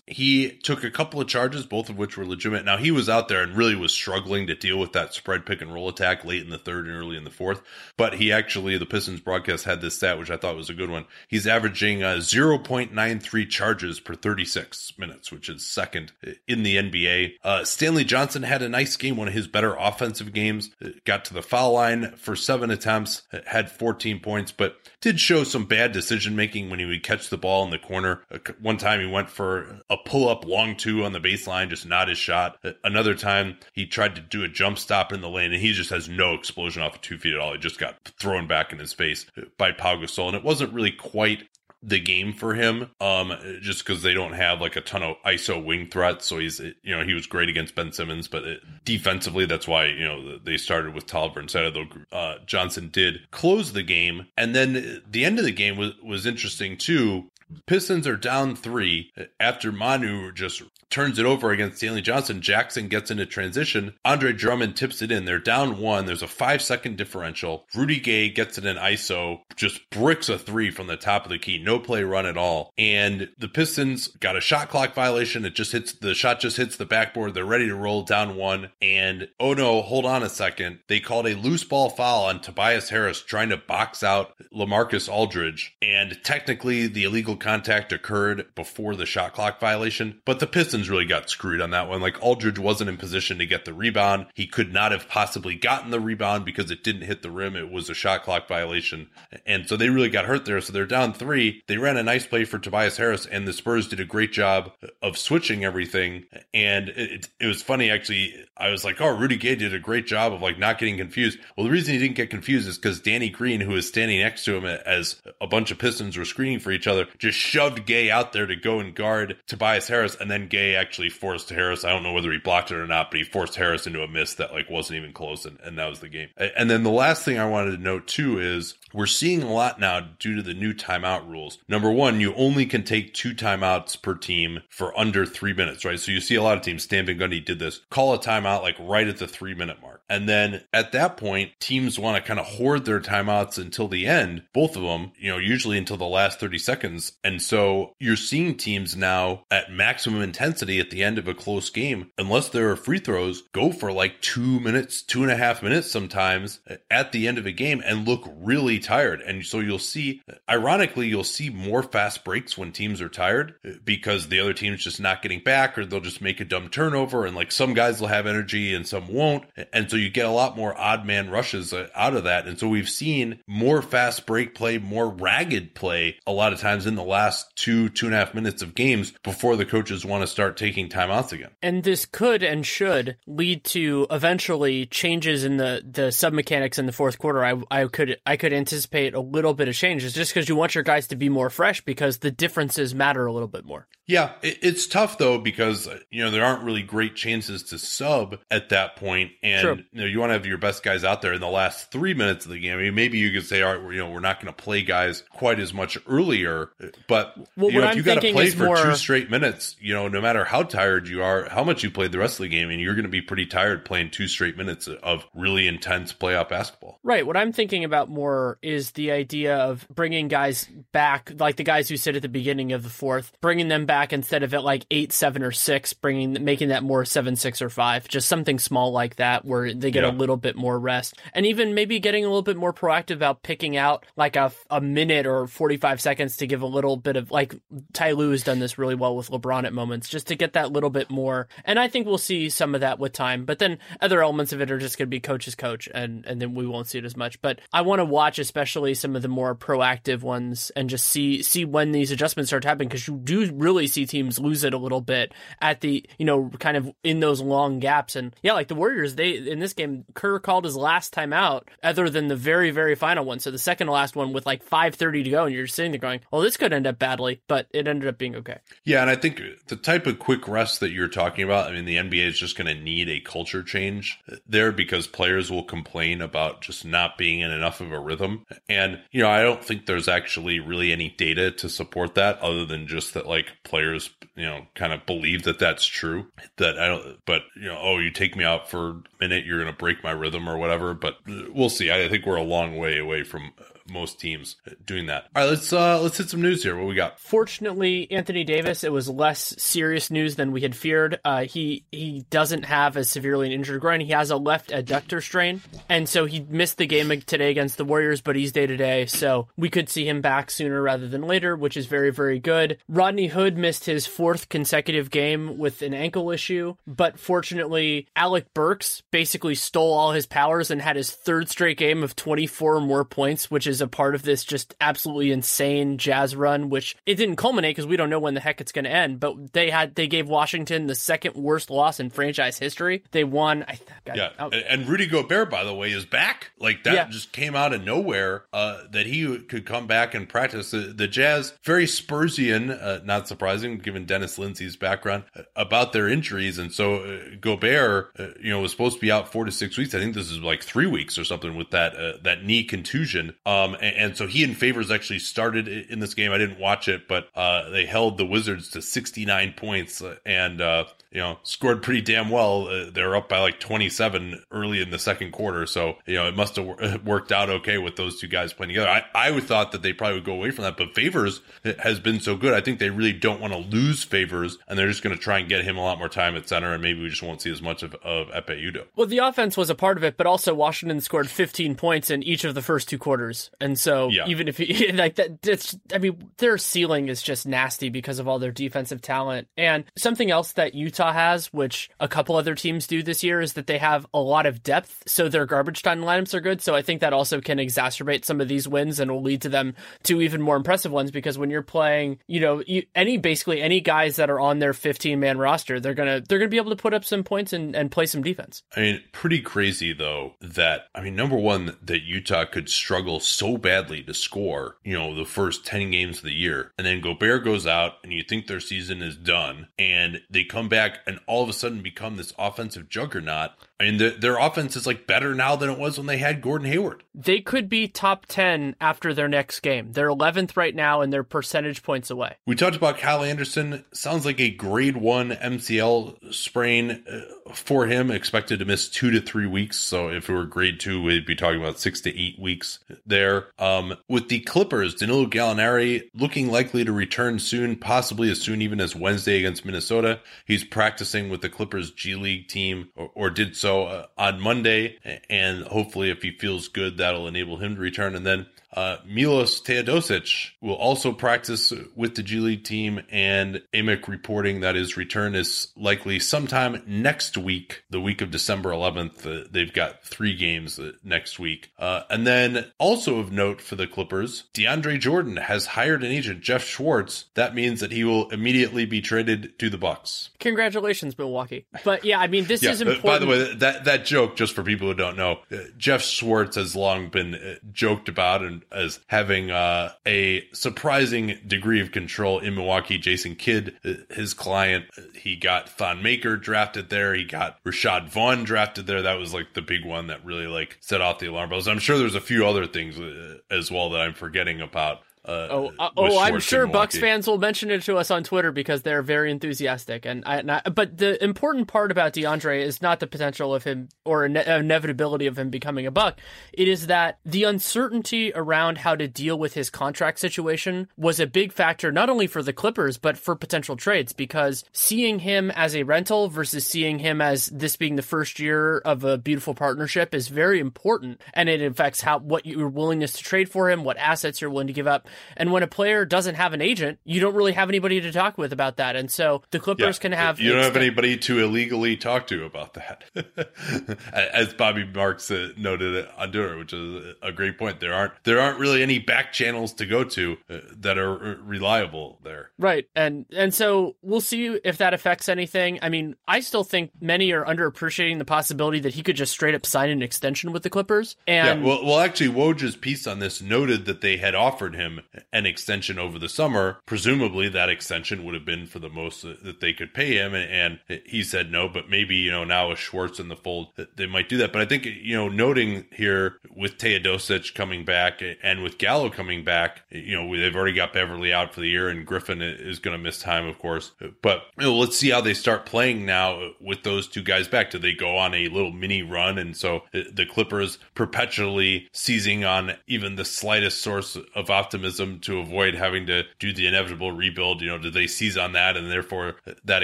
He 0.08 0.50
took 0.50 0.84
a 0.84 0.92
couple 0.92 1.22
of 1.22 1.28
charges, 1.28 1.66
both 1.66 1.90
of 1.90 1.98
which 1.98 2.18
were 2.18 2.26
legitimate. 2.26 2.66
Now, 2.66 2.78
he 2.78 2.92
was 2.92 3.10
out 3.10 3.28
there 3.28 3.42
and 3.42 3.56
really 3.56 3.76
was 3.76 3.92
struggling 3.92 4.48
to 4.48 4.56
deal 4.56 4.78
with 4.78 4.94
that 4.94 5.14
spread 5.14 5.46
pick 5.46 5.62
and 5.62 5.74
roll 5.74 5.90
attack 5.90 6.26
late 6.26 6.44
in 6.44 6.50
the 6.50 6.58
third 6.58 6.88
and 6.88 6.96
early 6.96 7.18
in 7.18 7.24
the 7.24 7.30
fourth. 7.30 7.62
But 7.98 8.16
he 8.16 8.32
actually, 8.32 8.78
the 8.78 8.86
Pistons 8.86 9.20
broadcast 9.20 9.66
had 9.66 9.82
this 9.82 9.96
stat, 9.96 10.18
which 10.18 10.32
I 10.32 10.38
thought 10.38 10.56
was 10.56 10.70
a 10.70 10.74
good 10.74 10.90
one. 10.90 11.06
He's 11.28 11.48
averaging 11.48 12.04
uh, 12.04 12.16
0.93 12.18 13.50
charges 13.50 14.00
per 14.00 14.16
36 14.16 14.94
minutes, 14.98 15.32
which 15.32 15.50
is 15.50 15.66
second 15.66 16.12
in 16.48 16.64
the 16.64 16.78
NBA. 16.78 17.36
Uh, 17.44 17.64
Stanley 17.64 18.04
Johnson 18.04 18.44
had 18.44 18.62
a 18.62 18.70
nice 18.70 18.96
game, 18.98 19.18
one 19.18 19.28
of 19.28 19.34
his 19.34 19.48
better 19.48 19.76
offensive 19.76 20.34
games. 20.34 20.72
Got 21.06 21.26
to 21.26 21.34
the 21.34 21.42
foul 21.42 21.74
line 21.74 22.16
for 22.16 22.36
seven 22.36 22.72
attempts, 22.72 23.24
had 23.46 23.72
14 23.72 24.20
points, 24.20 24.52
but 24.52 24.78
did 25.02 25.20
show 25.20 25.44
some 25.44 25.66
bad 25.66 25.92
decision 25.92 26.36
making 26.36 26.70
when 26.70 26.80
he 26.80 26.86
would 26.86 27.04
catch 27.04 27.30
the 27.30 27.38
ball 27.38 27.64
in 27.64 27.70
the 27.70 27.80
corner. 27.80 28.22
One 28.60 28.78
time 28.78 29.00
he 29.00 29.08
went 29.08 29.30
for 29.40 29.80
a 29.90 29.96
pull 29.96 30.28
up 30.28 30.46
long 30.46 30.76
two 30.76 31.06
on 31.06 31.14
the 31.14 31.20
baseline, 31.22 31.70
just 31.70 31.86
not 31.86 32.10
his 32.10 32.18
shot. 32.18 32.58
Another 32.84 33.16
time 33.16 33.58
he 33.72 33.86
tried 33.86 34.16
to 34.16 34.22
do 34.22 34.44
a 34.44 34.50
jump 34.50 34.78
stop 34.78 35.14
in 35.14 35.22
the 35.22 35.30
lane 35.30 35.54
and 35.54 35.62
he 35.62 35.72
just 35.72 35.92
has 35.92 36.10
no 36.10 36.34
explosion 36.34 36.84
off 36.84 36.96
of 36.96 37.00
two 37.00 37.18
feet 37.18 37.36
at 37.36 37.40
all. 37.40 37.54
He 37.54 37.58
just 37.58 37.80
got 37.80 37.96
thrown 38.20 38.48
back 38.48 38.74
in 38.74 38.80
his 38.80 38.92
face 38.92 39.28
by 39.58 39.72
Pau 39.72 39.96
Gasol. 39.96 40.28
And 40.28 40.36
it 40.36 40.44
wasn't 40.44 40.74
really 40.74 40.92
quite 40.92 41.48
the 41.82 42.02
game 42.02 42.34
for 42.34 42.56
him 42.56 42.90
um 43.00 43.32
just 43.62 43.86
because 43.86 44.04
they 44.04 44.14
don't 44.14 44.34
have 44.34 44.60
like 44.60 44.76
a 44.76 44.82
ton 44.82 45.02
of 45.02 45.16
iso 45.26 45.64
wing 45.64 45.88
threats 45.90 46.26
so 46.26 46.38
he's 46.38 46.60
you 46.60 46.94
know 46.94 47.06
he 47.06 47.14
was 47.14 47.26
great 47.26 47.48
against 47.48 47.74
ben 47.74 47.94
simmons 47.94 48.28
but 48.28 48.44
it, 48.44 48.60
defensively 48.84 49.46
that's 49.46 49.66
why 49.66 49.86
you 49.86 50.04
know 50.04 50.38
they 50.40 50.58
started 50.58 50.94
with 50.94 51.06
tolliver 51.06 51.40
instead 51.40 51.64
of 51.64 51.78
uh, 52.12 52.36
johnson 52.46 52.90
did 52.90 53.20
close 53.32 53.72
the 53.72 53.82
game 53.82 54.28
and 54.36 54.54
then 54.54 55.02
the 55.10 55.24
end 55.24 55.40
of 55.40 55.46
the 55.46 55.54
game 55.54 55.78
was 55.78 55.94
was 56.04 56.26
interesting 56.26 56.76
too 56.76 57.30
Pistons 57.66 58.08
are 58.08 58.18
down 58.18 58.56
three 58.56 59.12
after 59.40 59.72
Manu 59.72 60.32
just 60.32 60.64
turns 60.90 61.20
it 61.20 61.26
over 61.26 61.52
against 61.52 61.78
Stanley 61.78 62.02
Johnson. 62.02 62.42
Jackson 62.42 62.88
gets 62.88 63.12
into 63.12 63.26
transition. 63.26 63.94
Andre 64.04 64.34
Drummond 64.34 64.76
tips 64.76 65.02
it 65.02 65.12
in. 65.12 65.26
They're 65.26 65.40
down 65.40 65.78
one. 65.78 66.06
There's 66.06 66.24
a 66.24 66.28
five 66.28 66.62
second 66.62 66.98
differential. 66.98 67.66
Rudy 67.76 68.00
Gay 68.00 68.30
gets 68.30 68.58
it 68.58 68.66
in 68.66 68.78
ISO, 68.78 69.42
just 69.56 69.90
bricks 69.90 70.30
a 70.30 70.38
three 70.38 70.72
from 70.72 70.88
the 70.88 70.98
top 70.98 71.26
of 71.26 71.30
the 71.30 71.40
key. 71.40 71.60
No 71.60 71.80
play 71.80 72.04
run 72.04 72.26
at 72.26 72.38
all. 72.38 72.74
And 72.78 73.30
the 73.38 73.48
Pistons 73.48 74.08
got 74.08 74.36
a 74.36 74.42
shot 74.42 74.70
clock 74.70 74.94
violation. 74.94 75.46
It 75.46 75.56
just 75.56 75.72
hits 75.72 75.94
the 75.94 76.14
shot 76.14 76.40
just 76.40 76.58
hits 76.58 76.76
the 76.78 76.86
backboard. 76.86 77.34
They're 77.34 77.46
ready 77.46 77.68
to 77.68 77.76
roll 77.76 78.04
down 78.04 78.36
one. 78.36 78.72
And 78.82 79.30
oh 79.40 79.54
no, 79.54 79.82
hold 79.82 80.06
on 80.06 80.24
a 80.24 80.30
second. 80.30 80.80
They 80.88 81.00
called 81.00 81.28
a 81.28 81.36
loose 81.36 81.64
ball 81.64 81.90
foul 81.90 82.26
on 82.26 82.42
Tobias 82.42 82.90
Harris 82.90 83.22
trying 83.22 83.50
to 83.50 83.58
box 83.58 84.04
out 84.04 84.34
Lamarcus 84.54 85.12
Aldridge. 85.12 85.76
And 85.82 86.18
technically 86.24 86.88
the 86.88 87.04
illegal 87.04 87.36
contact 87.40 87.92
occurred 87.92 88.48
before 88.56 88.96
the 88.96 89.06
shot 89.06 89.34
clock 89.34 89.60
violation, 89.60 90.22
but 90.26 90.40
the 90.40 90.48
Pistons 90.48 90.90
really 90.90 91.06
got 91.06 91.30
screwed 91.30 91.62
on 91.62 91.72
that 91.72 91.90
one. 91.90 92.02
Like 92.02 92.22
Aldridge 92.22 92.60
wasn't 92.60 92.90
in 92.90 92.98
position 92.98 93.38
to 93.40 93.46
get 93.46 93.66
the 93.66 93.74
rebound. 93.74 94.28
He 94.34 94.48
could 94.48 94.74
not 94.74 94.92
have 94.92 95.08
possibly 95.08 95.56
gotten 95.56 95.92
the 95.92 96.00
rebound 96.00 96.46
because 96.46 96.72
it 96.72 96.84
didn't 96.84 97.04
hit 97.04 97.22
the 97.22 97.32
rim. 97.32 97.56
It 97.56 97.72
was 97.72 97.90
a 97.90 97.94
shot 97.94 98.24
clock 98.24 98.48
violation. 98.48 99.10
And 99.46 99.68
so 99.68 99.78
they 99.78 99.90
really 99.90 100.10
got 100.10 100.26
hurt 100.26 100.46
there. 100.46 100.62
So 100.62 100.74
they're 100.74 100.86
down 100.86 101.14
three. 101.14 101.64
They 101.68 101.78
ran 101.78 101.98
a 101.98 102.04
nice 102.04 102.26
play 102.26 102.46
for 102.46 102.60
Tobias 102.60 102.98
Harris 102.98 103.26
and 103.26 103.48
the 103.48 103.54
Spurs 103.54 103.88
did 103.88 104.00
a 104.00 104.06
great 104.06 104.32
job 104.32 104.72
of 105.02 105.18
switching 105.18 105.64
everything. 105.64 106.26
And 106.54 106.90
it, 106.90 107.30
it 107.40 107.48
was 107.48 107.62
funny 107.62 107.90
actually. 107.90 108.34
I 108.58 108.70
was 108.70 108.84
like, 108.84 109.00
oh, 109.02 109.16
Rudy 109.16 109.38
Gay 109.38 109.56
did 109.56 109.74
a 109.74 109.80
great 109.80 110.06
job 110.06 110.34
of 110.34 110.42
like 110.42 110.60
not 110.60 110.80
getting 110.80 110.98
confused. 110.98 111.40
Well, 111.56 111.66
the 111.66 111.72
reason 111.72 111.94
he 111.94 112.00
didn't 112.00 112.16
get 112.16 112.30
confused 112.30 112.68
is 112.68 112.78
because 112.78 113.00
Danny 113.00 113.30
Green, 113.30 113.62
who 113.62 113.72
was 113.72 113.88
standing 113.88 114.20
next 114.20 114.46
to 114.46 114.56
him 114.56 114.66
as 114.66 115.22
a 115.40 115.48
bunch 115.48 115.72
of 115.72 115.78
Pistons 115.78 116.18
were 116.18 116.26
screening 116.26 116.60
for 116.60 116.72
each 116.72 116.88
other, 116.88 117.08
just 117.18 117.29
shoved 117.32 117.86
Gay 117.86 118.10
out 118.10 118.34
there 118.34 118.46
to 118.46 118.56
go 118.56 118.80
and 118.80 118.96
guard 118.96 119.38
Tobias 119.48 119.88
Harris. 119.88 120.16
And 120.20 120.30
then 120.30 120.48
Gay 120.48 120.76
actually 120.76 121.10
forced 121.10 121.50
Harris. 121.50 121.84
I 121.84 121.90
don't 121.90 122.04
know 122.04 122.14
whether 122.14 122.32
he 122.32 122.38
blocked 122.38 122.72
it 122.72 122.78
or 122.78 122.88
not, 122.88 123.12
but 123.12 123.20
he 123.20 123.24
forced 123.24 123.56
Harris 123.56 123.88
into 123.88 124.04
a 124.04 124.08
miss 124.08 124.36
that 124.36 124.54
like 124.54 124.70
wasn't 124.70 124.98
even 124.98 125.14
close. 125.14 125.46
And, 125.46 125.60
and 125.64 125.78
that 125.78 125.90
was 125.90 126.00
the 126.00 126.10
game. 126.10 126.30
And 126.38 126.70
then 126.70 126.84
the 126.84 126.90
last 126.90 127.24
thing 127.24 127.38
I 127.38 127.50
wanted 127.50 127.72
to 127.72 127.84
note 127.84 128.08
too 128.08 128.40
is 128.40 128.76
we're 128.94 129.06
seeing 129.06 129.44
a 129.44 129.52
lot 129.52 129.80
now 129.80 130.08
due 130.20 130.36
to 130.36 130.42
the 130.42 130.54
new 130.54 130.74
timeout 130.74 131.28
rules. 131.30 131.60
Number 131.68 131.92
one, 131.92 132.20
you 132.20 132.34
only 132.36 132.66
can 132.66 132.84
take 132.84 133.14
two 133.14 133.34
timeouts 133.34 134.02
per 134.02 134.16
team 134.16 134.62
for 134.70 134.98
under 134.98 135.26
three 135.26 135.54
minutes, 135.54 135.86
right? 135.86 136.00
So 136.00 136.12
you 136.12 136.22
see 136.22 136.36
a 136.36 136.44
lot 136.44 136.58
of 136.58 136.64
teams, 136.64 136.84
Stan 136.84 137.06
Van 137.06 137.18
Gundy 137.18 137.44
did 137.44 137.60
this, 137.60 137.82
call 137.90 138.14
a 138.14 138.20
timeout 138.20 138.62
like 138.62 138.78
right 138.80 139.08
at 139.08 139.18
the 139.18 139.28
three 139.28 139.54
minute 139.54 139.82
mark. 139.82 139.99
And 140.10 140.28
then 140.28 140.64
at 140.74 140.92
that 140.94 141.18
point, 141.18 141.52
teams 141.60 142.00
want 142.00 142.18
to 142.18 142.28
kind 142.28 142.40
of 142.40 142.46
hoard 142.46 142.86
their 142.86 143.00
timeouts 143.00 143.58
until 143.58 143.88
the 143.88 144.08
end, 144.08 144.44
both 144.54 144.76
of 144.76 144.82
them, 144.82 145.12
you 145.18 145.30
know, 145.30 145.38
usually 145.38 145.78
until 145.78 145.98
the 145.98 146.06
last 146.06 146.40
30 146.40 146.58
seconds. 146.58 147.14
And 147.24 147.42
so 147.42 147.94
you're 148.00 148.16
seeing 148.16 148.58
teams 148.58 148.96
now 148.96 149.44
at 149.52 149.72
maximum 149.72 150.22
intensity 150.22 150.80
at 150.80 150.90
the 150.90 151.04
end 151.04 151.18
of 151.18 151.28
a 151.28 151.34
close 151.34 151.70
game, 151.70 152.12
unless 152.18 152.50
there 152.50 152.70
are 152.72 152.76
free 152.76 153.00
throws, 153.00 153.44
go 153.54 153.72
for 153.72 153.92
like 153.92 154.22
two 154.22 154.60
minutes, 154.60 155.02
two 155.02 155.22
and 155.24 155.32
a 155.32 155.38
half 155.38 155.62
minutes 155.62 155.92
sometimes 155.92 156.60
at 156.90 157.12
the 157.12 157.28
end 157.28 157.38
of 157.38 157.46
a 157.46 157.52
game 157.52 157.82
and 157.86 158.08
look 158.08 158.28
really 158.38 158.80
tired. 158.80 159.22
And 159.22 159.46
so 159.46 159.60
you'll 159.60 159.80
see, 159.80 160.22
ironically, 160.50 161.08
you'll 161.08 161.24
see 161.24 161.50
more 161.50 161.84
fast 161.84 162.24
breaks 162.24 162.58
when 162.58 162.72
teams 162.72 163.02
are 163.02 163.10
tired 163.10 163.54
because 163.84 164.28
the 164.28 164.40
other 164.40 164.54
team's 164.54 164.84
just 164.84 165.00
not 165.00 165.22
getting 165.22 165.42
back 165.42 165.78
or 165.78 165.86
they'll 165.86 166.00
just 166.00 166.22
make 166.22 166.40
a 166.40 166.46
dumb 166.46 166.70
turnover. 166.70 167.26
And 167.26 167.36
like 167.36 167.52
some 167.52 167.74
guys 167.74 168.02
will 168.02 168.08
have 168.08 168.26
energy 168.26 168.74
and 168.74 168.88
some 168.88 169.08
won't. 169.08 169.46
And 169.72 169.90
so 169.90 169.99
you 170.00 170.10
get 170.10 170.26
a 170.26 170.32
lot 170.32 170.58
more 170.58 170.78
odd 170.78 171.06
man 171.06 171.30
rushes 171.30 171.74
uh, 171.74 171.88
out 171.96 172.16
of 172.16 172.24
that. 172.24 172.48
And 172.48 172.58
so 172.58 172.68
we've 172.68 172.90
seen 172.90 173.42
more 173.48 173.82
fast 173.82 174.26
break 174.26 174.56
play, 174.56 174.78
more 174.78 175.10
ragged 175.10 175.76
play 175.76 176.18
a 176.26 176.32
lot 176.32 176.54
of 176.54 176.60
times 176.60 176.86
in 176.86 176.96
the 176.96 177.04
last 177.04 177.56
two, 177.56 177.90
two 177.90 178.06
and 178.06 178.16
a 178.16 178.18
half 178.18 178.34
minutes 178.34 178.62
of 178.62 178.76
games 178.76 179.14
before 179.24 179.56
the 179.56 179.66
coaches 179.66 180.06
want 180.06 180.22
to 180.22 180.28
start 180.28 180.58
taking 180.58 180.90
timeouts 180.90 181.32
again. 181.32 181.52
And 181.62 181.84
this 181.84 182.06
could 182.06 182.44
and 182.44 182.66
should 182.66 183.18
lead 183.28 183.64
to 183.66 184.08
eventually 184.10 184.86
changes 184.86 185.44
in 185.44 185.58
the, 185.58 185.84
the 185.90 186.12
sub 186.12 186.34
mechanics 186.34 186.80
in 186.80 186.86
the 186.86 186.92
fourth 186.92 187.20
quarter. 187.20 187.44
I, 187.44 187.62
I 187.70 187.86
could, 187.86 188.18
I 188.26 188.38
could 188.38 188.54
anticipate 188.54 189.14
a 189.14 189.22
little 189.22 189.54
bit 189.54 189.68
of 189.68 189.76
changes 189.76 190.14
just 190.14 190.34
because 190.34 190.50
you 190.50 190.56
want 190.56 190.76
your 190.76 190.84
guys 190.84 191.08
to 191.08 191.16
be 191.16 191.30
more 191.30 191.50
fresh 191.50 191.82
because 191.82 192.20
the 192.20 192.32
differences 192.32 192.96
matter 192.96 193.26
a 193.26 193.34
little 193.34 193.48
bit 193.48 193.66
more. 193.66 193.88
Yeah, 194.10 194.32
it's 194.42 194.88
tough 194.88 195.20
though 195.20 195.38
because 195.38 195.88
uh, 195.88 196.00
you 196.10 196.24
know 196.24 196.32
there 196.32 196.44
aren't 196.44 196.64
really 196.64 196.82
great 196.82 197.16
chances 197.16 197.62
to 197.66 197.78
sub 197.78 198.40
at 198.50 198.70
that 198.70 198.96
point, 198.96 199.34
and 199.44 199.86
you 199.92 200.02
know 200.02 200.08
you 200.08 200.20
want 200.20 200.32
to 200.32 200.34
have 200.34 200.48
your 200.48 200.58
best 200.58 200.82
guys 200.82 201.04
out 201.04 201.22
there 201.22 201.34
in 201.34 201.40
the 201.40 201.48
last 201.48 201.92
three 201.92 202.16
minutes 202.16 202.44
of 202.44 202.52
the 202.52 202.60
game. 202.60 202.80
I 202.80 202.82
mean, 202.82 202.96
maybe 202.96 203.20
you 203.20 203.32
could 203.32 203.46
say, 203.46 203.62
all 203.62 203.78
right, 203.78 203.94
you 203.94 204.00
know, 204.00 204.10
we're 204.10 204.20
not 204.20 204.42
going 204.42 204.52
to 204.52 204.64
play 204.64 204.82
guys 204.82 205.24
quite 205.30 205.60
as 205.60 205.76
much 205.76 205.96
earlier, 206.08 206.72
but 207.08 207.38
well, 207.56 207.70
you 207.70 207.82
know, 207.82 207.88
if 207.88 207.98
you 207.98 208.02
got 208.02 208.20
to 208.20 208.32
play 208.32 208.50
for 208.50 208.64
more... 208.64 208.78
two 208.78 208.96
straight 208.96 209.30
minutes, 209.30 209.76
you 209.80 209.94
know, 209.94 210.08
no 210.08 210.22
matter 210.22 210.44
how 210.44 210.64
tired 210.64 211.08
you 211.08 211.22
are, 211.22 211.48
how 211.48 211.64
much 211.64 211.84
you 211.84 211.92
played 211.92 212.12
the 212.12 212.18
rest 212.18 212.40
of 212.40 212.46
the 212.46 212.50
game, 212.50 212.72
and 212.72 212.82
you're 212.82 212.96
going 212.96 213.04
to 213.04 213.10
be 213.10 213.22
pretty 213.22 213.46
tired 213.46 213.86
playing 213.86 214.10
two 214.10 214.28
straight 214.28 214.58
minutes 214.58 214.88
of 214.88 215.28
really 215.36 215.68
intense 215.68 216.14
playoff 216.14 216.50
basketball. 216.50 216.98
Right. 217.04 217.28
What 217.28 217.38
I'm 217.38 217.54
thinking 217.54 217.84
about 217.84 218.10
more 218.10 218.58
is 218.64 218.90
the 218.90 219.12
idea 219.12 219.56
of 219.56 219.88
bringing 219.94 220.30
guys 220.30 220.68
back, 220.94 221.32
like 221.38 221.58
the 221.58 221.64
guys 221.64 221.88
who 221.88 221.96
sit 221.96 222.16
at 222.16 222.24
the 222.24 222.28
beginning 222.28 222.72
of 222.72 222.82
the 222.82 222.90
fourth, 222.90 223.32
bringing 223.40 223.68
them 223.68 223.86
back 223.86 223.99
back 224.00 224.14
instead 224.14 224.44
of 224.44 224.54
at 224.54 224.64
like 224.64 224.86
eight, 224.92 225.12
seven, 225.12 225.44
or 225.44 225.52
six, 225.52 225.92
bringing 225.92 226.44
making 226.44 226.70
that 226.70 226.84
more 226.84 227.04
seven, 227.04 227.36
six, 227.36 227.62
or 227.62 227.70
five. 227.70 228.08
Just 228.08 228.30
something 228.30 228.58
small 228.58 228.92
like 228.92 229.18
that 229.18 229.44
where 229.44 229.74
they 229.74 229.92
get 229.92 230.04
yeah. 230.04 230.12
a 230.12 230.14
little 230.14 230.38
bit 230.38 230.56
more 230.56 230.80
rest, 230.80 231.20
and 231.34 231.46
even 231.46 231.74
maybe 231.74 232.00
getting 232.00 232.24
a 232.24 232.28
little 232.28 232.42
bit 232.42 232.56
more 232.56 232.74
proactive 232.74 233.16
about 233.16 233.44
picking 233.44 233.76
out 233.76 234.06
like 234.16 234.38
a, 234.38 234.52
a 234.70 234.80
minute 234.80 235.26
or 235.26 235.48
forty 235.48 235.76
five 235.76 236.00
seconds 236.00 236.38
to 236.38 236.48
give 236.48 236.62
a 236.62 236.66
little 236.66 236.96
bit 236.96 237.18
of 237.18 237.30
like 237.30 237.56
Ty 237.92 238.14
Lue 238.14 238.32
has 238.32 238.44
done 238.44 238.60
this 238.60 238.78
really 238.78 238.96
well 238.96 239.18
with 239.18 239.30
LeBron 239.30 239.66
at 239.66 239.74
moments, 239.74 240.08
just 240.08 240.28
to 240.28 240.36
get 240.36 240.54
that 240.54 240.72
little 240.72 240.90
bit 240.90 241.10
more. 241.10 241.50
And 241.66 241.78
I 241.78 241.90
think 241.90 242.08
we'll 242.08 242.18
see 242.18 242.50
some 242.50 242.76
of 242.76 242.82
that 242.82 243.00
with 243.00 243.12
time. 243.12 243.44
But 243.44 243.60
then 243.60 243.80
other 244.00 244.24
elements 244.24 244.54
of 244.54 244.62
it 244.62 244.72
are 244.72 244.80
just 244.80 244.98
going 244.98 245.08
to 245.08 245.10
be 245.10 245.20
coach's 245.20 245.56
coach, 245.56 245.90
and 245.94 246.26
and 246.26 246.42
then 246.42 246.56
we 246.56 246.66
won't 246.66 246.88
see 246.88 247.00
it 247.00 247.06
as 247.06 247.18
much. 247.18 247.42
But 247.42 247.60
I 247.74 247.82
want 247.82 248.00
to 248.00 248.06
watch 248.06 248.40
especially 248.40 248.94
some 248.94 249.18
of 249.18 249.22
the 249.22 249.28
more 249.28 249.56
proactive 249.56 250.22
ones 250.22 250.72
and 250.76 250.90
just 250.90 251.06
see 251.06 251.44
see 251.44 251.66
when 251.66 251.92
these 251.92 252.12
adjustments 252.12 252.50
start 252.50 252.64
happening 252.64 252.88
because 252.88 253.06
you 253.06 253.18
do 253.18 253.52
really 253.54 253.89
see 253.90 254.06
teams 254.06 254.40
lose 254.40 254.64
it 254.64 254.74
a 254.74 254.78
little 254.78 255.02
bit 255.02 255.34
at 255.62 255.82
the, 255.82 256.06
you 256.18 256.26
know, 256.26 256.50
kind 256.60 256.78
of 256.78 256.90
in 257.04 257.20
those 257.20 257.42
long 257.42 257.80
gaps. 257.80 258.16
And 258.16 258.34
yeah, 258.42 258.54
like 258.54 258.70
the 258.70 258.76
Warriors, 258.76 259.16
they, 259.16 259.32
in 259.32 259.60
this 259.60 259.74
game, 259.74 260.06
Kerr 260.14 260.40
called 260.40 260.64
his 260.64 260.78
last 260.78 261.12
time 261.12 261.34
out 261.34 261.70
other 261.84 262.10
than 262.10 262.28
the 262.28 262.36
very, 262.36 262.72
very 262.72 262.96
final 262.96 263.26
one. 263.26 263.40
So 263.40 263.52
the 263.52 263.58
second 263.58 263.88
to 263.88 263.94
last 263.94 264.16
one 264.16 264.32
with 264.32 264.46
like 264.46 264.66
5.30 264.66 265.26
to 265.26 265.30
go. 265.30 265.46
And 265.46 265.56
you're 265.56 265.68
sitting 265.68 265.92
there 265.92 266.00
going, 266.00 266.22
well, 266.32 266.42
this 266.42 266.58
could 266.58 266.72
end 266.72 266.88
up 266.88 267.00
badly, 267.00 267.42
but 267.48 267.68
it 267.72 267.88
ended 267.88 268.08
up 268.08 268.18
being 268.18 268.36
okay. 268.38 268.60
Yeah. 268.86 269.02
And 269.02 269.10
I 269.10 269.16
think 269.16 269.42
the 269.68 269.76
type 269.76 270.08
of 270.08 270.20
quick 270.20 270.48
rest 270.48 270.80
that 270.80 270.92
you're 270.92 271.08
talking 271.08 271.44
about, 271.44 271.70
I 271.70 271.74
mean, 271.74 271.86
the 271.86 271.98
NBA 271.98 272.28
is 272.28 272.40
just 272.40 272.58
going 272.58 272.74
to 272.74 272.82
need 272.82 273.10
a 273.10 273.20
culture 273.20 273.64
change 273.64 274.20
there 274.48 274.72
because 274.72 275.08
players 275.08 275.52
will 275.52 275.64
complain 275.64 276.22
about 276.22 276.62
just 276.62 276.86
not 276.86 277.18
being 277.18 277.42
in 277.42 277.52
enough 277.52 277.82
of 277.82 277.92
a 277.92 278.00
rhythm. 278.00 278.46
And, 278.68 279.02
you 279.12 279.22
know, 279.22 279.30
I 279.30 279.42
don't 279.42 279.64
think 279.64 279.86
there's 279.86 280.08
actually 280.08 280.60
really 280.60 280.92
any 280.92 281.10
data 281.10 281.52
to 281.52 281.70
support 281.70 282.16
that 282.16 282.40
other 282.40 282.66
than 282.66 282.88
just 282.88 283.14
that 283.14 283.28
like 283.28 283.48
players, 283.64 283.79
you 283.82 284.46
know, 284.46 284.66
kind 284.76 284.94
of 284.94 285.06
believe 285.06 285.44
that 285.44 285.60
that's 285.60 285.86
true. 285.86 286.28
That 286.58 286.78
I 286.80 286.88
don't, 286.88 287.18
but 287.26 287.44
you 287.56 287.68
know, 287.68 287.80
oh, 287.82 287.98
you 288.00 288.12
take 288.12 288.36
me 288.36 288.44
out 288.44 288.70
for 288.70 288.90
a 288.90 289.02
minute, 289.20 289.46
you're 289.46 289.60
going 289.60 289.72
to 289.72 289.78
break 289.78 290.04
my 290.04 290.12
rhythm 290.12 290.50
or 290.50 290.58
whatever. 290.58 290.94
But 290.94 291.18
we'll 291.26 291.70
see. 291.70 291.92
I 291.92 292.08
think 292.10 292.26
we're 292.26 292.36
a 292.36 292.44
long 292.44 292.78
way 292.78 292.98
away 292.98 293.24
from 293.24 293.52
most 293.92 294.20
teams 294.20 294.56
doing 294.86 295.08
that. 295.08 295.28
All 295.36 295.44
right, 295.44 295.50
let's 295.50 295.72
uh 295.74 296.02
let's 296.02 296.18
hit 296.18 296.30
some 296.30 296.42
news 296.42 296.64
here. 296.64 296.78
What 296.78 296.88
we 296.88 296.96
got? 296.96 297.20
Fortunately, 297.20 298.10
Anthony 298.12 298.44
Davis, 298.44 298.84
it 298.84 298.92
was 298.92 299.10
less 299.10 299.56
serious 299.58 300.12
news 300.12 300.36
than 300.36 300.52
we 300.52 300.62
had 300.62 300.76
feared. 300.76 301.20
Uh, 301.24 301.46
he 301.46 301.86
he 301.92 302.26
doesn't 302.30 302.64
have 302.66 302.96
a 302.98 303.04
severely 303.04 303.54
injured 303.54 303.82
groin. 303.82 304.02
He 304.02 304.12
has 304.12 304.32
a 304.32 304.38
left 304.38 304.70
adductor 304.70 305.22
strain, 305.22 305.62
and 305.88 306.08
so 306.08 306.26
he 306.26 306.46
missed 306.50 306.78
the 306.78 306.86
game 306.88 307.10
today 307.22 307.52
against 307.52 307.78
the 307.78 307.86
Warriors, 307.86 308.22
but 308.22 308.36
he's 308.36 308.52
day 308.52 308.68
to 308.68 308.78
day, 308.78 309.06
so 309.06 309.48
we 309.58 309.70
could 309.70 309.90
see 309.90 310.08
him 310.08 310.22
back 310.22 310.52
sooner 310.52 310.82
rather 310.82 311.08
than 311.08 311.22
later, 311.22 311.56
which 311.56 311.78
is 311.78 311.86
very 311.86 312.12
very 312.12 312.40
good. 312.40 312.78
Rodney 312.88 313.28
Hood 313.28 313.58
missed 313.58 313.86
his 313.86 314.06
fourth 314.06 314.50
consecutive 314.50 315.10
game 315.10 315.58
with 315.58 315.82
an 315.82 315.94
ankle 315.94 316.32
issue, 316.32 316.76
but 316.88 317.20
fortunately, 317.20 318.08
Alec 318.16 318.54
Burks 318.54 319.02
basically 319.12 319.56
stole 319.56 319.94
all 319.94 320.12
his 320.12 320.26
powers 320.26 320.72
and 320.72 320.82
had 320.82 320.96
his 320.96 321.12
third 321.12 321.50
straight 321.50 321.78
game 321.78 322.04
of 322.04 322.16
24 322.16 322.76
or 322.76 322.82
more 322.82 323.06
points, 323.06 323.50
which 323.50 323.68
is 323.68 323.79
is 323.80 323.82
a 323.82 323.88
part 323.88 324.16
of 324.16 324.24
this 324.24 324.44
just 324.44 324.76
absolutely 324.82 325.32
insane 325.32 325.98
Jazz 325.98 326.36
run, 326.36 326.70
which 326.70 326.96
it 327.06 327.16
didn't 327.16 327.38
culminate 327.38 327.76
because 327.76 327.88
we 327.88 327.98
don't 327.98 328.10
know 328.10 328.20
when 328.20 328.34
the 328.34 328.40
heck 328.40 328.62
it's 328.62 328.72
going 328.72 328.86
to 328.86 328.92
end. 328.92 329.20
But 329.20 329.54
they 329.54 329.70
had 329.70 329.96
they 329.96 330.08
gave 330.08 330.28
Washington 330.28 330.88
the 330.88 330.96
second 330.96 331.36
worst 331.36 331.70
loss 331.70 332.00
in 332.00 332.10
franchise 332.10 332.60
history. 332.60 333.04
They 333.12 333.24
won. 333.24 333.64
I 333.68 333.80
God, 334.06 334.18
yeah, 334.18 334.30
oh. 334.40 334.50
and 334.50 334.88
Rudy 334.88 335.08
Gobert, 335.08 335.50
by 335.50 335.64
the 335.64 335.74
way, 335.74 335.92
is 335.92 336.06
back. 336.06 336.52
Like 336.60 336.84
that 336.84 336.94
yeah. 336.94 337.08
just 337.08 337.32
came 337.32 337.56
out 337.56 337.74
of 337.74 337.84
nowhere 337.84 338.46
uh, 338.52 338.84
that 338.92 339.06
he 339.06 339.38
could 339.40 339.66
come 339.66 339.88
back 339.88 340.14
and 340.14 340.28
practice. 340.28 340.72
The, 340.72 340.80
the 340.80 341.08
Jazz 341.08 341.54
very 341.64 341.86
Spursian, 341.86 342.72
uh, 342.72 343.00
not 343.04 343.28
surprising 343.28 343.78
given 343.78 344.06
Dennis 344.06 344.38
Lindsey's 344.38 344.76
background 344.76 345.24
uh, 345.36 345.44
about 345.56 345.94
their 345.94 346.08
injuries, 346.08 346.58
and 346.58 346.72
so 346.74 347.04
uh, 347.04 347.20
Gobert, 347.40 348.12
uh, 348.20 348.28
you 348.42 348.52
know, 348.52 348.62
was 348.62 348.72
supposed 348.72 348.96
to 348.96 349.02
be 349.02 349.12
out 349.12 349.32
four 349.32 349.46
to 349.46 349.52
six 349.52 349.78
weeks. 349.78 349.96
I 349.96 350.00
think 350.00 350.16
this 350.16 350.30
is 350.30 350.40
like 350.40 350.64
three 350.64 350.88
weeks 350.88 351.18
or 351.18 351.24
something 351.24 351.56
with 351.56 351.72
that 351.72 351.96
uh, 351.96 352.14
that 352.24 352.44
knee 352.44 352.64
contusion. 352.64 353.36
Um, 353.46 353.69
Um, 353.70 353.76
and, 353.82 353.96
and, 353.96 354.18
so 354.18 354.28
he 354.28 354.44
and 354.44 354.58
Favors 354.58 354.92
actually 354.92 355.20
started 355.20 355.68
in 355.68 356.00
this 356.00 356.14
game. 356.14 356.32
I 356.32 356.38
didn't 356.38 356.60
watch 356.60 356.88
it, 356.88 357.08
but 357.08 357.30
uh, 357.36 357.70
they 357.70 357.86
held 357.86 358.18
the 358.18 358.26
Wizards 358.26 358.70
to 358.70 358.82
69 358.82 359.54
points 359.56 360.02
and 360.26 360.62
uh, 360.62 360.86
you 361.12 361.20
know 361.20 361.38
scored 361.44 361.82
pretty 361.82 362.02
damn 362.02 362.30
well. 362.30 362.68
Uh, 362.68 362.90
they're 362.92 363.16
up 363.16 363.30
by 363.30 363.40
like 363.40 363.60
27 363.60 364.44
early 364.52 364.82
in 364.82 364.92
the 364.92 365.00
second 365.00 365.32
quarter, 365.32 365.66
so 365.66 365.96
you 366.06 366.16
know 366.16 366.28
it 366.28 366.36
must 366.36 366.56
have 366.56 367.04
worked 367.06 367.32
out 367.32 367.50
okay 367.50 367.78
with 367.78 367.96
those 367.96 368.20
two 368.20 368.28
guys 368.28 368.54
playing 368.54 368.70
together. 368.70 368.90
I 368.90 369.04
I 369.14 369.40
thought 369.40 369.72
that 369.72 369.82
they 369.82 369.94
probably 369.94 370.16
would 370.16 370.26
go 370.26 370.34
away 370.34 370.52
from 370.52 370.64
that, 370.66 370.78
but 370.78 370.94
Favors 370.94 371.42
has 371.80 372.00
been 372.00 372.20
so 372.20 372.36
good. 372.36 372.54
I 372.54 372.62
think 372.62 372.80
they 372.80 372.90
really 372.90 373.14
don't 373.14 373.42
want 373.42 373.54
to 373.54 373.60
lose 373.60 374.04
Favors, 374.04 374.58
and 374.68 374.78
they're 374.78 374.88
just 374.88 375.04
going 375.04 375.16
to 375.16 375.22
try 375.22 375.40
and 375.40 375.50
get 375.50 375.64
him 375.64 375.78
a 375.78 375.82
lot 375.82 375.98
more 375.98 376.10
time 376.10 376.36
at 376.36 376.48
center, 376.48 376.74
and 376.74 376.84
maybe 376.84 377.02
we 377.02 377.10
just 377.10 377.24
won't 377.24 377.42
see 377.42 377.52
as 377.52 377.62
much 377.62 377.84
of 377.84 377.96
of 377.96 378.28
Ekpe 378.28 378.62
Udoh. 378.64 378.86
Well, 378.96 379.08
the 379.08 379.20
offense 379.20 379.58
was 379.58 379.70
a 379.70 379.76
part 379.76 379.98
of 379.98 380.04
it, 380.04 380.18
but 380.18 380.28
also 380.28 380.54
Washington 380.54 381.02
scored 381.02 381.30
15 381.30 381.76
points 381.76 382.12
in 382.12 382.24
each 382.24 382.44
of 382.44 382.54
the 382.54 382.62
first 382.62 382.88
two 382.88 382.98
quarters, 382.98 383.50
and 383.60 383.80
so 383.80 384.10
yeah. 384.10 384.28
even 384.28 384.48
if 384.48 384.60
you 384.60 384.92
like 384.94 385.16
that, 385.16 385.40
it's 385.48 385.76
I 385.94 385.98
mean 385.98 386.30
their 386.38 386.58
ceiling 386.58 387.10
is 387.10 387.22
just 387.22 387.48
nasty 387.48 387.90
because 387.90 388.20
of 388.20 388.28
all 388.28 388.38
their 388.38 388.52
defensive 388.52 389.02
talent. 389.02 389.48
And 389.58 389.86
something 389.98 390.30
else 390.30 390.54
that 390.54 390.76
Utah 390.76 390.99
has, 391.06 391.48
which 391.48 391.90
a 392.00 392.08
couple 392.08 392.36
other 392.36 392.56
teams 392.56 392.88
do 392.88 393.04
this 393.04 393.24
year, 393.24 393.42
is 393.42 393.54
that 393.54 393.68
they 393.68 393.78
have 393.78 394.06
a 394.14 394.20
lot 394.20 394.46
of 394.46 394.64
depth, 394.64 395.04
so 395.08 395.30
their 395.30 395.46
garbage 395.46 395.82
time 395.82 396.02
lineups 396.02 396.34
are 396.34 396.42
good. 396.42 396.62
So 396.62 396.76
I 396.76 396.82
think 396.82 397.02
that 397.02 397.14
also 397.14 397.42
can 397.42 397.58
exacerbate 397.58 398.26
some 398.26 398.42
of 398.42 398.48
these 398.48 398.68
wins 398.68 399.00
and 399.00 399.12
will 399.12 399.22
lead 399.22 399.42
to 399.44 399.50
them 399.50 399.76
to 400.04 400.22
even 400.22 400.42
more 400.42 400.56
impressive 400.56 400.92
ones 400.92 401.12
because 401.12 401.38
when 401.38 401.50
you're 401.50 401.62
playing, 401.62 402.20
you 402.28 402.40
know, 402.40 402.64
you, 402.66 402.84
any 402.96 403.18
basically 403.18 403.62
any 403.62 403.82
guys 403.82 404.18
that 404.18 404.30
are 404.30 404.40
on 404.40 404.60
their 404.60 404.74
15 404.74 405.20
man 405.20 405.38
roster, 405.38 405.80
they're 405.80 405.94
gonna 405.94 406.22
they're 406.22 406.40
gonna 406.40 406.50
be 406.50 406.58
able 406.58 406.72
to 406.72 406.76
put 406.76 406.94
up 406.94 407.06
some 407.06 407.24
points 407.24 407.54
and, 407.54 407.76
and 407.76 407.92
play 407.92 408.06
some 408.06 408.22
defense. 408.22 408.64
I 408.76 408.82
mean, 408.82 409.04
pretty 409.12 409.42
crazy 409.42 409.94
though 409.94 410.34
that 410.42 410.88
I 410.96 411.02
mean, 411.02 411.16
number 411.16 411.38
one, 411.38 411.78
that 411.84 412.04
Utah 412.04 412.46
could 412.46 412.70
struggle 412.70 413.20
so 413.20 413.58
badly 413.58 414.04
to 414.04 414.14
score, 414.14 414.78
you 414.84 414.98
know, 414.98 415.16
the 415.16 415.26
first 415.26 415.66
10 415.66 415.92
games 415.92 416.18
of 416.18 416.24
the 416.24 416.34
year, 416.34 416.72
and 416.78 416.86
then 416.86 417.02
Gobert 417.02 417.44
goes 417.44 417.68
out 417.68 417.94
and 418.04 418.12
you 418.12 418.24
think 418.24 418.48
their 418.48 418.60
season 418.60 419.02
is 419.02 419.16
done, 419.16 419.68
and 419.78 420.22
they 420.30 420.44
come 420.44 420.70
back 420.70 420.89
and 421.06 421.20
all 421.28 421.44
of 421.44 421.50
a 421.50 421.54
sudden 421.54 421.82
become 421.82 422.18
this 422.18 422.34
offensive 422.38 422.90
juggernaut 422.90 423.52
I 423.80 423.86
mean, 423.86 423.98
the, 423.98 424.10
their 424.10 424.38
offense 424.38 424.76
is 424.76 424.86
like 424.86 425.08
better 425.08 425.34
now 425.34 425.56
than 425.56 425.70
it 425.70 425.80
was 425.80 425.98
when 425.98 426.06
they 426.06 426.18
had 426.18 426.42
Gordon 426.42 426.68
Hayward. 426.68 427.04
They 427.16 427.40
could 427.40 427.70
be 427.70 427.88
top 427.88 428.26
10 428.26 428.76
after 428.82 429.14
their 429.14 429.30
next 429.30 429.62
game. 429.62 429.94
They're 429.94 430.10
11th 430.10 430.58
right 430.58 430.76
now 430.76 431.00
and 431.00 431.14
they're 431.14 431.24
percentage 431.24 431.82
points 431.82 432.10
away. 432.10 432.36
We 432.46 432.56
talked 432.56 432.76
about 432.76 432.98
Kyle 432.98 433.24
Anderson. 433.24 433.86
Sounds 433.94 434.26
like 434.26 434.42
a 434.42 434.50
grade 434.50 434.98
one 434.98 435.30
MCL 435.30 436.34
sprain 436.34 437.04
uh, 437.10 437.54
for 437.54 437.86
him, 437.86 438.12
expected 438.12 438.60
to 438.60 438.66
miss 438.66 438.90
two 438.90 439.12
to 439.12 439.22
three 439.22 439.48
weeks. 439.48 439.80
So 439.80 440.10
if 440.10 440.30
it 440.30 440.34
were 440.34 440.46
grade 440.46 440.82
two, 440.82 441.02
we'd 441.02 441.26
be 441.26 441.36
talking 441.36 441.62
about 441.62 441.80
six 441.80 442.02
to 442.02 442.20
eight 442.20 442.38
weeks 442.38 442.80
there. 443.06 443.48
Um, 443.58 443.96
with 444.10 444.28
the 444.28 444.42
Clippers, 444.42 444.96
Danilo 444.96 445.26
Gallinari 445.26 446.10
looking 446.14 446.52
likely 446.52 446.84
to 446.84 446.92
return 446.92 447.40
soon, 447.40 447.78
possibly 447.78 448.30
as 448.30 448.42
soon 448.42 448.62
even 448.62 448.82
as 448.82 448.94
Wednesday 448.94 449.38
against 449.38 449.64
Minnesota. 449.64 450.20
He's 450.46 450.66
practicing 450.66 451.30
with 451.30 451.40
the 451.40 451.50
Clippers 451.50 451.92
G 451.92 452.16
League 452.16 452.50
team 452.50 452.90
or, 452.98 453.12
or 453.16 453.30
did 453.30 453.56
so 453.56 453.69
so 453.70 453.84
uh, 453.84 454.06
on 454.18 454.42
Monday, 454.42 454.98
and 455.30 455.62
hopefully, 455.68 456.10
if 456.10 456.24
he 456.24 456.32
feels 456.32 456.68
good, 456.68 456.98
that'll 456.98 457.28
enable 457.28 457.58
him 457.58 457.76
to 457.76 457.82
return. 457.82 458.16
And 458.16 458.26
then 458.26 458.48
uh, 458.74 458.98
Milos 459.06 459.62
Teodosic 459.62 460.52
will 460.62 460.76
also 460.76 461.12
practice 461.12 461.74
with 461.96 462.16
the 462.16 462.24
G 462.24 462.40
League 462.40 462.64
team, 462.64 463.02
and 463.10 463.62
Amick 463.74 464.08
reporting 464.08 464.60
that 464.60 464.76
his 464.76 464.96
return 464.96 465.34
is 465.36 465.74
likely 465.76 466.20
sometime 466.20 466.84
next 466.86 467.38
week, 467.38 467.84
the 467.90 468.00
week 468.00 468.22
of 468.22 468.30
December 468.32 468.70
11th. 468.70 469.26
Uh, 469.26 469.48
they've 469.52 469.74
got 469.74 470.04
three 470.04 470.36
games 470.36 470.78
uh, 470.80 470.92
next 471.04 471.40
week. 471.40 471.72
Uh, 471.80 472.04
and 472.10 472.28
then 472.28 472.72
also 472.78 473.18
of 473.18 473.32
note 473.32 473.60
for 473.60 473.76
the 473.76 473.88
Clippers, 473.88 474.46
DeAndre 474.54 475.00
Jordan 475.00 475.38
has 475.38 475.66
hired 475.66 476.04
an 476.04 476.12
agent, 476.12 476.42
Jeff 476.42 476.64
Schwartz. 476.64 477.26
That 477.34 477.56
means 477.56 477.80
that 477.80 477.92
he 477.92 478.04
will 478.04 478.30
immediately 478.30 478.86
be 478.86 479.02
traded 479.02 479.58
to 479.60 479.70
the 479.70 479.78
Bucks. 479.78 480.30
Congratulations, 480.40 481.18
Milwaukee. 481.18 481.66
But 481.84 482.06
yeah, 482.06 482.20
I 482.20 482.28
mean, 482.28 482.46
this 482.46 482.62
yeah, 482.62 482.72
is 482.72 482.82
important. 482.82 483.04
By 483.04 483.20
the 483.20 483.28
way, 483.28 483.54
that, 483.56 483.86
that 483.86 484.06
joke, 484.06 484.36
just 484.36 484.54
for 484.54 484.64
people 484.64 484.88
who 484.88 484.94
don't 484.94 485.18
know, 485.18 485.40
uh, 485.52 485.58
Jeff 485.78 486.04
Schwartz 486.04 486.56
has 486.56 486.76
long 486.76 487.10
been 487.10 487.58
joked 487.72 488.10
about 488.10 488.44
and 488.44 488.59
as 488.72 489.00
having 489.08 489.52
uh, 489.52 489.92
a 490.06 490.48
surprising 490.54 491.40
degree 491.46 491.82
of 491.82 491.92
control 491.92 492.40
in 492.40 492.56
Milwaukee. 492.56 492.98
Jason 492.98 493.36
Kidd, 493.36 493.78
uh, 493.86 493.94
his 494.14 494.34
client, 494.34 494.86
uh, 494.98 495.02
he 495.16 495.36
got 495.36 495.70
Thon 495.70 496.02
Maker 496.04 496.38
drafted 496.38 496.90
there. 496.90 497.14
He 497.14 497.26
got 497.26 497.64
Rashad 497.64 498.10
Vaughn 498.10 498.44
drafted 498.44 498.88
there. 498.88 499.02
That 499.02 499.20
was 499.20 499.34
like 499.34 499.54
the 499.54 499.62
big 499.62 499.86
one 499.86 500.08
that 500.08 500.24
really 500.26 500.48
like 500.48 500.78
set 500.80 501.02
off 501.02 501.20
the 501.20 501.28
alarm 501.28 501.50
bells. 501.50 501.68
I'm 501.68 501.80
sure 501.80 501.98
there's 501.98 502.16
a 502.16 502.22
few 502.22 502.46
other 502.46 502.68
things 502.68 503.00
uh, 503.00 503.38
as 503.50 503.72
well 503.72 503.90
that 503.92 504.02
I'm 504.02 504.14
forgetting 504.14 504.62
about. 504.62 505.02
Uh, 505.26 505.48
oh, 505.52 505.72
uh, 505.78 505.90
oh, 505.98 506.18
I'm 506.18 506.40
sure 506.40 506.66
Bucks 506.66 506.98
fans 506.98 507.28
will 507.28 507.38
mention 507.38 507.70
it 507.72 507.84
to 507.84 507.98
us 507.98 508.10
on 508.10 508.24
Twitter 508.24 508.54
because 508.54 508.84
they're 508.84 509.02
very 509.02 509.32
enthusiastic. 509.32 510.06
And, 510.06 510.24
I, 510.26 510.38
and 510.38 510.52
I, 510.52 510.62
but 510.62 510.98
the 510.98 511.22
important 511.22 511.68
part 511.68 511.92
about 511.92 512.14
DeAndre 512.14 512.62
is 512.62 512.82
not 512.82 513.02
the 513.02 513.06
potential 513.06 513.54
of 513.54 513.66
him 513.66 513.90
or 514.06 514.26
ine- 514.26 514.38
inevitability 514.38 515.28
of 515.28 515.38
him 515.38 515.50
becoming 515.50 515.86
a 515.86 515.92
Buck. 515.92 516.20
It 516.54 516.70
is 516.70 516.88
that 516.88 517.20
the 517.26 517.44
uncertainty 517.44 518.32
around 518.34 518.78
how 518.80 518.96
to 518.96 519.10
deal 519.10 519.38
with 519.38 519.56
his 519.56 519.70
contract 519.70 520.20
situation 520.20 520.88
was 520.96 521.20
a 521.20 521.28
big 521.28 521.52
factor, 521.52 521.92
not 521.92 522.10
only 522.10 522.26
for 522.26 522.42
the 522.42 522.54
Clippers 522.54 522.98
but 522.98 523.18
for 523.18 523.36
potential 523.36 523.76
trades. 523.76 524.14
Because 524.14 524.64
seeing 524.72 525.20
him 525.20 525.52
as 525.52 525.76
a 525.76 525.84
rental 525.84 526.30
versus 526.30 526.66
seeing 526.66 526.98
him 526.98 527.20
as 527.20 527.48
this 527.48 527.76
being 527.76 527.98
the 527.98 528.02
first 528.02 528.40
year 528.40 528.78
of 528.80 529.04
a 529.04 529.18
beautiful 529.18 529.54
partnership 529.54 530.16
is 530.16 530.30
very 530.30 530.62
important, 530.62 531.22
and 531.34 531.50
it 531.50 531.62
affects 531.62 532.00
how 532.00 532.20
what 532.20 532.46
your 532.46 532.70
willingness 532.70 533.14
to 533.14 533.24
trade 533.24 533.50
for 533.50 533.70
him, 533.70 533.84
what 533.84 533.98
assets 533.98 534.40
you're 534.40 534.50
willing 534.50 534.68
to 534.68 534.74
give 534.74 534.88
up. 534.88 535.08
And 535.38 535.52
when 535.52 535.64
a 535.64 535.68
player 535.68 536.06
doesn't 536.06 536.36
have 536.36 536.54
an 536.54 536.62
agent, 536.62 537.00
you 537.04 537.20
don't 537.20 537.36
really 537.36 537.54
have 537.54 537.70
anybody 537.70 538.02
to 538.02 538.12
talk 538.12 538.38
with 538.38 538.54
about 538.54 538.78
that. 538.78 538.96
And 538.96 539.12
so 539.12 539.44
the 539.52 539.60
Clippers 539.60 539.98
yeah, 539.98 540.02
can 540.02 540.12
have. 540.12 540.40
You 540.40 540.54
don't 540.54 540.64
have 540.64 540.76
anybody 540.76 541.18
to 541.18 541.40
illegally 541.40 541.98
talk 541.98 542.28
to 542.28 542.46
about 542.46 542.74
that. 542.76 543.06
As 544.14 544.54
Bobby 544.54 544.86
Marks 544.86 545.32
uh, 545.32 545.50
noted 545.58 546.08
on 546.18 546.32
Twitter, 546.32 546.58
which 546.58 546.74
is 546.74 547.16
a 547.22 547.32
great 547.32 547.58
point. 547.58 547.80
There 547.80 547.94
aren't 547.94 548.14
there 548.24 548.40
aren't 548.40 548.60
really 548.60 548.84
any 548.84 549.00
back 549.00 549.32
channels 549.34 549.74
to 549.74 549.86
go 549.86 550.04
to 550.04 550.38
uh, 550.50 550.60
that 550.78 550.98
are 550.98 551.40
reliable 551.44 552.20
there. 552.24 552.52
Right. 552.58 552.88
And 552.96 553.26
and 553.36 553.54
so 553.54 553.96
we'll 554.02 554.22
see 554.22 554.60
if 554.64 554.78
that 554.78 554.94
affects 554.94 555.30
anything. 555.30 555.80
I 555.82 555.90
mean, 555.90 556.16
I 556.28 556.40
still 556.40 556.64
think 556.64 556.92
many 557.02 557.32
are 557.32 557.46
underappreciating 557.46 558.18
the 558.18 558.26
possibility 558.26 558.80
that 558.82 558.94
he 558.94 559.04
could 559.04 559.16
just 559.16 559.32
straight 559.32 559.56
up 559.56 559.66
sign 559.66 559.90
an 559.90 560.02
extension 560.02 560.52
with 560.52 560.64
the 560.64 560.70
Clippers. 560.70 561.16
And 561.28 561.62
yeah, 561.62 561.68
well, 561.68 561.86
well 561.86 562.00
actually 562.00 562.30
Woj's 562.30 562.76
piece 562.76 563.08
on 563.08 563.20
this 563.20 563.42
noted 563.42 563.86
that 563.86 564.02
they 564.02 564.18
had 564.18 564.36
offered 564.36 564.76
him 564.76 564.99
an 565.32 565.46
extension 565.46 566.00
over 566.00 566.20
the 566.20 566.30
summer. 566.30 566.80
Presumably, 566.86 567.50
that 567.50 567.70
extension 567.70 568.24
would 568.26 568.34
have 568.34 568.46
been 568.46 568.66
for 568.68 568.80
the 568.80 568.90
most 568.90 569.22
that 569.22 569.60
they 569.62 569.74
could 569.74 569.94
pay 569.94 570.16
him, 570.16 570.34
and, 570.36 570.80
he 571.06 571.24
said 571.24 571.52
no. 571.52 571.70
But 571.70 571.90
maybe 571.90 572.16
you 572.16 572.32
know 572.32 572.44
now 572.44 572.70
with 572.70 572.80
Schwartz 572.80 573.20
in 573.20 573.30
the 573.30 573.36
fold, 573.36 573.68
they 573.96 574.06
might 574.06 574.30
do 574.30 574.38
that. 574.38 574.52
But 574.52 574.62
I 574.62 574.66
think 574.66 574.86
you 574.86 575.16
know, 575.16 575.30
noting 575.30 575.86
here 575.92 576.38
with 576.56 576.78
Teodosic 576.78 577.54
coming 577.54 577.86
back 577.86 578.22
and 578.44 578.64
with 578.64 578.78
Gallo 578.78 579.10
coming 579.10 579.44
back, 579.44 579.82
you 579.90 580.16
know, 580.16 580.36
they've 580.36 580.56
already 580.56 580.76
got 580.76 580.94
Beverley 580.94 581.34
out 581.34 581.54
for 581.54 581.62
the 581.62 581.70
year, 581.70 581.90
and 581.90 582.06
Griffin 582.06 582.42
is 582.42 582.80
going 582.80 582.98
to 582.98 583.04
miss 583.04 583.20
time, 583.20 583.48
of 583.48 583.60
course. 583.60 583.92
But 584.22 584.44
you 584.58 584.66
know, 584.66 584.76
let's 584.76 584.98
see 584.98 585.10
how 585.10 585.22
they 585.22 585.34
start 585.34 585.66
playing 585.66 586.06
now 586.06 586.52
with 586.60 586.84
those 586.84 587.08
two 587.08 587.24
guys 587.24 587.48
back. 587.48 587.72
Do 587.72 587.80
they 587.80 587.94
go 587.94 588.18
on 588.18 588.34
a 588.34 588.50
little 588.50 588.72
mini 588.72 589.04
run, 589.04 589.38
and 589.38 589.56
so 589.56 589.84
the 589.92 590.26
Clippers 590.26 590.80
perpetually 590.96 591.88
seizing 591.94 592.44
on 592.44 592.74
even 592.88 593.16
the 593.16 593.26
slightest 593.26 593.82
source 593.82 594.18
of 594.36 594.50
optimism 594.50 594.89
to 594.98 595.40
avoid 595.40 595.76
having 595.76 596.08
to 596.08 596.24
do 596.40 596.54
the 596.54 596.68
inevitable 596.68 597.12
rebuild? 597.12 597.62
You 597.62 597.70
know, 597.70 597.78
do 597.78 597.90
they 597.90 598.08
seize 598.08 598.38
on 598.38 598.54
that 598.54 598.78
and 598.78 598.90
therefore 598.92 599.36
that 599.64 599.84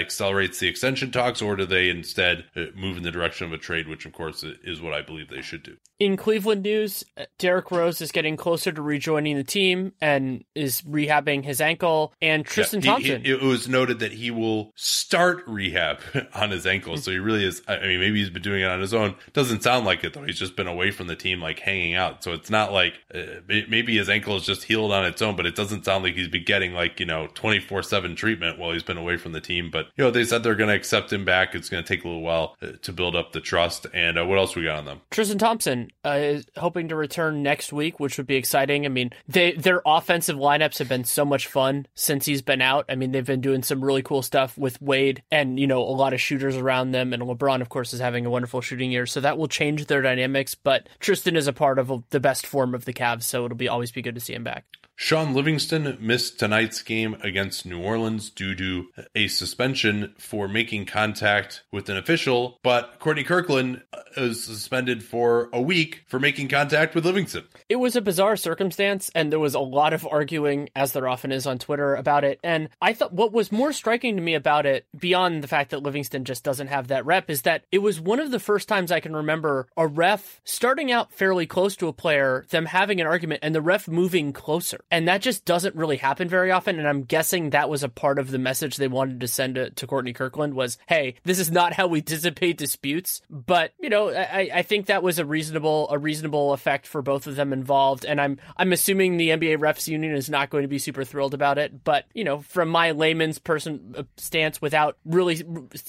accelerates 0.00 0.58
the 0.58 0.68
extension 0.68 1.10
talks, 1.10 1.42
or 1.42 1.56
do 1.56 1.66
they 1.66 1.88
instead 1.88 2.44
uh, 2.54 2.64
move 2.74 2.96
in 2.96 3.02
the 3.02 3.10
direction 3.10 3.46
of 3.46 3.52
a 3.52 3.58
trade, 3.58 3.88
which 3.88 4.06
of 4.06 4.12
course 4.12 4.44
is 4.64 4.80
what 4.80 4.92
I 4.92 5.02
believe 5.02 5.28
they 5.28 5.42
should 5.42 5.62
do? 5.62 5.76
In 5.98 6.16
Cleveland 6.16 6.62
news, 6.62 7.04
Derrick 7.38 7.70
Rose 7.70 8.02
is 8.02 8.12
getting 8.12 8.36
closer 8.36 8.70
to 8.70 8.82
rejoining 8.82 9.36
the 9.36 9.44
team 9.44 9.92
and 10.00 10.44
is 10.54 10.82
rehabbing 10.82 11.42
his 11.42 11.60
ankle. 11.60 12.12
And 12.20 12.44
Tristan 12.44 12.80
yeah, 12.80 12.84
he, 12.84 12.88
Thompson. 12.88 13.24
He, 13.24 13.30
it 13.32 13.42
was 13.42 13.66
noted 13.66 14.00
that 14.00 14.12
he 14.12 14.30
will 14.30 14.72
start 14.74 15.42
rehab 15.46 16.00
on 16.34 16.50
his 16.50 16.66
ankle. 16.66 16.98
So 16.98 17.10
he 17.10 17.18
really 17.18 17.44
is. 17.44 17.62
I 17.66 17.78
mean, 17.80 18.00
maybe 18.00 18.18
he's 18.18 18.30
been 18.30 18.42
doing 18.42 18.62
it 18.62 18.68
on 18.68 18.80
his 18.80 18.92
own. 18.92 19.14
Doesn't 19.32 19.62
sound 19.62 19.86
like 19.86 20.04
it 20.04 20.12
though. 20.12 20.24
He's 20.24 20.38
just 20.38 20.54
been 20.54 20.66
away 20.66 20.90
from 20.90 21.06
the 21.06 21.16
team, 21.16 21.40
like 21.40 21.60
hanging 21.60 21.94
out. 21.94 22.22
So 22.22 22.32
it's 22.32 22.50
not 22.50 22.72
like 22.72 22.94
uh, 23.14 23.40
maybe 23.48 23.96
his 23.96 24.10
ankle 24.10 24.36
is 24.36 24.44
just 24.44 24.64
healed 24.64 24.92
on 24.96 25.06
its 25.06 25.22
own, 25.22 25.36
but 25.36 25.46
it 25.46 25.54
doesn't 25.54 25.84
sound 25.84 26.04
like 26.04 26.14
he's 26.14 26.28
been 26.28 26.44
getting 26.44 26.72
like, 26.72 26.98
you 26.98 27.06
know, 27.06 27.28
24 27.34 27.82
7 27.82 28.16
treatment 28.16 28.58
while 28.58 28.72
he's 28.72 28.82
been 28.82 28.96
away 28.96 29.16
from 29.16 29.32
the 29.32 29.40
team. 29.40 29.70
But, 29.70 29.86
you 29.96 30.04
know, 30.04 30.10
they 30.10 30.24
said 30.24 30.42
they're 30.42 30.54
going 30.54 30.70
to 30.70 30.74
accept 30.74 31.12
him 31.12 31.24
back. 31.24 31.54
It's 31.54 31.68
going 31.68 31.82
to 31.82 31.88
take 31.88 32.04
a 32.04 32.08
little 32.08 32.22
while 32.22 32.56
uh, 32.62 32.72
to 32.82 32.92
build 32.92 33.14
up 33.14 33.32
the 33.32 33.40
trust. 33.40 33.86
And 33.92 34.18
uh, 34.18 34.24
what 34.24 34.38
else 34.38 34.56
we 34.56 34.64
got 34.64 34.78
on 34.78 34.84
them? 34.84 35.00
Tristan 35.10 35.38
Thompson 35.38 35.90
uh, 36.04 36.18
is 36.20 36.46
hoping 36.56 36.88
to 36.88 36.96
return 36.96 37.42
next 37.42 37.72
week, 37.72 38.00
which 38.00 38.16
would 38.16 38.26
be 38.26 38.36
exciting. 38.36 38.84
I 38.86 38.88
mean, 38.88 39.10
they 39.28 39.52
their 39.52 39.82
offensive 39.86 40.36
lineups 40.36 40.78
have 40.78 40.88
been 40.88 41.04
so 41.04 41.24
much 41.24 41.46
fun 41.46 41.86
since 41.94 42.26
he's 42.26 42.42
been 42.42 42.62
out. 42.62 42.86
I 42.88 42.94
mean, 42.94 43.12
they've 43.12 43.24
been 43.24 43.40
doing 43.40 43.62
some 43.62 43.84
really 43.84 44.02
cool 44.02 44.22
stuff 44.22 44.56
with 44.56 44.80
Wade 44.80 45.22
and, 45.30 45.58
you 45.58 45.66
know, 45.66 45.82
a 45.82 45.96
lot 45.96 46.12
of 46.12 46.20
shooters 46.20 46.56
around 46.56 46.92
them. 46.92 47.12
And 47.12 47.22
LeBron, 47.22 47.60
of 47.60 47.68
course, 47.68 47.92
is 47.92 48.00
having 48.00 48.26
a 48.26 48.30
wonderful 48.30 48.60
shooting 48.60 48.90
year. 48.90 49.06
So 49.06 49.20
that 49.20 49.38
will 49.38 49.48
change 49.48 49.86
their 49.86 50.02
dynamics. 50.02 50.54
But 50.54 50.88
Tristan 51.00 51.36
is 51.36 51.46
a 51.46 51.52
part 51.52 51.78
of 51.78 52.04
the 52.10 52.20
best 52.20 52.46
form 52.46 52.74
of 52.74 52.84
the 52.84 52.92
Cavs. 52.92 53.24
So 53.24 53.44
it'll 53.44 53.56
be 53.56 53.68
always 53.68 53.92
be 53.92 54.02
good 54.02 54.14
to 54.14 54.20
see 54.20 54.34
him 54.34 54.44
back. 54.44 54.64
Shaun 54.98 55.34
Livingston 55.34 55.98
missed 56.00 56.38
tonight's 56.38 56.82
game 56.82 57.18
against 57.20 57.66
New 57.66 57.82
Orleans 57.82 58.30
due 58.30 58.54
to 58.54 58.86
a 59.14 59.28
suspension 59.28 60.14
for 60.16 60.48
making 60.48 60.86
contact 60.86 61.62
with 61.70 61.90
an 61.90 61.98
official, 61.98 62.58
but 62.62 62.98
Courtney 62.98 63.22
Kirkland 63.22 63.82
uh, 63.92 64.00
is 64.16 64.42
suspended 64.42 65.04
for 65.04 65.50
a 65.52 65.60
week 65.60 66.02
for 66.08 66.18
making 66.18 66.48
contact 66.48 66.94
with 66.94 67.04
Livingston. 67.04 67.44
It 67.68 67.76
was 67.76 67.94
a 67.94 68.00
bizarre 68.00 68.36
circumstance, 68.36 69.10
and 69.14 69.30
there 69.30 69.38
was 69.38 69.54
a 69.54 69.60
lot 69.60 69.92
of 69.92 70.06
arguing, 70.10 70.70
as 70.74 70.92
there 70.92 71.06
often 71.06 71.30
is 71.30 71.46
on 71.46 71.58
Twitter, 71.58 71.94
about 71.94 72.24
it. 72.24 72.40
And 72.42 72.70
I 72.80 72.94
thought 72.94 73.12
what 73.12 73.32
was 73.32 73.52
more 73.52 73.74
striking 73.74 74.16
to 74.16 74.22
me 74.22 74.34
about 74.34 74.64
it, 74.64 74.86
beyond 74.98 75.42
the 75.44 75.48
fact 75.48 75.72
that 75.72 75.82
Livingston 75.82 76.24
just 76.24 76.42
doesn't 76.42 76.68
have 76.68 76.88
that 76.88 77.04
rep, 77.04 77.28
is 77.28 77.42
that 77.42 77.64
it 77.70 77.80
was 77.80 78.00
one 78.00 78.18
of 78.18 78.30
the 78.30 78.40
first 78.40 78.66
times 78.66 78.90
I 78.90 79.00
can 79.00 79.14
remember 79.14 79.68
a 79.76 79.86
ref 79.86 80.40
starting 80.44 80.90
out 80.90 81.12
fairly 81.12 81.46
close 81.46 81.76
to 81.76 81.88
a 81.88 81.92
player, 81.92 82.46
them 82.48 82.64
having 82.64 82.98
an 82.98 83.06
argument, 83.06 83.40
and 83.42 83.54
the 83.54 83.60
ref 83.60 83.86
moving 83.86 84.32
closer. 84.32 84.80
And 84.90 85.08
that 85.08 85.20
just 85.20 85.44
doesn't 85.44 85.74
really 85.74 85.96
happen 85.96 86.28
very 86.28 86.50
often. 86.50 86.78
And 86.78 86.86
I'm 86.86 87.02
guessing 87.02 87.50
that 87.50 87.68
was 87.68 87.82
a 87.82 87.88
part 87.88 88.18
of 88.18 88.30
the 88.30 88.38
message 88.38 88.76
they 88.76 88.88
wanted 88.88 89.20
to 89.20 89.28
send 89.28 89.56
to, 89.56 89.70
to 89.70 89.86
Courtney 89.86 90.12
Kirkland 90.12 90.54
was, 90.54 90.78
hey, 90.86 91.16
this 91.24 91.38
is 91.38 91.50
not 91.50 91.72
how 91.76 91.86
we 91.86 92.00
dissipate 92.00 92.58
disputes. 92.58 93.20
But, 93.28 93.72
you 93.80 93.88
know, 93.88 94.10
I, 94.10 94.50
I 94.54 94.62
think 94.62 94.86
that 94.86 95.02
was 95.02 95.18
a 95.18 95.24
reasonable 95.24 95.88
a 95.90 95.98
reasonable 95.98 96.52
effect 96.52 96.86
for 96.86 97.02
both 97.02 97.26
of 97.26 97.36
them 97.36 97.52
involved. 97.52 98.04
And 98.04 98.20
I'm 98.20 98.38
I'm 98.56 98.72
assuming 98.72 99.16
the 99.16 99.30
NBA 99.30 99.58
refs 99.58 99.88
union 99.88 100.14
is 100.14 100.30
not 100.30 100.50
going 100.50 100.62
to 100.62 100.68
be 100.68 100.78
super 100.78 101.04
thrilled 101.04 101.34
about 101.34 101.58
it. 101.58 101.84
But, 101.84 102.06
you 102.14 102.24
know, 102.24 102.40
from 102.40 102.68
my 102.68 102.92
layman's 102.92 103.38
person 103.38 103.94
uh, 103.96 104.04
stance 104.16 104.62
without 104.62 104.96
really 105.04 105.42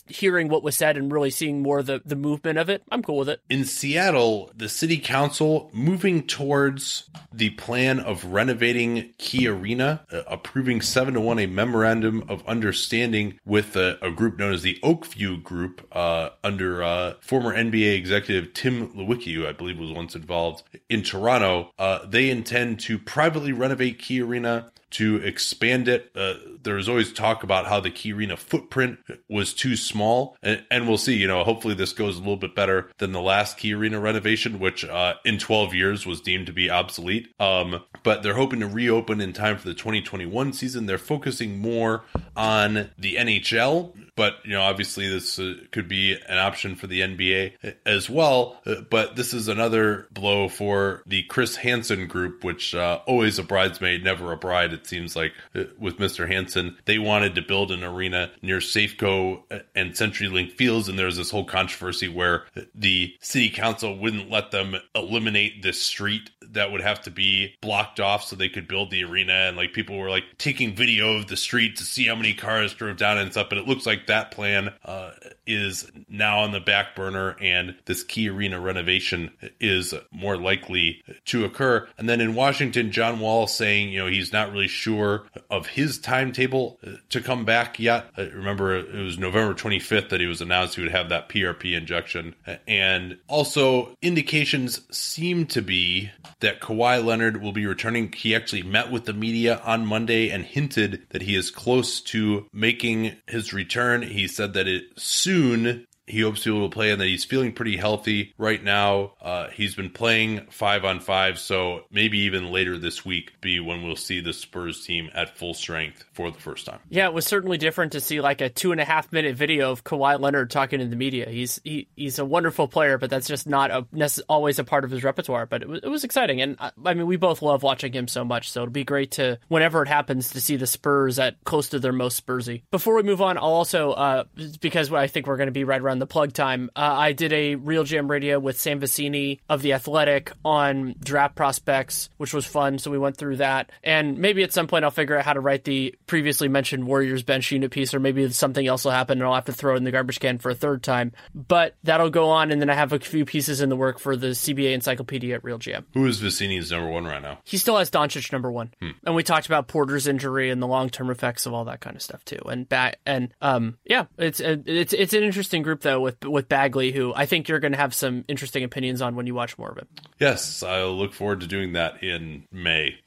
hearing 0.08 0.50
what 0.50 0.64
was 0.64 0.76
said 0.76 0.98
and 0.98 1.12
really 1.12 1.30
seeing 1.30 1.62
more 1.62 1.84
the, 1.84 2.02
the 2.06 2.16
movement 2.16 2.58
of 2.58 2.70
it, 2.70 2.84
I'm 2.92 3.04
cool 3.04 3.18
with 3.18 3.30
it. 3.30 3.42
In 3.50 3.66
Seattle, 3.66 4.52
the 4.56 4.70
city 4.70 4.98
council 4.98 5.70
moving 5.74 6.26
towards 6.26 7.10
the 7.32 7.52
plan 7.52 8.00
of 8.00 8.26
renovating 8.26 8.87
Key 9.18 9.48
Arena, 9.48 10.06
uh, 10.12 10.24
approving 10.28 10.82
7 10.82 11.14
to 11.14 11.20
1 11.20 11.40
a 11.40 11.46
memorandum 11.46 12.24
of 12.28 12.48
understanding 12.48 13.40
with 13.46 13.76
a, 13.76 13.98
a 14.02 14.12
group 14.12 14.38
known 14.38 14.54
as 14.54 14.62
the 14.62 14.80
Oakview 14.84 15.42
Group 15.44 15.88
uh, 15.92 16.30
under 16.44 16.84
uh, 16.84 17.14
former 17.22 17.54
NBA 17.56 17.96
executive 17.96 18.54
Tim 18.54 18.90
Leiweke, 18.94 19.34
who 19.34 19.48
I 19.48 19.52
believe 19.52 19.80
was 19.80 19.92
once 19.92 20.16
involved 20.16 20.64
in 20.90 21.04
Toronto. 21.04 21.72
Uh, 21.78 22.06
they 22.06 22.30
intend 22.30 22.80
to 22.82 22.98
privately 22.98 23.52
renovate 23.52 24.00
Key 24.00 24.22
Arena 24.22 24.72
to 24.92 25.18
expand 25.18 25.88
it. 25.88 26.12
Uh, 26.16 26.36
there's 26.64 26.88
always 26.88 27.12
talk 27.12 27.44
about 27.44 27.66
how 27.66 27.80
the 27.80 27.92
Key 27.92 28.14
Arena 28.14 28.38
footprint 28.38 29.00
was 29.30 29.54
too 29.54 29.76
small, 29.76 30.38
and, 30.42 30.64
and, 30.72 30.88
we'll 30.88 30.98
see. 30.98 31.16
You 31.16 31.28
know, 31.28 31.44
hopefully 31.44 31.74
this 31.74 31.94
goes 31.94 32.16
a 32.16 32.20
little 32.20 32.38
bit 32.38 32.56
better 32.56 32.90
than 32.98 33.12
the 33.12 33.22
last 33.22 33.58
Key 33.58 33.74
Arena 33.74 34.00
renovation, 34.00 34.60
which 34.60 34.86
uh, 34.86 35.16
in 35.26 35.38
12 35.38 35.74
years 35.74 36.06
was 36.06 36.22
deemed 36.22 36.46
to 36.48 36.54
be 36.54 36.70
obsolete. 36.70 37.34
Um, 37.40 37.84
but 38.04 38.24
they're 38.24 38.36
hoping 38.36 38.62
to 38.62 38.68
reopen 38.68 39.20
in 39.20 39.34
time 39.34 39.58
for 39.58 39.68
the 39.68 39.74
2021 39.74 40.54
season. 40.54 40.86
They're 40.86 40.98
focusing 40.98 41.60
more 41.60 42.04
on 42.36 42.92
the 42.98 43.16
NHL, 43.16 43.94
but 44.18 44.40
you 44.44 44.52
know, 44.52 44.64
obviously 44.64 45.08
this 45.08 45.40
uh, 45.40 45.54
could 45.72 45.88
be 45.88 46.18
an 46.28 46.40
option 46.40 46.76
for 46.76 46.88
the 46.88 47.02
NBA 47.02 47.76
as 47.86 48.10
well. 48.10 48.60
Uh, 48.66 48.82
but 48.90 49.16
this 49.16 49.34
is 49.34 49.48
another 49.48 50.08
blow 50.12 50.50
for 50.50 51.04
the 51.06 51.24
Chris 51.24 51.56
Hansen 51.56 52.08
group, 52.08 52.44
which 52.44 52.74
uh, 52.74 53.00
always 53.06 53.38
a 53.40 53.44
bridesmaid, 53.44 54.04
never 54.04 54.34
a 54.34 54.38
bride 54.38 54.74
it 54.74 54.88
seems 54.88 55.16
like, 55.16 55.34
uh, 55.56 55.66
with 55.80 56.00
Mr. 56.00 56.28
Hansen. 56.28 56.76
They 56.86 56.98
wanted 56.98 57.36
to 57.36 57.44
build 57.44 57.72
an 57.72 57.84
arena 57.84 58.32
near 58.42 58.58
Safeco 58.58 59.44
uh, 59.52 59.60
and 59.76 59.92
CenturyLink 59.92 60.54
Fields, 60.54 60.90
and 60.90 60.98
there 60.98 61.06
was 61.06 61.18
this 61.18 61.30
whole 61.32 61.46
controversy 61.46 62.10
where 62.10 62.46
the 62.74 63.16
city 63.22 63.52
council 63.52 63.98
wouldn't 63.98 64.32
let 64.32 64.50
them 64.50 64.76
eliminate 64.96 65.62
this 65.62 65.80
street 65.80 66.32
that 66.54 66.72
would 66.72 66.82
have 66.82 67.02
to 67.04 67.12
be 67.12 67.56
blocked 67.62 68.00
off 68.00 68.24
so 68.24 68.36
they 68.36 68.50
could 68.50 68.68
build 68.68 68.90
the 68.90 69.04
arena. 69.04 69.34
And 69.34 69.58
like 69.58 69.74
people 69.74 69.98
were 69.98 70.10
like 70.10 70.24
taking 70.38 70.76
video 70.76 71.18
of 71.18 71.28
the 71.28 71.38
street 71.38 71.76
to 71.78 71.84
see 71.84 72.08
how 72.08 72.16
many 72.16 72.34
cars 72.34 72.74
drove 72.74 72.98
down 72.98 73.18
and 73.18 73.32
stuff. 73.32 73.50
But 73.50 73.60
it 73.60 73.68
looks 73.68 73.86
like 73.86 74.07
that 74.08 74.32
plan 74.32 74.74
uh, 74.84 75.12
is 75.46 75.90
now 76.10 76.40
on 76.40 76.52
the 76.52 76.60
back 76.60 76.96
burner, 76.96 77.36
and 77.42 77.76
this 77.86 78.04
KeyArena 78.04 78.62
renovation 78.62 79.32
is 79.60 79.94
more 80.12 80.38
likely 80.38 81.04
to 81.26 81.46
occur. 81.46 81.88
And 81.98 82.10
then 82.10 82.22
in 82.22 82.36
Washington, 82.36 82.92
John 82.92 83.20
Wall 83.20 83.48
saying, 83.48 83.90
you 83.90 84.00
know, 84.00 84.08
he's 84.08 84.34
not 84.34 84.52
really 84.52 84.68
sure 84.68 85.28
of 85.50 85.68
his 85.68 86.00
timetable 86.00 86.80
to 87.10 87.22
come 87.22 87.46
back 87.46 87.80
yet. 87.80 88.08
I 88.18 88.22
remember, 88.24 88.76
it 88.76 88.94
was 88.94 89.18
November 89.18 89.54
25th 89.54 90.10
that 90.10 90.20
he 90.20 90.28
was 90.28 90.42
announced 90.42 90.76
he 90.76 90.82
would 90.82 90.92
have 90.92 91.10
that 91.10 91.30
PRP 91.30 91.76
injection. 91.76 92.36
And 92.68 93.18
also, 93.28 93.96
indications 94.02 94.82
seem 94.96 95.46
to 95.48 95.62
be 95.62 96.12
that 96.40 96.62
Kawhi 96.62 97.04
Leonard 97.04 97.42
will 97.42 97.52
be 97.52 97.66
returning. 97.66 98.12
He 98.12 98.36
actually 98.36 98.64
met 98.64 98.92
with 98.92 99.06
the 99.06 99.14
media 99.14 99.62
on 99.64 99.86
Monday 99.86 100.30
and 100.30 100.46
hinted 100.46 101.06
that 101.10 101.22
he 101.22 101.36
is 101.36 101.52
close 101.52 102.02
to 102.02 102.48
making 102.54 103.16
his 103.28 103.54
return. 103.54 103.97
He 104.04 104.28
said 104.28 104.54
that 104.54 104.68
it 104.68 104.84
soon 104.98 105.86
he 106.08 106.22
hopes 106.22 106.44
to 106.44 106.52
be 106.52 106.58
able 106.58 106.70
to 106.70 106.74
play 106.74 106.92
and 106.92 107.02
that 107.02 107.08
he's 107.08 107.26
feeling 107.26 107.52
pretty 107.52 107.76
healthy 107.76 108.34
right 108.38 108.64
now. 108.64 109.14
Uh, 109.22 109.50
he's 109.50 109.76
been 109.76 109.90
playing 109.90 110.48
five 110.50 110.86
on 110.86 111.02
five, 111.02 111.38
so 111.38 111.82
maybe 111.92 112.20
even 112.20 112.50
later 112.52 112.78
this 112.78 113.06
week 113.06 113.40
be 113.42 113.60
when 113.60 113.84
we'll 113.84 113.96
see 113.96 114.22
the 114.22 114.34
Spurs 114.34 114.86
team 114.86 115.10
at 115.14 115.38
full 115.38 115.54
strength 115.54 116.06
for 116.14 116.32
the 116.32 116.40
first 116.40 116.66
time. 116.66 116.80
Yeah, 116.90 117.08
it 117.08 117.14
was 117.14 117.26
certainly 117.26 117.58
different 117.58 117.92
to 117.92 118.00
see 118.00 118.22
like 118.22 118.42
a 118.42 118.50
two 118.50 118.72
and 118.72 118.80
a 118.80 118.86
half 118.86 119.12
minute 119.12 119.36
video 119.36 119.72
of 119.72 119.84
Kawhi 119.84 120.20
Leonard 120.20 120.50
talking 120.50 120.80
to 120.80 120.88
the 120.88 120.96
media. 120.96 121.30
He's 121.30 121.60
he, 121.64 121.88
he's 121.96 122.20
a 122.20 122.26
wonderful 122.26 122.68
player, 122.68 122.98
but 122.98 123.10
that's 123.10 123.28
just 123.28 123.46
not 123.46 123.72
a, 123.72 123.82
necess- 123.94 124.22
always 124.30 124.60
a 124.60 124.64
part 124.64 124.86
of 124.86 124.92
his 124.92 125.04
repertoire. 125.04 125.46
But 125.46 125.62
it 125.62 125.68
was, 125.68 125.82
it 125.84 125.90
was 125.90 126.04
exciting, 126.06 126.42
and 126.42 126.56
I, 126.60 126.72
I 126.86 126.94
mean 126.94 127.08
we 127.08 127.18
both 127.18 127.42
love 127.42 127.64
watching 127.64 127.92
him 127.92 128.08
so 128.08 128.24
much, 128.24 128.50
so 128.52 128.64
it'll 128.64 128.72
be 128.72 128.86
great 128.86 129.12
to 129.12 129.40
whenever 129.50 129.82
it 129.82 129.90
happens 129.90 130.32
to 130.32 130.42
see 130.42 130.56
the 130.56 130.68
Spurs 130.68 131.20
at 131.20 131.44
close 131.44 131.70
to 131.70 131.80
their 131.80 131.92
most 131.92 132.26
Spursy. 132.26 132.64
Before 132.72 132.96
we 132.96 133.04
move 133.04 133.22
on, 133.22 133.38
I'll 133.38 133.44
also 133.44 133.92
uh, 133.92 134.24
because 134.62 134.92
I 134.92 135.08
think 135.08 135.28
we're 135.28 135.38
going 135.38 135.48
to 135.48 135.52
be 135.52 135.66
right 135.66 135.82
around 135.82 135.97
the 136.00 136.08
plug 136.08 136.34
time. 136.34 136.70
Uh, 136.76 136.80
I 136.98 137.12
did 137.12 137.34
a 137.34 137.56
RealGM 137.56 138.10
radio 138.10 138.40
with 138.40 138.60
Sam 138.60 138.80
Vecenie 138.80 139.40
of 139.50 139.62
The 139.62 139.74
Athletic 139.74 140.32
on 140.46 140.96
draft 141.00 141.36
prospects, 141.36 142.10
which 142.18 142.34
was 142.34 142.46
fun. 142.46 142.80
So 142.80 142.90
we 142.90 142.98
went 142.98 143.18
through 143.18 143.38
that. 143.38 143.72
And 143.84 144.18
maybe 144.18 144.44
at 144.44 144.54
some 144.54 144.68
point 144.68 144.86
I'll 144.86 144.92
figure 144.92 145.18
out 145.18 145.26
how 145.26 145.34
to 145.34 145.42
write 145.42 145.66
the 145.66 145.96
previously 146.08 146.48
mentioned 146.48 146.88
Warriors 146.88 147.24
bench 147.24 147.52
unit 147.52 147.72
piece, 147.72 147.94
or 147.94 148.00
maybe 148.00 148.30
something 148.30 148.66
else 148.66 148.86
will 148.86 148.92
happen 148.92 149.20
and 149.20 149.28
I'll 149.28 149.36
have 149.36 149.46
to 149.46 149.54
throw 149.54 149.74
it 149.74 149.78
in 149.78 149.84
the 149.84 149.92
garbage 149.92 150.20
can 150.20 150.38
for 150.38 150.50
a 150.50 150.56
third 150.56 150.84
time. 150.84 151.12
But 151.36 151.76
that'll 151.84 152.10
go 152.10 152.30
on. 152.30 152.52
And 152.52 152.62
then 152.62 152.70
I 152.70 152.74
have 152.74 152.94
a 152.94 153.00
few 153.00 153.26
pieces 153.26 153.62
in 153.62 153.70
the 153.70 153.76
work 153.76 154.00
for 154.00 154.16
the 154.16 154.28
CBA 154.28 154.74
encyclopedia 154.74 155.36
at 155.36 155.44
Real 155.44 155.58
RealGM. 155.58 155.86
Who 155.94 156.06
is 156.06 156.20
Vecenie's 156.20 156.72
number 156.72 156.90
one 156.90 157.06
right 157.06 157.22
now? 157.22 157.40
He 157.44 157.58
still 157.58 157.78
has 157.78 157.90
Doncic 157.90 158.32
number 158.32 158.52
one. 158.52 158.74
Hmm. 158.80 158.92
And 159.06 159.16
we 159.16 159.24
talked 159.24 159.48
about 159.48 159.68
Porter's 159.68 160.08
injury 160.08 160.50
and 160.50 160.62
the 160.62 160.68
long 160.68 160.90
term 160.90 161.10
effects 161.10 161.46
of 161.46 161.54
all 161.54 161.66
that 161.66 161.82
kind 161.82 161.96
of 161.96 162.02
stuff 162.02 162.24
too. 162.26 162.40
And 162.46 162.68
ba- 162.68 162.96
and 163.06 163.34
um 163.42 163.78
yeah, 163.86 164.06
it's 164.18 164.40
it's 164.40 164.94
it's 164.94 165.14
an 165.14 165.24
interesting 165.24 165.62
group 165.62 165.82
though 165.88 166.02
with 166.02 166.24
with 166.26 166.50
Bagley, 166.50 166.92
who 166.92 167.14
I 167.16 167.26
think 167.26 167.48
you're 167.48 167.60
going 167.60 167.72
to 167.72 167.78
have 167.78 167.94
some 167.94 168.26
interesting 168.28 168.64
opinions 168.64 169.02
on 169.02 169.16
when 169.16 169.26
you 169.26 169.34
watch 169.34 169.58
more 169.58 169.70
of 169.70 169.78
it. 169.78 169.88
Yes, 170.20 170.62
I'll 170.62 170.96
look 170.96 171.14
forward 171.14 171.40
to 171.42 171.48
doing 171.48 171.74
that 171.74 172.04
in 172.04 172.44
May. 172.52 172.98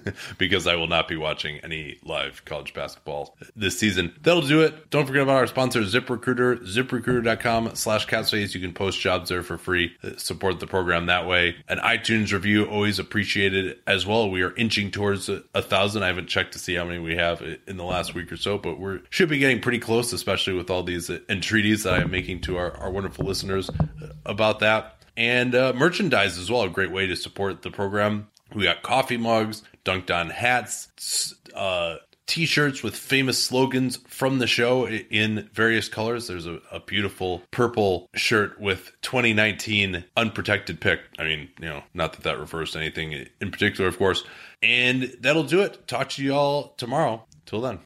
because 0.38 0.66
I 0.66 0.76
will 0.76 0.86
not 0.86 1.08
be 1.08 1.16
watching 1.16 1.58
any 1.58 1.98
live 2.04 2.44
college 2.44 2.74
basketball 2.74 3.36
this 3.56 3.78
season. 3.78 4.14
That'll 4.22 4.42
do 4.42 4.62
it. 4.62 4.90
Don't 4.90 5.06
forget 5.06 5.22
about 5.22 5.36
our 5.36 5.46
sponsor, 5.46 5.80
ZipRecruiter, 5.80 6.60
ziprecruiter.com 6.66 7.74
slash 7.74 8.06
catspace. 8.06 8.54
You 8.54 8.60
can 8.60 8.72
post 8.72 9.00
jobs 9.00 9.28
there 9.28 9.42
for 9.42 9.58
free. 9.58 9.96
Support 10.16 10.60
the 10.60 10.66
program 10.66 11.06
that 11.06 11.26
way. 11.26 11.56
An 11.68 11.78
iTunes 11.78 12.32
review, 12.32 12.64
always 12.66 12.98
appreciated 12.98 13.78
as 13.86 14.06
well. 14.06 14.30
We 14.30 14.42
are 14.42 14.54
inching 14.56 14.90
towards 14.90 15.28
a, 15.28 15.42
a 15.54 15.62
thousand. 15.62 16.02
I 16.02 16.08
haven't 16.08 16.28
checked 16.28 16.52
to 16.52 16.58
see 16.58 16.74
how 16.74 16.84
many 16.84 16.98
we 16.98 17.16
have 17.16 17.42
in 17.66 17.76
the 17.76 17.84
last 17.84 18.14
week 18.14 18.30
or 18.32 18.36
so, 18.36 18.58
but 18.58 18.78
we 18.78 19.00
should 19.10 19.28
be 19.28 19.38
getting 19.38 19.60
pretty 19.60 19.78
close, 19.78 20.12
especially 20.12 20.54
with 20.54 20.70
all 20.70 20.82
these 20.82 21.10
entreaties 21.28 21.84
that 21.84 21.94
I 21.94 22.02
am 22.02 22.10
making 22.10 22.40
to 22.42 22.56
our, 22.56 22.76
our 22.76 22.90
wonderful 22.90 23.24
listeners 23.24 23.70
about 24.24 24.60
that 24.60 24.96
and 25.16 25.54
uh, 25.54 25.72
merchandise 25.74 26.38
as 26.38 26.50
well. 26.50 26.62
A 26.62 26.68
great 26.68 26.90
way 26.90 27.06
to 27.06 27.16
support 27.16 27.62
the 27.62 27.70
program. 27.70 28.28
We 28.54 28.64
got 28.64 28.82
coffee 28.82 29.16
mugs, 29.16 29.62
Dunc'd 29.84 30.10
On 30.10 30.30
hats, 30.30 31.34
uh, 31.54 31.96
t 32.26 32.46
shirts 32.46 32.82
with 32.82 32.96
famous 32.96 33.42
slogans 33.42 33.98
from 34.08 34.38
the 34.38 34.46
show 34.46 34.88
in 34.88 35.48
various 35.52 35.88
colors. 35.88 36.26
There's 36.26 36.46
a, 36.46 36.60
a 36.70 36.80
beautiful 36.80 37.42
purple 37.50 38.08
shirt 38.14 38.60
with 38.60 38.92
2019 39.02 40.04
unprotected 40.16 40.80
pick. 40.80 41.00
I 41.18 41.24
mean, 41.24 41.48
you 41.60 41.68
know, 41.68 41.82
not 41.94 42.14
that 42.14 42.22
that 42.22 42.38
refers 42.38 42.72
to 42.72 42.78
anything 42.78 43.26
in 43.40 43.50
particular, 43.50 43.88
of 43.88 43.98
course. 43.98 44.24
And 44.62 45.14
that'll 45.20 45.44
do 45.44 45.60
it. 45.60 45.86
Talk 45.86 46.08
to 46.10 46.22
you 46.22 46.34
all 46.34 46.74
tomorrow. 46.76 47.24
Till 47.44 47.60
then. 47.60 47.80